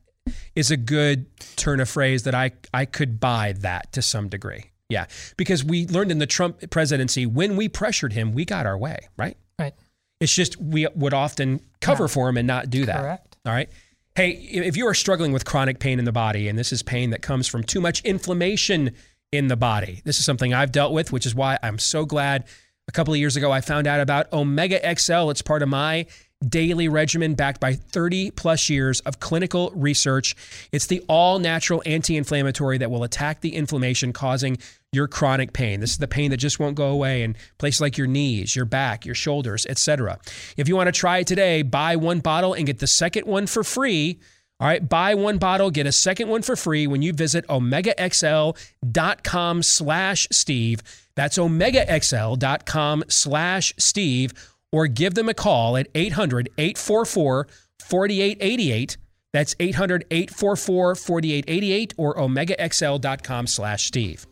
is 0.54 0.70
a 0.70 0.76
good 0.76 1.26
turn 1.56 1.80
of 1.80 1.88
phrase 1.88 2.24
that 2.24 2.34
I 2.34 2.52
I 2.72 2.84
could 2.84 3.20
buy 3.20 3.54
that 3.60 3.92
to 3.92 4.02
some 4.02 4.28
degree. 4.28 4.70
Yeah, 4.88 5.06
because 5.36 5.64
we 5.64 5.86
learned 5.86 6.10
in 6.10 6.18
the 6.18 6.26
Trump 6.26 6.70
presidency 6.70 7.24
when 7.24 7.56
we 7.56 7.68
pressured 7.68 8.12
him, 8.12 8.32
we 8.32 8.44
got 8.44 8.66
our 8.66 8.76
way, 8.76 9.08
right? 9.16 9.36
Right. 9.58 9.74
It's 10.20 10.34
just 10.34 10.60
we 10.60 10.86
would 10.94 11.14
often 11.14 11.60
cover 11.80 12.04
yeah. 12.04 12.08
for 12.08 12.28
him 12.28 12.36
and 12.36 12.46
not 12.46 12.68
do 12.68 12.84
that. 12.86 13.00
Correct. 13.00 13.36
All 13.46 13.52
right. 13.52 13.70
Hey, 14.14 14.32
if 14.32 14.76
you 14.76 14.86
are 14.88 14.94
struggling 14.94 15.32
with 15.32 15.46
chronic 15.46 15.78
pain 15.78 15.98
in 15.98 16.04
the 16.04 16.12
body, 16.12 16.46
and 16.46 16.58
this 16.58 16.70
is 16.70 16.82
pain 16.82 17.10
that 17.10 17.22
comes 17.22 17.48
from 17.48 17.62
too 17.64 17.80
much 17.80 18.02
inflammation 18.02 18.90
in 19.32 19.48
the 19.48 19.56
body, 19.56 20.02
this 20.04 20.18
is 20.18 20.26
something 20.26 20.52
I've 20.52 20.70
dealt 20.70 20.92
with, 20.92 21.12
which 21.12 21.24
is 21.24 21.34
why 21.34 21.58
I'm 21.62 21.78
so 21.78 22.04
glad 22.04 22.44
a 22.88 22.92
couple 22.92 23.14
of 23.14 23.18
years 23.18 23.36
ago, 23.36 23.50
I 23.50 23.62
found 23.62 23.86
out 23.86 24.00
about 24.00 24.30
Omega 24.30 24.78
XL. 24.98 25.30
It's 25.30 25.40
part 25.40 25.62
of 25.62 25.70
my 25.70 26.04
daily 26.46 26.88
regimen 26.88 27.34
backed 27.34 27.58
by 27.58 27.72
30 27.72 28.32
plus 28.32 28.68
years 28.68 29.00
of 29.00 29.18
clinical 29.18 29.72
research. 29.74 30.36
It's 30.72 30.88
the 30.88 31.02
all 31.08 31.38
natural 31.38 31.82
anti 31.86 32.18
inflammatory 32.18 32.76
that 32.78 32.90
will 32.90 33.04
attack 33.04 33.40
the 33.40 33.54
inflammation 33.54 34.12
causing 34.12 34.58
your 34.92 35.08
chronic 35.08 35.52
pain. 35.54 35.80
This 35.80 35.92
is 35.92 35.98
the 35.98 36.06
pain 36.06 36.30
that 36.30 36.36
just 36.36 36.60
won't 36.60 36.76
go 36.76 36.88
away 36.88 37.22
in 37.22 37.34
places 37.56 37.80
like 37.80 37.96
your 37.96 38.06
knees, 38.06 38.54
your 38.54 38.66
back, 38.66 39.06
your 39.06 39.14
shoulders, 39.14 39.64
etc. 39.66 40.18
If 40.56 40.68
you 40.68 40.76
want 40.76 40.88
to 40.88 40.92
try 40.92 41.18
it 41.18 41.26
today, 41.26 41.62
buy 41.62 41.96
one 41.96 42.20
bottle 42.20 42.52
and 42.52 42.66
get 42.66 42.78
the 42.78 42.86
second 42.86 43.26
one 43.26 43.46
for 43.46 43.64
free. 43.64 44.20
All 44.60 44.68
right, 44.68 44.86
buy 44.86 45.14
one 45.14 45.38
bottle, 45.38 45.70
get 45.70 45.86
a 45.86 45.92
second 45.92 46.28
one 46.28 46.42
for 46.42 46.56
free 46.56 46.86
when 46.86 47.00
you 47.02 47.14
visit 47.14 47.46
omegaxl.com 47.48 49.62
slash 49.62 50.28
Steve. 50.30 50.82
That's 51.16 51.38
omegaxl.com 51.38 53.04
slash 53.08 53.74
Steve, 53.78 54.34
or 54.70 54.86
give 54.86 55.14
them 55.14 55.28
a 55.28 55.34
call 55.34 55.76
at 55.78 55.88
800 55.94 56.50
844 56.58 57.48
4888. 57.80 58.96
That's 59.32 59.56
800 59.58 60.04
844 60.10 60.94
4888 60.94 61.94
or 61.96 62.14
omegaxl.com 62.14 63.46
slash 63.46 63.86
Steve. 63.86 64.26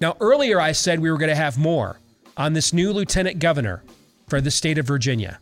Now, 0.00 0.16
earlier 0.18 0.58
I 0.58 0.72
said 0.72 1.00
we 1.00 1.10
were 1.10 1.18
going 1.18 1.28
to 1.28 1.34
have 1.34 1.58
more 1.58 1.98
on 2.34 2.54
this 2.54 2.72
new 2.72 2.90
lieutenant 2.90 3.38
governor 3.38 3.82
for 4.28 4.40
the 4.40 4.50
state 4.50 4.78
of 4.78 4.86
Virginia. 4.86 5.38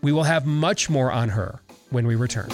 We 0.00 0.12
will 0.12 0.22
have 0.22 0.46
much 0.46 0.88
more 0.88 1.12
on 1.12 1.28
her 1.30 1.60
when 1.90 2.06
we 2.06 2.14
return. 2.14 2.48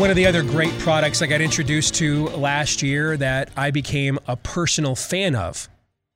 one 0.00 0.08
of 0.08 0.16
the 0.16 0.24
other 0.26 0.42
great 0.42 0.72
products 0.78 1.20
I 1.20 1.26
got 1.26 1.42
introduced 1.42 1.94
to 1.96 2.28
last 2.30 2.80
year 2.80 3.18
that 3.18 3.50
I 3.54 3.70
became 3.70 4.18
a 4.26 4.34
personal 4.34 4.94
fan 4.94 5.36
of. 5.36 5.68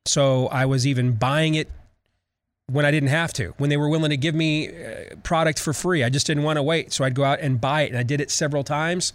So 0.06 0.48
I 0.48 0.66
was 0.66 0.86
even 0.86 1.12
buying 1.12 1.55
it 1.55 1.68
when 2.66 2.85
I 2.85 2.90
didn't 2.90 3.10
have 3.10 3.32
to, 3.35 3.55
when 3.59 3.70
they 3.70 3.76
were 3.76 3.89
willing 3.89 4.10
to 4.10 4.16
give 4.16 4.35
me 4.35 4.68
uh, 4.68 5.16
product 5.22 5.59
for 5.59 5.72
free. 5.72 6.02
I 6.02 6.09
just 6.09 6.26
didn't 6.26 6.44
want 6.44 6.56
to 6.56 6.62
wait. 6.62 6.93
So 6.93 7.05
I'd 7.05 7.14
go 7.14 7.24
out 7.24 7.40
and 7.40 7.60
buy 7.60 7.82
it. 7.82 7.90
And 7.90 7.98
I 7.98 8.02
did 8.02 8.20
it 8.20 8.31
several 8.31 8.64
times. 8.64 9.12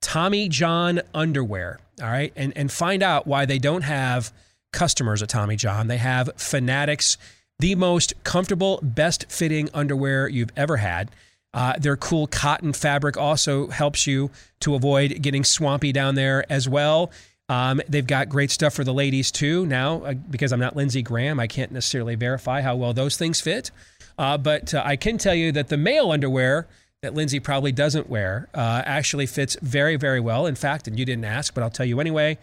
Tommy 0.00 0.48
John 0.48 1.00
underwear. 1.14 1.78
All 2.02 2.08
right. 2.08 2.32
And, 2.36 2.52
and 2.56 2.70
find 2.70 3.02
out 3.02 3.26
why 3.26 3.46
they 3.46 3.58
don't 3.58 3.82
have 3.82 4.32
customers 4.72 5.22
at 5.22 5.28
Tommy 5.28 5.56
John. 5.56 5.88
They 5.88 5.96
have 5.96 6.30
fanatics, 6.36 7.16
the 7.58 7.74
most 7.74 8.12
comfortable, 8.24 8.78
best 8.82 9.30
fitting 9.30 9.70
underwear 9.72 10.28
you've 10.28 10.52
ever 10.56 10.78
had. 10.78 11.10
Uh, 11.54 11.72
their 11.78 11.96
cool 11.96 12.26
cotton 12.26 12.74
fabric 12.74 13.16
also 13.16 13.68
helps 13.68 14.06
you 14.06 14.30
to 14.60 14.74
avoid 14.74 15.22
getting 15.22 15.42
swampy 15.44 15.92
down 15.92 16.14
there 16.14 16.44
as 16.52 16.68
well. 16.68 17.10
Um, 17.48 17.80
they've 17.88 18.06
got 18.06 18.28
great 18.28 18.50
stuff 18.50 18.74
for 18.74 18.84
the 18.84 18.94
ladies 18.94 19.30
too. 19.30 19.66
Now, 19.66 20.02
uh, 20.02 20.14
because 20.14 20.52
I'm 20.52 20.60
not 20.60 20.74
Lindsey 20.74 21.02
Graham, 21.02 21.38
I 21.38 21.46
can't 21.46 21.70
necessarily 21.70 22.14
verify 22.16 22.60
how 22.60 22.76
well 22.76 22.92
those 22.92 23.16
things 23.16 23.40
fit. 23.40 23.70
Uh, 24.18 24.36
but 24.38 24.74
uh, 24.74 24.82
I 24.84 24.96
can 24.96 25.18
tell 25.18 25.34
you 25.34 25.52
that 25.52 25.68
the 25.68 25.76
male 25.76 26.10
underwear 26.10 26.66
that 27.02 27.14
Lindsey 27.14 27.38
probably 27.38 27.72
doesn't 27.72 28.08
wear 28.08 28.48
uh, 28.54 28.82
actually 28.84 29.26
fits 29.26 29.56
very, 29.62 29.96
very 29.96 30.20
well. 30.20 30.46
In 30.46 30.54
fact, 30.54 30.88
and 30.88 30.98
you 30.98 31.04
didn't 31.04 31.24
ask, 31.24 31.54
but 31.54 31.62
I'll 31.62 31.70
tell 31.70 31.86
you 31.86 32.00
anyway. 32.00 32.38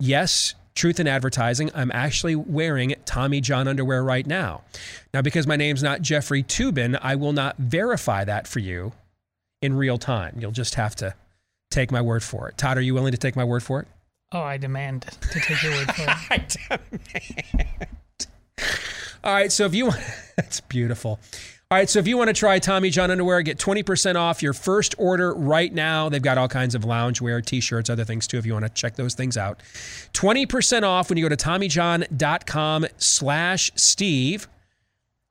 Yes, 0.00 0.54
Truth 0.74 1.00
in 1.00 1.08
Advertising, 1.08 1.72
I'm 1.74 1.90
actually 1.90 2.36
wearing 2.36 2.94
Tommy 3.04 3.40
John 3.40 3.66
underwear 3.66 4.02
right 4.02 4.24
now. 4.26 4.62
Now, 5.12 5.22
because 5.22 5.46
my 5.46 5.56
name's 5.56 5.82
not 5.82 6.02
Jeffrey 6.02 6.44
Toobin, 6.44 6.96
I 7.02 7.16
will 7.16 7.32
not 7.32 7.56
verify 7.58 8.24
that 8.24 8.46
for 8.46 8.60
you 8.60 8.92
in 9.60 9.74
real 9.74 9.98
time. 9.98 10.36
You'll 10.38 10.52
just 10.52 10.76
have 10.76 10.94
to 10.96 11.14
take 11.70 11.90
my 11.90 12.00
word 12.00 12.22
for 12.22 12.48
it. 12.48 12.56
Todd, 12.56 12.78
are 12.78 12.80
you 12.80 12.94
willing 12.94 13.10
to 13.10 13.18
take 13.18 13.34
my 13.34 13.42
word 13.42 13.64
for 13.64 13.80
it? 13.80 13.88
Oh, 14.30 14.40
I 14.40 14.58
demand 14.58 15.02
to 15.02 15.40
take 15.40 15.62
your 15.62 15.72
word 15.72 15.94
for 15.94 16.02
it. 16.02 16.08
I 16.70 16.78
demand. 16.78 18.26
All 19.24 19.32
right, 19.32 19.50
so 19.50 19.64
if 19.64 19.74
you 19.74 19.86
want, 19.86 20.00
that's 20.36 20.60
beautiful. 20.60 21.18
All 21.70 21.76
right, 21.76 21.88
so 21.88 21.98
if 21.98 22.08
you 22.08 22.16
want 22.16 22.28
to 22.28 22.34
try 22.34 22.58
Tommy 22.58 22.88
John 22.88 23.10
underwear, 23.10 23.42
get 23.42 23.58
20% 23.58 24.16
off 24.16 24.42
your 24.42 24.54
first 24.54 24.94
order 24.96 25.34
right 25.34 25.72
now. 25.72 26.08
They've 26.08 26.22
got 26.22 26.38
all 26.38 26.48
kinds 26.48 26.74
of 26.74 26.82
loungewear, 26.82 27.44
t 27.44 27.60
shirts, 27.60 27.90
other 27.90 28.04
things 28.04 28.26
too, 28.26 28.38
if 28.38 28.46
you 28.46 28.54
want 28.54 28.64
to 28.64 28.70
check 28.70 28.96
those 28.96 29.14
things 29.14 29.36
out. 29.36 29.60
20% 30.14 30.82
off 30.82 31.10
when 31.10 31.18
you 31.18 31.24
go 31.28 31.34
to 31.34 31.36
TommyJohn.com 31.36 32.86
slash 32.96 33.70
Steve. 33.74 34.48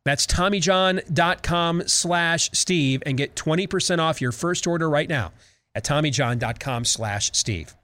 That's 0.05 0.27
TommyJohn.com 0.27 1.83
slash 1.87 2.51
Steve 2.53 3.03
and 3.05 3.17
get 3.17 3.35
20% 3.35 3.99
off 3.99 4.21
your 4.21 4.31
first 4.31 4.67
order 4.67 4.89
right 4.89 5.09
now 5.09 5.31
at 5.73 5.83
TommyJohn.com 5.85 6.85
slash 6.85 7.31
Steve. 7.33 7.75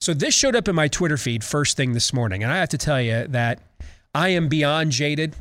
So 0.00 0.14
this 0.14 0.34
showed 0.34 0.54
up 0.54 0.68
in 0.68 0.74
my 0.74 0.88
Twitter 0.88 1.16
feed 1.16 1.42
first 1.42 1.76
thing 1.76 1.92
this 1.92 2.12
morning, 2.12 2.42
and 2.42 2.52
I 2.52 2.58
have 2.58 2.68
to 2.70 2.78
tell 2.78 3.00
you 3.00 3.26
that 3.28 3.60
I 4.14 4.28
am 4.30 4.48
beyond 4.48 4.92
jaded 4.92 5.34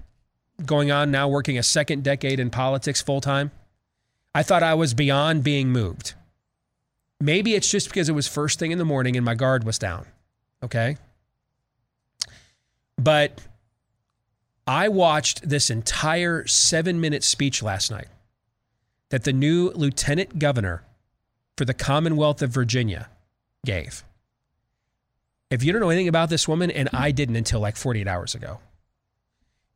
going 0.65 0.91
on 0.91 1.11
now, 1.11 1.27
working 1.27 1.57
a 1.57 1.63
second 1.63 2.03
decade 2.03 2.39
in 2.39 2.49
politics 2.49 3.01
full 3.01 3.21
time. 3.21 3.51
I 4.33 4.43
thought 4.43 4.63
I 4.63 4.73
was 4.73 4.93
beyond 4.93 5.43
being 5.43 5.69
moved. 5.69 6.15
Maybe 7.19 7.55
it's 7.55 7.69
just 7.69 7.87
because 7.87 8.09
it 8.09 8.13
was 8.13 8.27
first 8.27 8.59
thing 8.59 8.71
in 8.71 8.77
the 8.77 8.85
morning 8.85 9.15
and 9.15 9.25
my 9.25 9.35
guard 9.35 9.63
was 9.63 9.79
down. 9.79 10.05
Okay. 10.63 10.97
But 12.97 13.39
I 14.65 14.89
watched 14.89 15.47
this 15.47 15.69
entire 15.69 16.45
seven 16.47 16.99
minute 16.99 17.23
speech 17.23 17.63
last 17.63 17.89
night 17.89 18.07
that 19.09 19.23
the 19.23 19.33
new 19.33 19.71
lieutenant 19.71 20.39
governor 20.39 20.83
for 21.55 21.65
the 21.65 21.73
Commonwealth 21.73 22.41
of 22.41 22.51
Virginia 22.51 23.09
gave. 23.65 24.03
If 25.49 25.63
you 25.63 25.71
don't 25.71 25.81
know 25.81 25.89
anything 25.89 26.09
about 26.09 26.29
this 26.29 26.45
woman, 26.47 26.69
and 26.69 26.89
I 26.91 27.11
didn't 27.11 27.37
until 27.37 27.61
like 27.61 27.77
48 27.77 28.05
hours 28.05 28.35
ago, 28.35 28.59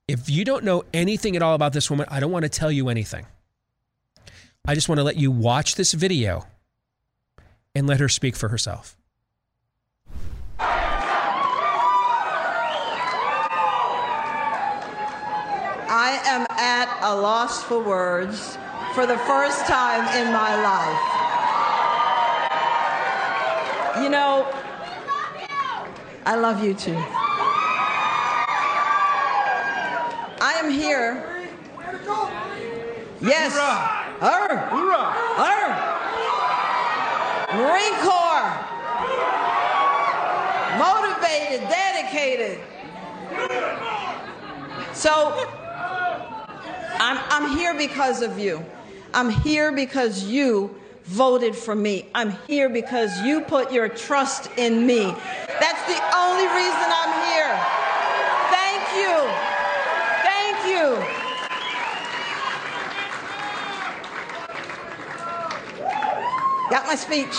if 0.07 0.29
you 0.29 0.43
don't 0.43 0.65
know 0.65 0.83
anything 0.93 1.37
at 1.37 1.41
all 1.41 1.55
about 1.55 1.71
this 1.71 1.89
woman, 1.89 2.07
I 2.09 2.19
don't 2.19 2.31
want 2.31 2.43
to 2.43 2.49
tell 2.49 2.71
you 2.71 2.89
anything. 2.89 3.25
I 4.65 4.75
just 4.75 4.89
want 4.89 4.99
to 4.99 5.03
let 5.03 5.15
you 5.15 5.31
watch 5.31 5.75
this 5.75 5.93
video 5.93 6.45
and 7.73 7.87
let 7.87 8.01
her 8.01 8.09
speak 8.09 8.35
for 8.35 8.49
herself. 8.49 8.97
I 15.93 16.19
am 16.25 16.45
at 16.49 16.99
a 17.01 17.15
loss 17.15 17.63
for 17.63 17.81
words 17.81 18.57
for 18.93 19.05
the 19.05 19.17
first 19.19 19.65
time 19.65 20.01
in 20.19 20.33
my 20.33 20.61
life. 23.95 24.03
You 24.03 24.09
know, 24.09 24.45
I 26.25 26.35
love 26.35 26.63
you 26.63 26.73
too. 26.73 26.95
I 30.43 30.53
am 30.63 30.69
here. 30.71 31.23
Yes. 33.21 33.53
Hoorah. 34.19 34.69
Hoorah. 34.69 35.13
Hoorah. 35.37 35.91
Marine 37.57 37.95
Corps. 38.01 38.71
motivated, 40.77 41.67
dedicated. 41.67 42.59
So 44.93 45.47
I'm, 46.99 47.17
I'm 47.29 47.57
here 47.57 47.73
because 47.75 48.21
of 48.21 48.37
you. 48.39 48.63
I'm 49.13 49.29
here 49.29 49.71
because 49.71 50.23
you 50.23 50.80
voted 51.05 51.55
for 51.55 51.75
me. 51.75 52.05
I'm 52.15 52.31
here 52.47 52.69
because 52.69 53.21
you 53.21 53.41
put 53.41 53.71
your 53.71 53.89
trust 53.89 54.49
in 54.57 54.85
me. 54.85 55.03
That's 55.03 55.83
the 55.87 55.99
only 56.15 56.47
reason 56.47 56.87
I'm 56.89 57.13
here. 57.31 57.55
Thank 58.51 58.83
you. 58.97 59.15
Thank 60.23 60.57
you. 60.67 61.21
Got 66.69 66.87
my 66.87 66.95
speech. 66.95 67.35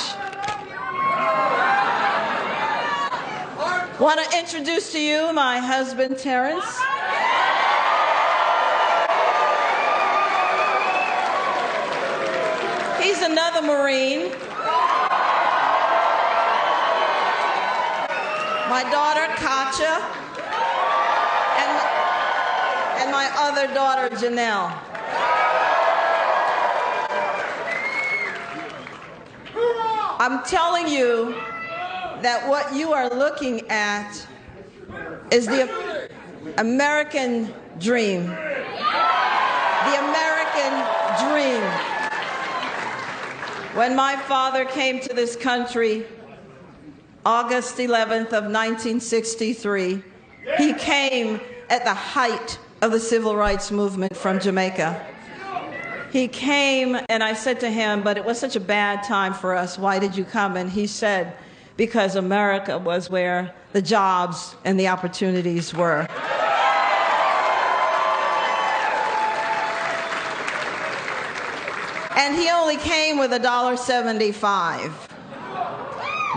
Want 3.98 4.20
to 4.20 4.38
introduce 4.38 4.92
to 4.92 5.00
you 5.00 5.32
my 5.32 5.58
husband, 5.58 6.18
Terrence. 6.18 6.91
Another 13.24 13.62
Marine. 13.62 14.32
My 18.68 18.82
daughter, 18.90 19.26
Katja, 19.36 20.02
and, 21.60 21.70
and 23.00 23.12
my 23.12 23.30
other 23.36 23.72
daughter, 23.72 24.08
Janelle. 24.16 24.72
I'm 30.18 30.42
telling 30.42 30.88
you 30.88 31.34
that 32.22 32.48
what 32.48 32.74
you 32.74 32.92
are 32.92 33.08
looking 33.08 33.68
at 33.70 34.26
is 35.30 35.46
the 35.46 36.10
American 36.58 37.54
dream. 37.78 38.26
The 38.26 39.94
American 39.98 40.72
dream. 41.30 41.62
When 43.74 43.96
my 43.96 44.16
father 44.16 44.66
came 44.66 45.00
to 45.00 45.14
this 45.14 45.34
country, 45.34 46.04
August 47.24 47.78
11th 47.78 48.34
of 48.34 48.44
1963, 48.44 50.02
he 50.58 50.74
came 50.74 51.40
at 51.70 51.82
the 51.84 51.94
height 51.94 52.58
of 52.82 52.92
the 52.92 53.00
civil 53.00 53.34
rights 53.34 53.70
movement 53.70 54.14
from 54.14 54.40
Jamaica. 54.40 55.06
He 56.12 56.28
came 56.28 56.98
and 57.08 57.24
I 57.24 57.32
said 57.32 57.60
to 57.60 57.70
him, 57.70 58.02
but 58.02 58.18
it 58.18 58.26
was 58.26 58.38
such 58.38 58.56
a 58.56 58.60
bad 58.60 59.04
time 59.04 59.32
for 59.32 59.54
us. 59.54 59.78
Why 59.78 59.98
did 59.98 60.18
you 60.18 60.26
come? 60.26 60.58
And 60.58 60.68
he 60.68 60.86
said, 60.86 61.34
because 61.78 62.14
America 62.14 62.76
was 62.76 63.08
where 63.08 63.54
the 63.72 63.80
jobs 63.80 64.54
and 64.66 64.78
the 64.78 64.88
opportunities 64.88 65.72
were. 65.72 66.06
And 72.16 72.36
he 72.36 72.50
only 72.50 72.76
came 72.76 73.18
with 73.18 73.32
a 73.32 73.38
dollar 73.38 73.76
seventy-five. 73.76 74.92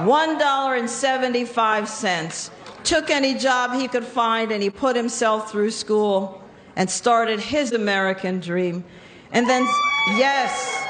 One 0.06 0.38
dollar 0.38 0.76
and 0.76 0.90
seventy-five 0.90 1.88
cents. 1.90 2.52
Took 2.84 3.10
any 3.10 3.34
job 3.34 3.74
he 3.74 3.88
could 3.88 4.06
find 4.06 4.52
and 4.52 4.62
he 4.62 4.70
put 4.70 4.96
himself 4.96 5.52
through 5.52 5.72
school 5.72 6.44
and 6.76 6.90
started 6.90 7.40
his 7.40 7.72
American 7.72 8.40
dream. 8.40 8.84
And 9.32 9.50
then, 9.50 9.64
yes, 10.10 10.86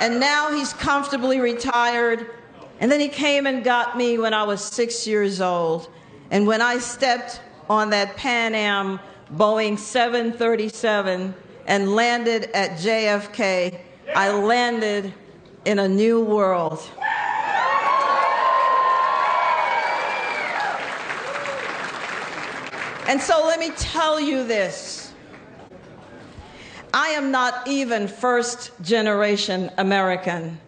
and 0.00 0.20
now 0.20 0.52
he's 0.52 0.72
comfortably 0.74 1.40
retired. 1.40 2.26
And 2.80 2.92
then 2.92 3.00
he 3.00 3.08
came 3.08 3.46
and 3.46 3.64
got 3.64 3.96
me 3.96 4.18
when 4.18 4.34
I 4.34 4.42
was 4.42 4.62
six 4.62 5.06
years 5.06 5.40
old. 5.40 5.88
And 6.30 6.46
when 6.46 6.60
I 6.60 6.78
stepped 6.78 7.40
on 7.70 7.90
that 7.90 8.16
Pan 8.16 8.54
Am 8.54 9.00
Boeing 9.34 9.78
737 9.78 11.34
and 11.66 11.94
landed 11.94 12.50
at 12.54 12.78
JFK, 12.78 13.78
I 14.14 14.30
landed 14.30 15.12
in 15.64 15.78
a 15.78 15.88
new 15.88 16.22
world. 16.22 16.80
And 23.06 23.20
so 23.20 23.44
let 23.44 23.60
me 23.60 23.70
tell 23.76 24.18
you 24.18 24.46
this. 24.46 25.12
I 26.92 27.08
am 27.08 27.30
not 27.30 27.66
even 27.66 28.08
first 28.08 28.70
generation 28.80 29.70
American. 29.76 30.58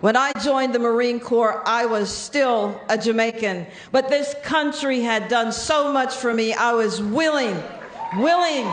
When 0.00 0.16
I 0.16 0.32
joined 0.42 0.74
the 0.74 0.78
Marine 0.78 1.18
Corps, 1.18 1.62
I 1.66 1.86
was 1.86 2.14
still 2.14 2.78
a 2.88 2.98
Jamaican. 2.98 3.66
But 3.90 4.08
this 4.10 4.34
country 4.44 5.00
had 5.00 5.28
done 5.28 5.50
so 5.52 5.90
much 5.92 6.14
for 6.14 6.34
me, 6.34 6.52
I 6.52 6.72
was 6.74 7.00
willing, 7.00 7.60
willing 8.14 8.64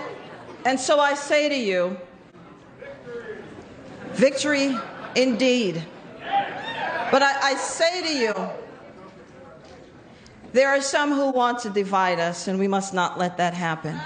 and 0.65 0.79
so 0.79 0.99
I 0.99 1.13
say 1.13 1.47
to 1.49 1.55
you, 1.55 1.97
victory 4.13 4.75
indeed. 5.15 5.85
But 7.11 7.23
I, 7.23 7.51
I 7.51 7.55
say 7.55 8.01
to 8.01 8.13
you, 8.13 8.49
there 10.53 10.69
are 10.69 10.81
some 10.81 11.11
who 11.11 11.31
want 11.31 11.59
to 11.59 11.69
divide 11.69 12.19
us, 12.19 12.47
and 12.47 12.59
we 12.59 12.67
must 12.67 12.93
not 12.93 13.17
let 13.17 13.37
that 13.37 13.53
happen. 13.53 13.99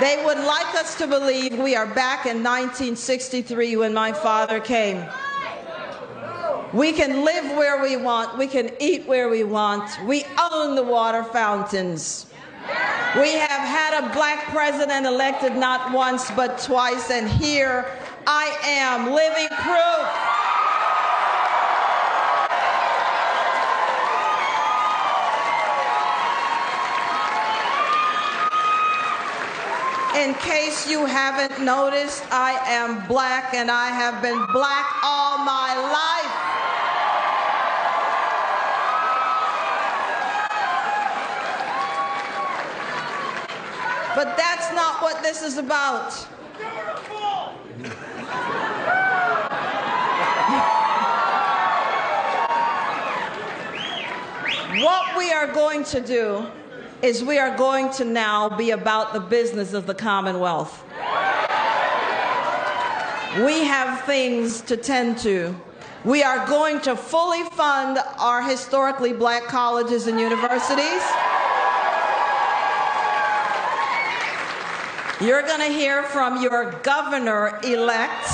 They 0.00 0.20
would 0.24 0.38
like 0.38 0.74
us 0.74 0.96
to 0.96 1.06
believe 1.06 1.58
we 1.58 1.76
are 1.76 1.86
back 1.86 2.26
in 2.26 2.42
1963 2.42 3.76
when 3.76 3.94
my 3.94 4.12
father 4.12 4.58
came. 4.58 5.06
We 6.72 6.92
can 6.92 7.24
live 7.24 7.56
where 7.56 7.82
we 7.82 7.96
want, 7.96 8.38
we 8.38 8.46
can 8.46 8.70
eat 8.80 9.06
where 9.06 9.28
we 9.28 9.44
want, 9.44 9.90
we 10.04 10.24
own 10.52 10.74
the 10.74 10.82
water 10.82 11.22
fountains. 11.22 12.26
We 13.14 13.34
have 13.34 13.50
had 13.50 14.04
a 14.04 14.12
black 14.14 14.44
president 14.46 15.06
elected 15.06 15.54
not 15.54 15.92
once 15.92 16.30
but 16.30 16.58
twice, 16.58 17.10
and 17.10 17.28
here 17.28 17.86
I 18.26 18.56
am, 18.64 19.12
living 19.12 19.48
proof. 19.48 20.31
In 30.22 30.34
case 30.34 30.88
you 30.88 31.04
haven't 31.04 31.64
noticed, 31.64 32.22
I 32.30 32.52
am 32.66 33.04
black 33.08 33.54
and 33.54 33.68
I 33.68 33.88
have 33.88 34.22
been 34.22 34.46
black 34.52 34.86
all 35.02 35.38
my 35.38 35.74
life. 35.98 36.52
But 44.14 44.36
that's 44.36 44.72
not 44.72 45.02
what 45.02 45.24
this 45.24 45.42
is 45.42 45.58
about. 45.58 46.12
What 54.84 55.18
we 55.18 55.32
are 55.32 55.48
going 55.48 55.82
to 55.82 56.00
do 56.00 56.46
is 57.02 57.24
we 57.24 57.36
are 57.36 57.56
going 57.56 57.90
to 57.90 58.04
now 58.04 58.48
be 58.48 58.70
about 58.70 59.12
the 59.12 59.18
business 59.18 59.72
of 59.72 59.86
the 59.86 59.94
Commonwealth. 59.94 60.84
We 63.44 63.64
have 63.64 64.04
things 64.04 64.60
to 64.62 64.76
tend 64.76 65.18
to. 65.18 65.54
We 66.04 66.22
are 66.22 66.46
going 66.46 66.80
to 66.82 66.94
fully 66.94 67.42
fund 67.50 67.98
our 68.18 68.42
historically 68.42 69.12
black 69.12 69.44
colleges 69.44 70.06
and 70.06 70.20
universities. 70.20 71.02
You're 75.20 75.42
going 75.42 75.60
to 75.60 75.72
hear 75.72 76.04
from 76.04 76.40
your 76.42 76.72
governor 76.82 77.58
elect, 77.64 78.26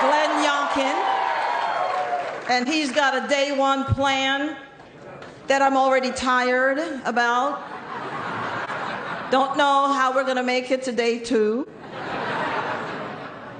Glenn 0.00 0.44
Youngkin, 0.44 0.96
and 2.50 2.66
he's 2.66 2.92
got 2.92 3.24
a 3.24 3.28
day 3.28 3.52
one 3.52 3.84
plan 3.84 4.56
that 5.50 5.62
I'm 5.62 5.76
already 5.76 6.12
tired 6.12 6.78
about. 7.04 7.58
Don't 9.32 9.56
know 9.56 9.92
how 9.92 10.14
we're 10.14 10.22
going 10.22 10.36
to 10.36 10.44
make 10.44 10.70
it 10.70 10.84
to 10.84 10.92
day 10.92 11.18
two. 11.18 11.66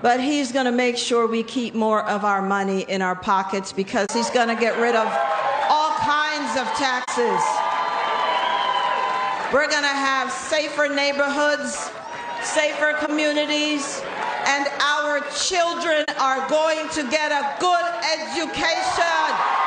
But 0.01 0.21
he's 0.21 0.53
going 0.53 0.67
to 0.67 0.73
make 0.73 0.97
sure 0.97 1.27
we 1.27 1.43
keep 1.43 1.75
more 1.75 2.09
of 2.09 2.25
our 2.25 2.43
money 2.43 2.83
in 2.83 3.03
our 3.03 3.17
pockets 3.17 3.73
because 3.73 4.07
he's 4.13 4.31
going 4.31 4.47
to 4.47 4.55
get 4.55 4.79
rid 4.79 4.95
of 4.95 5.09
all 5.69 5.91
kinds 5.99 6.61
of 6.61 6.67
taxes. 6.79 7.43
We're 9.53 9.69
going 9.69 9.83
to 9.83 9.89
have 9.89 10.31
safer 10.31 10.89
neighborhoods, 10.89 11.91
safer 12.41 12.93
communities, 13.05 14.01
and 14.47 14.69
our 14.81 15.23
children 15.35 16.05
are 16.21 16.49
going 16.49 16.89
to 16.91 17.03
get 17.11 17.33
a 17.33 17.59
good 17.59 17.87
education. 18.15 19.60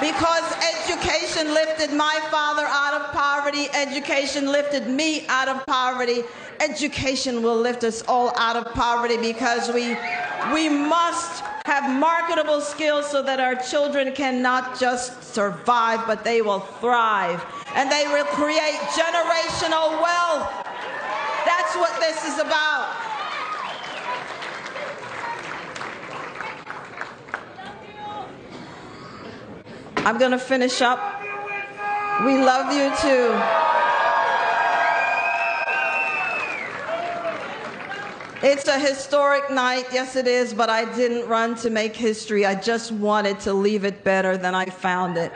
Because 0.00 0.52
education 0.62 1.52
lifted 1.52 1.92
my 1.92 2.20
father 2.30 2.64
out 2.66 3.00
of 3.00 3.12
poverty, 3.12 3.66
education 3.74 4.46
lifted 4.46 4.86
me 4.86 5.26
out 5.26 5.48
of 5.48 5.66
poverty. 5.66 6.22
Education 6.60 7.42
will 7.42 7.56
lift 7.56 7.82
us 7.82 8.02
all 8.02 8.32
out 8.36 8.54
of 8.54 8.72
poverty 8.74 9.16
because 9.16 9.72
we 9.72 9.96
we 10.52 10.68
must 10.68 11.42
have 11.64 11.90
marketable 11.98 12.60
skills 12.60 13.10
so 13.10 13.22
that 13.22 13.40
our 13.40 13.56
children 13.56 14.12
can 14.12 14.40
not 14.40 14.78
just 14.78 15.22
survive 15.34 16.06
but 16.06 16.22
they 16.22 16.42
will 16.42 16.60
thrive 16.60 17.44
and 17.74 17.90
they 17.90 18.06
will 18.06 18.24
create 18.26 18.78
generational 18.94 20.00
wealth. 20.00 20.46
That's 21.44 21.74
what 21.74 21.98
this 21.98 22.24
is 22.24 22.38
about. 22.38 23.07
I'm 30.06 30.18
going 30.18 30.30
to 30.30 30.38
finish 30.38 30.80
up. 30.80 30.98
We 32.24 32.38
love 32.38 32.72
you 32.72 32.90
too. 33.00 33.34
It's 38.40 38.68
a 38.68 38.78
historic 38.78 39.50
night, 39.50 39.86
yes, 39.92 40.14
it 40.14 40.28
is, 40.28 40.54
but 40.54 40.70
I 40.70 40.84
didn't 40.94 41.28
run 41.28 41.56
to 41.56 41.70
make 41.70 41.96
history. 41.96 42.46
I 42.46 42.54
just 42.54 42.92
wanted 42.92 43.40
to 43.40 43.52
leave 43.52 43.84
it 43.84 44.04
better 44.04 44.36
than 44.36 44.54
I 44.54 44.66
found 44.66 45.16
it. 45.16 45.32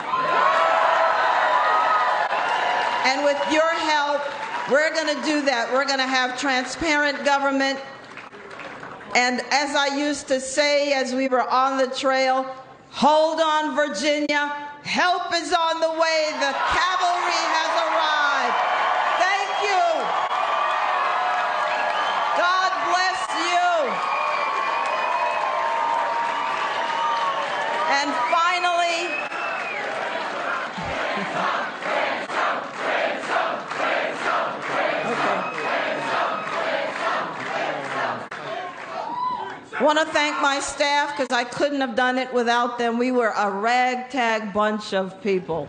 And 3.04 3.24
with 3.24 3.52
your 3.52 3.68
help, 3.68 4.22
we're 4.70 4.94
going 4.94 5.16
to 5.16 5.22
do 5.24 5.42
that. 5.46 5.70
We're 5.72 5.84
going 5.84 5.98
to 5.98 6.06
have 6.06 6.38
transparent 6.38 7.24
government. 7.24 7.80
And 9.16 9.40
as 9.50 9.74
I 9.74 9.98
used 9.98 10.28
to 10.28 10.38
say 10.38 10.92
as 10.92 11.12
we 11.12 11.26
were 11.26 11.48
on 11.48 11.78
the 11.78 11.88
trail, 11.88 12.46
hold 12.92 13.40
on, 13.40 13.74
Virginia. 13.74 14.52
Help 14.84 15.32
is 15.34 15.52
on 15.52 15.80
the 15.80 15.90
way. 15.90 16.32
The 16.38 16.52
cavalry 16.52 17.42
has 17.56 17.72
arrived. 17.88 18.58
Thank 19.18 19.50
you. 19.64 19.82
God 22.36 22.72
bless 22.92 23.20
you. 23.48 23.72
And 27.88 28.10
finally, 28.30 29.22
Want 39.80 39.98
to 39.98 40.04
thank 40.04 40.40
my 40.42 40.60
staff 40.60 41.16
because 41.16 41.34
I 41.34 41.44
couldn't 41.44 41.80
have 41.80 41.96
done 41.96 42.18
it 42.18 42.32
without 42.32 42.78
them. 42.78 42.98
We 42.98 43.10
were 43.10 43.32
a 43.34 43.50
ragtag 43.50 44.52
bunch 44.52 44.92
of 44.92 45.20
people. 45.22 45.66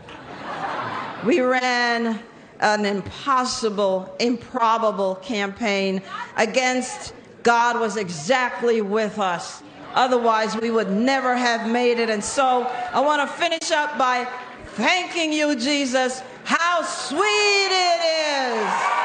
We 1.25 1.39
ran 1.39 2.19
an 2.59 2.85
impossible, 2.85 4.13
improbable 4.19 5.15
campaign 5.15 6.01
against 6.35 7.13
God 7.43 7.79
was 7.79 7.95
exactly 7.95 8.81
with 8.81 9.19
us. 9.19 9.63
Otherwise, 9.93 10.57
we 10.57 10.69
would 10.69 10.89
never 10.89 11.35
have 11.35 11.69
made 11.69 11.99
it. 11.99 12.09
And 12.09 12.23
so 12.23 12.63
I 12.93 12.99
want 12.99 13.21
to 13.21 13.37
finish 13.37 13.71
up 13.71 13.97
by 13.97 14.27
thanking 14.75 15.31
you, 15.31 15.55
Jesus. 15.55 16.21
How 16.43 16.81
sweet 16.81 17.19
it 17.21 18.01
is 18.03 19.02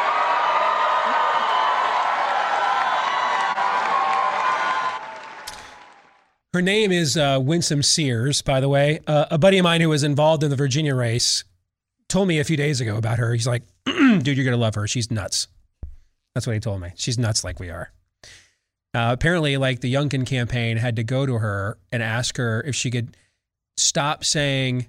Her 6.54 6.62
name 6.62 6.92
is 6.92 7.18
uh, 7.18 7.38
Winsome 7.42 7.82
Sears, 7.82 8.40
by 8.40 8.60
the 8.60 8.70
way. 8.70 9.00
Uh, 9.06 9.26
a 9.30 9.36
buddy 9.36 9.58
of 9.58 9.64
mine 9.64 9.82
who 9.82 9.90
was 9.90 10.02
involved 10.02 10.42
in 10.42 10.48
the 10.48 10.56
Virginia 10.56 10.94
race 10.94 11.44
told 12.08 12.26
me 12.26 12.38
a 12.38 12.44
few 12.44 12.56
days 12.56 12.80
ago 12.80 12.96
about 12.96 13.18
her. 13.18 13.34
He's 13.34 13.46
like, 13.46 13.64
dude, 13.84 14.26
you're 14.28 14.44
going 14.44 14.52
to 14.52 14.56
love 14.56 14.74
her. 14.74 14.86
She's 14.86 15.10
nuts. 15.10 15.48
That's 16.34 16.46
what 16.46 16.54
he 16.54 16.60
told 16.60 16.80
me. 16.80 16.92
She's 16.94 17.18
nuts 17.18 17.44
like 17.44 17.60
we 17.60 17.68
are. 17.68 17.92
Uh, 18.94 19.10
apparently, 19.12 19.58
like 19.58 19.80
the 19.80 19.92
Youngkin 19.92 20.24
campaign 20.24 20.78
had 20.78 20.96
to 20.96 21.04
go 21.04 21.26
to 21.26 21.34
her 21.34 21.78
and 21.92 22.02
ask 22.02 22.38
her 22.38 22.62
if 22.62 22.74
she 22.74 22.90
could 22.90 23.14
stop 23.76 24.24
saying 24.24 24.86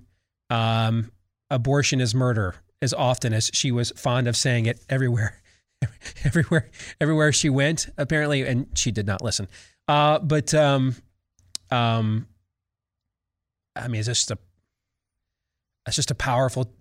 um, 0.50 1.12
abortion 1.50 2.00
is 2.00 2.16
murder 2.16 2.56
as 2.82 2.94
often 2.94 3.34
as 3.34 3.52
she 3.54 3.74
was 3.74 3.92
fond 3.98 4.30
of 4.30 4.38
saying 4.38 4.66
it 4.66 4.80
everywhere, 4.90 5.42
everywhere, 6.24 6.70
everywhere 7.02 7.34
she 7.34 7.50
went. 7.50 7.90
Apparently, 7.98 8.48
and 8.48 8.68
she 8.76 8.92
did 8.92 9.06
not 9.06 9.22
listen. 9.22 9.50
Uh, 9.90 10.20
but 10.20 10.54
um, 10.54 10.96
um, 11.72 12.28
I 13.76 13.88
mean, 13.88 14.00
it's 14.00 14.08
just 14.08 14.32
a 14.32 14.38
it's 15.88 15.96
just 15.96 16.12
a 16.12 16.16
powerful 16.16 16.72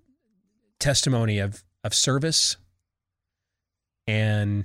testimony 0.80 1.38
of 1.38 1.62
of 1.84 1.94
service, 1.94 2.56
and 4.06 4.64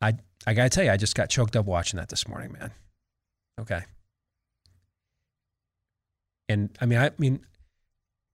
I 0.00 0.14
I 0.46 0.54
gotta 0.54 0.70
tell 0.70 0.84
you, 0.84 0.90
I 0.90 0.96
just 0.96 1.14
got 1.14 1.28
choked 1.28 1.56
up 1.56 1.66
watching 1.66 1.98
that 1.98 2.08
this 2.08 2.26
morning, 2.26 2.52
man. 2.52 2.70
Okay, 3.60 3.82
and 6.48 6.70
I 6.80 6.86
mean, 6.86 6.98
I 6.98 7.10
mean, 7.18 7.40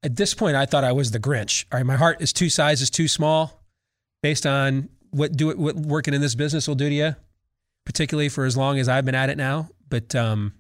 at 0.03 0.17
this 0.17 0.35
point, 0.35 0.57
I 0.57 0.67
thought 0.67 0.85
I 0.85 0.93
was 0.93 1.11
the 1.11 1.21
Grinch. 1.21 1.65
All 1.73 1.79
right, 1.79 1.87
my 1.87 1.97
heart 1.97 2.23
is 2.23 2.33
two 2.33 2.49
sizes 2.49 2.91
too 2.91 3.09
small, 3.09 3.63
based 4.23 4.47
on 4.47 4.89
what 5.11 5.37
do 5.37 5.51
it, 5.51 5.59
what 5.59 5.77
working 5.77 6.15
in 6.15 6.21
this 6.21 6.35
business 6.35 6.69
will 6.69 6.75
do 6.77 6.89
to 6.89 6.95
you 6.95 7.17
particularly 7.87 8.29
for 8.29 8.45
as 8.45 8.57
long 8.57 8.79
as 8.79 8.89
I've 8.89 9.07
been 9.07 9.15
at 9.15 9.31
it 9.31 9.39
now. 9.39 9.71
But 9.89 10.15
um, 10.15 10.53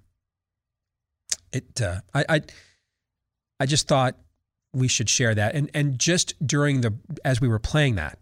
it, 1.52 1.82
uh, 1.82 2.00
I, 2.14 2.24
I, 2.28 2.40
I 3.60 3.66
just 3.66 3.88
thought 3.88 4.16
we 4.72 4.88
should 4.88 5.10
share 5.10 5.34
that. 5.34 5.54
And 5.54 5.70
and 5.74 5.98
just 5.98 6.34
during 6.46 6.80
the 6.80 6.94
as 7.24 7.40
we 7.40 7.48
were 7.48 7.58
playing 7.58 7.96
that, 7.96 8.18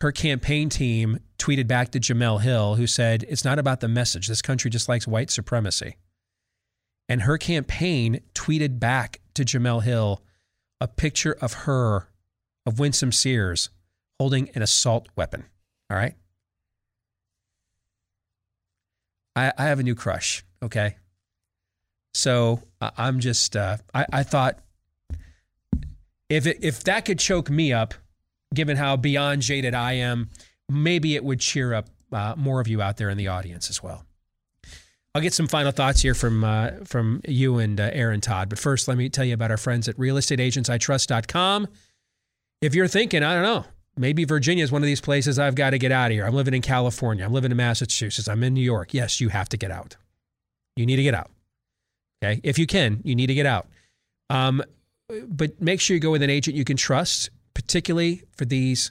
her 0.00 0.12
campaign 0.12 0.68
team 0.68 1.18
tweeted 1.38 1.66
back 1.66 1.90
to 1.92 2.00
Jemele 2.00 2.42
Hill, 2.42 2.76
who 2.76 2.86
said, 2.86 3.24
"It's 3.28 3.44
not 3.44 3.58
about 3.58 3.80
the 3.80 3.88
message. 3.88 4.28
This 4.28 4.42
country 4.42 4.70
just 4.70 4.88
likes 4.88 5.08
white 5.08 5.30
supremacy." 5.30 5.96
And 7.08 7.22
her 7.22 7.38
campaign 7.38 8.20
tweeted 8.34 8.78
back 8.78 9.20
to 9.34 9.44
Jemele 9.44 9.82
Hill 9.82 10.22
a 10.80 10.88
picture 10.88 11.36
of 11.40 11.52
her, 11.52 12.08
of 12.66 12.78
Winsome 12.78 13.12
Sears, 13.12 13.70
holding 14.18 14.50
an 14.54 14.62
assault 14.62 15.08
weapon. 15.16 15.44
All 15.90 15.96
right. 15.96 16.14
I, 19.36 19.52
I 19.56 19.64
have 19.64 19.78
a 19.78 19.82
new 19.82 19.94
crush. 19.94 20.44
Okay. 20.62 20.96
So 22.14 22.62
I'm 22.80 23.20
just, 23.20 23.56
uh, 23.56 23.78
I, 23.92 24.06
I 24.12 24.22
thought 24.22 24.60
if 26.28 26.46
it, 26.46 26.58
if 26.62 26.84
that 26.84 27.04
could 27.04 27.18
choke 27.18 27.50
me 27.50 27.72
up, 27.72 27.94
given 28.54 28.76
how 28.76 28.96
beyond 28.96 29.42
jaded 29.42 29.74
I 29.74 29.94
am, 29.94 30.30
maybe 30.68 31.16
it 31.16 31.24
would 31.24 31.40
cheer 31.40 31.74
up 31.74 31.88
uh, 32.12 32.34
more 32.36 32.60
of 32.60 32.68
you 32.68 32.80
out 32.80 32.96
there 32.96 33.10
in 33.10 33.18
the 33.18 33.28
audience 33.28 33.68
as 33.68 33.82
well. 33.82 34.04
I'll 35.14 35.22
get 35.22 35.32
some 35.32 35.46
final 35.46 35.70
thoughts 35.70 36.02
here 36.02 36.14
from 36.14 36.42
uh, 36.42 36.70
from 36.84 37.20
you 37.26 37.58
and 37.58 37.80
uh, 37.80 37.90
Aaron 37.92 38.20
Todd. 38.20 38.48
But 38.48 38.58
first, 38.58 38.88
let 38.88 38.96
me 38.96 39.08
tell 39.08 39.24
you 39.24 39.34
about 39.34 39.52
our 39.52 39.56
friends 39.56 39.88
at 39.88 39.96
realestateagentsitrust.com. 39.96 41.68
If 42.60 42.74
you're 42.74 42.88
thinking, 42.88 43.22
I 43.22 43.34
don't 43.34 43.42
know, 43.44 43.64
maybe 43.96 44.24
Virginia 44.24 44.64
is 44.64 44.72
one 44.72 44.82
of 44.82 44.86
these 44.86 45.00
places 45.00 45.38
I've 45.38 45.54
got 45.54 45.70
to 45.70 45.78
get 45.78 45.92
out 45.92 46.10
of 46.10 46.12
here. 46.12 46.26
I'm 46.26 46.34
living 46.34 46.54
in 46.54 46.62
California. 46.62 47.24
I'm 47.24 47.32
living 47.32 47.50
in 47.50 47.56
Massachusetts. 47.56 48.28
I'm 48.28 48.42
in 48.42 48.54
New 48.54 48.62
York. 48.62 48.94
Yes, 48.94 49.20
you 49.20 49.28
have 49.28 49.48
to 49.50 49.56
get 49.56 49.70
out. 49.70 49.96
You 50.76 50.86
need 50.86 50.96
to 50.96 51.02
get 51.02 51.14
out. 51.14 51.30
Okay. 52.22 52.40
If 52.42 52.58
you 52.58 52.66
can, 52.66 53.00
you 53.04 53.14
need 53.14 53.26
to 53.26 53.34
get 53.34 53.46
out. 53.46 53.68
Um, 54.30 54.62
but 55.28 55.60
make 55.60 55.80
sure 55.80 55.94
you 55.94 56.00
go 56.00 56.10
with 56.10 56.22
an 56.22 56.30
agent 56.30 56.56
you 56.56 56.64
can 56.64 56.76
trust, 56.76 57.30
particularly 57.52 58.22
for 58.36 58.44
these 58.44 58.90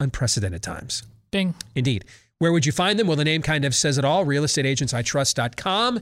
unprecedented 0.00 0.62
times. 0.62 1.02
Bing. 1.30 1.54
Indeed. 1.74 2.04
Where 2.38 2.52
would 2.52 2.64
you 2.64 2.72
find 2.72 2.98
them? 2.98 3.06
Well, 3.06 3.16
the 3.16 3.24
name 3.24 3.42
kind 3.42 3.64
of 3.64 3.74
says 3.74 3.98
it 3.98 4.04
all. 4.04 4.24
Realestateagentsitrust.com 4.24 6.00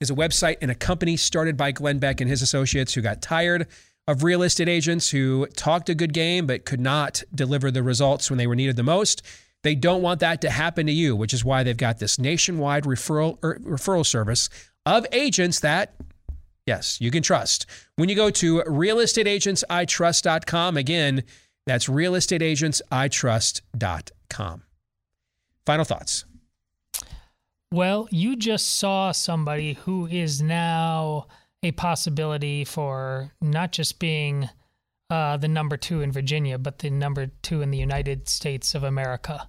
is 0.00 0.10
a 0.10 0.14
website 0.14 0.56
and 0.60 0.70
a 0.70 0.74
company 0.74 1.16
started 1.16 1.56
by 1.56 1.72
Glenn 1.72 1.98
Beck 1.98 2.20
and 2.20 2.28
his 2.28 2.42
associates 2.42 2.94
who 2.94 3.00
got 3.00 3.22
tired 3.22 3.66
of 4.08 4.24
real 4.24 4.42
estate 4.42 4.68
agents 4.68 5.10
who 5.10 5.46
talked 5.54 5.88
a 5.90 5.94
good 5.94 6.12
game 6.12 6.46
but 6.46 6.64
could 6.64 6.80
not 6.80 7.22
deliver 7.32 7.70
the 7.70 7.84
results 7.84 8.30
when 8.30 8.38
they 8.38 8.46
were 8.46 8.56
needed 8.56 8.74
the 8.74 8.82
most. 8.82 9.22
They 9.62 9.74
don't 9.74 10.00
want 10.02 10.20
that 10.20 10.40
to 10.40 10.48
happen 10.50 10.86
to 10.86 10.92
you, 10.92 11.14
which 11.14 11.34
is 11.34 11.44
why 11.44 11.62
they've 11.62 11.76
got 11.76 11.98
this 11.98 12.18
nationwide 12.18 12.84
referral 12.84 13.36
er, 13.44 13.60
referral 13.62 14.06
service 14.06 14.48
of 14.86 15.06
agents 15.12 15.60
that 15.60 15.92
yes, 16.66 16.98
you 17.00 17.10
can 17.10 17.22
trust. 17.22 17.66
When 17.96 18.08
you 18.08 18.14
go 18.14 18.30
to 18.30 18.62
realestateagentsitrust.com, 18.62 20.76
again, 20.76 21.24
that's 21.66 21.86
realestateagentsitrust.com. 21.86 24.62
Final 25.66 25.84
thoughts. 25.84 26.24
Well, 27.70 28.08
you 28.10 28.36
just 28.36 28.78
saw 28.78 29.12
somebody 29.12 29.74
who 29.74 30.06
is 30.06 30.40
now 30.40 31.26
a 31.62 31.72
possibility 31.72 32.64
for 32.64 33.32
not 33.40 33.72
just 33.72 33.98
being 33.98 34.48
uh, 35.10 35.36
the 35.36 35.48
number 35.48 35.76
two 35.76 36.02
in 36.02 36.12
Virginia, 36.12 36.58
but 36.58 36.78
the 36.78 36.90
number 36.90 37.30
two 37.42 37.62
in 37.62 37.70
the 37.70 37.78
United 37.78 38.28
States 38.28 38.74
of 38.74 38.84
America. 38.84 39.48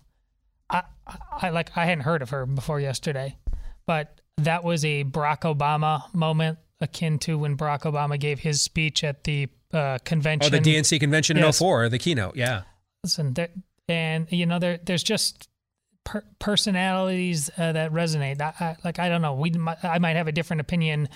I, 0.70 0.84
I 1.32 1.50
like 1.50 1.76
I 1.76 1.86
hadn't 1.86 2.04
heard 2.04 2.22
of 2.22 2.30
her 2.30 2.46
before 2.46 2.80
yesterday, 2.80 3.38
but 3.86 4.22
that 4.38 4.64
was 4.64 4.86
a 4.86 5.04
Barack 5.04 5.42
Obama 5.42 6.14
moment 6.14 6.60
akin 6.82 7.20
to 7.20 7.38
when 7.38 7.58
Barack 7.58 7.82
Obama 7.82 8.20
gave 8.20 8.40
his 8.40 8.62
speech 8.62 9.04
at 9.04 9.24
the 9.26 9.50
uh, 9.74 9.98
convention. 10.06 10.54
Oh, 10.54 10.58
the 10.58 10.64
DNC 10.64 11.00
convention 11.00 11.38
in 11.38 11.44
Yes. 11.44 11.60
04, 11.60 11.90
the 11.90 12.00
keynote. 12.00 12.36
Yeah. 12.36 12.62
Listen, 13.04 13.34
there, 13.34 13.50
and 13.88 14.28
you 14.32 14.46
know 14.46 14.60
there 14.60 14.80
there's 14.84 15.04
just 15.04 15.50
per- 16.04 16.24
personalities 16.40 17.50
uh, 17.58 17.72
that 17.74 17.92
resonate. 17.92 18.42
I, 18.42 18.54
I, 18.60 18.78
like 18.84 19.00
I 19.00 19.10
don't 19.10 19.22
know, 19.22 19.34
we 19.34 19.54
I 19.84 20.00
might 20.00 20.16
have 20.16 20.28
a 20.28 20.32
different 20.32 20.62
opinion 20.62 21.10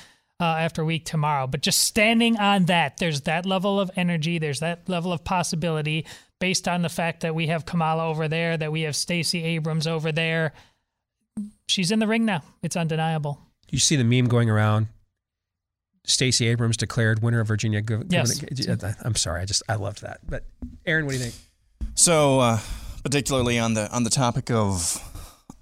uh, 0.44 0.58
after 0.60 0.84
week 0.84 1.06
tomorrow, 1.06 1.48
but 1.48 1.62
just 1.62 1.80
standing 1.84 2.38
on 2.38 2.66
that, 2.66 2.98
there's 2.98 3.22
that 3.22 3.46
level 3.46 3.80
of 3.80 3.90
energy, 3.96 4.38
there's 4.40 4.60
that 4.60 4.90
level 4.90 5.14
of 5.14 5.24
possibility 5.24 6.06
based 6.40 6.68
on 6.68 6.82
the 6.82 6.90
fact 6.90 7.22
that 7.22 7.34
we 7.34 7.48
have 7.48 7.66
Kamala 7.66 8.06
over 8.10 8.28
there, 8.28 8.58
that 8.58 8.72
we 8.72 8.82
have 8.82 8.96
Stacey 8.96 9.44
Abrams 9.44 9.88
over 9.88 10.12
there. 10.12 10.52
She's 11.70 11.92
in 11.92 12.00
the 12.00 12.08
ring 12.08 12.26
now. 12.26 12.44
It's 12.62 12.76
undeniable. 12.76 13.40
You 13.72 13.80
see 13.80 13.96
the 13.96 14.04
meme 14.04 14.28
going 14.28 14.50
around. 14.50 14.88
Stacey 16.06 16.48
Abrams 16.48 16.76
declared 16.76 17.22
winner 17.24 17.40
of 17.40 17.48
Virginia. 17.48 17.82
gov- 17.82 18.12
Yes. 18.12 18.40
governor- 18.40 18.98
I'm 19.02 19.16
sorry. 19.16 19.42
I 19.42 19.46
just 19.46 19.64
I 19.70 19.76
loved 19.76 20.02
that. 20.02 20.20
But 20.30 20.44
Aaron, 20.86 21.06
what 21.06 21.14
do 21.14 21.18
you 21.20 21.24
think? 21.24 21.36
So, 21.96 22.42
uh, 22.42 22.60
particularly 23.04 23.58
on 23.58 23.74
the 23.74 23.90
on 23.92 24.04
the 24.04 24.10
topic 24.10 24.52
of 24.52 25.02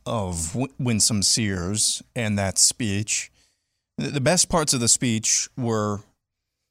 of 0.07 0.55
Win- 0.55 0.73
Winsome 0.79 1.21
Sears 1.21 2.01
and 2.15 2.39
that 2.39 2.57
speech, 2.57 3.30
the 3.97 4.21
best 4.21 4.49
parts 4.49 4.73
of 4.73 4.79
the 4.79 4.87
speech 4.87 5.49
were 5.57 6.01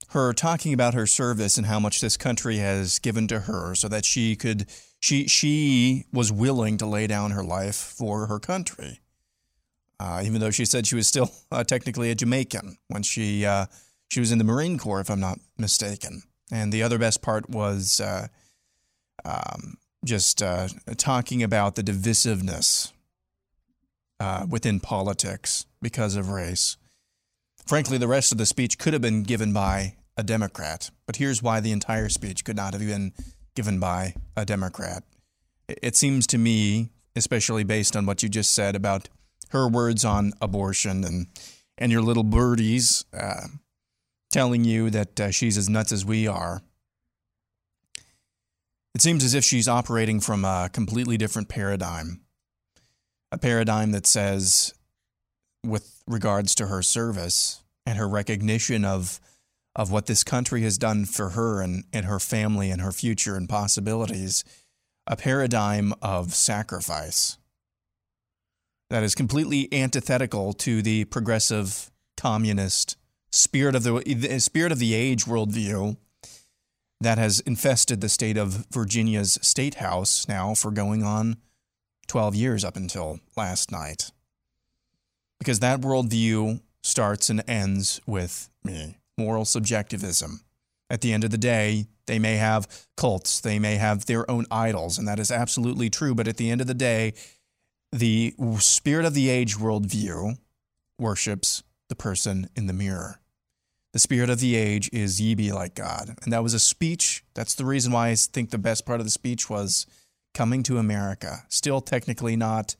her 0.08 0.32
talking 0.32 0.72
about 0.72 0.94
her 0.94 1.06
service 1.06 1.56
and 1.56 1.66
how 1.66 1.78
much 1.78 2.00
this 2.00 2.16
country 2.16 2.56
has 2.56 2.98
given 2.98 3.28
to 3.28 3.40
her, 3.40 3.74
so 3.74 3.88
that 3.88 4.04
she 4.04 4.36
could 4.36 4.66
she 5.00 5.26
she 5.26 6.06
was 6.12 6.32
willing 6.32 6.76
to 6.78 6.86
lay 6.86 7.06
down 7.06 7.30
her 7.30 7.44
life 7.44 7.76
for 7.76 8.26
her 8.26 8.38
country. 8.38 9.00
Uh, 9.98 10.22
even 10.24 10.40
though 10.40 10.50
she 10.50 10.64
said 10.64 10.86
she 10.86 10.96
was 10.96 11.06
still 11.06 11.30
uh, 11.52 11.62
technically 11.62 12.10
a 12.10 12.14
Jamaican 12.14 12.78
when 12.88 13.02
she 13.02 13.44
uh, 13.44 13.66
she 14.08 14.20
was 14.20 14.32
in 14.32 14.38
the 14.38 14.44
Marine 14.44 14.78
Corps, 14.78 15.00
if 15.00 15.10
I'm 15.10 15.20
not 15.20 15.38
mistaken. 15.56 16.22
And 16.52 16.72
the 16.72 16.82
other 16.82 16.98
best 16.98 17.22
part 17.22 17.48
was 17.48 18.00
uh, 18.00 18.26
um, 19.24 19.76
just 20.04 20.42
uh, 20.42 20.68
talking 20.96 21.42
about 21.42 21.76
the 21.76 21.82
divisiveness 21.82 22.92
uh, 24.18 24.46
within 24.48 24.80
politics 24.80 25.66
because 25.80 26.16
of 26.16 26.30
race. 26.30 26.76
Frankly, 27.66 27.98
the 27.98 28.08
rest 28.08 28.32
of 28.32 28.38
the 28.38 28.46
speech 28.46 28.78
could 28.78 28.92
have 28.92 29.02
been 29.02 29.22
given 29.22 29.52
by 29.52 29.96
a 30.16 30.22
Democrat, 30.22 30.90
but 31.06 31.16
here's 31.16 31.42
why 31.42 31.60
the 31.60 31.72
entire 31.72 32.08
speech 32.08 32.44
could 32.44 32.56
not 32.56 32.72
have 32.72 32.82
been 32.82 33.12
given 33.54 33.78
by 33.78 34.14
a 34.36 34.44
Democrat. 34.44 35.04
It 35.68 35.96
seems 35.96 36.26
to 36.28 36.38
me, 36.38 36.90
especially 37.14 37.64
based 37.64 37.96
on 37.96 38.06
what 38.06 38.22
you 38.22 38.28
just 38.28 38.52
said 38.52 38.74
about 38.74 39.08
her 39.50 39.68
words 39.68 40.04
on 40.04 40.32
abortion 40.40 41.04
and 41.04 41.26
and 41.78 41.90
your 41.90 42.02
little 42.02 42.22
birdies 42.22 43.04
uh, 43.14 43.46
telling 44.30 44.64
you 44.64 44.90
that 44.90 45.18
uh, 45.18 45.30
she's 45.30 45.56
as 45.56 45.68
nuts 45.68 45.92
as 45.92 46.04
we 46.04 46.26
are. 46.26 46.62
It 48.94 49.00
seems 49.00 49.24
as 49.24 49.34
if 49.34 49.44
she's 49.44 49.68
operating 49.68 50.20
from 50.20 50.44
a 50.44 50.68
completely 50.72 51.16
different 51.16 51.48
paradigm. 51.48 52.20
A 53.32 53.38
paradigm 53.38 53.92
that 53.92 54.06
says, 54.06 54.74
with 55.64 55.99
regards 56.10 56.54
to 56.56 56.66
her 56.66 56.82
service 56.82 57.62
and 57.86 57.98
her 57.98 58.08
recognition 58.08 58.84
of, 58.84 59.20
of 59.74 59.90
what 59.90 60.06
this 60.06 60.24
country 60.24 60.62
has 60.62 60.78
done 60.78 61.04
for 61.04 61.30
her 61.30 61.60
and, 61.60 61.84
and 61.92 62.06
her 62.06 62.18
family 62.18 62.70
and 62.70 62.82
her 62.82 62.92
future 62.92 63.36
and 63.36 63.48
possibilities, 63.48 64.44
a 65.06 65.16
paradigm 65.16 65.92
of 66.02 66.34
sacrifice 66.34 67.38
that 68.90 69.02
is 69.02 69.14
completely 69.14 69.68
antithetical 69.72 70.52
to 70.52 70.82
the 70.82 71.04
progressive 71.06 71.90
communist 72.16 72.96
spirit 73.30 73.74
of 73.74 73.84
the, 73.84 73.92
the 74.14 74.40
spirit 74.40 74.72
of 74.72 74.78
the 74.78 74.94
age 74.94 75.24
worldview 75.24 75.96
that 77.00 77.16
has 77.16 77.40
infested 77.40 78.00
the 78.00 78.08
state 78.08 78.36
of 78.36 78.66
Virginia's 78.70 79.38
state 79.40 79.76
house 79.76 80.28
now 80.28 80.54
for 80.54 80.70
going 80.70 81.02
on 81.02 81.36
12 82.08 82.34
years 82.34 82.64
up 82.64 82.76
until 82.76 83.20
last 83.36 83.70
night. 83.70 84.10
Because 85.40 85.58
that 85.58 85.80
worldview 85.80 86.60
starts 86.84 87.28
and 87.28 87.42
ends 87.48 88.00
with 88.06 88.48
me, 88.62 88.98
moral 89.18 89.44
subjectivism. 89.44 90.42
At 90.88 91.00
the 91.00 91.12
end 91.12 91.24
of 91.24 91.30
the 91.30 91.38
day, 91.38 91.86
they 92.06 92.18
may 92.18 92.36
have 92.36 92.68
cults, 92.96 93.40
they 93.40 93.58
may 93.58 93.76
have 93.76 94.06
their 94.06 94.30
own 94.30 94.46
idols, 94.50 94.98
and 94.98 95.08
that 95.08 95.18
is 95.18 95.30
absolutely 95.30 95.90
true. 95.90 96.14
But 96.14 96.28
at 96.28 96.36
the 96.36 96.50
end 96.50 96.60
of 96.60 96.66
the 96.66 96.74
day, 96.74 97.14
the 97.92 98.34
spirit 98.58 99.04
of 99.04 99.14
the 99.14 99.28
age 99.28 99.56
worldview 99.56 100.38
worships 100.98 101.62
the 101.88 101.96
person 101.96 102.48
in 102.54 102.66
the 102.66 102.72
mirror. 102.72 103.20
The 103.92 103.98
spirit 103.98 104.30
of 104.30 104.38
the 104.38 104.54
age 104.54 104.88
is 104.92 105.20
ye 105.20 105.34
be 105.34 105.50
like 105.50 105.74
God. 105.74 106.16
And 106.22 106.32
that 106.32 106.44
was 106.44 106.54
a 106.54 106.60
speech. 106.60 107.24
That's 107.34 107.54
the 107.54 107.64
reason 107.64 107.92
why 107.92 108.10
I 108.10 108.14
think 108.14 108.50
the 108.50 108.58
best 108.58 108.86
part 108.86 109.00
of 109.00 109.06
the 109.06 109.10
speech 109.10 109.50
was 109.50 109.86
coming 110.32 110.62
to 110.64 110.78
America. 110.78 111.44
Still 111.48 111.80
technically 111.80 112.36
not 112.36 112.76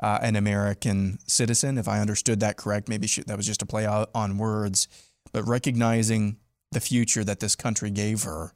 uh, 0.00 0.18
an 0.22 0.36
American 0.36 1.18
citizen, 1.26 1.78
if 1.78 1.88
I 1.88 2.00
understood 2.00 2.40
that 2.40 2.56
correct. 2.56 2.88
Maybe 2.88 3.06
she, 3.06 3.22
that 3.22 3.36
was 3.36 3.46
just 3.46 3.62
a 3.62 3.66
play 3.66 3.86
on 3.86 4.38
words, 4.38 4.88
but 5.32 5.46
recognizing 5.46 6.38
the 6.70 6.80
future 6.80 7.24
that 7.24 7.40
this 7.40 7.54
country 7.56 7.90
gave 7.90 8.22
her 8.22 8.52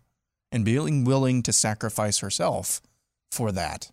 and 0.50 0.64
being 0.64 1.04
willing 1.04 1.42
to 1.42 1.52
sacrifice 1.52 2.18
herself 2.18 2.80
for 3.30 3.52
that. 3.52 3.90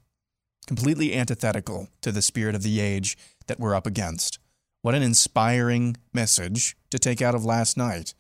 Completely 0.68 1.14
antithetical 1.14 1.90
to 2.02 2.12
the 2.12 2.22
spirit 2.22 2.56
of 2.56 2.64
the 2.64 2.80
age 2.80 3.18
that 3.48 3.60
we're 3.60 3.76
up 3.76 3.86
against. 3.86 4.40
What 4.82 4.96
an 4.96 5.04
inspiring 5.04 5.98
message 6.14 6.78
to 6.90 7.00
take 7.00 7.22
out 7.22 7.36
of 7.36 7.46
last 7.46 7.78
night, 7.78 8.14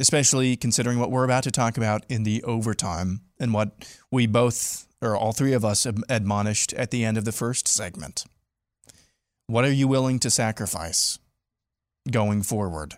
especially 0.00 0.56
considering 0.56 0.98
what 0.98 1.10
we're 1.10 1.24
about 1.24 1.44
to 1.44 1.50
talk 1.50 1.76
about 1.76 2.04
in 2.08 2.24
the 2.24 2.42
overtime 2.42 3.20
and 3.38 3.52
what 3.52 3.88
we 4.10 4.26
both, 4.26 4.85
or 5.02 5.16
all 5.16 5.32
three 5.32 5.52
of 5.52 5.64
us, 5.64 5.86
admonished 6.08 6.72
at 6.74 6.90
the 6.90 7.04
end 7.04 7.18
of 7.18 7.24
the 7.24 7.32
first 7.32 7.68
segment. 7.68 8.24
What 9.46 9.64
are 9.64 9.72
you 9.72 9.86
willing 9.88 10.18
to 10.20 10.30
sacrifice 10.30 11.18
going 12.10 12.42
forward? 12.42 12.94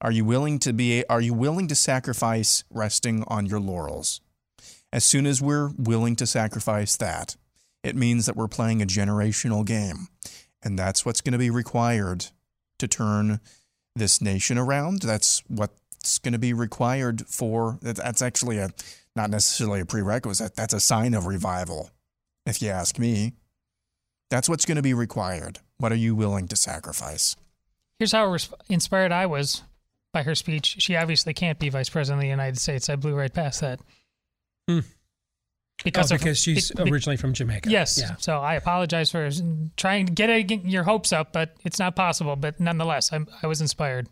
Are 0.00 0.12
you 0.12 0.24
willing 0.24 0.58
to 0.60 0.72
be 0.72 1.04
are 1.06 1.20
you 1.20 1.34
willing 1.34 1.68
to 1.68 1.74
sacrifice 1.74 2.64
resting 2.70 3.24
on 3.26 3.46
your 3.46 3.60
laurels? 3.60 4.20
As 4.92 5.04
soon 5.04 5.26
as 5.26 5.42
we're 5.42 5.70
willing 5.76 6.16
to 6.16 6.26
sacrifice 6.26 6.96
that, 6.96 7.36
it 7.82 7.96
means 7.96 8.26
that 8.26 8.36
we're 8.36 8.48
playing 8.48 8.80
a 8.80 8.86
generational 8.86 9.64
game. 9.64 10.08
And 10.62 10.78
that's 10.78 11.04
what's 11.04 11.20
going 11.20 11.32
to 11.32 11.38
be 11.38 11.50
required 11.50 12.26
to 12.78 12.88
turn 12.88 13.40
this 13.94 14.20
nation 14.20 14.56
around. 14.56 15.02
That's 15.02 15.42
what's 15.48 16.18
going 16.18 16.32
to 16.32 16.38
be 16.38 16.52
required 16.52 17.26
for 17.26 17.78
that's 17.82 18.22
actually 18.22 18.58
a 18.58 18.70
not 19.18 19.30
necessarily 19.30 19.80
a 19.80 19.84
prerequisite. 19.84 20.54
That's 20.54 20.72
a 20.72 20.80
sign 20.80 21.12
of 21.12 21.26
revival, 21.26 21.90
if 22.46 22.62
you 22.62 22.70
ask 22.70 22.98
me. 22.98 23.34
That's 24.30 24.48
what's 24.48 24.64
going 24.64 24.76
to 24.76 24.82
be 24.82 24.94
required. 24.94 25.58
What 25.78 25.90
are 25.90 25.96
you 25.96 26.14
willing 26.14 26.46
to 26.48 26.56
sacrifice? 26.56 27.34
Here's 27.98 28.12
how 28.12 28.26
res- 28.30 28.48
inspired 28.68 29.10
I 29.10 29.26
was 29.26 29.62
by 30.12 30.22
her 30.22 30.36
speech. 30.36 30.76
She 30.78 30.94
obviously 30.94 31.34
can't 31.34 31.58
be 31.58 31.68
vice 31.68 31.88
president 31.88 32.20
of 32.20 32.22
the 32.22 32.28
United 32.28 32.58
States. 32.58 32.88
I 32.88 32.94
blew 32.94 33.14
right 33.14 33.32
past 33.32 33.60
that. 33.60 33.80
Hmm. 34.68 34.80
Because 35.82 36.12
oh, 36.12 36.14
of- 36.14 36.20
because 36.20 36.38
she's 36.38 36.70
be- 36.70 36.84
be- 36.84 36.90
originally 36.92 37.16
from 37.16 37.32
Jamaica. 37.32 37.68
Yes. 37.68 37.98
Yeah. 37.98 38.14
So 38.18 38.38
I 38.38 38.54
apologize 38.54 39.10
for 39.10 39.28
trying 39.76 40.06
to 40.06 40.12
get, 40.12 40.46
get 40.46 40.64
your 40.64 40.84
hopes 40.84 41.12
up, 41.12 41.32
but 41.32 41.56
it's 41.64 41.80
not 41.80 41.96
possible. 41.96 42.36
But 42.36 42.60
nonetheless, 42.60 43.12
I'm, 43.12 43.26
I 43.42 43.48
was 43.48 43.60
inspired. 43.60 44.08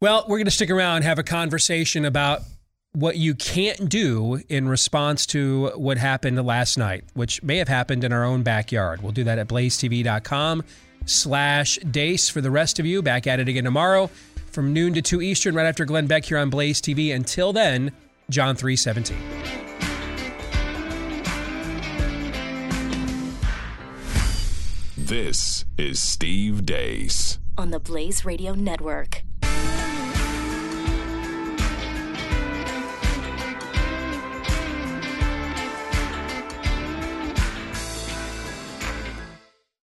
Well, 0.00 0.24
we're 0.26 0.38
going 0.38 0.46
to 0.46 0.50
stick 0.50 0.70
around 0.70 0.96
and 0.96 1.04
have 1.04 1.18
a 1.20 1.22
conversation 1.22 2.04
about 2.04 2.40
what 2.92 3.16
you 3.16 3.34
can't 3.34 3.88
do 3.88 4.40
in 4.48 4.68
response 4.68 5.24
to 5.26 5.70
what 5.76 5.96
happened 5.96 6.44
last 6.44 6.76
night, 6.76 7.04
which 7.14 7.42
may 7.42 7.56
have 7.58 7.68
happened 7.68 8.02
in 8.04 8.12
our 8.12 8.24
own 8.24 8.42
backyard. 8.42 9.00
We'll 9.02 9.12
do 9.12 9.24
that 9.24 9.38
at 9.38 9.48
blazetv.com 9.48 10.64
slash 11.06 11.78
deace 11.90 12.28
for 12.28 12.40
the 12.40 12.50
rest 12.50 12.78
of 12.78 12.86
you. 12.86 13.00
Back 13.02 13.26
at 13.26 13.38
it 13.40 13.48
again 13.48 13.64
tomorrow 13.64 14.10
from 14.50 14.72
noon 14.72 14.94
to 14.94 15.02
2 15.02 15.22
Eastern, 15.22 15.54
right 15.54 15.66
after 15.66 15.84
Glenn 15.84 16.08
Beck 16.08 16.24
here 16.24 16.38
on 16.38 16.50
Blaze 16.50 16.82
TV. 16.82 17.14
Until 17.14 17.52
then, 17.52 17.92
John 18.28 18.56
317. 18.56 19.16
This 24.96 25.64
is 25.78 26.00
Steve 26.00 26.64
Deace. 26.66 27.38
on 27.58 27.70
the 27.70 27.80
Blaze 27.80 28.24
Radio 28.24 28.54
Network. 28.54 29.22